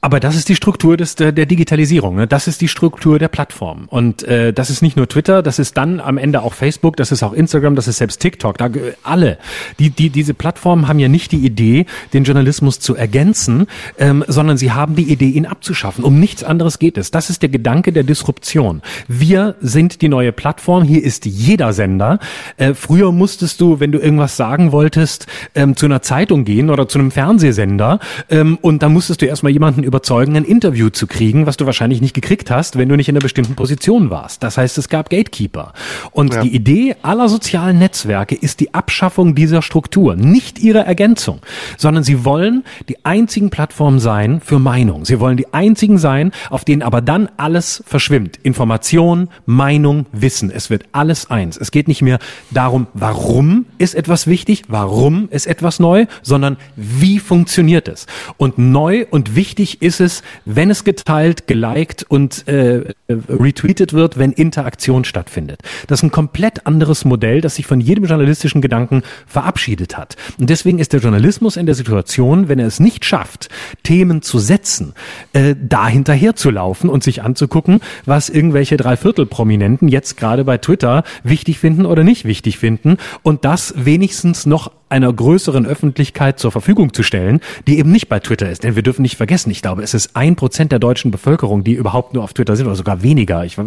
Aber 0.04 0.20
das 0.20 0.36
ist 0.36 0.50
die 0.50 0.56
Struktur 0.56 0.98
des, 0.98 1.14
der, 1.14 1.32
der 1.32 1.46
Digitalisierung. 1.46 2.16
Ne? 2.16 2.26
Das 2.26 2.48
ist 2.48 2.60
die 2.62 2.68
Struktur 2.68 3.20
der 3.20 3.28
Plattform. 3.28 3.86
Und 3.88 4.24
äh, 4.24 4.52
das 4.52 4.72
ist 4.72 4.82
nicht 4.82 4.98
nur 4.98 5.08
Twitter, 5.08 5.44
das 5.44 5.60
ist 5.60 5.78
dann 5.78 6.00
am 6.00 6.18
Ende 6.18 6.42
auch 6.42 6.56
Facebook, 6.56 6.98
das 6.98 7.12
ist 7.12 7.22
auch 7.22 7.34
Instagram, 7.34 7.76
das 7.76 7.88
ist 7.88 7.98
selbst 7.98 8.20
TikTok. 8.20 8.58
Da, 8.58 8.70
alle. 9.04 9.38
Die, 9.78 9.92
die, 9.92 10.10
diese 10.10 10.34
Plattformen 10.34 10.88
haben 10.88 10.98
ja 10.98 11.08
nicht 11.08 11.32
die 11.32 11.46
Idee, 11.46 11.86
den 12.14 12.24
Journalismus 12.24 12.80
zu 12.80 12.96
ergänzen, 12.96 13.68
ähm, 14.00 14.26
sondern 14.28 14.58
sie 14.58 14.72
haben 14.72 14.96
die 14.96 15.04
Idee, 15.04 15.30
ihn 15.30 15.46
abzuschaffen. 15.46 16.04
Um 16.04 16.20
nichts 16.20 16.44
anderes 16.44 16.80
geht 16.80 16.98
es. 16.98 17.12
Das 17.12 17.30
ist 17.30 17.44
der 17.44 17.50
Gedanke 17.50 17.94
der 17.94 18.04
Disruption. 18.04 18.82
Wir 19.08 19.54
sind 19.62 20.02
die 20.02 20.10
neue 20.10 20.32
Plattform. 20.32 20.84
Hier 20.84 21.04
ist 21.04 21.28
jeder 21.28 21.74
Sender. 21.74 22.18
Äh, 22.58 22.74
früher 22.74 23.12
musstest 23.12 23.62
du, 23.62 23.80
wenn 23.80 23.92
du 23.92 24.00
irgendwas 24.00 24.36
sagen 24.36 24.72
wolltest, 24.72 25.28
ähm, 25.54 25.76
zu 25.76 25.86
einer 25.86 26.02
Zeitung 26.02 26.44
gehen 26.44 26.72
oder 26.72 26.88
zu 26.88 26.98
einem 26.98 27.12
Fernsehsender 27.12 28.00
ähm, 28.32 28.58
und 28.62 28.82
dann 28.82 28.94
musstest 28.94 29.22
du 29.22 29.28
erstmal 29.28 29.52
jemanden 29.52 29.91
überzeugen, 29.92 30.38
ein 30.38 30.46
Interview 30.46 30.90
zu 30.90 31.06
kriegen, 31.06 31.46
was 31.46 31.58
du 31.58 31.66
wahrscheinlich 31.66 32.00
nicht 32.00 32.14
gekriegt 32.14 32.50
hast, 32.50 32.78
wenn 32.78 32.88
du 32.88 32.96
nicht 32.96 33.10
in 33.10 33.16
einer 33.16 33.22
bestimmten 33.22 33.56
Position 33.56 34.10
warst. 34.10 34.42
Das 34.42 34.58
heißt, 34.58 34.78
es 34.78 34.88
gab 34.88 35.10
Gatekeeper. 35.10 35.74
Und 36.12 36.34
ja. 36.34 36.42
die 36.42 36.56
Idee 36.56 36.96
aller 37.02 37.28
sozialen 37.28 37.78
Netzwerke 37.78 38.36
ist 38.36 38.62
die 38.62 38.74
Abschaffung 38.74 39.36
dieser 39.36 39.62
Struktur, 39.62 40.16
nicht 40.16 40.60
ihre 40.60 40.80
Ergänzung, 40.80 41.42
sondern 41.78 42.06
sie 42.06 42.24
wollen 42.24 42.64
die 42.88 43.04
einzigen 43.04 43.50
Plattformen 43.50 44.00
sein 44.00 44.40
für 44.40 44.60
Meinung. 44.60 45.04
Sie 45.04 45.20
wollen 45.20 45.36
die 45.36 45.54
einzigen 45.54 45.98
sein, 45.98 46.32
auf 46.50 46.64
denen 46.64 46.84
aber 46.84 47.02
dann 47.02 47.28
alles 47.36 47.84
verschwimmt. 47.86 48.38
Information, 48.44 49.28
Meinung, 49.46 50.06
Wissen. 50.14 50.52
Es 50.52 50.70
wird 50.70 50.86
alles 50.94 51.30
eins. 51.30 51.58
Es 51.58 51.72
geht 51.72 51.90
nicht 51.90 52.02
mehr 52.02 52.20
darum, 52.52 52.88
warum 52.94 53.66
ist 53.78 53.96
etwas 53.96 54.28
wichtig, 54.28 54.64
warum 54.70 55.28
ist 55.30 55.48
etwas 55.48 55.80
neu, 55.82 56.06
sondern 56.22 56.56
wie 56.78 57.20
funktioniert 57.20 57.90
es. 57.90 58.06
Und 58.38 58.58
neu 58.58 59.06
und 59.10 59.36
wichtig 59.36 59.81
ist 59.82 60.00
es, 60.00 60.24
wenn 60.46 60.70
es 60.70 60.84
geteilt, 60.84 61.48
geliked 61.48 62.04
und 62.04 62.48
äh, 62.48 62.94
retweetet 63.10 63.94
wird, 63.94 64.18
wenn 64.18 64.32
Interaktion 64.32 65.04
stattfindet. 65.04 65.62
Das 65.88 66.00
ist 66.00 66.04
ein 66.04 66.12
komplett 66.12 66.66
anderes 66.66 67.06
Modell, 67.06 67.42
das 67.42 67.56
sich 67.56 67.66
von 67.66 67.82
jedem 67.82 68.06
journalistischen 68.06 68.62
Gedanken 68.62 69.04
verabschiedet 69.28 69.98
hat. 69.98 70.16
Und 70.40 70.50
deswegen 70.50 70.80
ist 70.80 70.94
der 70.94 71.00
Journalismus 71.00 71.58
in 71.58 71.66
der 71.66 71.76
Situation, 71.76 72.48
wenn 72.48 72.60
er 72.60 72.68
es 72.68 72.80
nicht 72.80 73.06
schafft, 73.06 73.50
Themen 73.84 74.22
zu 74.22 74.40
setzen, 74.40 74.94
äh, 75.34 75.56
da 75.62 75.88
hinterher 75.88 76.36
zu 76.36 76.52
laufen 76.52 76.90
und 76.90 77.04
sich 77.04 77.24
anzugucken, 77.24 77.82
was 78.06 78.30
irgendwelche 78.30 78.78
Dreiviertel-Prominenten 78.78 79.88
jetzt 79.88 80.18
gerade 80.18 80.44
bei 80.44 80.58
Twitter 80.58 81.04
wichtig 81.24 81.60
finden 81.60 81.86
oder 81.86 82.04
nicht 82.04 82.26
wichtig 82.26 82.58
finden 82.58 82.98
und 83.24 83.46
das 83.46 83.74
wenigstens 83.78 84.46
noch 84.46 84.72
einer 84.92 85.12
größeren 85.12 85.66
Öffentlichkeit 85.66 86.40
zur 86.40 86.52
Verfügung 86.52 86.94
zu 86.94 87.04
stellen, 87.04 87.40
die 87.68 87.80
eben 87.80 87.92
nicht 87.92 88.10
bei 88.10 88.20
Twitter 88.20 88.50
ist. 88.50 88.64
Denn 88.64 88.76
wir 88.76 88.84
dürfen 88.84 89.02
nicht 89.02 89.18
vergessen, 89.18 89.50
ich 89.52 89.62
glaube, 89.62 89.84
es 89.84 89.94
ist 89.94 90.16
ein 90.16 90.36
Prozent 90.36 90.72
der 90.72 90.80
deutschen 90.80 91.12
Bevölkerung, 91.12 91.64
die 91.64 91.74
überhaupt 91.74 92.14
nur 92.14 92.24
auf 92.24 92.34
Twitter 92.34 92.56
sind 92.56 92.68
oder 92.68 92.76
sogar 92.76 93.02
weniger. 93.02 93.46
Ich, 93.46 93.58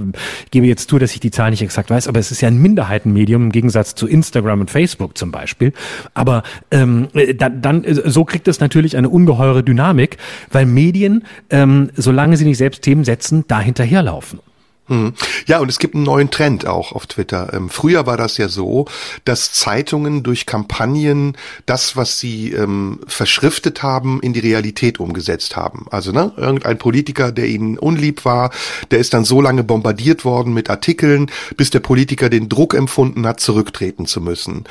gebe 0.50 0.66
jetzt 0.66 0.90
zu, 0.90 0.98
dass 0.98 1.12
ich 1.14 1.20
die 1.20 1.30
Zahl 1.30 1.50
nicht 1.50 1.62
exakt 1.62 1.90
weiß, 1.90 2.08
aber 2.08 2.20
es 2.20 2.30
ist 2.30 2.40
ja 2.40 2.48
ein 2.48 2.58
Minderheitenmedium 2.58 3.44
im 3.44 3.52
Gegensatz 3.52 3.94
zu 3.94 4.06
Instagram 4.06 4.60
und 4.60 4.70
Facebook 4.70 5.16
zum 5.16 5.30
Beispiel. 5.30 5.72
Aber 6.12 6.42
ähm, 6.70 7.08
dann, 7.36 7.62
dann 7.62 7.84
so 7.86 8.24
kriegt 8.24 8.48
es 8.48 8.60
natürlich 8.60 8.96
eine 8.96 9.08
ungeheure 9.08 9.62
Dynamik, 9.62 10.18
weil 10.52 10.66
Medien, 10.66 11.24
ähm, 11.50 11.90
solange 11.96 12.36
sie 12.36 12.44
nicht 12.44 12.58
selbst 12.58 12.82
Themen 12.82 13.04
setzen, 13.04 13.44
da 13.48 13.60
hinterherlaufen. 13.60 14.40
Mhm. 14.86 15.14
Ja, 15.46 15.60
und 15.60 15.70
es 15.70 15.78
gibt 15.78 15.94
einen 15.94 16.04
neuen 16.04 16.30
Trend 16.30 16.66
auch 16.66 16.92
auf 16.92 17.06
Twitter. 17.06 17.52
Ähm, 17.54 17.70
früher 17.70 18.06
war 18.06 18.18
das 18.18 18.36
ja 18.36 18.48
so, 18.48 18.84
dass 19.24 19.52
Zeitungen 19.52 20.22
durch 20.22 20.44
Kampagnen 20.44 21.36
das, 21.64 21.96
was 21.96 22.18
sie 22.18 22.52
ähm, 22.52 23.00
verschriftet 23.06 23.82
haben, 23.82 24.20
in 24.20 24.34
die 24.34 24.40
Realität 24.40 25.00
umgesetzt 25.00 25.56
haben. 25.56 25.86
Also 25.90 26.12
ne, 26.12 26.32
irgendein 26.36 26.78
Politiker, 26.78 27.32
der 27.32 27.46
ihnen 27.46 27.78
unlieb 27.78 28.26
war, 28.26 28.50
der 28.90 28.98
ist 28.98 29.14
dann 29.14 29.24
so 29.24 29.40
lange 29.40 29.64
bombardiert 29.64 30.24
worden 30.26 30.52
mit 30.52 30.68
Artikeln, 30.68 31.30
bis 31.56 31.70
der 31.70 31.80
Politiker 31.80 32.28
den 32.28 32.50
Druck 32.50 32.74
empfunden 32.74 33.26
hat, 33.26 33.40
zurücktreten 33.40 34.04
zu 34.04 34.20
müssen. 34.20 34.64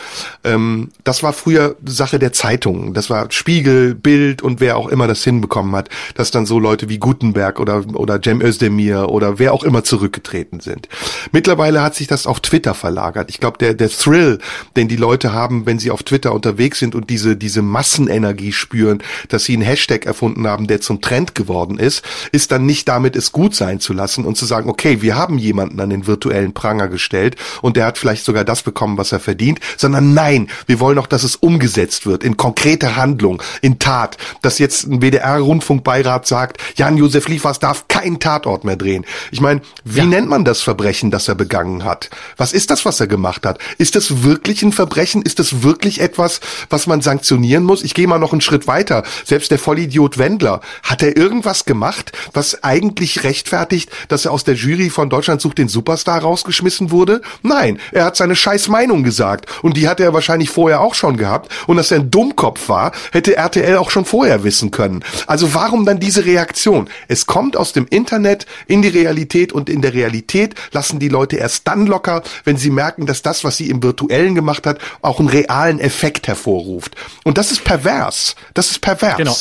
Ähm, 0.44 0.92
das 1.04 1.24
war 1.24 1.34
früher 1.34 1.76
Sache 1.86 2.20
der 2.20 2.34
Zeitungen. 2.34 2.94
Das 2.94 3.10
war 3.10 3.32
Spiegel, 3.32 3.96
Bild 3.96 4.44
und 4.44 4.60
wer 4.60 4.78
auch 4.78 4.90
immer 4.90 5.08
das 5.08 5.24
hinbekommen 5.24 5.76
hat, 5.76 5.90
dass 6.14 6.30
dann 6.30 6.46
so 6.46 6.60
Leute 6.60 6.88
wie 6.88 7.00
Gutenberg 7.00 7.60
oder 7.60 7.84
oder 7.94 8.22
Cem 8.22 8.42
Özdemir 8.42 9.10
oder 9.10 9.40
wer 9.40 9.54
auch 9.54 9.64
immer 9.64 9.84
zurück 9.84 10.03
zurückgetreten 10.04 10.60
sind. 10.60 10.90
Mittlerweile 11.32 11.82
hat 11.82 11.96
sich 11.96 12.08
das 12.08 12.28
auf 12.28 12.42
Twitter 12.42 12.74
verlagert. 12.74 13.30
Ich 13.30 13.40
glaube, 13.40 13.58
der, 13.58 13.74
der 13.74 13.90
Thrill, 13.90 14.40
den 14.76 14.90
die 14.90 14.98
Leute 14.98 15.32
haben, 15.32 15.66
wenn 15.66 15.80
sie 15.80 15.92
auf 15.92 16.04
Twitter 16.04 16.34
unterwegs 16.34 16.80
sind 16.80 16.94
und 16.94 17.10
diese, 17.10 17.38
diese 17.38 17.62
Massenenergie 17.62 18.52
spüren, 18.52 19.02
dass 19.30 19.46
sie 19.46 19.54
einen 19.54 19.62
Hashtag 19.62 20.06
erfunden 20.06 20.46
haben, 20.46 20.68
der 20.68 20.82
zum 20.82 21.00
Trend 21.00 21.36
geworden 21.36 21.80
ist, 21.80 22.04
ist 22.34 22.52
dann 22.52 22.66
nicht 22.66 22.90
damit, 22.90 23.16
es 23.16 23.32
gut 23.32 23.56
sein 23.56 23.80
zu 23.80 23.94
lassen 23.94 24.26
und 24.26 24.36
zu 24.36 24.46
sagen, 24.46 24.70
okay, 24.70 25.02
wir 25.02 25.16
haben 25.16 25.38
jemanden 25.38 25.80
an 25.80 25.90
den 25.90 26.06
virtuellen 26.06 26.54
Pranger 26.54 26.90
gestellt 26.90 27.38
und 27.62 27.78
der 27.78 27.86
hat 27.86 27.98
vielleicht 27.98 28.26
sogar 28.26 28.44
das 28.44 28.62
bekommen, 28.62 28.98
was 28.98 29.14
er 29.14 29.22
verdient, 29.22 29.60
sondern 29.78 30.14
nein, 30.14 30.50
wir 30.66 30.82
wollen 30.82 30.98
auch, 30.98 31.08
dass 31.08 31.24
es 31.24 31.38
umgesetzt 31.38 32.06
wird 32.06 32.26
in 32.26 32.36
konkrete 32.36 32.98
Handlung, 32.98 33.42
in 33.62 33.80
Tat, 33.80 34.18
dass 34.42 34.60
jetzt 34.60 34.86
ein 34.86 35.02
WDR-Rundfunkbeirat 35.02 36.28
sagt, 36.28 36.58
Jan-Josef 36.76 37.30
Liefers 37.30 37.60
darf 37.60 37.88
keinen 37.88 38.20
Tatort 38.20 38.66
mehr 38.66 38.76
drehen. 38.76 39.06
Ich 39.32 39.40
meine, 39.40 39.62
wie 39.96 40.00
ja. 40.00 40.06
nennt 40.06 40.30
man 40.30 40.46
das 40.46 40.62
Verbrechen, 40.62 41.12
das 41.12 41.28
er 41.28 41.36
begangen 41.36 41.84
hat? 41.84 42.10
Was 42.38 42.54
ist 42.54 42.70
das, 42.70 42.86
was 42.86 43.00
er 43.00 43.08
gemacht 43.08 43.46
hat? 43.46 43.60
Ist 43.78 43.96
das 43.96 44.24
wirklich 44.24 44.64
ein 44.64 44.72
Verbrechen? 44.72 45.22
Ist 45.22 45.40
das 45.40 45.64
wirklich 45.64 46.02
etwas, 46.02 46.40
was 46.70 46.88
man 46.88 47.02
sanktionieren 47.02 47.64
muss? 47.64 47.84
Ich 47.84 47.94
gehe 47.94 48.08
mal 48.08 48.20
noch 48.20 48.32
einen 48.32 48.42
Schritt 48.42 48.68
weiter. 48.68 49.04
Selbst 49.26 49.52
der 49.52 49.60
Vollidiot 49.60 50.18
Wendler, 50.18 50.62
hat 50.84 51.04
er 51.04 51.16
irgendwas 51.16 51.66
gemacht, 51.66 52.12
was 52.34 52.64
eigentlich 52.64 53.24
rechtfertigt, 53.24 53.90
dass 54.08 54.26
er 54.26 54.32
aus 54.32 54.44
der 54.44 54.56
Jury 54.56 54.90
von 54.90 55.10
Deutschland 55.10 55.42
sucht 55.42 55.58
den 55.58 55.68
Superstar 55.68 56.22
rausgeschmissen 56.22 56.92
wurde? 56.92 57.22
Nein, 57.42 57.80
er 57.92 58.06
hat 58.06 58.18
seine 58.18 58.36
scheiß 58.36 58.68
Meinung 58.70 59.04
gesagt 59.04 59.46
und 59.62 59.78
die 59.78 59.88
hat 59.88 60.00
er 60.00 60.14
wahrscheinlich 60.14 60.50
vorher 60.50 60.82
auch 60.82 60.96
schon 60.96 61.18
gehabt 61.18 61.52
und 61.68 61.78
dass 61.78 61.92
er 61.92 62.00
ein 62.00 62.12
Dummkopf 62.12 62.70
war, 62.70 62.92
hätte 63.12 63.36
RTL 63.36 63.78
auch 63.78 63.92
schon 63.92 64.06
vorher 64.06 64.44
wissen 64.44 64.72
können. 64.72 65.04
Also 65.28 65.54
warum 65.54 65.86
dann 65.86 66.00
diese 66.00 66.26
Reaktion? 66.26 66.90
Es 67.08 67.26
kommt 67.26 67.56
aus 67.56 67.74
dem 67.74 67.86
Internet 67.90 68.46
in 68.68 68.82
die 68.82 68.88
Realität 68.88 69.54
und 69.54 69.70
in 69.70 69.82
der 69.84 69.94
Realität 69.94 70.56
lassen 70.72 71.00
die 71.00 71.10
Leute 71.10 71.38
erst 71.38 71.68
dann 71.68 71.86
locker, 71.86 72.24
wenn 72.44 72.58
sie 72.58 72.72
merken, 72.72 73.06
dass 73.06 73.22
das, 73.22 73.44
was 73.44 73.58
sie 73.58 73.70
im 73.70 73.84
Virtuellen 73.84 74.36
gemacht 74.36 74.66
hat, 74.66 74.80
auch 75.02 75.20
einen 75.20 75.30
realen 75.30 75.80
Effekt 75.80 76.28
hervorruft. 76.28 76.96
Und 77.24 77.38
das 77.38 77.52
ist 77.52 77.64
pervers. 77.64 78.36
Das 78.54 78.72
ist 78.72 78.80
pervers. 78.82 79.18
Genau. 79.18 79.36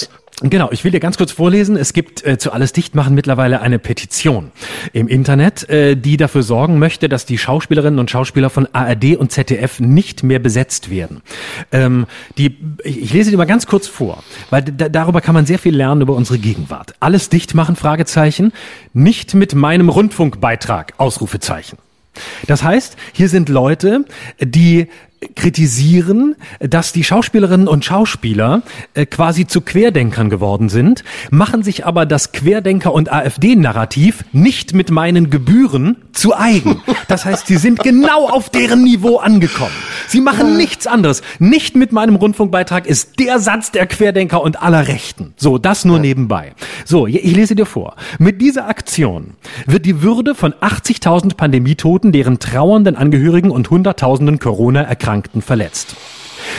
Genau, 0.44 0.70
ich 0.72 0.82
will 0.82 0.90
dir 0.90 0.98
ganz 0.98 1.18
kurz 1.18 1.30
vorlesen. 1.30 1.76
Es 1.76 1.92
gibt 1.92 2.24
äh, 2.26 2.36
zu 2.36 2.52
alles 2.52 2.72
Dichtmachen 2.72 3.14
mittlerweile 3.14 3.60
eine 3.60 3.78
Petition 3.78 4.50
im 4.92 5.06
Internet, 5.06 5.68
äh, 5.68 5.96
die 5.96 6.16
dafür 6.16 6.42
sorgen 6.42 6.80
möchte, 6.80 7.08
dass 7.08 7.26
die 7.26 7.38
Schauspielerinnen 7.38 8.00
und 8.00 8.10
Schauspieler 8.10 8.50
von 8.50 8.66
ARD 8.72 9.16
und 9.16 9.30
ZDF 9.30 9.78
nicht 9.78 10.24
mehr 10.24 10.40
besetzt 10.40 10.90
werden. 10.90 11.22
Ähm, 11.70 12.06
die, 12.38 12.56
ich 12.82 13.12
lese 13.12 13.30
dir 13.30 13.36
mal 13.36 13.44
ganz 13.44 13.66
kurz 13.66 13.86
vor, 13.86 14.24
weil 14.50 14.62
darüber 14.62 15.20
kann 15.20 15.34
man 15.34 15.46
sehr 15.46 15.60
viel 15.60 15.76
lernen 15.76 16.00
über 16.00 16.14
unsere 16.14 16.38
Gegenwart. 16.38 16.94
Alles 16.98 17.28
Dichtmachen, 17.28 17.76
Fragezeichen, 17.76 18.52
nicht 18.92 19.34
mit 19.34 19.54
meinem 19.54 19.88
Rundfunkbeitrag, 19.88 20.94
Ausrufezeichen. 20.98 21.78
Das 22.46 22.64
heißt, 22.64 22.96
hier 23.12 23.28
sind 23.28 23.48
Leute, 23.48 24.04
die 24.40 24.88
kritisieren, 25.34 26.36
dass 26.60 26.92
die 26.92 27.04
Schauspielerinnen 27.04 27.68
und 27.68 27.84
Schauspieler 27.84 28.62
äh, 28.94 29.06
quasi 29.06 29.46
zu 29.46 29.60
Querdenkern 29.60 30.30
geworden 30.30 30.68
sind, 30.68 31.04
machen 31.30 31.62
sich 31.62 31.86
aber 31.86 32.06
das 32.06 32.32
Querdenker- 32.32 32.92
und 32.92 33.12
AfD-Narrativ 33.12 34.24
nicht 34.32 34.74
mit 34.74 34.90
meinen 34.90 35.30
Gebühren 35.30 35.96
zu 36.12 36.36
eigen. 36.36 36.80
Das 37.08 37.24
heißt, 37.24 37.46
sie 37.46 37.56
sind 37.56 37.80
genau 37.80 38.28
auf 38.28 38.50
deren 38.50 38.84
Niveau 38.84 39.18
angekommen. 39.18 39.74
Sie 40.08 40.20
machen 40.20 40.56
nichts 40.56 40.86
anderes. 40.86 41.22
Nicht 41.38 41.76
mit 41.76 41.92
meinem 41.92 42.16
Rundfunkbeitrag 42.16 42.86
ist 42.86 43.18
der 43.18 43.38
Satz 43.38 43.70
der 43.70 43.86
Querdenker 43.86 44.42
und 44.42 44.62
aller 44.62 44.88
Rechten. 44.88 45.34
So, 45.36 45.58
das 45.58 45.84
nur 45.84 45.98
nebenbei. 45.98 46.54
So, 46.84 47.06
ich 47.06 47.36
lese 47.36 47.54
dir 47.54 47.66
vor. 47.66 47.96
Mit 48.18 48.40
dieser 48.40 48.68
Aktion 48.68 49.34
wird 49.66 49.86
die 49.86 50.02
Würde 50.02 50.34
von 50.34 50.52
80.000 50.52 51.36
Pandemietoten, 51.36 52.12
deren 52.12 52.38
trauernden 52.38 52.96
Angehörigen 52.96 53.50
und 53.50 53.70
Hunderttausenden 53.70 54.38
Corona-Erkrankten 54.38 55.11
verletzt 55.40 55.96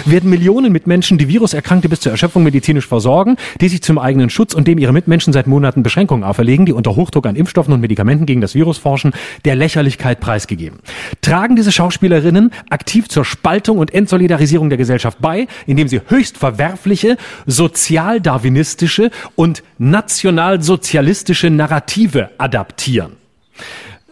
werden 0.05 0.29
Millionen 0.29 0.71
Mitmenschen 0.71 1.17
die 1.17 1.27
Viruserkrankte 1.27 1.89
bis 1.89 2.01
zur 2.01 2.11
Erschöpfung 2.11 2.43
medizinisch 2.43 2.87
versorgen, 2.87 3.37
die 3.61 3.69
sich 3.69 3.81
zum 3.81 3.97
eigenen 3.97 4.29
Schutz 4.29 4.53
und 4.53 4.67
dem 4.67 4.77
ihre 4.77 4.93
Mitmenschen 4.93 5.33
seit 5.33 5.47
Monaten 5.47 5.83
Beschränkungen 5.83 6.23
auferlegen, 6.23 6.65
die 6.65 6.73
unter 6.73 6.95
Hochdruck 6.95 7.25
an 7.25 7.35
Impfstoffen 7.35 7.73
und 7.73 7.81
Medikamenten 7.81 8.25
gegen 8.25 8.41
das 8.41 8.55
Virus 8.55 8.77
forschen, 8.77 9.13
der 9.45 9.55
Lächerlichkeit 9.55 10.19
preisgegeben. 10.19 10.79
Tragen 11.21 11.55
diese 11.55 11.71
Schauspielerinnen 11.71 12.51
aktiv 12.69 13.07
zur 13.07 13.25
Spaltung 13.25 13.77
und 13.77 13.93
Entsolidarisierung 13.93 14.69
der 14.69 14.77
Gesellschaft 14.77 15.19
bei, 15.21 15.47
indem 15.65 15.87
sie 15.87 16.01
höchst 16.07 16.37
verwerfliche, 16.37 17.17
sozialdarwinistische 17.45 19.11
und 19.35 19.63
nationalsozialistische 19.77 21.49
Narrative 21.49 22.29
adaptieren. 22.37 23.13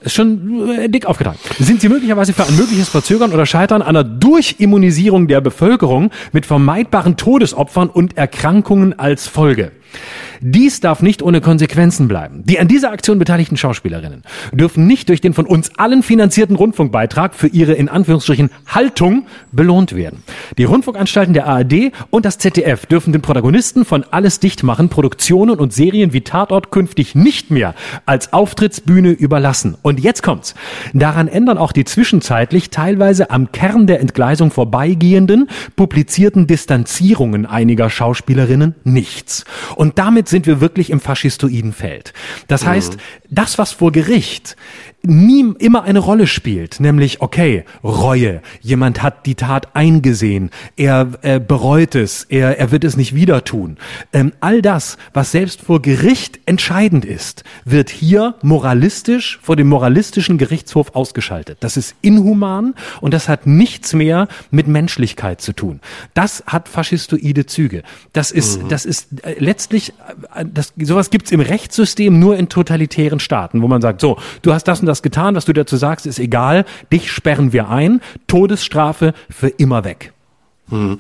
Ist 0.04 0.16
schon 0.16 0.70
äh, 0.70 0.90
dick 0.90 1.06
aufgetragen. 1.06 1.38
Sind 1.60 1.80
Sie 1.80 1.88
möglicherweise 1.88 2.34
für 2.34 2.44
ein 2.44 2.58
mögliches 2.58 2.90
Verzögern 2.90 3.34
oder 3.34 3.46
Scheitern 3.46 3.84
einer 3.84 4.04
Durchimmunisierung 4.04 5.28
der 5.28 5.42
Bevölkerung 5.42 6.10
mit 6.32 6.48
vermeidbaren 6.48 7.18
Todesopfern 7.18 7.88
und 7.90 8.18
Erkrankungen 8.18 8.98
als 8.98 9.28
Folge? 9.28 9.72
Dies 10.44 10.80
darf 10.80 11.02
nicht 11.04 11.22
ohne 11.22 11.40
Konsequenzen 11.40 12.08
bleiben. 12.08 12.44
Die 12.46 12.60
an 12.60 12.68
dieser 12.68 12.92
Aktion 12.92 13.20
beteiligten 13.20 13.58
Schauspielerinnen 13.58 14.24
dürfen 14.52 14.88
nicht 14.88 15.10
durch 15.10 15.22
den 15.22 15.34
von 15.34 15.46
uns 15.46 15.78
allen 15.78 16.02
finanzierten 16.02 16.56
Rundfunkbeitrag 16.56 17.36
für 17.36 17.48
ihre 17.48 17.74
in 17.74 17.90
Anführungsstrichen 17.90 18.50
Haltung 18.66 19.28
belohnt 19.52 19.96
werden. 19.96 20.24
Die 20.58 20.64
Rundfunkanstalten 20.64 21.36
der 21.36 21.46
ARD 21.46 21.92
und 22.10 22.26
das 22.26 22.40
ZDF 22.40 22.88
dürfen 22.88 23.14
den 23.14 23.22
Protagonisten 23.22 23.86
von 23.86 24.04
Alles 24.10 24.40
dicht 24.40 24.64
machen 24.64 24.90
Produktionen 24.90 25.60
und 25.60 25.74
Serien 25.74 26.12
wie 26.12 26.22
Tatort 26.22 26.72
künftig 26.72 27.14
nicht 27.14 27.52
mehr 27.52 27.76
als 28.08 28.34
Auftrittsbühne 28.34 29.12
überlassen. 29.12 29.78
Und 29.84 30.00
jetzt 30.00 30.24
kommt's. 30.24 30.56
Daran 30.94 31.28
ändern 31.28 31.60
auch 31.60 31.72
die 31.72 31.86
zwischenzeitlich 31.86 32.72
teilweise 32.72 33.30
am 33.30 33.52
Kern 33.52 33.86
der 33.86 34.00
Entgleisung 34.00 34.50
vorbeigehenden, 34.50 35.50
publizierten 35.76 36.48
Distanzierungen 36.48 37.46
einiger 37.46 37.92
Schauspielerinnen 37.92 38.74
nichts. 38.84 39.46
Und 39.82 39.98
damit 39.98 40.30
sind 40.30 40.46
wir 40.46 40.62
wirklich 40.62 40.92
im 40.92 41.00
faschistoiden 41.00 41.74
Feld. 41.74 42.14
Das 42.48 42.68
heißt, 42.68 42.98
mhm. 42.98 43.00
das, 43.32 43.58
was 43.58 43.72
vor 43.72 43.92
Gericht 43.92 44.56
nie 45.04 45.54
immer 45.60 45.84
eine 45.84 46.00
Rolle 46.00 46.28
spielt, 46.28 46.80
nämlich 46.80 47.22
okay, 47.22 47.64
Reue, 47.84 48.42
jemand 48.62 49.02
hat 49.02 49.26
die 49.26 49.36
Tat 49.36 49.76
eingesehen, 49.76 50.52
er 50.76 51.10
äh, 51.22 51.40
bereut 51.40 51.96
es, 51.96 52.26
er, 52.26 52.60
er 52.60 52.72
wird 52.72 52.84
es 52.84 52.98
nicht 52.98 53.16
wieder 53.16 53.44
tun. 53.44 53.78
Ähm, 54.14 54.34
all 54.40 54.62
das, 54.62 54.98
was 55.14 55.32
selbst 55.32 55.62
vor 55.62 55.82
Gericht 55.82 56.40
entscheidend 56.46 57.06
ist, 57.06 57.44
wird 57.66 57.90
hier 57.90 58.36
moralistisch 58.42 59.40
vor 59.42 59.56
dem 59.56 59.70
moralistischen 59.70 60.38
Gerichtshof 60.38 60.96
ausgeschaltet. 60.96 61.58
Das 61.62 61.78
ist 61.78 61.96
inhuman 62.02 62.76
und 63.02 63.14
das 63.14 63.28
hat 63.28 63.48
nichts 63.48 63.94
mehr 63.94 64.28
mit 64.52 64.68
Menschlichkeit 64.68 65.42
zu 65.42 65.54
tun. 65.54 65.80
Das 66.14 66.44
hat 66.46 66.70
faschistoide 66.70 67.46
Züge. 67.46 67.84
Das 68.14 68.32
ist, 68.32 68.64
mhm. 68.64 68.70
das 68.70 68.86
ist 68.86 69.08
äh, 69.24 69.36
letztlich, 69.40 69.94
äh, 70.36 70.46
das, 70.46 70.74
sowas 70.78 71.10
gibt's 71.10 71.32
im 71.32 71.40
Rechtssystem 71.40 72.20
nur 72.20 72.38
in 72.38 72.50
totalitären 72.50 73.20
Staaten, 73.20 73.62
wo 73.62 73.68
man 73.68 73.82
sagt, 73.82 74.02
so, 74.02 74.18
du 74.42 74.54
hast 74.54 74.66
das 74.66 74.82
und 74.82 74.86
das 74.86 74.91
das 74.92 75.02
getan, 75.02 75.36
was 75.36 75.46
du 75.46 75.54
dazu 75.54 75.78
sagst, 75.78 76.06
ist 76.06 76.20
egal. 76.20 76.66
Dich 76.92 77.12
sperren 77.12 77.54
wir 77.54 77.70
ein. 77.70 78.02
Todesstrafe 78.28 79.14
für 79.30 79.48
immer 79.48 79.84
weg. 79.84 80.14
Hm. 80.70 81.00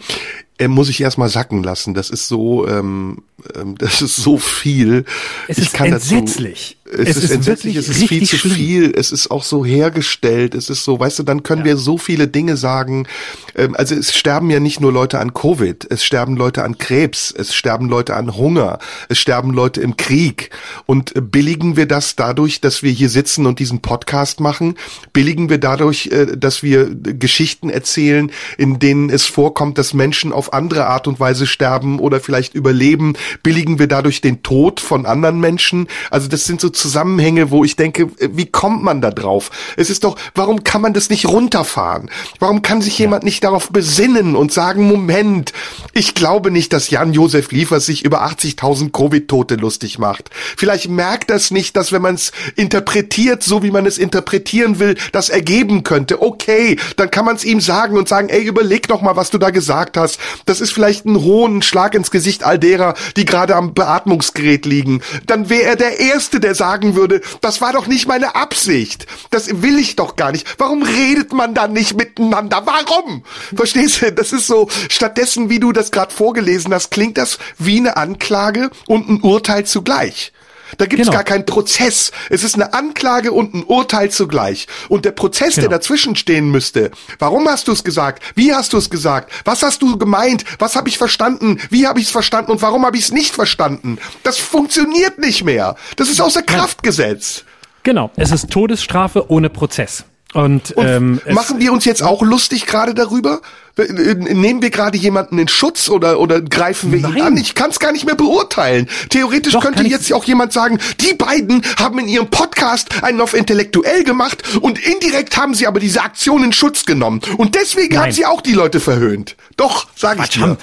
Er 0.61 0.67
muss 0.67 0.89
ich 0.89 1.01
erstmal 1.01 1.27
sacken 1.27 1.63
lassen. 1.63 1.95
Das 1.95 2.11
ist 2.11 2.27
so, 2.27 2.67
ähm, 2.67 3.23
ähm 3.55 3.75
das 3.79 4.03
ist 4.03 4.17
so 4.17 4.38
viel. 4.38 5.05
Es 5.47 5.57
ist 5.57 5.79
entsetzlich. 5.79 6.77
Dazu, 6.79 6.81
es, 6.91 7.09
es, 7.09 7.17
ist, 7.17 7.23
ist 7.23 7.31
entsetzlich, 7.31 7.75
es 7.77 7.89
ist 7.89 8.03
viel 8.07 8.27
zu 8.27 8.38
schlimm. 8.38 8.53
viel, 8.53 8.93
es 8.95 9.11
ist 9.11 9.31
auch 9.31 9.43
so 9.43 9.63
hergestellt, 9.63 10.55
es 10.55 10.69
ist 10.69 10.83
so, 10.83 10.99
weißt 10.99 11.19
du, 11.19 11.23
dann 11.23 11.43
können 11.43 11.61
ja. 11.61 11.67
wir 11.67 11.77
so 11.77 11.97
viele 11.97 12.27
Dinge 12.27 12.57
sagen. 12.57 13.07
Ähm, 13.55 13.75
also 13.75 13.95
es 13.95 14.13
sterben 14.13 14.49
ja 14.49 14.59
nicht 14.59 14.81
nur 14.81 14.91
Leute 14.91 15.19
an 15.19 15.33
Covid, 15.33 15.88
es 15.89 16.03
sterben 16.03 16.35
Leute 16.35 16.63
an 16.63 16.77
Krebs, 16.77 17.33
es 17.35 17.55
sterben 17.55 17.88
Leute 17.88 18.15
an 18.15 18.35
Hunger, 18.35 18.79
es 19.07 19.19
sterben 19.19 19.53
Leute 19.53 19.81
im 19.81 19.95
Krieg. 19.95 20.49
Und 20.85 21.15
äh, 21.15 21.21
billigen 21.21 21.77
wir 21.77 21.85
das 21.85 22.15
dadurch, 22.15 22.59
dass 22.59 22.83
wir 22.83 22.91
hier 22.91 23.09
sitzen 23.09 23.45
und 23.45 23.59
diesen 23.59 23.81
Podcast 23.81 24.41
machen? 24.41 24.75
Billigen 25.13 25.49
wir 25.49 25.59
dadurch, 25.59 26.07
äh, 26.07 26.38
dass 26.38 26.61
wir 26.61 26.89
Geschichten 26.93 27.69
erzählen, 27.69 28.31
in 28.57 28.79
denen 28.79 29.09
es 29.09 29.25
vorkommt, 29.25 29.77
dass 29.77 29.93
Menschen 29.93 30.33
auf 30.33 30.51
andere 30.53 30.88
Art 30.88 31.07
und 31.07 31.19
Weise 31.19 31.48
sterben 31.48 31.99
oder 31.99 32.19
vielleicht 32.19 32.53
überleben? 32.53 33.14
Billigen 33.44 33.80
wir 33.80 33.88
dadurch 33.88 34.22
den 34.22 34.44
Tod 34.44 34.80
von 34.80 35.06
anderen 35.06 35.40
Menschen? 35.40 35.88
Also 36.10 36.28
das 36.28 36.45
sind 36.45 36.61
so 36.61 36.69
Zusammenhänge, 36.69 37.52
wo 37.52 37.64
ich 37.64 37.76
denke, 37.76 38.03
äh, 38.19 38.30
wie 38.32 38.45
kommt 38.45 38.84
man 38.84 39.02
da 39.02 39.11
drauf? 39.11 39.52
Es 39.78 39.90
ist 39.90 40.03
doch, 40.03 40.18
warum 40.36 40.64
kann 40.64 40.82
man 40.82 40.94
das 40.94 41.10
nicht 41.10 41.28
runterfahren? 41.28 42.10
Warum 42.40 42.61
kann 42.61 42.82
sich 42.82 42.98
jemand 42.98 43.23
nicht 43.23 43.44
darauf 43.44 43.69
besinnen 43.69 44.36
und 44.36 44.52
sagen, 44.52 44.88
Moment, 44.88 45.53
ich 45.94 46.15
glaube 46.15 46.52
nicht, 46.52 46.73
dass 46.73 46.90
Jan-Josef 46.90 47.52
Liefers 47.52 47.86
sich 47.86 48.03
über 48.06 48.26
80.000 48.26 48.91
Covid-Tote 48.91 49.56
lustig 49.56 49.99
macht. 49.99 50.30
Vielleicht 50.34 50.90
merkt 50.90 51.30
das 51.30 51.52
nicht, 51.52 51.76
dass 51.76 51.91
wenn 51.91 52.02
man 52.02 52.15
es 52.15 52.32
interpretiert, 52.56 53.44
so 53.44 53.64
wie 53.64 53.72
man 53.72 53.86
es 53.86 53.98
interpretieren 53.98 54.80
will, 54.80 54.95
das 55.11 55.30
ergeben 55.30 55.84
könnte. 55.84 56.22
Okay, 56.22 56.78
dann 56.98 57.11
kann 57.11 57.26
man 57.26 57.36
es 57.36 57.44
ihm 57.44 57.61
sagen 57.61 57.98
und 57.98 58.07
sagen, 58.07 58.30
ey, 58.30 58.44
überleg 58.44 58.90
noch 58.90 59.02
mal, 59.02 59.15
was 59.15 59.30
du 59.30 59.38
da 59.38 59.49
gesagt 59.49 59.98
hast. 59.98 60.19
Das 60.45 60.61
ist 60.61 60.72
vielleicht 60.72 61.05
ein 61.05 61.22
hohen 61.22 61.61
Schlag 61.61 61.95
ins 61.95 62.11
Gesicht 62.11 62.43
all 62.43 62.59
derer, 62.59 62.95
die 63.15 63.26
gerade 63.26 63.55
am 63.55 63.73
Beatmungsgerät 63.73 64.65
liegen. 64.65 65.01
Dann 65.26 65.49
wäre 65.49 65.63
er 65.63 65.76
der 65.76 65.99
Erste, 65.99 66.39
der 66.39 66.55
sagen 66.55 66.95
würde, 66.95 67.22
das 67.41 67.61
war 67.61 67.73
doch 67.73 67.88
nicht 67.88 68.07
meine 68.07 68.35
Absicht. 68.35 69.07
Das 69.30 69.61
will 69.61 69.77
ich 69.77 69.95
doch 69.95 70.15
gar 70.15 70.31
nicht. 70.31 70.47
Warum 70.57 70.84
redet 70.84 71.34
man 71.34 71.53
dann 71.53 71.73
nicht 71.73 71.95
miteinander? 71.95 72.63
Warum? 72.65 73.23
Verstehst 73.55 74.01
du? 74.01 74.11
Das 74.11 74.31
ist 74.31 74.47
so, 74.47 74.68
stattdessen, 74.89 75.49
wie 75.49 75.59
du 75.59 75.72
das 75.72 75.91
gerade 75.91 76.13
vorgelesen 76.13 76.73
hast, 76.73 76.91
klingt 76.91 77.18
das 77.18 77.38
wie 77.57 77.77
eine 77.77 77.97
Anklage 77.97 78.69
und 78.88 79.09
ein 79.09 79.22
Urteil 79.22 79.65
zugleich. 79.65 80.31
Da 80.77 80.85
gibt's 80.85 81.07
genau. 81.07 81.18
gar 81.18 81.23
keinen 81.23 81.45
Prozess. 81.45 82.11
Es 82.30 82.43
ist 82.43 82.56
eine 82.56 82.73
Anklage 82.73 83.31
und 83.31 83.53
ein 83.53 83.64
Urteil 83.64 84.10
zugleich. 84.11 84.68
Und 84.89 85.06
der 85.06 85.11
Prozess, 85.11 85.56
genau. 85.56 85.69
der 85.69 85.77
dazwischen 85.80 86.15
stehen 86.15 86.49
müsste, 86.52 86.91
warum 87.19 87.48
hast 87.48 87.68
du 87.68 87.72
es 87.72 87.84
gesagt? 87.84 88.23
Wie 88.35 88.53
hast 88.53 88.73
du 88.73 88.77
es 88.77 88.89
gesagt? 88.89 89.31
Was 89.45 89.64
hast 89.64 89.81
du 89.81 89.98
gemeint? 89.98 90.43
Was 90.60 90.76
habe 90.76 90.89
ich 90.89 90.98
verstanden? 90.98 91.60
Wie 91.69 91.88
habe 91.88 91.99
ich 91.99 92.06
es 92.06 92.11
verstanden? 92.11 92.52
Und 92.52 92.61
warum 92.61 92.85
habe 92.85 92.98
ich 92.98 93.03
es 93.03 93.11
nicht 93.11 93.34
verstanden? 93.34 93.98
Das 94.23 94.38
funktioniert 94.38 95.19
nicht 95.19 95.43
mehr. 95.43 95.76
Das 95.95 96.10
ist 96.10 96.22
außer 96.22 96.41
Kraft 96.41 96.84
gesetzt. 96.84 97.45
Genau, 97.84 98.11
es 98.15 98.31
ist 98.31 98.52
Todesstrafe 98.52 99.31
ohne 99.31 99.49
Prozess. 99.49 100.06
Und, 100.34 100.72
und 100.72 100.88
ähm, 100.88 101.22
machen 101.30 101.60
wir 101.60 101.74
uns 101.74 101.84
jetzt 101.84 102.02
auch 102.02 102.22
lustig 102.22 102.66
gerade 102.66 102.94
darüber? 102.94 103.41
Nehmen 103.78 104.62
wir 104.62 104.70
gerade 104.70 104.98
jemanden 104.98 105.38
in 105.38 105.48
Schutz 105.48 105.90
oder, 105.90 106.20
oder 106.20 106.41
greifen 106.41 106.91
wir 106.91 107.02
Nein. 107.02 107.16
ihn 107.16 107.22
an? 107.22 107.38
Ich 107.38 107.56
kann 107.56 107.70
es 107.70 107.80
gar 107.80 107.91
nicht 107.91 108.06
mehr 108.06 108.16
beurteilen. 108.16 108.88
Theoretisch 109.10 109.53
Doch, 109.53 109.62
könnte 109.62 109.84
jetzt 109.84 110.12
auch 110.14 110.24
jemand 110.26 110.53
sagen, 110.53 110.78
die 110.99 111.14
beiden 111.14 111.64
haben 111.78 111.99
in 111.99 112.08
ihrem 112.08 112.30
Podcast 112.30 113.03
einen 113.03 113.22
auf 113.22 113.34
intellektuell 113.34 114.03
gemacht 114.03 114.44
und 114.62 114.80
indirekt 114.80 115.38
haben 115.38 115.53
sie 115.53 115.68
aber 115.68 115.80
diese 115.80 116.02
Aktion 116.02 116.44
in 116.44 116.53
Schutz 116.53 116.86
genommen. 116.86 117.22
Und 117.38 117.56
deswegen 117.56 117.95
Nein. 117.95 118.03
haben 118.03 118.12
sie 118.12 118.26
auch 118.26 118.41
die 118.41 118.53
Leute 118.53 118.80
verhöhnt. 118.80 119.36
Doch, 119.58 119.88
sag 119.95 120.20
ich 120.20 120.30
dir. 120.30 120.41
Haben 120.41 120.58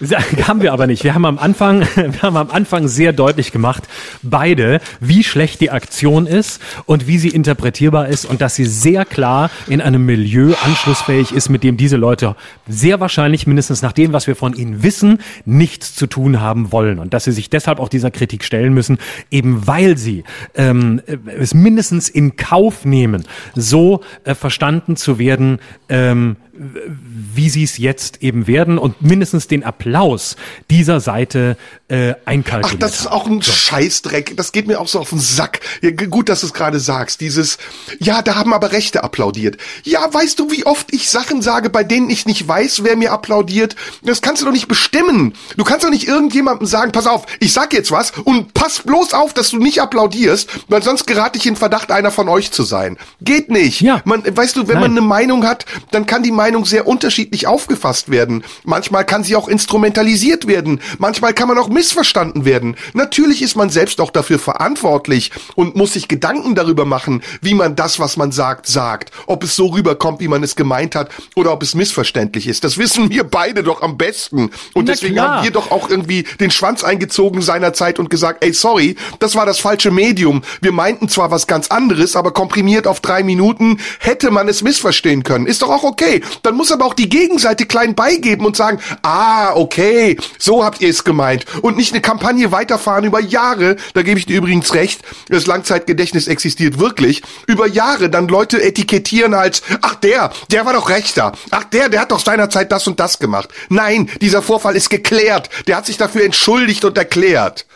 wir 0.62 0.72
aber 0.72 0.86
nicht. 0.86 1.04
Wir 1.04 1.14
haben 1.14 1.24
am 1.24 1.38
Anfang, 1.38 1.80
wir 1.94 2.22
haben 2.22 2.36
am 2.36 2.50
Anfang 2.50 2.88
sehr 2.88 3.12
deutlich 3.12 3.52
gemacht, 3.52 3.84
beide, 4.22 4.80
wie 5.00 5.24
schlecht 5.24 5.60
die 5.60 5.70
Aktion 5.70 6.26
ist 6.26 6.60
und 6.86 7.06
wie 7.06 7.18
sie 7.18 7.28
interpretierbar 7.28 8.08
ist 8.08 8.24
und 8.24 8.40
dass 8.40 8.54
sie 8.54 8.64
sehr 8.64 9.04
klar 9.04 9.50
in 9.66 9.80
einem 9.80 10.04
Milieu 10.06 10.54
anschlussfähig 10.64 11.32
ist, 11.32 11.48
mit 11.48 11.62
dem 11.62 11.76
diese 11.76 11.96
Leute 11.96 12.36
sehr 12.68 13.00
wahrscheinlich 13.00 13.46
mindestens 13.46 13.82
nach 13.82 13.92
dem, 13.92 14.12
was 14.12 14.26
wir 14.26 14.36
von 14.36 14.54
ihnen 14.54 14.82
wissen, 14.82 15.18
nichts 15.44 15.94
zu 15.94 16.06
tun 16.06 16.40
haben 16.40 16.72
wollen 16.72 16.98
und 16.98 17.14
dass 17.14 17.24
sie 17.24 17.32
sich 17.32 17.50
deshalb 17.50 17.78
auch 17.80 17.88
dieser 17.88 18.10
Kritik 18.10 18.44
stellen 18.44 18.74
müssen, 18.74 18.98
eben 19.30 19.66
weil 19.66 19.96
sie 19.96 20.24
ähm, 20.54 21.00
es 21.38 21.54
mindestens 21.54 22.08
in 22.08 22.36
Kauf 22.36 22.84
nehmen, 22.84 23.24
so 23.54 24.00
äh, 24.24 24.34
verstanden 24.34 24.96
zu 24.96 25.18
werden, 25.18 25.58
ähm, 25.88 26.36
wie 26.56 27.50
sie 27.50 27.64
es 27.64 27.78
jetzt 27.78 28.22
eben 28.22 28.46
werden 28.46 28.78
und 28.78 29.02
mindestens 29.02 29.48
den 29.48 29.64
Applaus 29.64 30.36
dieser 30.70 31.00
Seite 31.00 31.56
äh, 31.88 32.14
einkalkuliert 32.24 32.82
Ach, 32.82 32.88
das 32.88 33.00
ist 33.00 33.06
auch 33.06 33.26
ein 33.26 33.40
so. 33.40 33.50
Scheißdreck. 33.50 34.36
Das 34.36 34.52
geht 34.52 34.66
mir 34.66 34.80
auch 34.80 34.88
so 34.88 35.00
auf 35.00 35.10
den 35.10 35.18
Sack. 35.18 35.60
Ja, 35.82 35.90
gut, 35.90 36.28
dass 36.28 36.40
du 36.40 36.46
es 36.46 36.54
gerade 36.54 36.78
sagst. 36.78 37.20
Dieses, 37.20 37.58
ja, 37.98 38.22
da 38.22 38.36
haben 38.36 38.52
aber 38.52 38.72
Rechte 38.72 39.02
applaudiert. 39.02 39.56
Ja, 39.82 40.12
weißt 40.12 40.38
du, 40.38 40.50
wie 40.50 40.64
oft 40.64 40.92
ich 40.92 41.10
Sachen 41.10 41.42
sage, 41.42 41.70
bei 41.70 41.82
denen 41.82 42.08
ich 42.08 42.26
nicht 42.26 42.46
weiß, 42.46 42.84
wer 42.84 42.96
mir 42.96 43.12
applaudiert? 43.12 43.74
Das 44.02 44.22
kannst 44.22 44.42
du 44.42 44.46
doch 44.46 44.52
nicht 44.52 44.68
bestimmen. 44.68 45.34
Du 45.56 45.64
kannst 45.64 45.84
doch 45.84 45.90
nicht 45.90 46.06
irgendjemandem 46.06 46.66
sagen, 46.66 46.92
pass 46.92 47.06
auf, 47.06 47.26
ich 47.40 47.52
sag 47.52 47.72
jetzt 47.72 47.90
was 47.90 48.12
und 48.24 48.54
pass 48.54 48.82
bloß 48.82 49.12
auf, 49.12 49.34
dass 49.34 49.50
du 49.50 49.58
nicht 49.58 49.80
applaudierst, 49.80 50.48
weil 50.68 50.82
sonst 50.82 51.06
gerate 51.06 51.38
ich 51.38 51.46
in 51.46 51.56
Verdacht, 51.56 51.90
einer 51.90 52.10
von 52.10 52.28
euch 52.28 52.52
zu 52.52 52.62
sein. 52.62 52.96
Geht 53.20 53.50
nicht. 53.50 53.80
Ja. 53.80 54.00
Man, 54.04 54.22
weißt 54.24 54.56
du, 54.56 54.68
wenn 54.68 54.74
Nein. 54.74 54.82
man 54.82 54.90
eine 54.92 55.00
Meinung 55.00 55.46
hat, 55.46 55.66
dann 55.90 56.06
kann 56.06 56.22
die 56.22 56.30
Meinung 56.30 56.43
Meinung 56.44 56.66
sehr 56.66 56.86
unterschiedlich 56.86 57.46
aufgefasst 57.46 58.10
werden. 58.10 58.44
Manchmal 58.64 59.06
kann 59.06 59.24
sie 59.24 59.34
auch 59.34 59.48
instrumentalisiert 59.48 60.46
werden. 60.46 60.82
Manchmal 60.98 61.32
kann 61.32 61.48
man 61.48 61.56
auch 61.56 61.70
missverstanden 61.70 62.44
werden. 62.44 62.76
Natürlich 62.92 63.40
ist 63.40 63.56
man 63.56 63.70
selbst 63.70 63.98
auch 63.98 64.10
dafür 64.10 64.38
verantwortlich 64.38 65.30
und 65.54 65.74
muss 65.74 65.94
sich 65.94 66.06
Gedanken 66.06 66.54
darüber 66.54 66.84
machen, 66.84 67.22
wie 67.40 67.54
man 67.54 67.76
das, 67.76 67.98
was 67.98 68.18
man 68.18 68.30
sagt, 68.30 68.66
sagt. 68.66 69.10
Ob 69.24 69.42
es 69.42 69.56
so 69.56 69.68
rüberkommt, 69.68 70.20
wie 70.20 70.28
man 70.28 70.42
es 70.42 70.54
gemeint 70.54 70.94
hat 70.94 71.08
oder 71.34 71.50
ob 71.50 71.62
es 71.62 71.74
missverständlich 71.74 72.46
ist. 72.46 72.62
Das 72.62 72.76
wissen 72.76 73.08
wir 73.08 73.24
beide 73.24 73.62
doch 73.62 73.80
am 73.80 73.96
besten. 73.96 74.50
Und 74.74 74.84
Na 74.84 74.92
deswegen 74.92 75.14
klar. 75.14 75.36
haben 75.36 75.44
wir 75.44 75.50
doch 75.50 75.70
auch 75.70 75.88
irgendwie 75.88 76.24
den 76.40 76.50
Schwanz 76.50 76.84
eingezogen 76.84 77.40
seinerzeit 77.40 77.98
und 77.98 78.10
gesagt, 78.10 78.44
ey, 78.44 78.52
sorry, 78.52 78.96
das 79.18 79.34
war 79.34 79.46
das 79.46 79.60
falsche 79.60 79.90
Medium. 79.90 80.42
Wir 80.60 80.72
meinten 80.72 81.08
zwar 81.08 81.30
was 81.30 81.46
ganz 81.46 81.68
anderes, 81.68 82.16
aber 82.16 82.32
komprimiert 82.32 82.86
auf 82.86 83.00
drei 83.00 83.22
Minuten 83.22 83.78
hätte 83.98 84.30
man 84.30 84.46
es 84.46 84.62
missverstehen 84.62 85.22
können. 85.22 85.46
Ist 85.46 85.62
doch 85.62 85.70
auch 85.70 85.84
okay. 85.84 86.20
Dann 86.42 86.54
muss 86.54 86.72
aber 86.72 86.84
auch 86.84 86.94
die 86.94 87.08
Gegenseite 87.08 87.66
klein 87.66 87.94
beigeben 87.94 88.46
und 88.46 88.56
sagen, 88.56 88.80
ah, 89.02 89.54
okay, 89.54 90.16
so 90.38 90.64
habt 90.64 90.80
ihr 90.80 90.88
es 90.88 91.04
gemeint. 91.04 91.44
Und 91.62 91.76
nicht 91.76 91.92
eine 91.92 92.02
Kampagne 92.02 92.52
weiterfahren 92.52 93.04
über 93.04 93.20
Jahre, 93.20 93.76
da 93.94 94.02
gebe 94.02 94.18
ich 94.18 94.26
dir 94.26 94.36
übrigens 94.36 94.74
recht, 94.74 95.00
das 95.28 95.46
Langzeitgedächtnis 95.46 96.26
existiert 96.26 96.78
wirklich, 96.78 97.22
über 97.46 97.66
Jahre 97.66 98.10
dann 98.10 98.28
Leute 98.28 98.62
etikettieren 98.62 99.34
als, 99.34 99.62
ach 99.82 99.94
der, 99.96 100.32
der 100.50 100.66
war 100.66 100.72
doch 100.72 100.88
Rechter. 100.88 101.32
Ach 101.50 101.64
der, 101.64 101.88
der 101.88 102.00
hat 102.00 102.12
doch 102.12 102.20
seinerzeit 102.20 102.72
das 102.72 102.86
und 102.86 103.00
das 103.00 103.18
gemacht. 103.18 103.48
Nein, 103.68 104.08
dieser 104.20 104.42
Vorfall 104.42 104.76
ist 104.76 104.90
geklärt. 104.90 105.50
Der 105.66 105.76
hat 105.76 105.86
sich 105.86 105.96
dafür 105.96 106.24
entschuldigt 106.24 106.84
und 106.84 106.96
erklärt. 106.98 107.66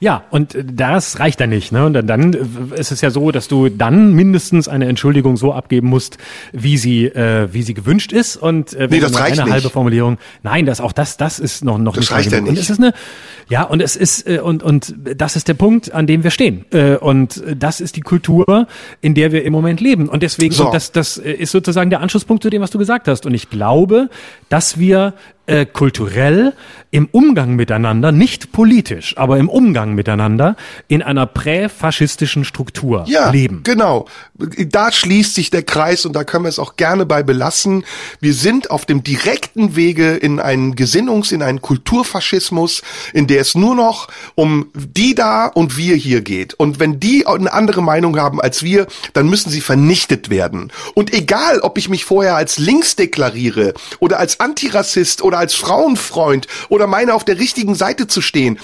Ja, 0.00 0.24
und 0.30 0.54
äh, 0.54 0.64
das 0.64 1.20
reicht 1.20 1.40
dann 1.40 1.50
nicht. 1.50 1.72
Ne? 1.72 1.86
Und 1.86 1.94
dann, 1.94 2.06
dann 2.06 2.32
äh, 2.34 2.80
ist 2.80 2.92
es 2.92 3.00
ja 3.00 3.10
so, 3.10 3.30
dass 3.30 3.48
du 3.48 3.68
dann 3.68 4.12
mindestens 4.12 4.68
eine 4.68 4.86
Entschuldigung 4.86 5.36
so 5.36 5.52
abgeben 5.52 5.88
musst, 5.88 6.18
wie 6.52 6.76
sie, 6.76 7.06
äh, 7.06 7.48
wie 7.52 7.62
sie 7.62 7.74
gewünscht 7.74 8.12
ist. 8.12 8.36
Und 8.36 8.74
äh, 8.74 8.88
nee, 8.90 9.00
das 9.00 9.18
reicht 9.18 9.32
eine 9.38 9.44
nicht. 9.44 9.52
halbe 9.52 9.70
Formulierung. 9.70 10.18
Nein, 10.42 10.66
das 10.66 10.80
auch 10.80 10.92
das, 10.92 11.16
das 11.16 11.38
ist 11.38 11.64
noch 11.64 11.78
noch 11.78 11.94
das 11.94 12.02
nicht. 12.02 12.12
Reicht 12.12 12.32
ja 12.32 12.40
nicht. 12.40 12.50
Und 12.50 12.58
es 12.58 12.70
ist 12.70 12.78
eine, 12.78 12.92
ja, 13.48 13.62
und 13.62 13.80
es 13.80 13.96
ist 13.96 14.28
äh, 14.28 14.40
und 14.40 14.62
und 14.62 14.94
das 14.96 15.36
ist 15.36 15.48
der 15.48 15.54
Punkt, 15.54 15.92
an 15.92 16.06
dem 16.06 16.24
wir 16.24 16.30
stehen. 16.30 16.64
Äh, 16.72 16.96
und 16.96 17.42
das 17.56 17.80
ist 17.80 17.96
die 17.96 18.00
Kultur, 18.00 18.66
in 19.00 19.14
der 19.14 19.32
wir 19.32 19.44
im 19.44 19.52
Moment 19.52 19.80
leben. 19.80 20.08
Und 20.08 20.22
deswegen, 20.22 20.54
so. 20.54 20.66
und 20.66 20.74
das 20.74 20.92
das 20.92 21.16
ist 21.16 21.52
sozusagen 21.52 21.90
der 21.90 22.00
Anschlusspunkt 22.00 22.42
zu 22.42 22.50
dem, 22.50 22.62
was 22.62 22.70
du 22.70 22.78
gesagt 22.78 23.08
hast. 23.08 23.26
Und 23.26 23.34
ich 23.34 23.50
glaube, 23.50 24.10
dass 24.48 24.78
wir 24.78 25.14
äh, 25.46 25.64
kulturell 25.64 26.54
im 26.90 27.06
Umgang 27.12 27.56
miteinander, 27.56 28.10
nicht 28.10 28.52
politisch, 28.52 29.16
aber 29.16 29.38
im 29.38 29.48
Umgang 29.48 29.94
miteinander 29.94 30.56
in 30.88 31.02
einer 31.02 31.26
präfaschistischen 31.26 32.44
Struktur 32.44 33.04
ja, 33.06 33.30
leben. 33.30 33.60
Genau. 33.62 34.06
Da 34.68 34.90
schließt 34.90 35.34
sich 35.34 35.50
der 35.50 35.62
Kreis 35.62 36.04
und 36.04 36.14
da 36.14 36.24
können 36.24 36.44
wir 36.44 36.48
es 36.48 36.58
auch 36.58 36.76
gerne 36.76 37.06
bei 37.06 37.22
belassen. 37.22 37.84
Wir 38.20 38.34
sind 38.34 38.70
auf 38.70 38.86
dem 38.86 39.02
direkten 39.04 39.76
Wege 39.76 40.16
in 40.16 40.40
einen 40.40 40.74
Gesinnungs-, 40.74 41.32
in 41.32 41.42
einen 41.42 41.60
Kulturfaschismus, 41.60 42.82
in 43.12 43.26
der 43.26 43.35
es 43.40 43.54
nur 43.54 43.74
noch 43.74 44.08
um 44.34 44.70
die 44.74 45.14
da 45.14 45.46
und 45.46 45.76
wir 45.76 45.96
hier 45.96 46.20
geht. 46.20 46.54
Und 46.54 46.80
wenn 46.80 47.00
die 47.00 47.26
eine 47.26 47.52
andere 47.52 47.82
Meinung 47.82 48.18
haben 48.18 48.40
als 48.40 48.62
wir, 48.62 48.86
dann 49.12 49.28
müssen 49.28 49.50
sie 49.50 49.60
vernichtet 49.60 50.30
werden. 50.30 50.72
Und 50.94 51.12
egal, 51.12 51.60
ob 51.60 51.78
ich 51.78 51.88
mich 51.88 52.04
vorher 52.04 52.36
als 52.36 52.58
links 52.58 52.96
deklariere 52.96 53.74
oder 53.98 54.18
als 54.18 54.40
Antirassist 54.40 55.22
oder 55.22 55.38
als 55.38 55.54
Frauenfreund 55.54 56.46
oder 56.68 56.86
meine 56.86 57.14
auf 57.14 57.24
der 57.24 57.38
richtigen 57.38 57.74
Seite 57.74 58.06
zu 58.06 58.20
stehen. 58.20 58.58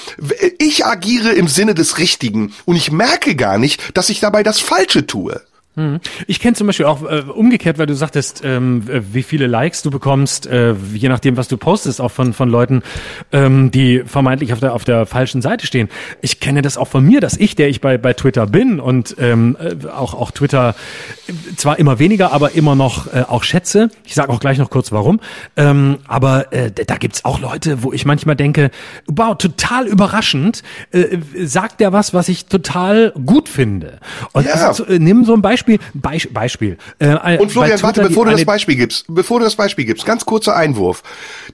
Ich 0.59 0.85
agiere 0.87 1.33
im 1.33 1.49
Sinne 1.49 1.75
des 1.75 1.99
Richtigen 1.99 2.55
und 2.65 2.77
ich 2.77 2.93
merke 2.93 3.37
gar 3.37 3.59
nicht, 3.59 3.97
dass 3.97 4.09
ich 4.09 4.21
dabei 4.21 4.43
das 4.43 4.61
Falsche 4.61 5.07
tue. 5.07 5.41
Hm. 5.75 6.01
Ich 6.27 6.39
kenne 6.39 6.55
zum 6.55 6.67
Beispiel 6.67 6.85
auch 6.85 7.03
äh, 7.03 7.23
umgekehrt, 7.23 7.79
weil 7.79 7.87
du 7.87 7.95
sagtest, 7.95 8.43
ähm, 8.45 8.83
wie 8.87 9.23
viele 9.23 9.47
Likes 9.47 9.81
du 9.81 9.91
bekommst, 9.91 10.47
äh, 10.47 10.75
je 10.93 11.09
nachdem, 11.09 11.39
was 11.39 11.49
du 11.49 11.57
postest, 11.57 11.99
auch 11.99 12.11
von 12.11 12.35
von 12.35 12.51
Leuten, 12.51 12.83
ähm, 13.33 13.71
die 13.71 14.03
vermeintlich 14.05 14.53
auf 14.53 14.61
der 14.61 14.75
auf 14.75 14.85
der 14.85 15.07
falschen 15.07 15.41
Seite 15.41 15.67
stehen. 15.67 15.89
Ich 16.21 16.41
kenne 16.41 16.61
das 16.61 16.77
auch 16.77 16.89
von 16.89 17.03
mir, 17.05 17.23
dass 17.23 17.39
ich, 17.39 17.55
der 17.55 17.71
ich 17.71 17.81
bei 17.81 17.97
bei 17.97 18.13
Twitter 18.13 18.47
bin 18.47 18.81
und 18.81 19.17
ähm, 19.19 19.57
äh, 19.59 19.89
auch 19.89 20.13
auch 20.13 20.31
Twitter 20.31 20.75
zwar 21.57 21.79
immer 21.79 21.99
weniger, 21.99 22.33
aber 22.33 22.53
immer 22.53 22.75
noch 22.75 23.07
äh, 23.07 23.25
auch 23.27 23.43
schätze. 23.43 23.89
Ich 24.05 24.15
sage 24.15 24.31
auch 24.31 24.41
gleich 24.41 24.59
noch 24.59 24.69
kurz 24.69 24.93
warum. 24.93 25.21
Ähm, 25.57 26.01
aber 26.07 26.53
äh, 26.53 26.71
da 26.71 26.97
gibt's 26.97 27.25
auch 27.25 27.41
Leute, 27.41 27.83
wo 27.83 27.95
ich 27.95 28.05
manchmal 28.05 28.37
denke, 28.37 28.71
wow, 29.07 29.39
total 29.39 29.87
überraschend, 29.87 30.63
äh, 30.91 31.17
sagt 31.45 31.81
der 31.81 31.95
was, 31.95 32.13
was 32.13 32.29
ich 32.29 32.45
total 32.47 33.13
gut 33.25 33.49
finde. 33.49 34.01
Und 34.33 34.45
ja. 34.45 34.53
also, 34.53 34.85
äh, 34.85 34.99
nimm 34.99 35.25
so 35.25 35.33
ein 35.33 35.41
Beispiel 35.41 35.62
Beispiel, 35.63 35.79
Beisp 35.95 36.33
Beispiel. 36.33 36.77
Äh, 36.99 37.39
Und 37.39 37.53
Florian, 37.53 37.81
warte, 37.83 38.03
bevor 38.03 38.25
du 38.25 38.33
das 38.33 38.45
Beispiel 38.45 38.77
gibst, 38.77 39.05
bevor 39.09 39.39
du 39.39 39.45
das 39.45 39.57
Beispiel 39.57 39.85
gibst, 39.85 40.05
ganz 40.05 40.25
kurzer 40.25 40.57
Einwurf. 40.57 41.03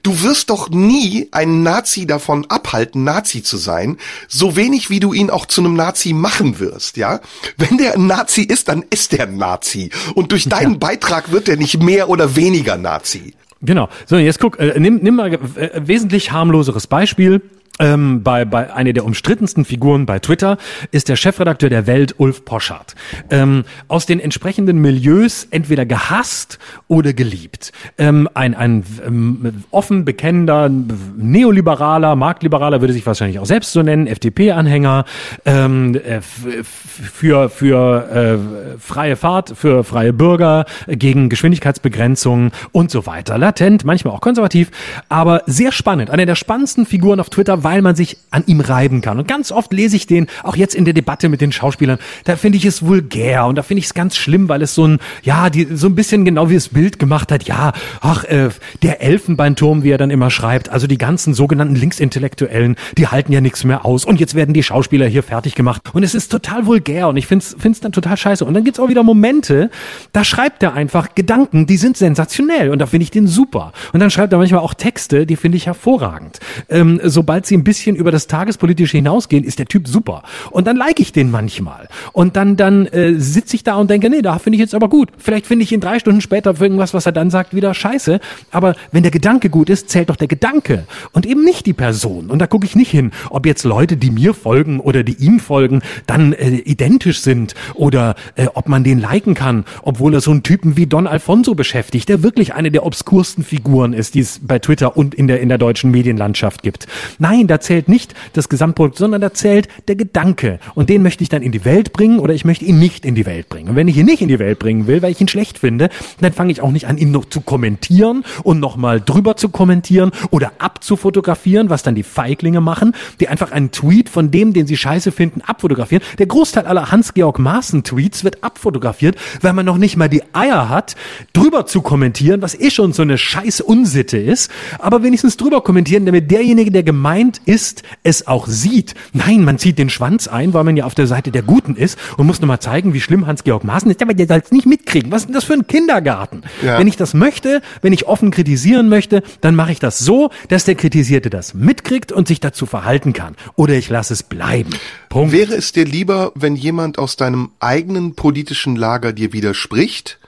Du 0.03 0.23
wirst 0.23 0.49
doch 0.49 0.69
nie 0.69 1.27
einen 1.31 1.63
Nazi 1.63 2.07
davon 2.07 2.45
abhalten, 2.49 3.03
Nazi 3.03 3.43
zu 3.43 3.57
sein, 3.57 3.97
so 4.27 4.55
wenig 4.55 4.89
wie 4.89 4.99
du 4.99 5.13
ihn 5.13 5.29
auch 5.29 5.45
zu 5.45 5.61
einem 5.61 5.75
Nazi 5.75 6.13
machen 6.13 6.59
wirst, 6.59 6.97
ja? 6.97 7.19
Wenn 7.57 7.77
der 7.77 7.95
ein 7.95 8.07
Nazi 8.07 8.41
ist, 8.41 8.67
dann 8.67 8.83
ist 8.89 9.11
der 9.11 9.27
ein 9.27 9.37
Nazi. 9.37 9.91
Und 10.15 10.31
durch 10.31 10.49
deinen 10.49 10.73
ja. 10.73 10.77
Beitrag 10.79 11.31
wird 11.31 11.47
er 11.47 11.57
nicht 11.57 11.81
mehr 11.81 12.09
oder 12.09 12.35
weniger 12.35 12.77
Nazi. 12.77 13.33
Genau. 13.61 13.89
So, 14.05 14.17
jetzt 14.17 14.39
guck, 14.39 14.59
äh, 14.59 14.79
nimm, 14.79 14.99
nimm 15.01 15.15
mal 15.15 15.33
äh, 15.33 15.81
wesentlich 15.85 16.31
harmloseres 16.31 16.87
Beispiel 16.87 17.41
ähm, 17.79 18.23
bei, 18.23 18.45
bei 18.45 18.73
eine 18.73 18.93
der 18.93 19.05
umstrittensten 19.05 19.65
Figuren 19.65 20.05
bei 20.05 20.19
Twitter 20.19 20.57
ist 20.91 21.09
der 21.09 21.15
Chefredakteur 21.15 21.69
der 21.69 21.87
Welt, 21.87 22.15
Ulf 22.17 22.45
Poschardt. 22.45 22.95
Ähm, 23.29 23.63
aus 23.87 24.05
den 24.05 24.19
entsprechenden 24.19 24.79
Milieus 24.79 25.47
entweder 25.49 25.85
gehasst 25.85 26.59
oder 26.87 27.13
geliebt. 27.13 27.71
Ähm, 27.97 28.29
ein 28.33 28.55
ein 28.55 28.83
ähm, 29.05 29.63
offen 29.71 30.05
bekennender, 30.05 30.69
neoliberaler, 30.69 32.15
marktliberaler, 32.15 32.81
würde 32.81 32.93
sich 32.93 33.05
wahrscheinlich 33.05 33.39
auch 33.39 33.45
selbst 33.45 33.71
so 33.71 33.81
nennen, 33.81 34.07
FDP-Anhänger, 34.07 35.05
ähm, 35.45 35.95
äh, 35.95 36.21
für, 36.21 37.49
für 37.49 38.09
äh, 38.11 38.79
freie 38.79 39.15
Fahrt, 39.15 39.53
für 39.55 39.83
freie 39.83 40.13
Bürger, 40.13 40.65
gegen 40.87 41.29
Geschwindigkeitsbegrenzungen 41.29 42.51
und 42.71 42.91
so 42.91 43.05
weiter. 43.05 43.37
Latent, 43.37 43.85
manchmal 43.85 44.13
auch 44.13 44.21
konservativ, 44.21 44.71
aber 45.07 45.43
sehr 45.45 45.71
spannend. 45.71 46.09
Eine 46.09 46.25
der 46.25 46.35
spannendsten 46.35 46.85
Figuren 46.85 47.19
auf 47.19 47.29
Twitter, 47.29 47.63
weil 47.69 47.83
man 47.83 47.95
sich 47.95 48.17
an 48.31 48.43
ihm 48.47 48.61
reiben 48.61 49.01
kann. 49.01 49.19
Und 49.19 49.27
ganz 49.27 49.51
oft 49.51 49.71
lese 49.73 49.95
ich 49.95 50.07
den, 50.07 50.25
auch 50.41 50.55
jetzt 50.55 50.73
in 50.73 50.85
der 50.85 50.95
Debatte 50.95 51.29
mit 51.29 51.39
den 51.39 51.51
Schauspielern, 51.51 51.99
da 52.23 52.35
finde 52.35 52.57
ich 52.57 52.65
es 52.65 52.83
vulgär 52.83 53.45
und 53.45 53.59
da 53.59 53.61
finde 53.61 53.77
ich 53.77 53.85
es 53.85 53.93
ganz 53.93 54.15
schlimm, 54.15 54.49
weil 54.49 54.63
es 54.63 54.73
so 54.73 54.87
ein, 54.87 54.97
ja, 55.21 55.51
die, 55.51 55.67
so 55.75 55.85
ein 55.85 55.93
bisschen 55.93 56.25
genau 56.25 56.49
wie 56.49 56.55
das 56.55 56.69
Bild 56.69 56.97
gemacht 56.97 57.31
hat, 57.31 57.43
ja, 57.43 57.73
ach, 58.01 58.23
äh, 58.23 58.49
der 58.81 59.03
Elfenbeinturm, 59.03 59.83
wie 59.83 59.91
er 59.91 59.99
dann 59.99 60.09
immer 60.09 60.31
schreibt, 60.31 60.69
also 60.69 60.87
die 60.87 60.97
ganzen 60.97 61.35
sogenannten 61.35 61.75
Linksintellektuellen, 61.75 62.75
die 62.97 63.05
halten 63.05 63.31
ja 63.31 63.39
nichts 63.39 63.63
mehr 63.63 63.85
aus 63.85 64.03
und 64.03 64.19
jetzt 64.19 64.33
werden 64.33 64.55
die 64.55 64.63
Schauspieler 64.63 65.05
hier 65.05 65.21
fertig 65.21 65.53
gemacht 65.53 65.83
und 65.93 66.01
es 66.01 66.15
ist 66.15 66.31
total 66.31 66.65
vulgär 66.65 67.07
und 67.07 67.17
ich 67.17 67.27
finde 67.27 67.45
es 67.45 67.79
dann 67.81 67.91
total 67.91 68.17
scheiße. 68.17 68.45
Und 68.45 68.55
dann 68.55 68.63
gibt's 68.63 68.79
auch 68.79 68.89
wieder 68.89 69.03
Momente, 69.03 69.69
da 70.11 70.23
schreibt 70.23 70.63
er 70.63 70.73
einfach 70.73 71.13
Gedanken, 71.13 71.67
die 71.67 71.77
sind 71.77 71.97
sensationell 71.97 72.71
und 72.71 72.79
da 72.79 72.87
finde 72.87 73.03
ich 73.03 73.11
den 73.11 73.27
super. 73.27 73.73
Und 73.93 73.99
dann 73.99 74.09
schreibt 74.09 74.33
er 74.33 74.39
manchmal 74.39 74.61
auch 74.61 74.73
Texte, 74.73 75.27
die 75.27 75.35
finde 75.35 75.57
ich 75.57 75.67
hervorragend. 75.67 76.39
Ähm, 76.67 76.99
sobald 77.03 77.45
sie 77.45 77.58
ein 77.59 77.63
bisschen 77.63 77.95
über 77.95 78.11
das 78.11 78.27
Tagespolitische 78.27 78.97
hinausgehen, 78.97 79.43
ist 79.43 79.59
der 79.59 79.67
Typ 79.67 79.87
super. 79.87 80.23
Und 80.51 80.67
dann 80.67 80.77
like 80.77 80.99
ich 80.99 81.11
den 81.11 81.31
manchmal. 81.31 81.87
Und 82.13 82.35
dann, 82.35 82.55
dann 82.55 82.85
äh, 82.87 83.15
sitze 83.19 83.55
ich 83.55 83.63
da 83.63 83.75
und 83.75 83.89
denke, 83.89 84.09
nee, 84.09 84.21
da 84.21 84.39
finde 84.39 84.55
ich 84.57 84.61
jetzt 84.61 84.75
aber 84.75 84.89
gut. 84.89 85.09
Vielleicht 85.17 85.45
finde 85.45 85.63
ich 85.63 85.71
ihn 85.71 85.81
drei 85.81 85.99
Stunden 85.99 86.21
später 86.21 86.55
für 86.55 86.63
irgendwas, 86.63 86.93
was 86.93 87.05
er 87.05 87.11
dann 87.11 87.29
sagt, 87.29 87.53
wieder 87.53 87.73
scheiße. 87.73 88.19
Aber 88.51 88.75
wenn 88.91 89.03
der 89.03 89.11
Gedanke 89.11 89.49
gut 89.49 89.69
ist, 89.69 89.89
zählt 89.89 90.09
doch 90.09 90.15
der 90.15 90.27
Gedanke 90.27 90.85
und 91.11 91.25
eben 91.25 91.43
nicht 91.43 91.65
die 91.65 91.73
Person. 91.73 92.29
Und 92.29 92.39
da 92.39 92.47
gucke 92.47 92.65
ich 92.65 92.75
nicht 92.75 92.91
hin, 92.91 93.11
ob 93.29 93.45
jetzt 93.45 93.63
Leute, 93.63 93.97
die 93.97 94.11
mir 94.11 94.33
folgen 94.33 94.79
oder 94.79 95.03
die 95.03 95.15
ihm 95.23 95.39
folgen, 95.39 95.81
dann 96.07 96.33
äh, 96.33 96.49
identisch 96.49 97.21
sind 97.21 97.55
oder 97.75 98.15
äh, 98.35 98.47
ob 98.53 98.69
man 98.69 98.83
den 98.83 98.99
liken 98.99 99.33
kann, 99.33 99.65
obwohl 99.81 100.13
er 100.13 100.21
so 100.21 100.31
einen 100.31 100.43
Typen 100.43 100.77
wie 100.77 100.87
Don 100.87 101.07
Alfonso 101.07 101.55
beschäftigt, 101.55 102.09
der 102.09 102.23
wirklich 102.23 102.53
eine 102.53 102.71
der 102.71 102.85
obskursten 102.85 103.43
Figuren 103.43 103.93
ist, 103.93 104.15
die 104.15 104.19
es 104.19 104.39
bei 104.41 104.59
Twitter 104.59 104.95
und 104.97 105.15
in 105.15 105.27
der, 105.27 105.39
in 105.41 105.49
der 105.49 105.57
deutschen 105.57 105.91
Medienlandschaft 105.91 106.63
gibt. 106.63 106.87
Nein, 107.17 107.38
da 107.47 107.59
zählt 107.59 107.89
nicht 107.89 108.13
das 108.33 108.49
Gesamtprodukt, 108.49 108.97
sondern 108.97 109.21
da 109.21 109.33
zählt 109.33 109.67
der 109.87 109.95
Gedanke. 109.95 110.59
Und 110.75 110.89
den 110.89 111.03
möchte 111.03 111.23
ich 111.23 111.29
dann 111.29 111.41
in 111.41 111.51
die 111.51 111.65
Welt 111.65 111.93
bringen 111.93 112.19
oder 112.19 112.33
ich 112.33 112.45
möchte 112.45 112.65
ihn 112.65 112.79
nicht 112.79 113.05
in 113.05 113.15
die 113.15 113.25
Welt 113.25 113.49
bringen. 113.49 113.69
Und 113.69 113.75
wenn 113.75 113.87
ich 113.87 113.97
ihn 113.97 114.05
nicht 114.05 114.21
in 114.21 114.27
die 114.27 114.39
Welt 114.39 114.59
bringen 114.59 114.87
will, 114.87 115.01
weil 115.01 115.11
ich 115.11 115.21
ihn 115.21 115.27
schlecht 115.27 115.59
finde, 115.59 115.89
dann 116.21 116.33
fange 116.33 116.51
ich 116.51 116.61
auch 116.61 116.71
nicht 116.71 116.87
an, 116.87 116.97
ihn 116.97 117.11
noch 117.11 117.25
zu 117.25 117.41
kommentieren 117.41 118.23
und 118.43 118.59
nochmal 118.59 119.01
drüber 119.01 119.35
zu 119.35 119.49
kommentieren 119.49 120.11
oder 120.31 120.53
abzufotografieren, 120.59 121.69
was 121.69 121.83
dann 121.83 121.95
die 121.95 122.03
Feiglinge 122.03 122.61
machen, 122.61 122.93
die 123.19 123.27
einfach 123.27 123.51
einen 123.51 123.71
Tweet 123.71 124.09
von 124.09 124.31
dem, 124.31 124.53
den 124.53 124.67
sie 124.67 124.77
scheiße 124.77 125.11
finden, 125.11 125.41
abfotografieren. 125.41 126.03
Der 126.17 126.27
Großteil 126.27 126.65
aller 126.65 126.91
Hans-Georg 126.91 127.39
Maaßen-Tweets 127.39 128.23
wird 128.23 128.43
abfotografiert, 128.43 129.15
weil 129.41 129.53
man 129.53 129.65
noch 129.65 129.77
nicht 129.77 129.97
mal 129.97 130.09
die 130.09 130.23
Eier 130.33 130.69
hat, 130.69 130.95
drüber 131.33 131.65
zu 131.65 131.81
kommentieren, 131.81 132.41
was 132.41 132.59
eh 132.59 132.71
schon 132.71 132.93
so 132.93 133.01
eine 133.01 133.17
scheiß 133.17 133.61
Unsitte 133.61 134.17
ist, 134.17 134.51
aber 134.79 135.03
wenigstens 135.03 135.37
drüber 135.37 135.61
kommentieren, 135.61 136.05
damit 136.05 136.31
derjenige, 136.31 136.71
der 136.71 136.83
gemeint 136.83 137.28
ist, 137.37 137.83
es 138.03 138.27
auch 138.27 138.47
sieht. 138.47 138.95
Nein, 139.13 139.43
man 139.43 139.57
zieht 139.57 139.77
den 139.77 139.89
Schwanz 139.89 140.27
ein, 140.27 140.53
weil 140.53 140.63
man 140.63 140.75
ja 140.75 140.85
auf 140.85 140.95
der 140.95 141.07
Seite 141.07 141.31
der 141.31 141.43
Guten 141.43 141.75
ist 141.75 141.97
und 142.17 142.27
muss 142.27 142.41
nochmal 142.41 142.59
zeigen, 142.59 142.93
wie 142.93 143.01
schlimm 143.01 143.27
Hans-Georg 143.27 143.63
Maaßen 143.63 143.91
ist, 143.91 144.01
aber 144.01 144.13
der 144.13 144.27
soll 144.27 144.41
es 144.43 144.51
nicht 144.51 144.65
mitkriegen. 144.65 145.11
Was 145.11 145.21
ist 145.21 145.27
denn 145.27 145.35
das 145.35 145.43
für 145.43 145.53
ein 145.53 145.67
Kindergarten? 145.67 146.43
Ja. 146.63 146.79
Wenn 146.79 146.87
ich 146.87 146.97
das 146.97 147.13
möchte, 147.13 147.61
wenn 147.81 147.93
ich 147.93 148.07
offen 148.07 148.31
kritisieren 148.31 148.89
möchte, 148.89 149.23
dann 149.41 149.55
mache 149.55 149.71
ich 149.71 149.79
das 149.79 149.99
so, 149.99 150.29
dass 150.47 150.65
der 150.65 150.75
Kritisierte 150.75 151.29
das 151.29 151.53
mitkriegt 151.53 152.11
und 152.11 152.27
sich 152.27 152.39
dazu 152.39 152.65
verhalten 152.65 153.13
kann. 153.13 153.35
Oder 153.55 153.75
ich 153.75 153.89
lasse 153.89 154.13
es 154.13 154.23
bleiben. 154.23 154.71
Punkt. 155.09 155.31
Wäre 155.31 155.55
es 155.55 155.71
dir 155.71 155.85
lieber, 155.85 156.31
wenn 156.35 156.55
jemand 156.55 156.99
aus 156.99 157.15
deinem 157.15 157.51
eigenen 157.59 158.15
politischen 158.15 158.75
Lager 158.75 159.13
dir 159.13 159.33
widerspricht? 159.33 160.19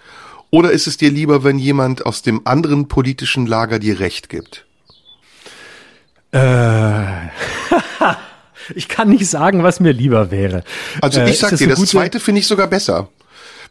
Oder 0.49 0.71
ist 0.71 0.85
es 0.85 0.97
dir 0.97 1.09
lieber, 1.09 1.43
wenn 1.43 1.57
jemand 1.57 2.05
aus 2.05 2.21
dem 2.21 2.41
anderen 2.45 2.87
politischen 2.87 3.47
Lager 3.47 3.79
dir 3.79 3.99
Recht 3.99 4.27
gibt? 4.27 4.65
Äh. 6.31 7.29
ich 8.75 8.87
kann 8.87 9.09
nicht 9.09 9.27
sagen, 9.27 9.63
was 9.63 9.79
mir 9.79 9.91
lieber 9.91 10.31
wäre. 10.31 10.63
Also 11.01 11.21
ich 11.21 11.31
äh, 11.31 11.33
sag 11.33 11.57
dir, 11.57 11.67
das 11.67 11.85
zweite 11.85 12.19
finde 12.19 12.39
ich 12.39 12.47
sogar 12.47 12.67
besser. 12.67 13.09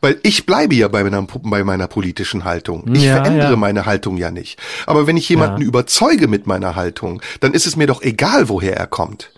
Weil 0.03 0.19
ich 0.23 0.47
bleibe 0.47 0.75
ja 0.75 0.89
bei 0.89 1.05
meiner, 1.05 1.27
bei 1.43 1.63
meiner 1.63 1.87
politischen 1.87 2.45
Haltung. 2.45 2.85
Ich 2.95 3.03
ja, 3.03 3.17
verändere 3.17 3.51
ja. 3.51 3.57
meine 3.57 3.85
Haltung 3.85 4.17
ja 4.17 4.31
nicht. 4.31 4.59
Aber 4.87 5.07
wenn 5.07 5.19
ich 5.19 5.29
jemanden 5.29 5.61
ja. 5.61 5.67
überzeuge 5.67 6.27
mit 6.27 6.47
meiner 6.47 6.75
Haltung, 6.75 7.21
dann 7.41 7.53
ist 7.53 7.67
es 7.67 7.77
mir 7.77 7.87
doch 7.87 8.01
egal, 8.01 8.49
woher 8.49 8.77
er 8.77 8.87
kommt. 8.87 9.31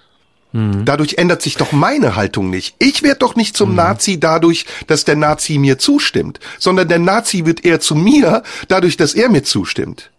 Mhm. 0.52 0.84
Dadurch 0.84 1.14
ändert 1.14 1.42
sich 1.42 1.56
doch 1.56 1.72
meine 1.72 2.14
Haltung 2.14 2.48
nicht. 2.50 2.76
Ich 2.78 3.02
werde 3.02 3.18
doch 3.18 3.34
nicht 3.34 3.56
zum 3.56 3.70
mhm. 3.70 3.76
Nazi 3.76 4.20
dadurch, 4.20 4.66
dass 4.86 5.04
der 5.04 5.16
Nazi 5.16 5.58
mir 5.58 5.78
zustimmt, 5.78 6.38
sondern 6.60 6.86
der 6.86 7.00
Nazi 7.00 7.44
wird 7.44 7.64
eher 7.64 7.80
zu 7.80 7.96
mir 7.96 8.44
dadurch, 8.68 8.96
dass 8.96 9.14
er 9.14 9.30
mir 9.30 9.42
zustimmt. 9.42 10.11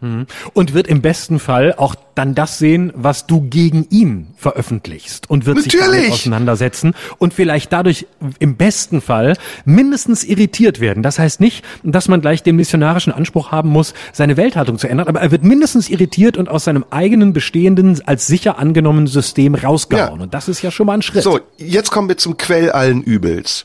Mhm. 0.00 0.26
Und 0.52 0.74
wird 0.74 0.86
im 0.86 1.02
besten 1.02 1.38
Fall 1.38 1.74
auch 1.76 1.94
dann 2.14 2.34
das 2.34 2.58
sehen, 2.58 2.92
was 2.94 3.26
du 3.26 3.42
gegen 3.42 3.86
ihn 3.90 4.28
veröffentlichst 4.36 5.30
und 5.30 5.46
wird 5.46 5.56
Natürlich. 5.56 5.82
sich 5.82 5.92
damit 5.92 6.12
auseinandersetzen 6.12 6.94
und 7.18 7.34
vielleicht 7.34 7.72
dadurch 7.72 8.06
im 8.38 8.56
besten 8.56 9.00
Fall 9.00 9.36
mindestens 9.64 10.24
irritiert 10.24 10.80
werden. 10.80 11.02
Das 11.02 11.18
heißt 11.18 11.40
nicht, 11.40 11.64
dass 11.84 12.08
man 12.08 12.20
gleich 12.20 12.42
den 12.42 12.56
missionarischen 12.56 13.12
Anspruch 13.12 13.52
haben 13.52 13.70
muss, 13.70 13.94
seine 14.12 14.36
Welthaltung 14.36 14.78
zu 14.78 14.88
ändern, 14.88 15.08
aber 15.08 15.20
er 15.20 15.30
wird 15.30 15.44
mindestens 15.44 15.88
irritiert 15.88 16.36
und 16.36 16.48
aus 16.48 16.64
seinem 16.64 16.84
eigenen 16.90 17.32
bestehenden 17.32 18.00
als 18.06 18.26
sicher 18.26 18.58
angenommenen 18.58 19.06
System 19.06 19.54
rausgehauen. 19.54 20.18
Ja. 20.18 20.22
Und 20.24 20.34
das 20.34 20.48
ist 20.48 20.62
ja 20.62 20.70
schon 20.70 20.86
mal 20.86 20.94
ein 20.94 21.02
Schritt. 21.02 21.22
So, 21.22 21.40
jetzt 21.56 21.90
kommen 21.90 22.08
wir 22.08 22.16
zum 22.16 22.36
Quell 22.36 22.70
allen 22.70 23.02
Übels 23.02 23.64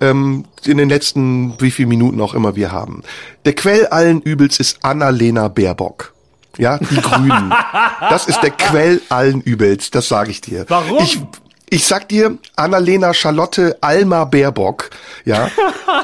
ähm, 0.00 0.44
in 0.64 0.78
den 0.78 0.88
letzten 0.88 1.60
wie 1.60 1.70
viel 1.70 1.86
Minuten 1.86 2.20
auch 2.20 2.34
immer 2.34 2.56
wir 2.56 2.72
haben. 2.72 3.02
Der 3.44 3.54
Quell 3.54 3.86
allen 3.86 4.20
Übels 4.20 4.60
ist 4.60 4.84
Annalena 4.84 5.48
Baerbock. 5.48 6.14
Ja, 6.56 6.78
die 6.78 6.96
Grünen. 6.96 7.52
Das 8.00 8.26
ist 8.26 8.40
der 8.42 8.50
Quell 8.50 9.00
allen 9.08 9.40
Übels, 9.40 9.90
das 9.90 10.08
sage 10.08 10.30
ich 10.30 10.40
dir. 10.40 10.66
Warum? 10.68 11.02
Ich, 11.02 11.18
ich 11.70 11.86
sag 11.86 12.08
dir, 12.08 12.38
Annalena 12.56 13.14
Charlotte 13.14 13.78
Alma 13.80 14.24
Baerbock, 14.24 14.90
ja, 15.24 15.50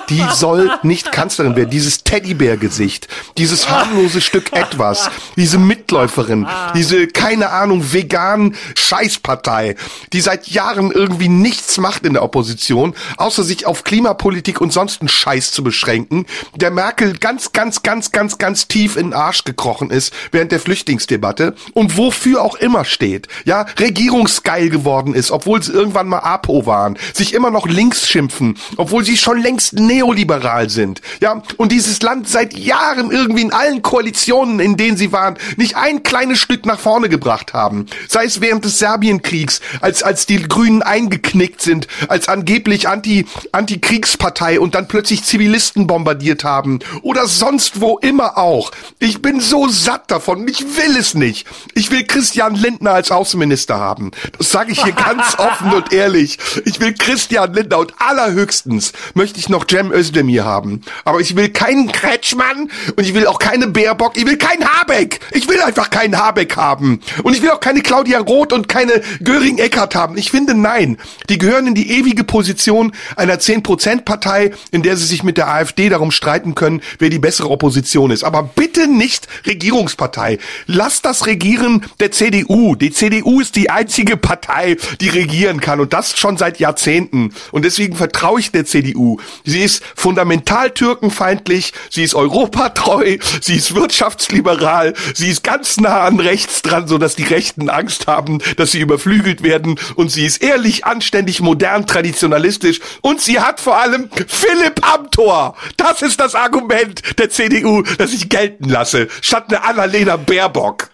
die 0.08 0.22
soll 0.34 0.70
nicht 0.82 1.12
Kanzlerin 1.12 1.54
werden. 1.54 1.70
Dieses 1.70 2.02
Teddybär-Gesicht, 2.02 3.08
dieses 3.38 3.68
harmlose 3.68 4.20
Stück 4.20 4.52
etwas, 4.52 5.10
diese 5.36 5.58
Mitläuferin, 5.58 6.46
diese, 6.74 7.06
keine 7.06 7.50
Ahnung, 7.50 7.92
vegan 7.92 8.56
Scheißpartei, 8.76 9.76
die 10.12 10.20
seit 10.20 10.48
Jahren 10.48 10.90
irgendwie 10.90 11.28
nichts 11.28 11.78
macht 11.78 12.04
in 12.04 12.14
der 12.14 12.22
Opposition, 12.22 12.94
außer 13.16 13.42
sich 13.42 13.66
auf 13.66 13.84
Klimapolitik 13.84 14.60
und 14.60 14.72
sonst 14.72 15.00
einen 15.00 15.08
Scheiß 15.08 15.52
zu 15.52 15.62
beschränken, 15.62 16.26
der 16.56 16.70
Merkel 16.70 17.16
ganz, 17.18 17.52
ganz, 17.52 17.82
ganz, 17.82 18.12
ganz, 18.12 18.38
ganz 18.38 18.66
tief 18.66 18.96
in 18.96 19.08
den 19.08 19.14
Arsch 19.14 19.44
gekrochen 19.44 19.90
ist 19.90 20.12
während 20.32 20.52
der 20.52 20.60
Flüchtlingsdebatte 20.60 21.54
und 21.74 21.96
wofür 21.96 22.42
auch 22.42 22.56
immer 22.56 22.84
steht, 22.84 23.28
ja, 23.44 23.66
regierungsgeil 23.78 24.70
geworden 24.70 25.14
ist, 25.14 25.30
obwohl 25.30 25.49
obwohl 25.50 25.64
sie 25.64 25.72
irgendwann 25.72 26.06
mal 26.06 26.20
APO 26.20 26.64
waren, 26.64 26.96
sich 27.12 27.34
immer 27.34 27.50
noch 27.50 27.66
links 27.66 28.08
schimpfen, 28.08 28.56
obwohl 28.76 29.04
sie 29.04 29.16
schon 29.16 29.42
längst 29.42 29.72
neoliberal 29.72 30.70
sind. 30.70 31.00
Ja, 31.20 31.42
und 31.56 31.72
dieses 31.72 32.00
Land 32.02 32.28
seit 32.28 32.56
Jahren 32.56 33.10
irgendwie 33.10 33.42
in 33.42 33.52
allen 33.52 33.82
Koalitionen, 33.82 34.60
in 34.60 34.76
denen 34.76 34.96
sie 34.96 35.10
waren, 35.10 35.36
nicht 35.56 35.76
ein 35.76 36.04
kleines 36.04 36.38
Stück 36.38 36.66
nach 36.66 36.78
vorne 36.78 37.08
gebracht 37.08 37.52
haben. 37.52 37.86
Sei 38.08 38.26
es 38.26 38.40
während 38.40 38.64
des 38.64 38.78
Serbienkriegs, 38.78 39.60
als, 39.80 40.04
als 40.04 40.24
die 40.24 40.40
Grünen 40.40 40.82
eingeknickt 40.82 41.60
sind, 41.60 41.88
als 42.06 42.28
angeblich 42.28 42.86
Anti, 42.86 43.26
Antikriegspartei 43.50 44.60
und 44.60 44.76
dann 44.76 44.86
plötzlich 44.86 45.24
Zivilisten 45.24 45.88
bombardiert 45.88 46.44
haben. 46.44 46.78
Oder 47.02 47.26
sonst 47.26 47.80
wo 47.80 47.98
immer 47.98 48.38
auch. 48.38 48.70
Ich 49.00 49.20
bin 49.20 49.40
so 49.40 49.66
satt 49.66 50.12
davon. 50.12 50.46
Ich 50.46 50.60
will 50.76 50.96
es 50.96 51.14
nicht. 51.14 51.48
Ich 51.74 51.90
will 51.90 52.04
Christian 52.04 52.54
Lindner 52.54 52.92
als 52.92 53.10
Außenminister 53.10 53.76
haben. 53.76 54.12
Das 54.38 54.52
sage 54.52 54.70
ich 54.70 54.84
hier 54.84 54.92
ganz 55.10 55.39
offen 55.40 55.72
und 55.72 55.92
ehrlich. 55.92 56.38
Ich 56.64 56.80
will 56.80 56.94
Christian 56.94 57.52
Lindner 57.52 57.78
und 57.78 57.94
allerhöchstens 57.98 58.92
möchte 59.14 59.38
ich 59.38 59.48
noch 59.48 59.66
Cem 59.68 59.92
Özdemir 59.92 60.44
haben. 60.44 60.82
Aber 61.04 61.20
ich 61.20 61.36
will 61.36 61.48
keinen 61.48 61.90
Kretschmann 61.92 62.70
und 62.96 63.04
ich 63.04 63.14
will 63.14 63.26
auch 63.26 63.38
keine 63.38 63.68
Baerbock. 63.68 64.16
Ich 64.16 64.26
will 64.26 64.36
keinen 64.36 64.64
Habeck. 64.66 65.20
Ich 65.32 65.48
will 65.48 65.60
einfach 65.60 65.90
keinen 65.90 66.18
Habeck 66.18 66.56
haben. 66.56 67.00
Und 67.22 67.34
ich 67.34 67.42
will 67.42 67.50
auch 67.50 67.60
keine 67.60 67.80
Claudia 67.80 68.20
Roth 68.20 68.52
und 68.52 68.68
keine 68.68 69.02
Göring-Eckert 69.22 69.94
haben. 69.94 70.16
Ich 70.16 70.30
finde, 70.30 70.54
nein. 70.54 70.98
Die 71.28 71.38
gehören 71.38 71.66
in 71.66 71.74
die 71.74 71.90
ewige 71.90 72.24
Position 72.24 72.92
einer 73.16 73.36
10%-Partei, 73.36 74.52
in 74.70 74.82
der 74.82 74.96
sie 74.96 75.06
sich 75.06 75.22
mit 75.22 75.36
der 75.36 75.48
AfD 75.48 75.88
darum 75.88 76.10
streiten 76.10 76.54
können, 76.54 76.82
wer 76.98 77.10
die 77.10 77.18
bessere 77.18 77.50
Opposition 77.50 78.10
ist. 78.10 78.24
Aber 78.24 78.42
bitte 78.42 78.86
nicht 78.86 79.28
Regierungspartei. 79.46 80.38
Lass 80.66 81.02
das 81.02 81.26
Regieren 81.26 81.86
der 82.00 82.12
CDU. 82.12 82.74
Die 82.74 82.90
CDU 82.90 83.40
ist 83.40 83.56
die 83.56 83.70
einzige 83.70 84.16
Partei, 84.16 84.76
die 85.00 85.08
regieren 85.30 85.60
kann 85.60 85.80
und 85.80 85.92
das 85.92 86.18
schon 86.18 86.36
seit 86.36 86.58
Jahrzehnten. 86.58 87.32
Und 87.52 87.64
deswegen 87.64 87.96
vertraue 87.96 88.40
ich 88.40 88.50
der 88.50 88.64
CDU. 88.64 89.18
Sie 89.44 89.60
ist 89.60 89.82
fundamental 89.94 90.70
türkenfeindlich, 90.70 91.72
sie 91.88 92.02
ist 92.02 92.14
europatreu, 92.14 93.18
sie 93.40 93.56
ist 93.56 93.74
wirtschaftsliberal, 93.74 94.94
sie 95.14 95.28
ist 95.28 95.44
ganz 95.44 95.78
nah 95.78 96.00
an 96.00 96.18
rechts 96.18 96.62
dran, 96.62 96.88
so 96.88 96.98
dass 96.98 97.16
die 97.16 97.24
Rechten 97.24 97.70
Angst 97.70 98.06
haben, 98.06 98.38
dass 98.56 98.72
sie 98.72 98.80
überflügelt 98.80 99.42
werden 99.42 99.78
und 99.94 100.10
sie 100.10 100.26
ist 100.26 100.42
ehrlich, 100.42 100.84
anständig, 100.84 101.40
modern, 101.40 101.86
traditionalistisch 101.86 102.80
und 103.00 103.20
sie 103.20 103.40
hat 103.40 103.60
vor 103.60 103.78
allem 103.78 104.10
Philipp 104.26 104.80
Amthor. 104.82 105.54
Das 105.76 106.02
ist 106.02 106.20
das 106.20 106.34
Argument 106.34 107.02
der 107.18 107.30
CDU, 107.30 107.82
das 107.98 108.12
ich 108.12 108.28
gelten 108.28 108.68
lasse, 108.68 109.08
statt 109.22 109.44
eine 109.48 109.64
Annalena 109.64 110.16
Baerbock. 110.16 110.90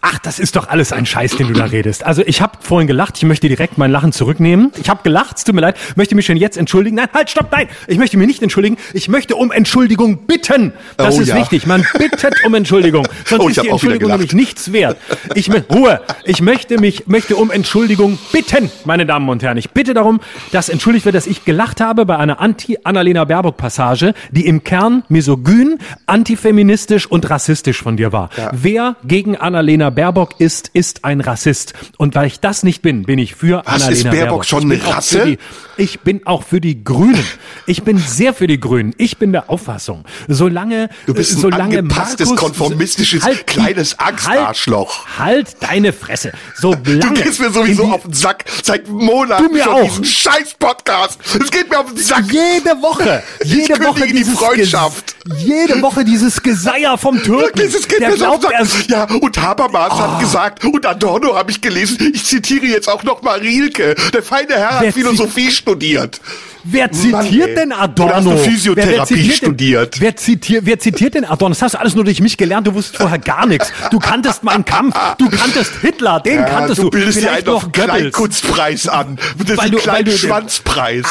Ach, 0.00 0.18
das 0.20 0.38
ist 0.38 0.54
doch 0.54 0.68
alles 0.68 0.92
ein 0.92 1.06
Scheiß, 1.06 1.36
den 1.36 1.48
du 1.48 1.54
da 1.54 1.64
redest. 1.64 2.04
Also 2.06 2.22
ich 2.24 2.40
habe 2.40 2.52
vorhin 2.60 2.86
gelacht, 2.86 3.16
ich 3.18 3.24
möchte 3.24 3.48
direkt 3.48 3.78
mein 3.78 3.90
Lachen 3.90 4.12
zurücknehmen. 4.12 4.70
Ich 4.80 4.88
habe 4.88 5.00
gelacht, 5.02 5.38
es 5.38 5.44
tut 5.44 5.56
mir 5.56 5.60
leid, 5.60 5.76
möchte 5.96 6.14
mich 6.14 6.24
schon 6.26 6.36
jetzt 6.36 6.56
entschuldigen. 6.56 6.96
Nein, 6.96 7.08
halt, 7.12 7.28
stopp, 7.30 7.48
nein, 7.50 7.68
ich 7.88 7.98
möchte 7.98 8.16
mich 8.16 8.28
nicht 8.28 8.42
entschuldigen. 8.42 8.76
Ich 8.94 9.08
möchte 9.08 9.34
um 9.34 9.50
Entschuldigung 9.50 10.26
bitten. 10.26 10.72
Das 10.96 11.16
Oh 11.18 11.20
ist 11.20 11.28
ja. 11.28 11.36
wichtig. 11.36 11.66
Man 11.66 11.84
bittet 11.98 12.34
um 12.44 12.54
Entschuldigung. 12.54 13.06
Sonst 13.24 13.42
Oh, 13.42 13.48
ich 13.48 13.56
ist 13.56 13.64
die 13.64 13.68
Entschuldigung 13.70 14.10
nämlich 14.12 14.32
nichts 14.34 14.72
wert. 14.72 14.96
Ich 15.34 15.48
mö- 15.50 15.64
Ruhe. 15.74 16.00
Ich 16.24 16.40
möchte 16.42 16.78
mich 16.78 17.06
möchte 17.08 17.34
um 17.36 17.50
Entschuldigung 17.50 18.18
bitten, 18.32 18.70
meine 18.84 19.04
Damen 19.04 19.28
und 19.28 19.42
Herren. 19.42 19.56
Ich 19.58 19.70
bitte 19.70 19.94
darum, 19.94 20.20
dass 20.52 20.68
entschuldigt 20.68 21.06
wird, 21.06 21.16
dass 21.16 21.26
ich 21.26 21.44
gelacht 21.44 21.80
habe 21.80 22.06
bei 22.06 22.16
einer 22.16 22.40
Anti-Annalena 22.40 23.24
Baerbock-Passage, 23.24 24.14
die 24.30 24.46
im 24.46 24.62
Kern 24.62 25.02
misogyn, 25.08 25.78
antifeministisch 26.06 27.06
und 27.06 27.28
rassistisch 27.30 27.82
von 27.82 27.96
dir 27.96 28.12
war. 28.12 28.30
Wer 28.52 28.96
gegen 29.04 29.36
Annalena 29.36 29.87
Baerbock 29.90 30.40
ist, 30.40 30.70
ist 30.72 31.04
ein 31.04 31.20
Rassist. 31.20 31.74
Und 31.96 32.14
weil 32.14 32.26
ich 32.26 32.40
das 32.40 32.62
nicht 32.62 32.82
bin, 32.82 33.04
bin 33.04 33.18
ich 33.18 33.34
für 33.34 33.62
Was, 33.64 33.82
Annalena 33.82 33.90
ist 33.92 34.02
Baerbock 34.04 34.18
Baerbock. 34.20 34.44
schon 34.46 34.62
eine 34.64 34.84
Rasse? 34.84 35.24
Die, 35.26 35.38
ich 35.76 36.00
bin 36.00 36.26
auch 36.26 36.42
für 36.42 36.60
die 36.60 36.82
Grünen. 36.84 37.22
Ich 37.66 37.82
bin 37.82 37.98
sehr 37.98 38.34
für 38.34 38.46
die 38.46 38.58
Grünen. 38.60 38.94
Ich 38.98 39.18
bin 39.18 39.32
der 39.32 39.50
Auffassung, 39.50 40.04
solange 40.26 40.88
Du 41.06 41.14
bist 41.14 41.34
ein 41.36 41.40
solange 41.40 41.78
angepasstes, 41.78 42.28
Markus, 42.30 42.44
konformistisches, 42.44 43.24
die- 43.24 43.36
kleines 43.44 43.98
Angstarschloch. 43.98 45.06
Halt, 45.18 45.48
halt 45.48 45.56
deine 45.70 45.92
Fresse. 45.92 46.32
So 46.56 46.74
Du 46.74 47.12
gehst 47.14 47.40
mir 47.40 47.50
sowieso 47.50 47.84
die- 47.86 47.92
auf 47.92 48.02
den 48.02 48.12
Sack 48.12 48.44
seit 48.62 48.88
Monaten 48.88 49.44
Du 49.44 49.52
mir 49.52 49.64
schon 49.64 49.72
auch. 49.74 49.82
diesen 49.88 50.04
scheiß 50.04 50.54
Podcast. 50.58 51.18
Es 51.40 51.50
geht 51.50 51.70
mir 51.70 51.78
auf 51.80 51.86
den 51.94 51.98
Sack. 51.98 52.24
Jede 52.30 52.80
Woche, 52.82 53.22
jede 53.44 53.84
Woche 53.84 54.06
die 54.06 54.24
Freundschaft. 54.24 55.14
Ges 55.24 55.42
jede 55.44 55.82
Woche 55.82 56.04
dieses 56.04 56.42
Geseier 56.42 56.96
vom 56.96 57.22
Türken. 57.22 57.60
Dieses 57.60 57.86
Kind 57.86 58.00
der 58.00 58.14
ist 58.14 58.22
auf 58.22 58.40
glaubt, 58.40 58.44
den 58.44 58.60
er 58.60 58.64
Sack. 58.66 58.88
Ja, 58.88 59.04
und 59.04 59.38
Habermas 59.40 59.77
Ah. 59.80 60.12
hat 60.14 60.20
gesagt, 60.20 60.64
und 60.64 60.84
Adorno 60.86 61.34
habe 61.36 61.50
ich 61.50 61.60
gelesen, 61.60 62.12
ich 62.14 62.24
zitiere 62.24 62.66
jetzt 62.66 62.88
auch 62.88 63.02
noch 63.04 63.22
mal 63.22 63.38
Rilke. 63.38 63.94
Der 64.12 64.22
feine 64.22 64.54
Herr 64.54 64.78
Wer 64.80 64.88
hat 64.88 64.94
Philosophie 64.94 65.50
studiert. 65.50 66.20
Wer 66.64 66.90
zitiert 66.92 67.12
Mann, 67.12 67.54
denn 67.54 67.72
Adorno? 67.72 68.10
Oder 68.10 68.16
hast 68.16 68.24
du 68.26 68.30
wer, 68.30 68.36
wer 68.36 68.44
Physiotherapie 68.52 69.14
zitiert 69.14 69.36
studiert? 69.36 69.94
Denn, 69.94 70.00
wer, 70.02 70.16
zitiert, 70.16 70.66
wer 70.66 70.78
zitiert 70.78 71.14
denn 71.14 71.24
Adorno? 71.24 71.54
Das 71.54 71.62
hast 71.62 71.74
du 71.74 71.80
alles 71.80 71.94
nur 71.94 72.04
durch 72.04 72.20
mich 72.20 72.36
gelernt. 72.36 72.66
Du 72.66 72.74
wusstest 72.74 72.96
vorher 72.98 73.18
gar 73.18 73.46
nichts. 73.46 73.72
Du 73.90 73.98
kanntest 73.98 74.42
meinen 74.44 74.64
Kampf. 74.64 74.94
Du 75.18 75.30
kanntest 75.30 75.72
Hitler. 75.80 76.20
Den 76.20 76.44
kanntest 76.44 76.78
du 76.78 76.84
du. 76.84 76.90
bildest 76.90 77.20
dir 77.22 77.32
einen 77.32 77.46
noch 77.46 77.62
Goebbels. 77.72 77.84
Kleinkunstpreis 77.86 78.88
an. 78.88 79.18
Das 79.38 79.50
ist 79.50 79.56
Weil 79.58 79.64
ein 79.66 79.70
du- 79.70 79.76
weil 79.86 80.04
du- 80.04 80.10
Kleinschwanzpreis. 80.10 81.06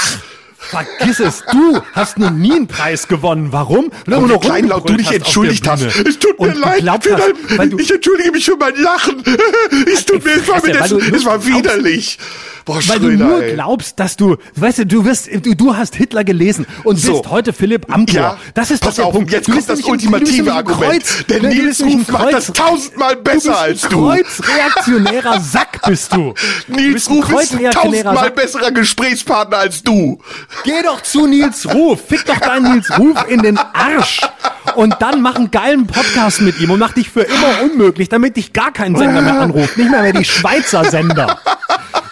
Vergiss 0.70 1.20
es, 1.20 1.44
du 1.52 1.80
hast 1.94 2.18
noch 2.18 2.32
nie 2.32 2.52
einen 2.54 2.68
Preis 2.68 3.08
gewonnen. 3.08 3.52
Warum? 3.52 3.92
Weil 4.06 4.20
Und 4.20 4.28
nur 4.28 4.40
kleinlaut 4.40 4.90
du 4.90 4.96
dich 4.96 5.12
entschuldigt 5.12 5.68
hast. 5.68 5.84
Es 5.84 6.20
tut 6.20 6.40
mir 6.40 6.54
leid. 6.54 6.88
hast, 6.90 7.06
dein, 7.58 7.70
du, 7.70 7.80
ich 7.80 7.92
entschuldige 7.92 8.32
mich 8.32 8.46
für 8.46 8.58
mein 8.58 8.76
Lachen. 8.76 9.24
Es 9.92 10.06
tut 10.06 10.24
mir, 10.24 10.36
es 10.36 10.48
war, 10.48 10.66
mir 10.66 10.74
das, 10.74 10.90
du 10.90 10.98
es 11.00 11.26
war 11.26 11.46
widerlich. 11.46 12.18
Boah, 12.68 12.82
weil 12.86 13.00
du 13.00 13.12
nur 13.12 13.42
ey. 13.42 13.54
glaubst, 13.54 13.98
dass 13.98 14.18
du, 14.18 14.36
weißt 14.56 14.80
du, 14.80 14.86
du 14.86 15.06
wirst, 15.06 15.30
du, 15.32 15.56
du 15.56 15.78
hast 15.78 15.96
Hitler 15.96 16.26
gelesen 16.26 16.68
und 16.84 16.98
So. 16.98 17.14
bist 17.14 17.32
heute 17.32 17.54
Philipp 17.54 17.90
Amthor. 17.90 18.16
Ja, 18.22 18.38
das 18.56 18.72
ist 18.72 18.84
pass 18.84 19.00
auf, 19.00 19.14
Punkt. 19.14 19.32
jetzt 19.32 19.48
Du 19.48 19.54
kommt 19.54 19.70
das 19.70 19.80
du 19.80 19.88
ultimative 19.90 20.54
Argument. 20.54 20.92
Kreuz, 20.92 21.24
du 21.26 21.40
bist 21.40 21.44
Nils 21.44 21.82
Ruf 21.82 22.08
macht 22.10 22.34
das 22.34 22.48
tausendmal 22.48 23.16
du 23.16 23.24
besser 23.24 23.52
bist 23.52 23.62
als 23.62 23.82
du. 23.84 24.10
Kreuzreaktionärer 24.10 25.40
Sack 25.40 25.82
bist 25.88 26.14
du. 26.14 26.34
du 26.68 26.74
Nils 26.76 27.10
Ruf 27.10 27.32
ist 27.42 27.56
ein 27.56 27.72
tausendmal 27.72 28.32
besserer 28.32 28.72
Gesprächspartner 28.72 29.60
als 29.60 29.82
du. 29.84 30.20
Geh 30.64 30.82
doch 30.84 31.02
zu 31.02 31.28
Nils 31.28 31.74
Ruf. 31.74 32.02
Fick 32.08 32.26
doch 32.26 32.40
deinen 32.40 32.74
Nils 32.74 32.98
Ruf 32.98 33.26
in 33.28 33.42
den 33.42 33.58
Arsch. 33.58 34.22
Und 34.76 34.96
dann 35.00 35.22
mach 35.22 35.36
einen 35.36 35.50
geilen 35.50 35.88
Podcast 35.88 36.42
mit 36.42 36.60
ihm 36.60 36.72
und 36.72 36.80
mach 36.80 36.94
dich 36.94 37.10
für 37.10 37.22
immer 37.22 37.62
unmöglich, 37.64 38.10
damit 38.10 38.38
dich 38.38 38.54
gar 38.54 38.72
kein 38.72 38.96
Sender 38.96 39.22
mehr 39.22 39.40
anruft. 39.40 39.78
Nicht 39.78 39.90
mehr 39.90 40.02
mehr 40.02 40.14
die 40.14 40.26
Schweizer 40.26 40.86
Sender. 40.86 41.40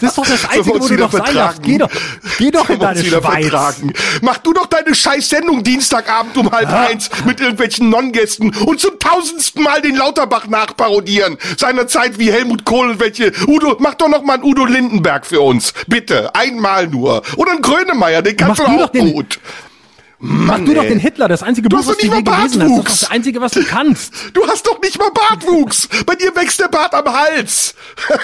Das 0.02 0.10
ist 0.12 0.18
doch 0.18 0.26
das 0.28 0.46
Einzige, 0.50 0.76
wo 0.76 0.80
du 0.80 0.90
wieder 0.90 1.08
doch 1.08 1.12
sein 1.12 1.22
darfst. 1.36 1.36
vertragen? 1.36 1.62
Geh 1.64 1.78
doch, 1.78 1.90
geh 2.38 2.52
doch 2.52 2.70
in 2.70 2.80
deine 2.80 3.04
Schweiz. 3.04 3.22
vertragen. 3.50 3.94
Mach 4.22 4.38
du 4.40 4.54
doch 4.54 4.66
deine 4.68 4.94
scheiß 4.96 5.30
Sendung 5.30 5.64
Dienstagabend 5.64 6.36
um 6.38 6.52
halb 6.52 6.72
eins 6.72 7.10
mit 7.26 7.40
irgendwelchen 7.40 7.90
Non-Gästen 7.90 8.54
und 8.66 8.80
zum 8.80 9.00
tausendsten 9.00 9.64
Mal 9.64 9.82
den 9.82 9.96
Lauterbach 9.96 10.48
nachparodieren. 10.48 11.38
Seinerzeit 11.58 12.20
wie 12.20 12.32
Helmut 12.32 12.66
Kohl 12.66 12.92
und 12.92 13.00
welche 13.00 13.32
Udo, 13.48 13.76
mach 13.80 13.96
doch 13.96 14.10
noch 14.10 14.24
mal 14.24 14.34
einen 14.36 14.44
Udo 14.44 14.66
Lindenberg 14.66 15.26
für 15.26 15.42
uns. 15.42 15.74
Bitte. 15.88 16.34
Einmal 16.36 16.88
nur. 16.88 17.22
Oder 17.38 17.52
einen 17.54 17.62
Grönemeyer, 17.62 18.22
den 18.22 18.38
kannst 18.38 18.60
Mach 18.62 18.68
du 18.68 18.76
auch 18.76 18.80
doch 18.86 18.90
den- 18.92 19.14
gut. 19.14 19.40
Mach 20.18 20.58
du 20.60 20.74
doch 20.74 20.82
ey. 20.84 20.90
den 20.90 21.00
Hitler, 21.00 21.28
das 21.28 21.44
einzige 21.44 21.68
Du 21.70 21.76
Buch, 21.76 21.82
hast 21.86 21.90
doch 21.90 21.92
was 21.96 21.98
du 22.00 22.06
nicht 22.08 22.16
je 22.16 22.24
mal 22.24 22.38
gelesen 22.38 22.62
hast. 22.64 22.70
Das 22.70 22.70
ist 22.70 22.70
Bartwuchs. 22.70 23.00
doch 23.02 23.08
das 23.08 23.12
einzige, 23.12 23.42
was 23.42 23.52
du 23.52 23.64
kannst. 23.66 24.14
Du 24.34 24.48
hast 24.48 24.66
doch 24.66 24.82
nicht 24.82 24.98
mal 24.98 25.12
Bartwuchs. 25.12 25.90
Bei 26.06 26.16
dir 26.16 26.34
wächst 26.36 26.60
der 26.60 26.70
Bart 26.70 26.94
am 26.94 27.06
Hals. 27.14 27.76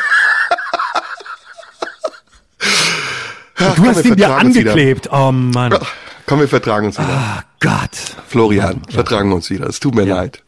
Ach, 2.62 3.76
Du 3.76 3.82
komm, 3.82 3.86
hast 3.88 4.06
ihn 4.06 4.16
dir 4.16 4.26
vertragen 4.26 4.48
angeklebt. 4.48 5.10
Oh 5.12 5.32
Mann. 5.32 5.78
Komm, 6.26 6.40
wir 6.40 6.48
vertragen 6.48 6.88
uns 6.88 6.98
wieder. 6.98 7.08
Ah 7.10 7.44
Gott. 7.60 7.92
Florian, 8.28 8.82
vertragen 8.90 9.30
wir 9.30 9.36
uns 9.36 9.50
wieder. 9.50 9.68
Es 9.68 9.80
tut 9.80 9.96
mir 9.96 10.06
leid. 10.06 10.42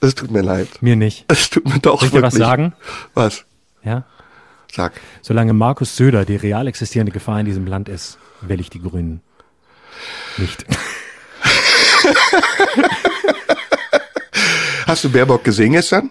Es 0.00 0.14
tut 0.14 0.30
mir 0.30 0.42
leid. 0.42 0.68
Mir 0.80 0.96
nicht. 0.96 1.24
Es 1.28 1.50
tut 1.50 1.66
mir 1.68 1.78
doch 1.78 2.00
Soll 2.00 2.08
ich 2.08 2.12
dir 2.14 2.22
was 2.22 2.34
wirklich. 2.34 2.46
sagen? 2.48 2.72
Was? 3.14 3.44
Ja? 3.84 4.04
Sag. 4.72 4.92
Solange 5.22 5.52
Markus 5.52 5.96
Söder 5.96 6.24
die 6.24 6.36
real 6.36 6.66
existierende 6.66 7.12
Gefahr 7.12 7.40
in 7.40 7.46
diesem 7.46 7.66
Land 7.66 7.88
ist, 7.88 8.18
wähle 8.42 8.60
ich 8.60 8.70
die 8.70 8.80
Grünen. 8.82 9.20
Nicht. 10.36 10.64
Hast 14.86 15.04
du 15.04 15.10
Baerbock 15.10 15.44
gesehen 15.44 15.72
gestern? 15.72 16.10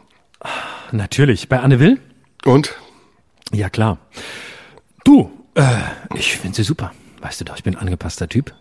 Natürlich. 0.92 1.48
Bei 1.50 1.60
Anne 1.60 1.80
Will? 1.80 2.00
Und? 2.44 2.74
Ja, 3.52 3.70
klar. 3.70 3.98
Du, 5.06 5.32
äh, 5.54 5.64
ich 6.16 6.36
finde 6.36 6.58
sie 6.58 6.64
super. 6.64 6.92
Weißt 7.22 7.40
du 7.40 7.46
doch, 7.46 7.56
ich 7.56 7.64
bin 7.64 7.76
ein 7.76 7.82
angepasster 7.82 8.28
Typ. 8.28 8.54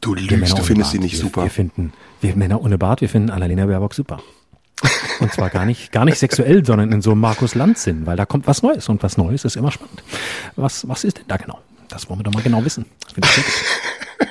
Du 0.00 0.14
lügst, 0.14 0.56
du 0.56 0.62
findest 0.62 0.92
sie 0.92 0.98
nicht 1.00 1.14
wir, 1.14 1.20
super. 1.20 1.42
Wir 1.42 1.50
finden, 1.50 1.92
wir 2.20 2.36
Männer 2.36 2.62
ohne 2.62 2.78
Bart, 2.78 3.00
wir 3.00 3.08
finden 3.08 3.30
Annalena 3.30 3.66
Baerbock 3.66 3.94
super. 3.94 4.20
Und 5.20 5.32
zwar 5.32 5.48
gar 5.48 5.64
nicht, 5.64 5.90
gar 5.90 6.04
nicht 6.04 6.18
sexuell, 6.18 6.64
sondern 6.64 6.92
in 6.92 7.00
so 7.00 7.12
einem 7.12 7.20
Markus 7.20 7.54
Lanz-Sinn, 7.54 8.04
weil 8.04 8.16
da 8.16 8.26
kommt 8.26 8.46
was 8.46 8.62
Neues 8.62 8.90
und 8.90 9.02
was 9.02 9.16
Neues 9.16 9.46
ist 9.46 9.56
immer 9.56 9.72
spannend. 9.72 10.02
Was, 10.54 10.86
was 10.86 11.02
ist 11.04 11.16
denn 11.16 11.24
da 11.28 11.38
genau? 11.38 11.58
Das 11.88 12.08
wollen 12.10 12.20
wir 12.20 12.24
doch 12.24 12.34
mal 12.34 12.42
genau 12.42 12.62
wissen. 12.62 12.84
Das 13.02 13.12
finde 13.14 13.28
ich 13.28 13.34
sehr 13.34 13.44
gut. 13.44 14.28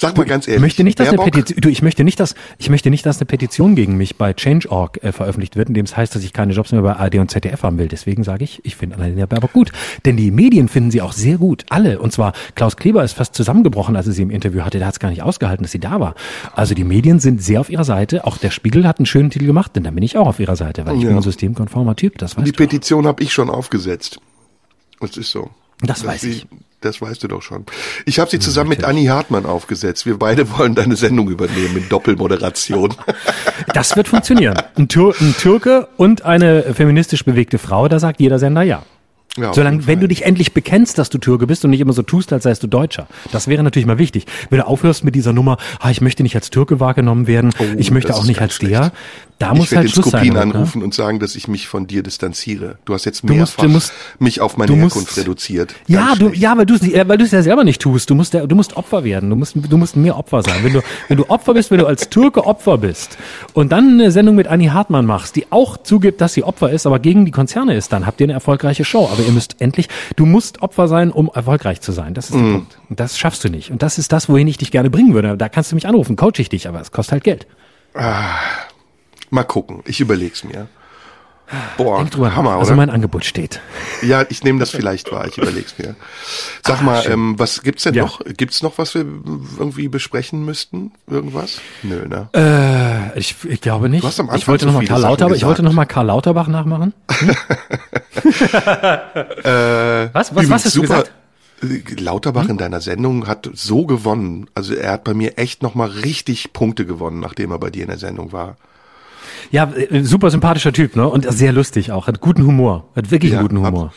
Sag 0.00 0.16
mal 0.16 0.24
ganz 0.26 0.46
Ich 0.46 0.52
ehrlich. 0.52 0.62
möchte 0.62 0.84
nicht, 0.84 1.00
dass 1.00 1.08
eine 1.08 1.18
Petition, 1.18 1.60
du, 1.60 1.68
ich 1.68 1.82
möchte 1.82 2.04
nicht, 2.04 2.20
dass, 2.20 2.36
ich 2.58 2.70
möchte 2.70 2.88
nicht, 2.88 3.04
dass 3.04 3.18
eine 3.18 3.26
Petition 3.26 3.74
gegen 3.74 3.96
mich 3.96 4.14
bei 4.16 4.32
Change.org 4.32 5.02
äh, 5.02 5.10
veröffentlicht 5.10 5.56
wird, 5.56 5.66
in 5.68 5.74
dem 5.74 5.86
es 5.86 5.96
heißt, 5.96 6.14
dass 6.14 6.22
ich 6.22 6.32
keine 6.32 6.52
Jobs 6.52 6.70
mehr 6.70 6.82
bei 6.82 6.92
ARD 6.94 7.16
und 7.16 7.32
ZDF 7.32 7.64
haben 7.64 7.78
will. 7.78 7.88
Deswegen 7.88 8.22
sage 8.22 8.44
ich, 8.44 8.64
ich 8.64 8.76
finde 8.76 8.94
Annalena 8.94 9.26
Baerbock 9.26 9.52
gut. 9.52 9.72
Denn 10.04 10.16
die 10.16 10.30
Medien 10.30 10.68
finden 10.68 10.92
sie 10.92 11.02
auch 11.02 11.12
sehr 11.12 11.36
gut. 11.38 11.64
Alle. 11.68 11.98
Und 11.98 12.12
zwar, 12.12 12.32
Klaus 12.54 12.76
Kleber 12.76 13.02
ist 13.02 13.14
fast 13.14 13.34
zusammengebrochen, 13.34 13.96
als 13.96 14.06
er 14.06 14.12
sie 14.12 14.22
im 14.22 14.30
Interview 14.30 14.60
hatte. 14.62 14.78
Der 14.78 14.86
hat 14.86 14.94
es 14.94 15.00
gar 15.00 15.10
nicht 15.10 15.22
ausgehalten, 15.22 15.64
dass 15.64 15.72
sie 15.72 15.80
da 15.80 15.98
war. 15.98 16.14
Also 16.54 16.76
die 16.76 16.84
Medien 16.84 17.18
sind 17.18 17.42
sehr 17.42 17.60
auf 17.60 17.68
ihrer 17.68 17.82
Seite. 17.84 18.24
Auch 18.24 18.36
der 18.38 18.50
Spiegel 18.50 18.86
hat 18.86 19.00
einen 19.00 19.06
schönen 19.06 19.30
Titel 19.30 19.46
gemacht, 19.46 19.74
denn 19.74 19.82
da 19.82 19.90
bin 19.90 20.04
ich 20.04 20.16
auch 20.16 20.28
auf 20.28 20.38
ihrer 20.38 20.54
Seite, 20.54 20.86
weil 20.86 20.94
ich 20.94 21.02
Ja. 21.02 21.08
bin 21.08 21.16
ein 21.16 21.22
systemkonformer 21.22 21.96
Typ. 21.96 22.18
Das 22.18 22.36
weißt 22.36 22.46
Die 22.46 22.52
du. 22.52 22.56
Petition 22.56 23.04
habe 23.08 23.20
ich 23.24 23.32
schon 23.32 23.50
aufgesetzt. 23.50 24.20
Das 25.00 25.16
ist 25.16 25.32
so. 25.32 25.50
Das 25.80 26.06
weiß 26.06 26.22
ich. 26.22 26.46
Das 26.80 27.00
weißt 27.00 27.24
du 27.24 27.28
doch 27.28 27.42
schon. 27.42 27.66
Ich 28.06 28.20
habe 28.20 28.30
sie 28.30 28.38
zusammen 28.38 28.70
mit 28.70 28.84
Anni 28.84 29.06
Hartmann 29.06 29.46
aufgesetzt. 29.46 30.06
Wir 30.06 30.16
beide 30.16 30.56
wollen 30.58 30.76
deine 30.76 30.94
Sendung 30.94 31.28
übernehmen 31.28 31.76
in 31.76 31.88
Doppelmoderation. 31.88 32.94
Das 33.74 33.96
wird 33.96 34.08
funktionieren. 34.08 34.58
Ein, 34.76 34.88
Tür 34.88 35.14
ein 35.20 35.34
Türke 35.38 35.88
und 35.98 36.22
eine 36.22 36.74
feministisch 36.74 37.24
bewegte 37.24 37.58
Frau, 37.58 37.86
da 37.86 37.98
sagt 37.98 38.18
jeder 38.18 38.38
Sender 38.38 38.62
ja. 38.62 38.82
Ja, 39.36 39.52
Solange, 39.52 39.86
wenn 39.86 40.00
du 40.00 40.08
dich 40.08 40.24
endlich 40.24 40.52
bekennst, 40.52 40.98
dass 40.98 41.10
du 41.10 41.18
Türke 41.18 41.46
bist 41.46 41.64
und 41.64 41.70
nicht 41.70 41.80
immer 41.80 41.92
so 41.92 42.02
tust, 42.02 42.32
als 42.32 42.42
seist 42.42 42.62
du 42.62 42.66
Deutscher. 42.66 43.06
Das 43.30 43.46
wäre 43.46 43.62
natürlich 43.62 43.86
mal 43.86 43.98
wichtig. 43.98 44.26
Wenn 44.50 44.58
du 44.58 44.66
aufhörst 44.66 45.04
mit 45.04 45.14
dieser 45.14 45.32
Nummer, 45.32 45.58
ah, 45.78 45.90
ich 45.90 46.00
möchte 46.00 46.22
nicht 46.22 46.34
als 46.34 46.50
Türke 46.50 46.80
wahrgenommen 46.80 47.26
werden, 47.26 47.52
oh, 47.58 47.64
ich 47.76 47.90
möchte 47.90 48.14
auch 48.14 48.24
nicht 48.24 48.40
als 48.40 48.54
schlecht. 48.54 48.72
der, 48.72 48.92
da 49.38 49.54
muss 49.54 49.74
halt 49.74 49.90
Schluss 49.90 50.06
sein. 50.06 50.24
Ich 50.24 50.34
werde 50.34 50.48
den 50.48 50.52
anrufen 50.52 50.78
ne? 50.80 50.84
und 50.84 50.94
sagen, 50.94 51.20
dass 51.20 51.36
ich 51.36 51.46
mich 51.46 51.68
von 51.68 51.86
dir 51.86 52.02
distanziere. 52.02 52.78
Du 52.84 52.94
hast 52.94 53.04
jetzt 53.04 53.22
mehrfach 53.22 53.62
du 53.62 53.68
musst, 53.68 53.90
du 53.90 53.92
musst, 53.92 54.20
mich 54.20 54.40
auf 54.40 54.56
meine 54.56 54.74
Herkunft 54.74 54.96
musst, 54.96 55.16
reduziert. 55.16 55.74
Ja, 55.86 56.14
du, 56.18 56.30
ja, 56.30 56.56
weil 56.56 56.66
du 56.66 56.74
es 56.74 56.82
weil 56.82 57.18
du 57.18 57.24
es 57.24 57.30
ja 57.30 57.42
selber 57.42 57.62
nicht 57.62 57.80
tust. 57.80 58.10
Du 58.10 58.14
musst, 58.16 58.34
du 58.34 58.54
musst 58.54 58.76
Opfer 58.76 59.04
werden. 59.04 59.30
Du 59.30 59.36
musst, 59.36 59.54
du 59.54 59.76
musst 59.76 59.96
mehr 59.96 60.16
Opfer 60.16 60.42
sein. 60.42 60.56
Wenn 60.62 60.72
du, 60.72 60.82
wenn 61.06 61.16
du 61.16 61.30
Opfer 61.30 61.54
bist, 61.54 61.70
wenn 61.70 61.78
du 61.78 61.86
als 61.86 62.10
Türke 62.10 62.46
Opfer 62.46 62.78
bist 62.78 63.16
und 63.52 63.70
dann 63.70 63.94
eine 63.94 64.10
Sendung 64.10 64.34
mit 64.34 64.48
Annie 64.48 64.72
Hartmann 64.72 65.06
machst, 65.06 65.36
die 65.36 65.46
auch 65.50 65.76
zugibt, 65.76 66.20
dass 66.20 66.34
sie 66.34 66.42
Opfer 66.42 66.70
ist, 66.70 66.86
aber 66.86 66.98
gegen 66.98 67.24
die 67.24 67.30
Konzerne 67.30 67.74
ist, 67.74 67.92
dann 67.92 68.06
habt 68.06 68.20
ihr 68.20 68.24
eine 68.24 68.32
erfolgreiche 68.32 68.84
Show. 68.84 69.08
Aber 69.12 69.22
ihr 69.22 69.32
müsst 69.32 69.60
endlich, 69.60 69.88
du 70.16 70.26
musst 70.26 70.62
Opfer 70.62 70.88
sein, 70.88 71.12
um 71.12 71.30
erfolgreich 71.32 71.80
zu 71.80 71.92
sein. 71.92 72.14
Das 72.14 72.30
ist 72.30 72.34
mm. 72.34 72.38
der 72.38 72.46
mhm. 72.46 72.54
Punkt. 72.54 72.78
Und 72.90 73.00
das 73.00 73.18
schaffst 73.18 73.44
du 73.44 73.48
nicht. 73.50 73.70
Und 73.70 73.82
das 73.82 73.98
ist 73.98 74.12
das, 74.12 74.28
wohin 74.28 74.48
ich 74.48 74.58
dich 74.58 74.72
gerne 74.72 74.90
bringen 74.90 75.14
würde. 75.14 75.36
Da 75.36 75.48
kannst 75.48 75.70
du 75.70 75.76
mich 75.76 75.86
anrufen, 75.86 76.16
coach 76.16 76.40
ich 76.40 76.48
dich, 76.48 76.68
aber 76.68 76.80
es 76.80 76.90
kostet 76.90 77.12
halt 77.12 77.24
Geld. 77.24 77.46
Ah. 77.94 78.34
Mal 79.30 79.44
gucken, 79.44 79.82
ich 79.86 80.00
überleg's 80.00 80.44
mir. 80.44 80.68
Boah, 81.78 81.98
Denk 81.98 82.10
drüber, 82.10 82.36
Hammer, 82.36 82.50
also 82.50 82.56
oder? 82.56 82.60
Also 82.60 82.74
mein 82.74 82.90
Angebot 82.90 83.24
steht. 83.24 83.60
Ja, 84.02 84.26
ich 84.28 84.44
nehme 84.44 84.58
das 84.58 84.68
vielleicht 84.70 85.10
wahr, 85.10 85.26
ich 85.26 85.38
überleg's 85.38 85.78
mir. 85.78 85.96
Sag 86.62 86.78
Ach, 86.78 86.82
mal, 86.82 87.06
ähm, 87.10 87.38
was 87.38 87.62
gibt's 87.62 87.84
denn 87.84 87.94
ja. 87.94 88.02
noch? 88.02 88.20
Gibt's 88.36 88.62
noch, 88.62 88.76
was 88.76 88.94
wir 88.94 89.06
irgendwie 89.58 89.88
besprechen 89.88 90.44
müsten? 90.44 90.92
Irgendwas? 91.06 91.60
Nö, 91.82 92.06
ne? 92.06 92.28
Äh, 92.34 93.18
ich, 93.18 93.34
ich 93.48 93.62
glaube 93.62 93.88
nicht. 93.88 94.02
Du 94.02 94.08
hast 94.08 94.20
am 94.20 94.26
Anfang 94.26 94.38
ich 94.38 94.48
wollte 94.48 94.66
noch 94.66 94.74
mal 94.74 94.84
Karl 94.84 95.00
Lauterbach, 95.00 95.36
ich 95.36 95.46
wollte 95.46 95.62
noch 95.62 95.72
mal 95.72 95.86
Karl 95.86 96.06
Lauterbach 96.06 96.48
nachmachen. 96.48 96.92
Hm? 97.10 97.30
äh, 99.44 100.12
was? 100.12 100.34
Was, 100.34 100.50
was 100.50 100.64
hast 100.66 100.76
du 100.76 100.82
gesagt? 100.82 101.12
Lauterbach 101.98 102.44
hm? 102.44 102.50
in 102.50 102.58
deiner 102.58 102.82
Sendung 102.82 103.26
hat 103.26 103.48
so 103.54 103.86
gewonnen. 103.86 104.48
Also 104.54 104.74
er 104.74 104.92
hat 104.92 105.04
bei 105.04 105.14
mir 105.14 105.38
echt 105.38 105.62
noch 105.62 105.74
mal 105.74 105.88
richtig 105.88 106.52
Punkte 106.52 106.84
gewonnen, 106.84 107.20
nachdem 107.20 107.52
er 107.52 107.58
bei 107.58 107.70
dir 107.70 107.82
in 107.82 107.88
der 107.88 107.98
Sendung 107.98 108.32
war. 108.32 108.56
Ja, 109.50 109.72
äh, 109.72 110.02
super 110.04 110.30
sympathischer 110.30 110.72
Typ, 110.72 110.96
ne? 110.96 111.08
Und 111.08 111.30
sehr 111.32 111.52
lustig 111.52 111.92
auch. 111.92 112.06
Hat 112.06 112.20
guten 112.20 112.44
Humor. 112.44 112.88
Hat 112.94 113.10
wirklich 113.10 113.32
ja, 113.32 113.42
guten 113.42 113.58
Humor. 113.58 113.92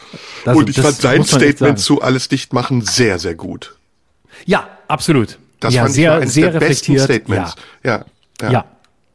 Das, 0.46 0.56
und 0.56 0.70
ich 0.70 0.80
fand 0.80 0.96
sein 0.96 1.24
Statement 1.24 1.80
zu 1.80 2.02
alles 2.02 2.30
dicht 2.30 2.54
machen 2.54 2.82
sehr, 2.82 3.20
sehr 3.20 3.36
gut. 3.36 3.76
Ja, 4.46 4.68
absolut. 4.88 5.38
Das 5.60 5.74
ja, 5.74 5.84
fand 5.84 5.94
sehr, 5.94 6.22
ich 6.22 6.30
sehr 6.32 6.54
reflektiert. 6.54 7.04
Statements. 7.04 7.56
Ja. 7.84 7.92
ja. 7.92 8.06
ja. 8.42 8.52
ja. 8.52 8.66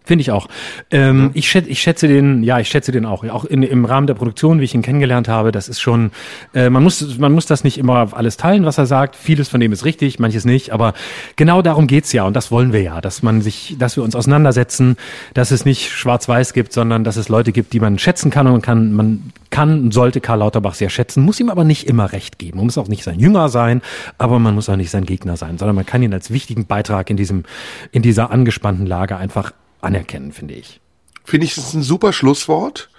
Finde 0.07 0.23
ich 0.23 0.31
auch. 0.31 0.47
Ähm, 0.93 1.33
ich, 1.35 1.51
schätze, 1.51 1.69
ich 1.69 1.81
schätze 1.81 2.07
den, 2.07 2.45
ja, 2.45 2.61
ich 2.61 2.69
schätze 2.69 2.93
den 2.93 3.05
auch. 3.05 3.25
Auch 3.25 3.45
in, 3.45 3.65
im 3.65 3.85
Rahmen 3.85 4.07
der 4.07 4.15
Produktion, 4.15 4.61
wie 4.61 4.65
ich 4.65 4.73
ihn 4.73 4.83
kennengelernt 4.83 5.27
habe, 5.27 5.51
das 5.51 5.69
ist 5.69 5.81
schon, 5.81 6.13
äh, 6.55 6.71
man 6.71 6.85
muss, 6.85 7.19
man 7.19 7.33
muss 7.33 7.47
das 7.47 7.65
nicht 7.65 7.77
immer 7.77 8.11
alles 8.13 8.37
teilen, 8.37 8.65
was 8.65 8.79
er 8.79 8.87
sagt. 8.87 9.17
Vieles 9.17 9.49
von 9.49 9.59
dem 9.59 9.73
ist 9.73 9.85
richtig, 9.85 10.21
manches 10.21 10.45
nicht. 10.45 10.71
Aber 10.71 10.95
genau 11.35 11.61
darum 11.61 11.89
geht's 11.89 12.13
ja 12.13 12.23
und 12.23 12.37
das 12.37 12.53
wollen 12.53 12.73
wir 12.73 12.83
ja, 12.83 13.01
dass 13.01 13.25
man 13.25 13.43
sich, 13.43 13.75
dass 13.81 13.97
wir 13.97 14.05
uns 14.05 14.15
auseinandersetzen, 14.15 14.97
dass 15.35 15.51
es 15.51 15.65
nicht 15.65 15.91
schwarz-weiß 15.91 16.53
gibt, 16.53 16.73
sondern 16.73 17.03
dass 17.03 17.17
es 17.17 17.29
Leute 17.29 17.51
gibt, 17.51 17.73
die 17.73 17.81
man 17.81 17.99
schätzen 17.99 18.31
kann 18.31 18.47
und 18.47 18.53
man 18.53 18.63
kann, 18.63 18.93
man 18.93 19.33
kann 19.51 19.81
und 19.83 19.93
sollte 19.93 20.21
Karl 20.21 20.39
Lauterbach 20.39 20.75
sehr 20.75 20.91
schätzen, 20.91 21.25
muss 21.25 21.41
ihm 21.41 21.51
aber 21.51 21.65
nicht 21.65 21.89
immer 21.89 22.13
recht 22.13 22.39
geben. 22.39 22.59
Man 22.59 22.67
muss 22.67 22.79
auch 22.79 22.89
nicht 22.89 23.03
sein 23.03 23.19
Jünger 23.19 23.49
sein, 23.49 23.83
aber 24.19 24.39
man 24.39 24.55
muss 24.55 24.69
auch 24.69 24.77
nicht 24.77 24.91
sein 24.91 25.05
Gegner 25.05 25.37
sein, 25.37 25.59
sondern 25.59 25.75
man 25.75 25.85
kann 25.87 26.03
ihn 26.03 26.15
als 26.15 26.31
wichtigen 26.31 26.67
Beitrag 26.67 27.11
in 27.11 27.17
diesem, 27.17 27.45
in 27.91 28.03
dieser 28.03 28.31
angespannten 28.31 28.87
Lage 28.87 29.17
einfach 29.17 29.53
anerkennen, 29.87 30.33
finde 30.33 30.55
ich. 30.55 30.81
Finde 31.25 31.47
ich, 31.47 31.55
das 31.55 31.69
ist 31.69 31.75
ein 31.75 31.83
super 31.83 32.13
Schlusswort. 32.13 32.91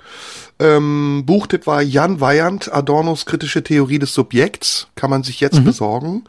Ähm, 0.60 1.24
Buchtipp 1.26 1.68
war 1.68 1.82
Jan 1.82 2.20
Weyand, 2.20 2.74
Adornos 2.74 3.26
kritische 3.26 3.64
Theorie 3.64 4.00
des 4.00 4.14
Subjekts, 4.14 4.88
kann 4.96 5.10
man 5.10 5.24
sich 5.24 5.40
jetzt 5.40 5.60
mhm. 5.60 5.66
besorgen. 5.66 6.24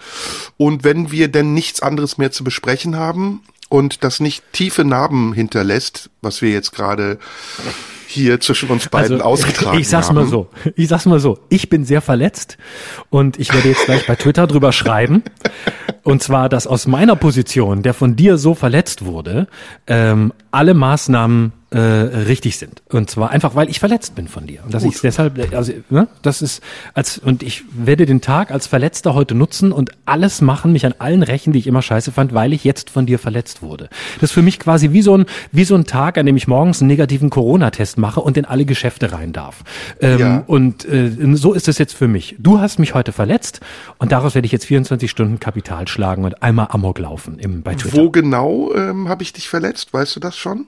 Und 0.57 0.85
wenn 0.85 1.11
wir 1.11 1.29
denn 1.29 1.55
nichts 1.55 1.81
anderes 1.81 2.19
mehr 2.19 2.31
zu 2.31 2.45
besprechen 2.45 2.97
haben 2.97 3.43
und 3.69 4.05
das 4.05 4.21
nicht 4.21 4.45
tiefe 4.53 4.85
Narben 4.85 5.33
hinterlässt, 5.33 6.11
was 6.23 6.43
wir 6.43 6.51
jetzt 6.51 6.73
gerade 6.73 7.19
hier 8.07 8.41
zwischen 8.41 8.71
uns 8.71 8.89
beiden 8.89 9.17
also, 9.17 9.25
ausgetragen 9.25 9.73
haben. 9.73 9.81
Ich 9.81 9.89
sag's 9.89 10.09
haben. 10.09 10.15
mal 10.17 10.27
so, 10.27 10.49
ich 10.77 10.89
sag's 10.89 11.05
mal 11.05 11.21
so, 11.21 11.39
ich 11.51 11.69
bin 11.69 11.85
sehr 11.85 12.01
verletzt 12.01 12.57
und 13.11 13.39
ich 13.39 13.53
werde 13.53 13.69
jetzt 13.69 13.85
gleich 13.85 14.07
bei 14.07 14.17
Twitter 14.17 14.47
drüber 14.47 14.73
schreiben. 14.73 15.23
Und 16.05 16.23
zwar, 16.23 16.49
dass 16.49 16.67
aus 16.67 16.87
meiner 16.87 17.17
Position, 17.17 17.83
der 17.83 17.93
von 17.93 18.17
dir 18.17 18.39
so 18.39 18.55
verletzt 18.55 19.05
wurde, 19.05 19.47
ähm, 19.87 20.33
alle 20.51 20.73
Maßnahmen 20.73 21.53
äh, 21.71 21.79
richtig 21.79 22.57
sind. 22.57 22.83
Und 22.89 23.11
zwar 23.11 23.31
einfach, 23.31 23.55
weil 23.55 23.69
ich 23.69 23.79
verletzt 23.79 24.15
bin 24.15 24.27
von 24.27 24.47
dir. 24.47 24.65
Und 24.65 24.73
dass 24.73 24.85
ich 24.85 25.01
deshalb, 25.01 25.39
also, 25.55 25.73
ne, 25.91 26.09
das 26.23 26.41
ist 26.41 26.63
als, 26.95 27.19
und 27.19 27.43
ich 27.43 27.65
werde 27.71 28.07
den 28.07 28.23
Tag 28.23 28.51
als 28.51 28.67
Verletzter 28.67 29.13
heute 29.13 29.35
nutzen 29.35 29.71
und 29.73 29.91
alles 30.07 30.41
machen, 30.41 30.73
mich 30.73 30.87
an 30.87 30.95
allen 30.99 31.23
rächen, 31.23 31.53
die 31.53 31.59
ich 31.59 31.67
immer 31.67 31.83
scheiße 31.83 32.11
fand, 32.13 32.33
weil 32.33 32.55
ich 32.55 32.65
jetzt 32.65 32.89
von 32.89 33.05
dir 33.05 33.19
verletzt 33.19 33.61
wurde. 33.61 33.91
Das 34.15 34.31
ist 34.31 34.33
für 34.33 34.43
mich 34.43 34.59
quasi 34.59 34.93
wie 34.93 35.03
so 35.03 35.17
ein, 35.17 35.27
wie 35.53 35.65
so 35.65 35.75
ein 35.75 35.85
Tag, 35.85 36.17
an 36.17 36.25
dem 36.25 36.39
ich 36.39 36.49
morgens 36.49 36.81
einen 36.81 36.89
negativen 36.89 37.29
Corona-Test 37.29 37.99
mache 37.99 38.21
und 38.21 38.39
in 38.39 38.47
alle 38.47 38.65
Geschäfte 38.65 39.13
rein 39.13 39.35
darf. 39.35 39.63
Ähm, 40.01 40.19
ja. 40.19 40.45
Und 40.47 40.87
äh, 40.87 41.11
so 41.35 41.53
ist 41.53 41.69
es 41.69 41.77
jetzt 41.77 41.95
für 41.95 42.09
mich. 42.09 42.37
Du 42.39 42.61
hast 42.61 42.79
mich 42.79 42.95
heute 42.95 43.13
verletzt 43.13 43.61
und 43.99 44.13
daraus 44.13 44.35
werde 44.35 44.47
ich 44.47 44.53
jetzt 44.53 44.65
24 44.65 45.11
Stunden 45.11 45.39
Kapital 45.39 45.87
schlagen 45.87 46.25
und 46.25 46.43
einmal 46.43 46.69
Amok 46.71 46.99
laufen 46.99 47.39
im, 47.39 47.63
bei 47.63 47.75
Twitter. 47.75 47.99
Wo 47.99 48.11
genau 48.11 48.73
ähm, 48.75 49.09
habe 49.09 49.23
ich 49.23 49.35
dich 49.35 49.51
verletzt? 49.51 49.93
Weißt 49.93 50.17
du 50.17 50.21
das 50.21 50.37
schon? 50.37 50.67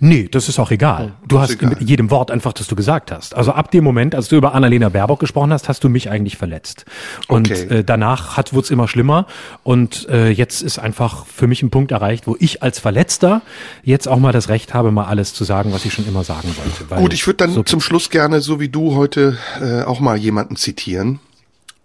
Nee, 0.00 0.28
das 0.30 0.48
ist 0.48 0.58
auch 0.58 0.70
egal. 0.70 1.12
Oh, 1.22 1.26
du 1.28 1.40
hast 1.40 1.50
egal. 1.50 1.70
mit 1.70 1.82
jedem 1.82 2.10
Wort 2.10 2.30
einfach, 2.30 2.52
das 2.52 2.66
du 2.66 2.76
gesagt 2.76 3.10
hast. 3.10 3.34
Also 3.34 3.52
ab 3.52 3.70
dem 3.70 3.84
Moment, 3.84 4.14
als 4.14 4.28
du 4.28 4.36
über 4.36 4.54
Annalena 4.54 4.88
Baerbock 4.88 5.20
gesprochen 5.20 5.52
hast, 5.52 5.68
hast 5.68 5.84
du 5.84 5.88
mich 5.88 6.10
eigentlich 6.10 6.36
verletzt. 6.36 6.84
Und 7.28 7.50
okay. 7.50 7.78
äh, 7.78 7.84
danach 7.84 8.36
hat 8.36 8.52
wurde 8.52 8.64
es 8.64 8.70
immer 8.70 8.88
schlimmer. 8.88 9.26
Und 9.62 10.08
äh, 10.08 10.30
jetzt 10.30 10.62
ist 10.62 10.78
einfach 10.78 11.26
für 11.26 11.46
mich 11.46 11.62
ein 11.62 11.70
Punkt 11.70 11.92
erreicht, 11.92 12.26
wo 12.26 12.36
ich 12.38 12.62
als 12.62 12.78
Verletzter 12.78 13.42
jetzt 13.82 14.08
auch 14.08 14.18
mal 14.18 14.32
das 14.32 14.48
Recht 14.48 14.74
habe, 14.74 14.90
mal 14.90 15.04
alles 15.04 15.34
zu 15.34 15.44
sagen, 15.44 15.72
was 15.72 15.84
ich 15.84 15.92
schon 15.92 16.06
immer 16.06 16.24
sagen 16.24 16.54
wollte. 16.56 17.02
Gut, 17.02 17.12
ich 17.12 17.26
würde 17.26 17.38
dann 17.38 17.52
so 17.52 17.62
zum 17.62 17.80
Schluss 17.80 18.10
gerne, 18.10 18.40
so 18.40 18.60
wie 18.60 18.68
du 18.68 18.94
heute, 18.94 19.38
äh, 19.60 19.82
auch 19.82 20.00
mal 20.00 20.16
jemanden 20.16 20.56
zitieren. 20.56 21.20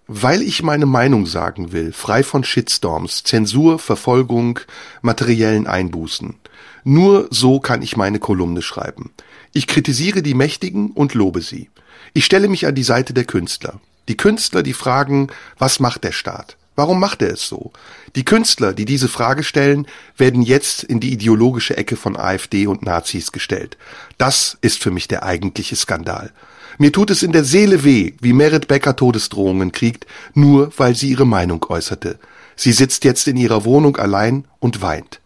Weil 0.09 0.41
ich 0.41 0.63
meine 0.63 0.85
Meinung 0.85 1.25
sagen 1.25 1.73
will, 1.73 1.91
frei 1.91 2.23
von 2.23 2.45
Shitstorms, 2.45 3.23
Zensur, 3.23 3.77
Verfolgung, 3.77 4.59
materiellen 5.01 5.67
Einbußen. 5.67 6.35
Nur 6.89 7.27
so 7.31 7.59
kann 7.59 7.81
ich 7.81 7.97
meine 7.97 8.17
Kolumne 8.17 8.61
schreiben. 8.61 9.11
Ich 9.51 9.67
kritisiere 9.67 10.21
die 10.21 10.33
Mächtigen 10.33 10.91
und 10.91 11.15
lobe 11.15 11.41
sie. 11.41 11.69
Ich 12.13 12.23
stelle 12.23 12.47
mich 12.47 12.65
an 12.65 12.75
die 12.75 12.83
Seite 12.83 13.13
der 13.13 13.25
Künstler. 13.25 13.81
Die 14.07 14.15
Künstler, 14.15 14.63
die 14.63 14.71
fragen, 14.71 15.27
was 15.57 15.81
macht 15.81 16.05
der 16.05 16.13
Staat? 16.13 16.55
Warum 16.77 17.01
macht 17.01 17.21
er 17.21 17.33
es 17.33 17.45
so? 17.45 17.73
Die 18.15 18.23
Künstler, 18.23 18.71
die 18.71 18.85
diese 18.85 19.09
Frage 19.09 19.43
stellen, 19.43 19.85
werden 20.15 20.41
jetzt 20.41 20.81
in 20.81 21.01
die 21.01 21.11
ideologische 21.11 21.75
Ecke 21.75 21.97
von 21.97 22.15
AfD 22.15 22.67
und 22.67 22.83
Nazis 22.83 23.33
gestellt. 23.33 23.77
Das 24.17 24.57
ist 24.61 24.81
für 24.81 24.91
mich 24.91 25.09
der 25.09 25.23
eigentliche 25.23 25.75
Skandal. 25.75 26.31
Mir 26.77 26.93
tut 26.93 27.09
es 27.09 27.21
in 27.21 27.33
der 27.33 27.43
Seele 27.43 27.83
weh, 27.83 28.13
wie 28.21 28.31
Merit 28.31 28.69
Becker 28.69 28.95
Todesdrohungen 28.95 29.73
kriegt, 29.73 30.07
nur 30.35 30.71
weil 30.77 30.95
sie 30.95 31.09
ihre 31.09 31.27
Meinung 31.27 31.65
äußerte. 31.67 32.17
Sie 32.55 32.71
sitzt 32.71 33.03
jetzt 33.03 33.27
in 33.27 33.35
ihrer 33.35 33.65
Wohnung 33.65 33.97
allein 33.97 34.45
und 34.59 34.81
weint. 34.81 35.19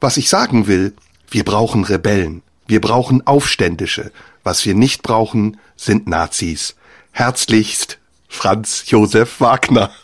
Was 0.00 0.16
ich 0.16 0.28
sagen 0.28 0.66
will, 0.66 0.94
wir 1.30 1.44
brauchen 1.44 1.84
Rebellen, 1.84 2.42
wir 2.66 2.80
brauchen 2.80 3.24
Aufständische. 3.26 4.10
Was 4.44 4.66
wir 4.66 4.74
nicht 4.74 5.02
brauchen, 5.02 5.58
sind 5.76 6.08
Nazis. 6.08 6.74
Herzlichst, 7.12 7.98
Franz 8.28 8.84
Josef 8.86 9.40
Wagner. 9.40 9.90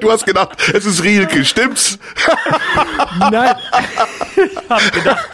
du 0.00 0.10
hast 0.10 0.26
gedacht, 0.26 0.56
es 0.72 0.84
ist 0.84 1.02
Rielke, 1.02 1.44
stimmt's? 1.44 1.98
Nein. 3.30 3.54
Ich, 4.36 4.68
hab 4.68 4.92
gedacht, 4.92 5.28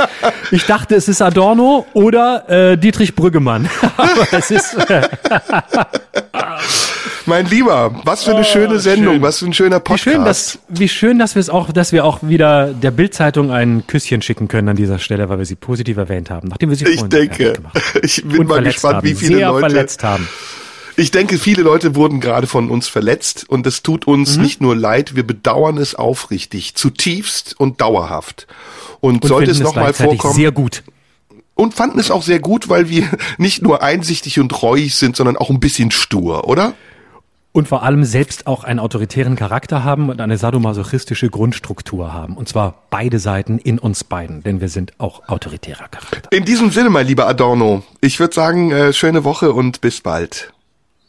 ich 0.51 0.67
dachte, 0.67 0.97
es 0.97 1.09
ist 1.09 1.23
Adorno 1.23 1.87
oder 1.93 2.49
äh, 2.49 2.79
Dietrich 2.79 3.15
Brüggemann. 3.15 3.69
Aber 3.97 4.27
es 4.33 4.51
ist. 4.51 4.77
Mein 7.27 7.47
Lieber, 7.47 7.95
was 8.05 8.25
für 8.25 8.33
eine 8.33 8.41
oh, 8.41 8.45
schöne 8.45 8.79
Sendung, 8.79 9.15
schön. 9.15 9.23
was 9.23 9.39
für 9.39 9.47
ein 9.47 9.53
schöner 9.53 9.81
Podcast. 9.81 10.07
Wie 10.07 10.11
schön, 10.11 10.25
dass, 10.25 10.59
wie 10.69 10.89
schön, 10.89 11.19
dass 11.19 11.35
wir 11.35 11.41
es 11.41 11.51
auch, 11.51 11.73
dass 11.73 11.93
wir 11.93 12.05
auch 12.05 12.21
wieder 12.23 12.73
der 12.73 12.91
Bildzeitung 12.91 13.51
ein 13.51 13.87
Küsschen 13.87 14.23
schicken 14.23 14.49
können 14.49 14.69
an 14.69 14.77
dieser 14.77 14.99
Stelle, 14.99 15.29
weil 15.29 15.39
wir 15.39 15.45
sie 15.45 15.55
positiv 15.55 15.97
erwähnt 15.97 16.31
haben, 16.31 16.49
nachdem 16.49 16.71
wir 16.71 16.77
sie 16.77 16.87
Ich 16.87 17.03
denke, 17.03 17.55
ich 18.03 18.25
bin 18.25 18.47
mal 18.47 18.63
gespannt, 18.63 18.97
haben, 18.97 19.07
wie 19.07 19.15
viele 19.15 19.37
sehr 19.37 19.49
Leute 19.49 19.61
verletzt 19.61 20.05
haben. 20.05 20.29
Ich 20.97 21.11
denke, 21.11 21.39
viele 21.39 21.63
Leute 21.63 21.95
wurden 21.95 22.21
gerade 22.21 22.47
von 22.47 22.71
uns 22.71 22.89
verletzt 22.89 23.49
und 23.49 23.67
es 23.67 23.83
tut 23.83 24.07
uns 24.07 24.37
mhm. 24.37 24.43
nicht 24.43 24.61
nur 24.61 24.77
leid, 24.77 25.17
wir 25.17 25.27
bedauern 25.27 25.79
es 25.79 25.95
aufrichtig, 25.95 26.75
zutiefst 26.75 27.59
und 27.59 27.81
dauerhaft. 27.81 28.47
Und, 29.01 29.23
und 29.23 29.29
sollte 29.29 29.51
es 29.51 29.61
nochmal 29.61 29.95
vorkommen. 29.95 30.35
Sehr 30.35 30.53
gut 30.53 30.83
und 31.55 31.75
fanden 31.75 31.99
es 31.99 32.11
auch 32.11 32.23
sehr 32.23 32.41
gut, 32.41 32.69
weil 32.69 32.89
wir 32.89 33.09
nicht 33.39 33.63
nur 33.63 33.83
einsichtig 33.83 34.41
und 34.41 34.63
reuig 34.63 34.95
sind, 34.95 35.17
sondern 35.17 35.37
auch 35.37 35.51
ein 35.51 35.61
bisschen 35.61 35.91
stur, 35.91 36.49
oder? 36.49 36.75
Und 37.53 37.69
vor 37.69 37.83
allem 37.83 38.05
selbst 38.05 38.47
auch 38.47 38.65
einen 38.65 38.79
autoritären 38.79 39.37
Charakter 39.37 39.85
haben 39.85 40.09
und 40.09 40.21
eine 40.23 40.39
sadomasochistische 40.39 41.29
Grundstruktur 41.29 42.13
haben. 42.13 42.37
Und 42.37 42.49
zwar 42.49 42.85
beide 42.89 43.19
Seiten 43.19 43.59
in 43.59 43.79
uns 43.79 44.05
beiden, 44.05 44.43
denn 44.43 44.63
wir 44.63 44.71
sind 44.71 44.95
auch 44.99 45.29
autoritärer 45.29 45.89
Charakter. 45.89 46.33
In 46.33 46.47
diesem 46.47 46.71
Sinne, 46.71 46.89
mein 46.89 47.07
lieber 47.07 47.27
Adorno, 47.29 47.83
ich 48.01 48.19
würde 48.21 48.35
sagen, 48.35 48.73
äh, 48.73 48.95
schöne 48.95 49.25
Woche 49.25 49.53
und 49.53 49.83
bis 49.83 50.01
bald. 50.01 50.53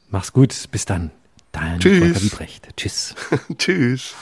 Mach's 0.09 0.33
gut, 0.33 0.53
bis 0.71 0.85
dann. 0.85 1.11
Dein 1.53 1.79
Tschüss. 1.79 2.35
Tschüss. 2.75 3.15
Tschüss. 3.57 4.15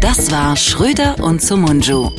Das 0.00 0.30
war 0.30 0.56
Schröder 0.56 1.16
und 1.20 1.42
Sumunju. 1.42 2.10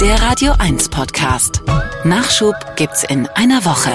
Der 0.00 0.22
Radio 0.22 0.52
1 0.58 0.88
Podcast. 0.88 1.62
Nachschub 2.04 2.54
gibt's 2.76 3.04
in 3.04 3.26
einer 3.28 3.64
Woche. 3.64 3.90